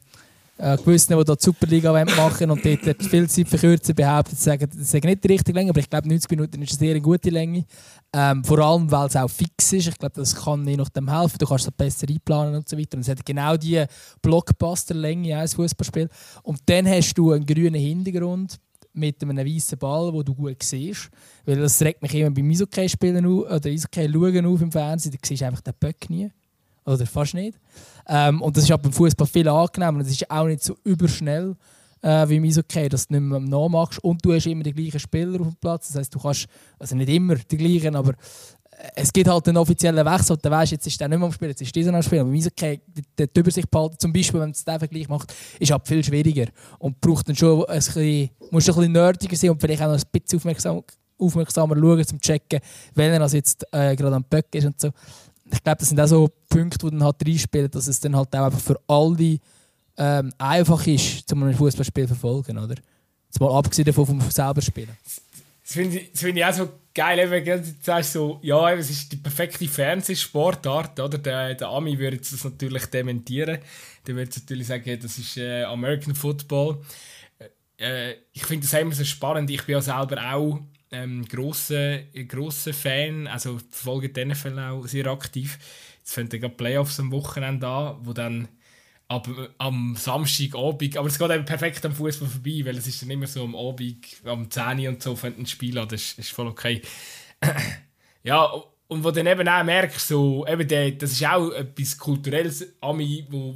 äh, 0.58 0.78
gewissen, 0.78 1.18
die 1.18 1.24
da 1.24 1.36
die 1.36 1.44
Superliga 1.44 1.92
machen 1.92 2.50
und 2.50 2.64
dort 2.64 3.04
viel 3.04 3.30
Zeit 3.30 3.48
verkürzen, 3.48 3.94
behaupten, 3.94 4.36
sagen, 4.36 4.70
das 4.72 4.94
ist 4.94 5.04
nicht 5.04 5.24
die 5.24 5.28
richtige 5.28 5.58
Länge, 5.58 5.72
aber 5.72 5.80
ich 5.80 5.90
glaube 5.90 6.08
90 6.08 6.30
Minuten 6.32 6.62
ist 6.62 6.72
eine 6.72 6.92
sehr 6.92 7.00
gute 7.02 7.30
Länge. 7.30 7.66
Ähm, 8.14 8.44
vor 8.44 8.60
allem, 8.60 8.90
weil 8.90 9.08
es 9.08 9.16
auch 9.18 9.30
fix 9.30 9.74
ist. 9.74 9.88
Ich 9.88 10.00
glaube, 10.00 10.16
das 10.16 10.34
kann 10.34 10.66
je 10.66 10.78
nachdem 10.78 11.12
helfen. 11.12 11.38
Du 11.38 11.46
kannst 11.46 11.68
es 11.68 11.72
besser 11.72 12.08
einplanen 12.08 12.56
und 12.56 12.70
so 12.70 12.78
weiter. 12.78 12.96
Und 12.96 13.02
es 13.02 13.10
hat 13.10 13.26
genau 13.26 13.58
die 13.58 13.84
Blockbuster-Länge 14.22 15.38
als 15.38 15.56
Fußballspiel. 15.56 16.08
Und 16.44 16.60
dann 16.66 16.88
hast 16.88 17.14
du 17.16 17.34
einen 17.34 17.46
grünen 17.46 17.76
Hintergrund 17.76 18.58
mit 18.96 19.22
einem 19.22 19.38
weißen 19.38 19.78
Ball, 19.78 20.14
wo 20.14 20.24
du 20.24 20.34
gut 20.34 20.62
siehst. 20.64 21.10
Weil 21.46 21.58
das 21.58 21.82
regt 21.82 22.02
mich 22.02 22.14
immer 22.16 22.32
beim 22.32 22.50
Eishockey-Spielen 22.50 23.26
oder 23.26 23.70
Eishockey-Schauen 23.70 24.46
auf 24.46 24.62
im 24.62 24.72
Fernsehen. 24.72 25.12
Da 25.12 25.18
siehst 25.28 25.42
du 25.42 25.46
einfach 25.46 25.62
den 25.62 25.74
Böck 25.80 26.10
nie. 26.10 26.32
Oder 26.86 27.06
fast 27.06 27.34
nicht. 27.34 27.58
Ähm, 28.08 28.42
und 28.42 28.56
das 28.56 28.70
ist 28.70 28.82
beim 28.82 28.94
Fußball 28.94 29.28
viel 29.28 29.48
angenehmer. 29.48 30.02
Es 30.02 30.12
ist 30.12 30.30
auch 30.30 30.46
nicht 30.46 30.64
so 30.64 30.78
überschnell 30.84 31.56
äh, 32.02 32.30
wie 32.30 32.36
im 32.36 32.44
Eishockey, 32.44 32.88
dass 32.88 33.08
du 33.08 33.14
nicht 33.14 33.24
mehr 33.24 33.40
nachmachst. 33.40 34.04
Und 34.04 34.24
du 34.24 34.34
hast 34.34 34.46
immer 34.46 34.64
die 34.64 34.74
gleichen 34.74 35.00
Spieler 35.00 35.42
auf 35.42 35.48
dem 35.48 35.56
Platz. 35.56 35.88
Das 35.88 35.98
heißt, 35.98 36.14
du 36.14 36.20
kannst, 36.20 36.48
also 36.78 36.96
nicht 36.96 37.10
immer 37.10 37.36
die 37.36 37.58
gleichen, 37.58 37.96
aber 37.96 38.14
es 38.96 39.12
gibt 39.12 39.30
halt 39.30 39.48
einen 39.48 39.58
offiziellen 39.58 40.06
Wechsel. 40.06 40.34
Und 40.34 40.46
dann 40.46 40.52
weißt 40.52 40.74
jetzt 40.74 40.88
ist 40.88 41.00
der 41.00 41.08
nicht 41.08 41.18
mehr 41.18 41.26
am 41.26 41.32
Spielen, 41.34 41.52
jetzt 41.52 41.62
ist 41.62 41.76
dieser 41.76 41.94
am 41.94 42.02
Spielen. 42.02 42.22
Aber 42.22 42.32
Eishockey, 42.32 42.82
die, 42.88 43.28
die 43.28 43.40
Übersicht 43.40 43.70
behalten, 43.70 43.98
zum 44.00 44.12
Beispiel, 44.12 44.40
wenn 44.40 44.50
man 44.50 44.54
den 44.54 44.80
Vergleich 44.80 45.10
macht, 45.10 45.34
ist 45.60 45.72
halt 45.72 45.88
viel 45.88 46.04
schwieriger. 46.04 46.48
Und 46.80 47.00
braucht 47.00 47.28
dann 47.28 47.36
schon 47.36 47.66
ein 47.66 47.76
bisschen, 47.76 48.30
musst 48.52 48.70
ein 48.70 48.76
bisschen 48.76 48.92
nerdiger 48.92 49.36
sein 49.36 49.50
und 49.52 49.62
vielleicht 49.62 49.82
auch 49.82 49.88
noch 49.88 49.98
ein 49.98 50.22
bisschen 50.22 50.38
aufmerksam, 50.38 50.84
aufmerksamer 51.18 51.76
schauen, 51.76 52.00
um 52.00 52.06
zu 52.06 52.18
checken, 52.20 52.60
welcher 52.94 53.22
also 53.22 53.38
jetzt 53.38 53.66
äh, 53.72 53.96
gerade 53.96 54.16
am 54.16 54.24
Böck 54.24 54.48
ist 54.54 54.66
und 54.66 54.80
so. 54.80 54.92
ich 55.52 55.64
glaube, 55.64 55.78
das 55.80 55.90
sind 55.90 56.00
auch 56.00 56.08
so 56.08 56.30
Punkte, 56.50 56.78
die 56.86 56.92
dann 56.92 57.04
halt 57.04 57.16
reinspielen, 57.26 57.72
dass 57.72 57.88
es 57.88 58.00
dann 58.00 58.16
halt 58.16 58.36
auch 58.36 58.46
einfach 58.46 58.60
für 58.60 58.80
alle 58.88 59.40
ähm, 59.98 60.34
einfach 60.38 60.86
ist, 60.88 61.28
zum 61.30 61.44
ein 61.44 61.54
Fußballspiel 61.54 62.08
zu 62.08 62.16
verfolgen, 62.16 62.58
oder? 62.58 62.76
Jetzt 63.28 63.40
mal 63.40 63.58
abgesehen 63.58 63.86
davon 63.86 64.06
vom 64.06 64.22
selber 64.30 64.62
spielen. 64.62 64.90
Das 65.64 65.74
finde 65.74 66.00
ich, 66.00 66.12
find 66.14 66.38
ich 66.38 66.46
auch 66.46 66.54
so 66.54 66.70
geil, 66.96 67.30
wenn 67.30 67.46
du 67.46 67.76
sagst, 67.82 68.14
so, 68.14 68.40
ja, 68.42 68.74
es 68.74 68.90
ist 68.90 69.12
die 69.12 69.18
perfekte 69.18 69.68
Fernsehsportart, 69.68 71.00
oder? 71.00 71.18
Der, 71.18 71.54
der 71.54 71.68
Ami 71.68 72.00
würde 72.00 72.18
das 72.18 72.44
natürlich 72.44 72.86
dementieren. 72.88 73.60
Der 74.08 74.16
würde 74.16 74.32
natürlich 74.34 74.68
sagen, 74.68 75.00
das 75.00 75.18
ist 75.18 75.38
äh, 75.38 75.64
American 75.64 76.16
Football. 76.16 76.82
Äh, 77.78 78.14
ich 78.32 78.46
finde 78.46 78.66
das 78.66 78.80
immer 78.80 78.94
so 78.94 79.04
spannend. 79.04 79.50
Ich 79.50 79.64
bin 79.64 79.74
ja 79.74 79.82
selber 79.82 80.34
auch 80.34 80.62
ähm, 80.92 81.26
grosser, 81.28 82.00
grosser 82.28 82.74
Fan, 82.74 83.28
also 83.28 83.60
verfolge 83.70 84.10
den 84.10 84.30
NFL 84.30 84.58
auch 84.60 84.88
sehr 84.88 85.08
aktiv. 85.08 85.60
Jetzt 86.00 86.14
fängt 86.14 86.34
ja 86.34 86.48
Playoffs 86.48 87.00
am 87.00 87.12
Wochenende 87.12 87.68
an, 87.68 87.98
wo 88.02 88.14
dann 88.14 88.48
ab, 89.08 89.30
am 89.58 89.96
Samstagabend, 89.96 90.98
aber 90.98 91.08
es 91.08 91.20
geht 91.20 91.32
eben 91.32 91.46
perfekt 91.46 91.86
am 91.86 91.94
Fußball 91.94 92.28
vorbei, 92.28 92.62
weil 92.64 92.78
es 92.78 92.88
ist 92.88 93.02
dann 93.02 93.12
immer 93.12 93.28
so 93.28 93.44
am 93.44 93.56
Abend, 93.56 94.06
am 94.24 94.50
10 94.50 94.88
und 94.88 95.02
so 95.02 95.16
fängt 95.16 95.40
ein 95.40 95.46
Spiel 95.46 95.78
an, 95.78 95.88
das 95.88 96.14
ist, 96.14 96.32
voll 96.32 96.48
okay. 96.48 96.82
ja, 98.24 98.52
und 98.88 99.04
wo 99.04 99.12
dann 99.12 99.28
eben 99.28 99.48
auch 99.48 99.64
merkst, 99.64 100.08
so, 100.08 100.46
eben 100.48 100.68
der, 100.68 100.92
das 100.92 101.12
ist 101.12 101.26
auch 101.26 101.52
etwas 101.52 101.98
Kulturelles, 101.98 102.76
Ami, 102.82 103.26
wo, 103.30 103.56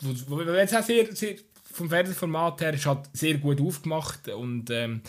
wo, 0.00 0.14
wo, 0.28 0.46
wo 0.46 0.52
jetzt 0.52 0.76
auch 0.76 0.82
sehr, 0.82 1.14
sehr 1.14 1.36
vom 1.74 1.88
Fernsehformat 1.88 2.60
her 2.60 2.74
ist 2.74 2.86
halt 2.86 3.10
sehr 3.12 3.34
gut 3.38 3.60
aufgemacht 3.60 4.28
und 4.28 4.70
ähm, 4.70 5.02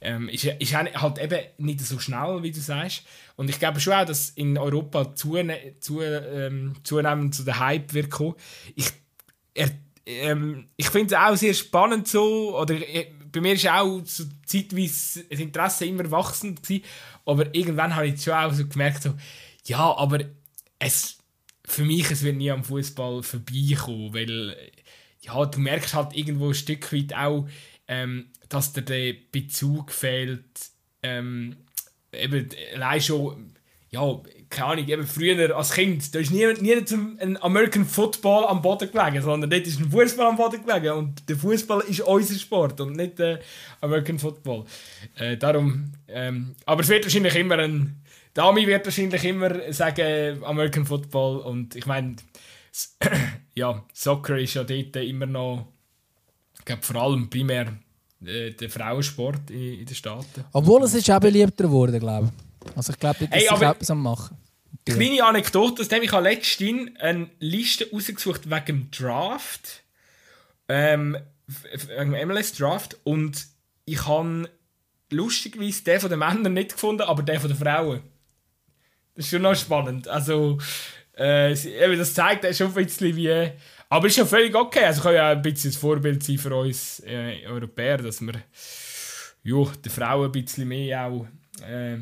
ähm, 0.00 0.28
ist, 0.28 0.44
ist 0.44 0.74
halt 0.74 1.18
eben 1.18 1.40
nicht 1.58 1.80
so 1.80 1.98
schnell, 1.98 2.42
wie 2.42 2.50
du 2.50 2.60
sagst. 2.60 3.02
Und 3.36 3.50
ich 3.50 3.58
glaube 3.58 3.80
schon 3.80 3.92
auch, 3.92 4.04
dass 4.04 4.30
in 4.30 4.56
Europa 4.56 5.14
zune, 5.14 5.74
zu, 5.80 6.00
ähm, 6.00 6.74
zunehmend 6.84 7.34
zu 7.34 7.44
der 7.44 7.58
Hype 7.58 7.92
wird 7.92 8.10
kommen. 8.10 8.34
Ich, 8.74 8.92
er, 9.56 9.70
ähm, 10.06 10.68
ich 10.76 10.88
finde 10.88 11.14
es 11.14 11.20
auch 11.20 11.36
sehr 11.36 11.54
spannend 11.54 12.08
so, 12.08 12.58
oder 12.58 12.74
äh, 12.74 13.12
bei 13.32 13.40
mir 13.40 13.54
ist 13.54 13.68
auch 13.68 14.00
so 14.04 14.24
zeitweise 14.44 15.24
das 15.24 15.40
Interesse 15.40 15.86
immer 15.86 16.10
wachsend 16.10 16.62
gewesen, 16.62 16.84
aber 17.24 17.54
irgendwann 17.54 17.94
habe 17.94 18.08
ich 18.08 18.22
schon 18.22 18.34
auch 18.34 18.52
so 18.52 18.66
gemerkt, 18.66 19.02
so, 19.02 19.14
ja, 19.64 19.96
aber 19.96 20.20
es, 20.78 21.18
für 21.64 21.84
mich 21.84 22.10
es 22.10 22.22
wird 22.22 22.36
nie 22.36 22.50
am 22.50 22.64
Fußball 22.64 23.22
vorbeikommen, 23.22 24.14
weil 24.14 24.56
ja, 25.22 25.44
du 25.44 25.58
merkst 25.58 25.94
halt 25.94 26.16
irgendwo 26.16 26.48
ein 26.48 26.54
Stück 26.54 26.92
weit 26.92 27.14
auch, 27.14 27.48
ähm, 27.88 28.30
dass 28.48 28.72
dir 28.72 28.82
der 28.82 29.14
Bezug 29.32 29.90
fehlt, 29.90 30.44
ähm, 31.02 31.56
eben 32.12 32.48
allein 32.74 33.00
schon, 33.00 33.54
ja, 33.90 34.20
keine 34.48 34.72
Ahnung, 34.72 34.88
eben 34.88 35.06
früher 35.06 35.56
als 35.56 35.72
Kind, 35.72 36.14
da 36.14 36.18
ist 36.18 36.30
nie, 36.30 36.46
nie 36.60 36.74
ein 36.74 37.42
American 37.42 37.84
Football 37.84 38.44
am 38.46 38.62
Boden 38.62 38.90
gelegen, 38.90 39.22
sondern 39.22 39.50
dort 39.50 39.66
ist 39.66 39.80
ein 39.80 39.90
Fußball 39.90 40.26
am 40.26 40.36
Boden 40.36 40.64
gelegen 40.64 40.92
und 40.92 41.28
der 41.28 41.36
Fußball 41.36 41.82
ist 41.88 42.00
unser 42.00 42.38
Sport 42.38 42.80
und 42.80 42.96
nicht 42.96 43.18
der 43.18 43.40
American 43.80 44.18
Football. 44.18 44.64
Äh, 45.16 45.36
darum, 45.36 45.92
ähm, 46.08 46.54
aber 46.64 46.82
es 46.82 46.88
wird 46.88 47.04
wahrscheinlich 47.04 47.34
immer 47.34 47.58
ein, 47.58 48.02
Dami 48.34 48.66
wird 48.66 48.84
wahrscheinlich 48.84 49.24
immer 49.24 49.72
sagen 49.72 50.42
American 50.44 50.86
Football 50.86 51.38
und 51.38 51.74
ich 51.74 51.86
meine, 51.86 52.16
ja, 53.54 53.84
Soccer 53.92 54.38
ist 54.38 54.54
ja 54.54 54.64
dort 54.64 54.96
immer 54.96 55.26
noch, 55.26 55.66
ich 56.58 56.64
glaube 56.64 56.82
vor 56.82 56.96
allem 57.02 57.28
primär 57.30 57.72
äh, 58.24 58.50
der 58.52 58.70
Frauensport 58.70 59.50
in, 59.50 59.80
in 59.80 59.86
den 59.86 59.94
Staaten. 59.94 60.44
Obwohl 60.52 60.82
es 60.84 60.94
ist 60.94 61.10
auch 61.10 61.20
beliebter 61.20 61.64
geworden, 61.64 61.98
glaube 61.98 62.26
ich. 62.26 62.45
Also 62.74 62.92
ich 62.92 62.98
glaube, 62.98 63.26
dass 63.26 63.30
hey, 63.30 63.48
sich 63.48 63.68
etwas 63.68 63.90
am 63.90 64.02
machen. 64.02 64.36
Kleine 64.84 65.24
Anekdote, 65.24 65.82
aus 65.82 65.88
dem 65.88 66.02
ich 66.02 66.12
habe 66.12 66.22
letztens 66.22 66.92
eine 67.00 67.28
Liste 67.40 67.88
rausgesucht 67.90 68.48
wegen 68.48 68.64
dem 68.66 68.90
Draft. 68.90 69.82
Ähm, 70.68 71.16
wegen 71.46 72.12
dem 72.12 72.28
MLS 72.28 72.52
Draft. 72.52 72.96
Und 73.04 73.46
ich 73.84 74.06
habe 74.06 74.48
lustigerweise 75.10 75.82
den 75.84 76.00
von 76.00 76.10
den 76.10 76.18
Männern 76.18 76.54
nicht 76.54 76.72
gefunden, 76.72 77.02
aber 77.02 77.22
den 77.22 77.40
von 77.40 77.50
den 77.50 77.58
Frauen. 77.58 78.02
Das 79.14 79.24
ist 79.24 79.30
schon 79.30 79.42
noch 79.42 79.54
spannend. 79.54 80.08
Also, 80.08 80.58
äh, 81.14 81.54
das 81.96 82.14
zeigt 82.14 82.56
schon 82.56 82.68
ein 82.68 82.84
bisschen 82.84 83.16
wie. 83.16 83.50
Aber 83.88 84.06
ist 84.08 84.16
ja 84.16 84.26
völlig 84.26 84.54
okay. 84.54 84.84
Also 84.84 85.02
kann 85.02 85.14
ja 85.14 85.30
ein 85.30 85.42
bisschen 85.42 85.70
ein 85.70 85.76
Vorbild 85.76 86.22
sein 86.22 86.38
für 86.38 86.54
uns 86.54 87.00
äh, 87.00 87.46
Europäer, 87.46 87.98
dass 87.98 88.20
wir 88.20 88.34
jo, 89.42 89.70
den 89.84 89.92
Frauen 89.92 90.26
ein 90.26 90.32
bisschen 90.32 90.68
mehr 90.68 91.06
auch 91.06 91.26
äh, 91.62 91.96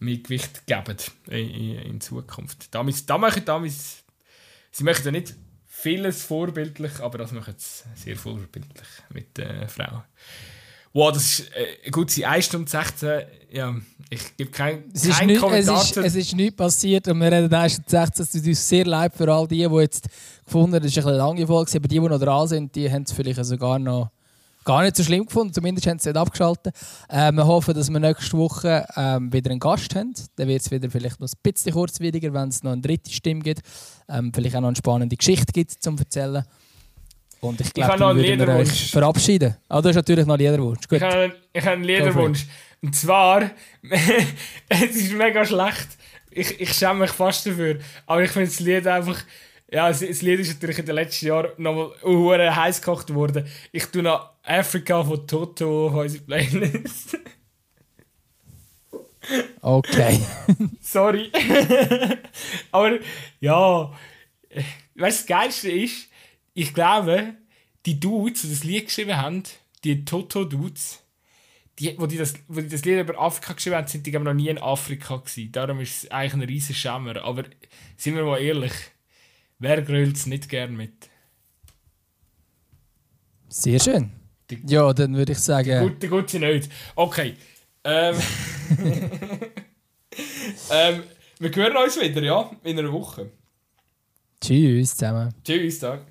mehr 0.00 0.16
Gewicht 0.16 0.66
geben 0.66 0.96
in, 1.28 1.50
in, 1.50 1.78
in 1.78 2.00
Zukunft. 2.00 2.74
Damals, 2.74 3.06
da 3.06 3.18
machen 3.18 3.44
damals, 3.44 4.02
sie 4.72 4.84
möchten 4.84 5.06
ja 5.06 5.12
nicht 5.12 5.34
vieles 5.66 6.22
vorbildlich, 6.24 7.00
aber 7.00 7.18
das 7.18 7.32
machen 7.32 7.54
sie 7.56 7.84
sehr 7.94 8.16
vorbildlich 8.16 8.88
mit 9.10 9.36
den 9.36 9.48
äh, 9.48 9.68
Frauen. 9.68 10.02
Wow, 10.92 11.12
das 11.12 11.40
ist 11.40 11.52
äh, 11.54 11.90
gut, 11.90 12.10
sie 12.10 12.26
1 12.26 12.46
Stunde 12.46 12.68
16. 12.68 13.22
Ja, 13.52 13.76
ich 14.08 14.36
gebe 14.36 14.50
keinen 14.50 14.92
kein 14.92 15.26
nicht, 15.28 15.40
Kommentar. 15.40 15.80
Es 15.80 15.90
ist, 15.90 15.96
es 15.96 16.14
ist 16.16 16.34
nichts 16.34 16.56
passiert 16.56 17.06
und 17.06 17.20
wir 17.20 17.30
reden 17.30 17.54
1 17.54 17.74
Stunde 17.74 17.90
16. 17.90 18.22
Es 18.24 18.32
tut 18.32 18.46
uns 18.46 18.68
sehr 18.68 18.84
leid 18.84 19.14
für 19.14 19.32
all 19.32 19.46
die, 19.46 19.68
die 19.68 19.76
jetzt 19.76 20.08
gefunden 20.44 20.74
haben, 20.74 20.82
das 20.82 20.90
ist 20.90 20.98
ein 20.98 21.04
bisschen 21.04 21.18
lange 21.18 21.46
Folge, 21.46 21.70
aber 21.76 21.88
die, 21.88 22.00
die 22.00 22.00
noch 22.00 22.18
dran 22.18 22.48
sind, 22.48 22.74
die 22.74 22.90
haben 22.90 23.04
es 23.04 23.12
vielleicht 23.12 23.44
sogar 23.44 23.78
noch 23.78 24.10
gar 24.64 24.82
nicht 24.82 24.96
so 24.96 25.02
schlimm 25.02 25.26
gefunden. 25.26 25.52
Zumindest 25.52 25.86
haben 25.86 25.98
sie 25.98 26.08
nicht 26.08 26.18
abgeschaltet. 26.18 26.74
Ähm, 27.08 27.36
wir 27.36 27.46
hoffen, 27.46 27.74
dass 27.74 27.90
wir 27.90 28.00
nächste 28.00 28.36
Woche 28.36 28.86
ähm, 28.96 29.32
wieder 29.32 29.50
einen 29.50 29.60
Gast 29.60 29.94
haben. 29.94 30.12
Dann 30.36 30.48
wird 30.48 30.62
es 30.62 30.70
wieder 30.70 30.90
vielleicht 30.90 31.20
noch 31.20 31.28
ein 31.28 31.52
bisschen 31.52 31.72
kurzwieriger, 31.72 32.32
wenn 32.32 32.48
es 32.48 32.62
noch 32.62 32.72
eine 32.72 32.80
dritte 32.80 33.10
Stimme 33.12 33.40
gibt. 33.40 33.62
Ähm, 34.08 34.32
vielleicht 34.34 34.56
auch 34.56 34.60
noch 34.60 34.68
eine 34.68 34.76
spannende 34.76 35.16
Geschichte 35.16 35.52
gibt 35.52 35.70
zum 35.70 35.98
Erzählen. 35.98 36.44
Und 37.40 37.60
ich 37.60 37.72
glaube, 37.72 37.98
dann 37.98 38.16
würden 38.16 38.38
wir 38.38 38.54
euch 38.54 38.90
verabschieden. 38.90 39.56
Ah, 39.68 39.80
du 39.80 39.88
hast 39.88 39.96
natürlich 39.96 40.26
noch 40.26 40.36
Liederwunsch. 40.36 40.86
Gut. 40.86 40.98
Ich 40.98 41.02
habe 41.02 41.32
einen, 41.54 41.68
einen 41.68 41.84
Liederwunsch. 41.84 42.46
Und 42.82 42.94
zwar, 42.94 43.50
es 44.68 44.96
ist 44.96 45.12
mega 45.12 45.44
schlecht. 45.44 45.88
Ich, 46.30 46.60
ich 46.60 46.72
schäme 46.72 47.00
mich 47.00 47.10
fast 47.10 47.46
dafür. 47.46 47.78
Aber 48.06 48.22
ich 48.22 48.30
finde 48.30 48.48
das 48.48 48.60
Lied 48.60 48.86
einfach... 48.86 49.16
Ja, 49.72 49.88
das, 49.88 50.00
Lied 50.00 50.40
ist 50.40 50.54
natürlich 50.54 50.78
in 50.80 50.86
den 50.86 50.96
letzten 50.96 51.26
Jahren 51.26 51.50
nochmal 51.56 51.92
uh, 52.04 52.32
heiß 52.32 52.80
gekocht 52.80 53.14
worden. 53.14 53.46
Ich 53.70 53.86
tue 53.86 54.02
noch 54.02 54.30
Africa 54.42 55.04
von 55.04 55.26
Toto 55.26 55.86
auf 55.86 55.94
unsere 55.94 56.24
Playlist. 56.24 57.18
Okay. 59.60 60.18
Sorry. 60.80 61.30
Aber 62.72 62.98
ja, 63.38 63.92
weißt 64.50 64.94
du, 64.94 65.00
das 65.04 65.26
Geilste 65.26 65.70
ist, 65.70 66.08
ich 66.54 66.74
glaube, 66.74 67.34
die 67.86 68.00
Dudes, 68.00 68.42
die 68.42 68.50
das 68.50 68.64
Lied 68.64 68.86
geschrieben 68.86 69.16
haben, 69.16 69.42
die 69.84 70.04
Toto-Dudes, 70.04 71.02
die, 71.78 71.94
wo, 71.98 72.06
die 72.06 72.16
das, 72.16 72.34
wo 72.48 72.60
die 72.60 72.68
das 72.68 72.84
Lied 72.84 73.00
über 73.00 73.20
Afrika 73.20 73.52
geschrieben 73.52 73.76
haben, 73.76 73.86
sind 73.86 74.06
die 74.06 74.18
noch 74.18 74.34
nie 74.34 74.48
in 74.48 74.58
Afrika 74.58 75.16
gewesen. 75.16 75.52
Darum 75.52 75.80
ist 75.80 76.04
es 76.04 76.10
eigentlich 76.10 76.34
ein 76.34 76.42
riesiger 76.42 76.78
Schämmer. 76.78 77.22
Aber 77.22 77.44
sind 77.96 78.16
wir 78.16 78.24
mal 78.24 78.40
ehrlich, 78.40 78.72
wer 79.60 79.82
grölt 79.82 80.16
es 80.16 80.26
nicht 80.26 80.48
gern 80.48 80.76
mit? 80.76 81.08
Sehr 83.48 83.78
schön. 83.78 84.10
Die, 84.50 84.60
ja, 84.66 84.92
dann 84.92 85.14
würde 85.14 85.32
ich 85.32 85.38
sagen... 85.38 85.80
Gut, 85.80 86.10
gut 86.10 86.30
sie 86.30 86.40
nicht. 86.40 86.70
Okay. 86.96 87.36
Ähm, 87.84 88.16
ähm, 90.70 91.02
wir 91.38 91.54
hören 91.54 91.76
uns 91.76 92.00
wieder, 92.00 92.22
ja? 92.22 92.50
In 92.64 92.78
einer 92.78 92.92
Woche. 92.92 93.30
Tschüss 94.40 94.96
zusammen. 94.96 95.34
Tschüss, 95.44 95.78
Tag. 95.78 96.06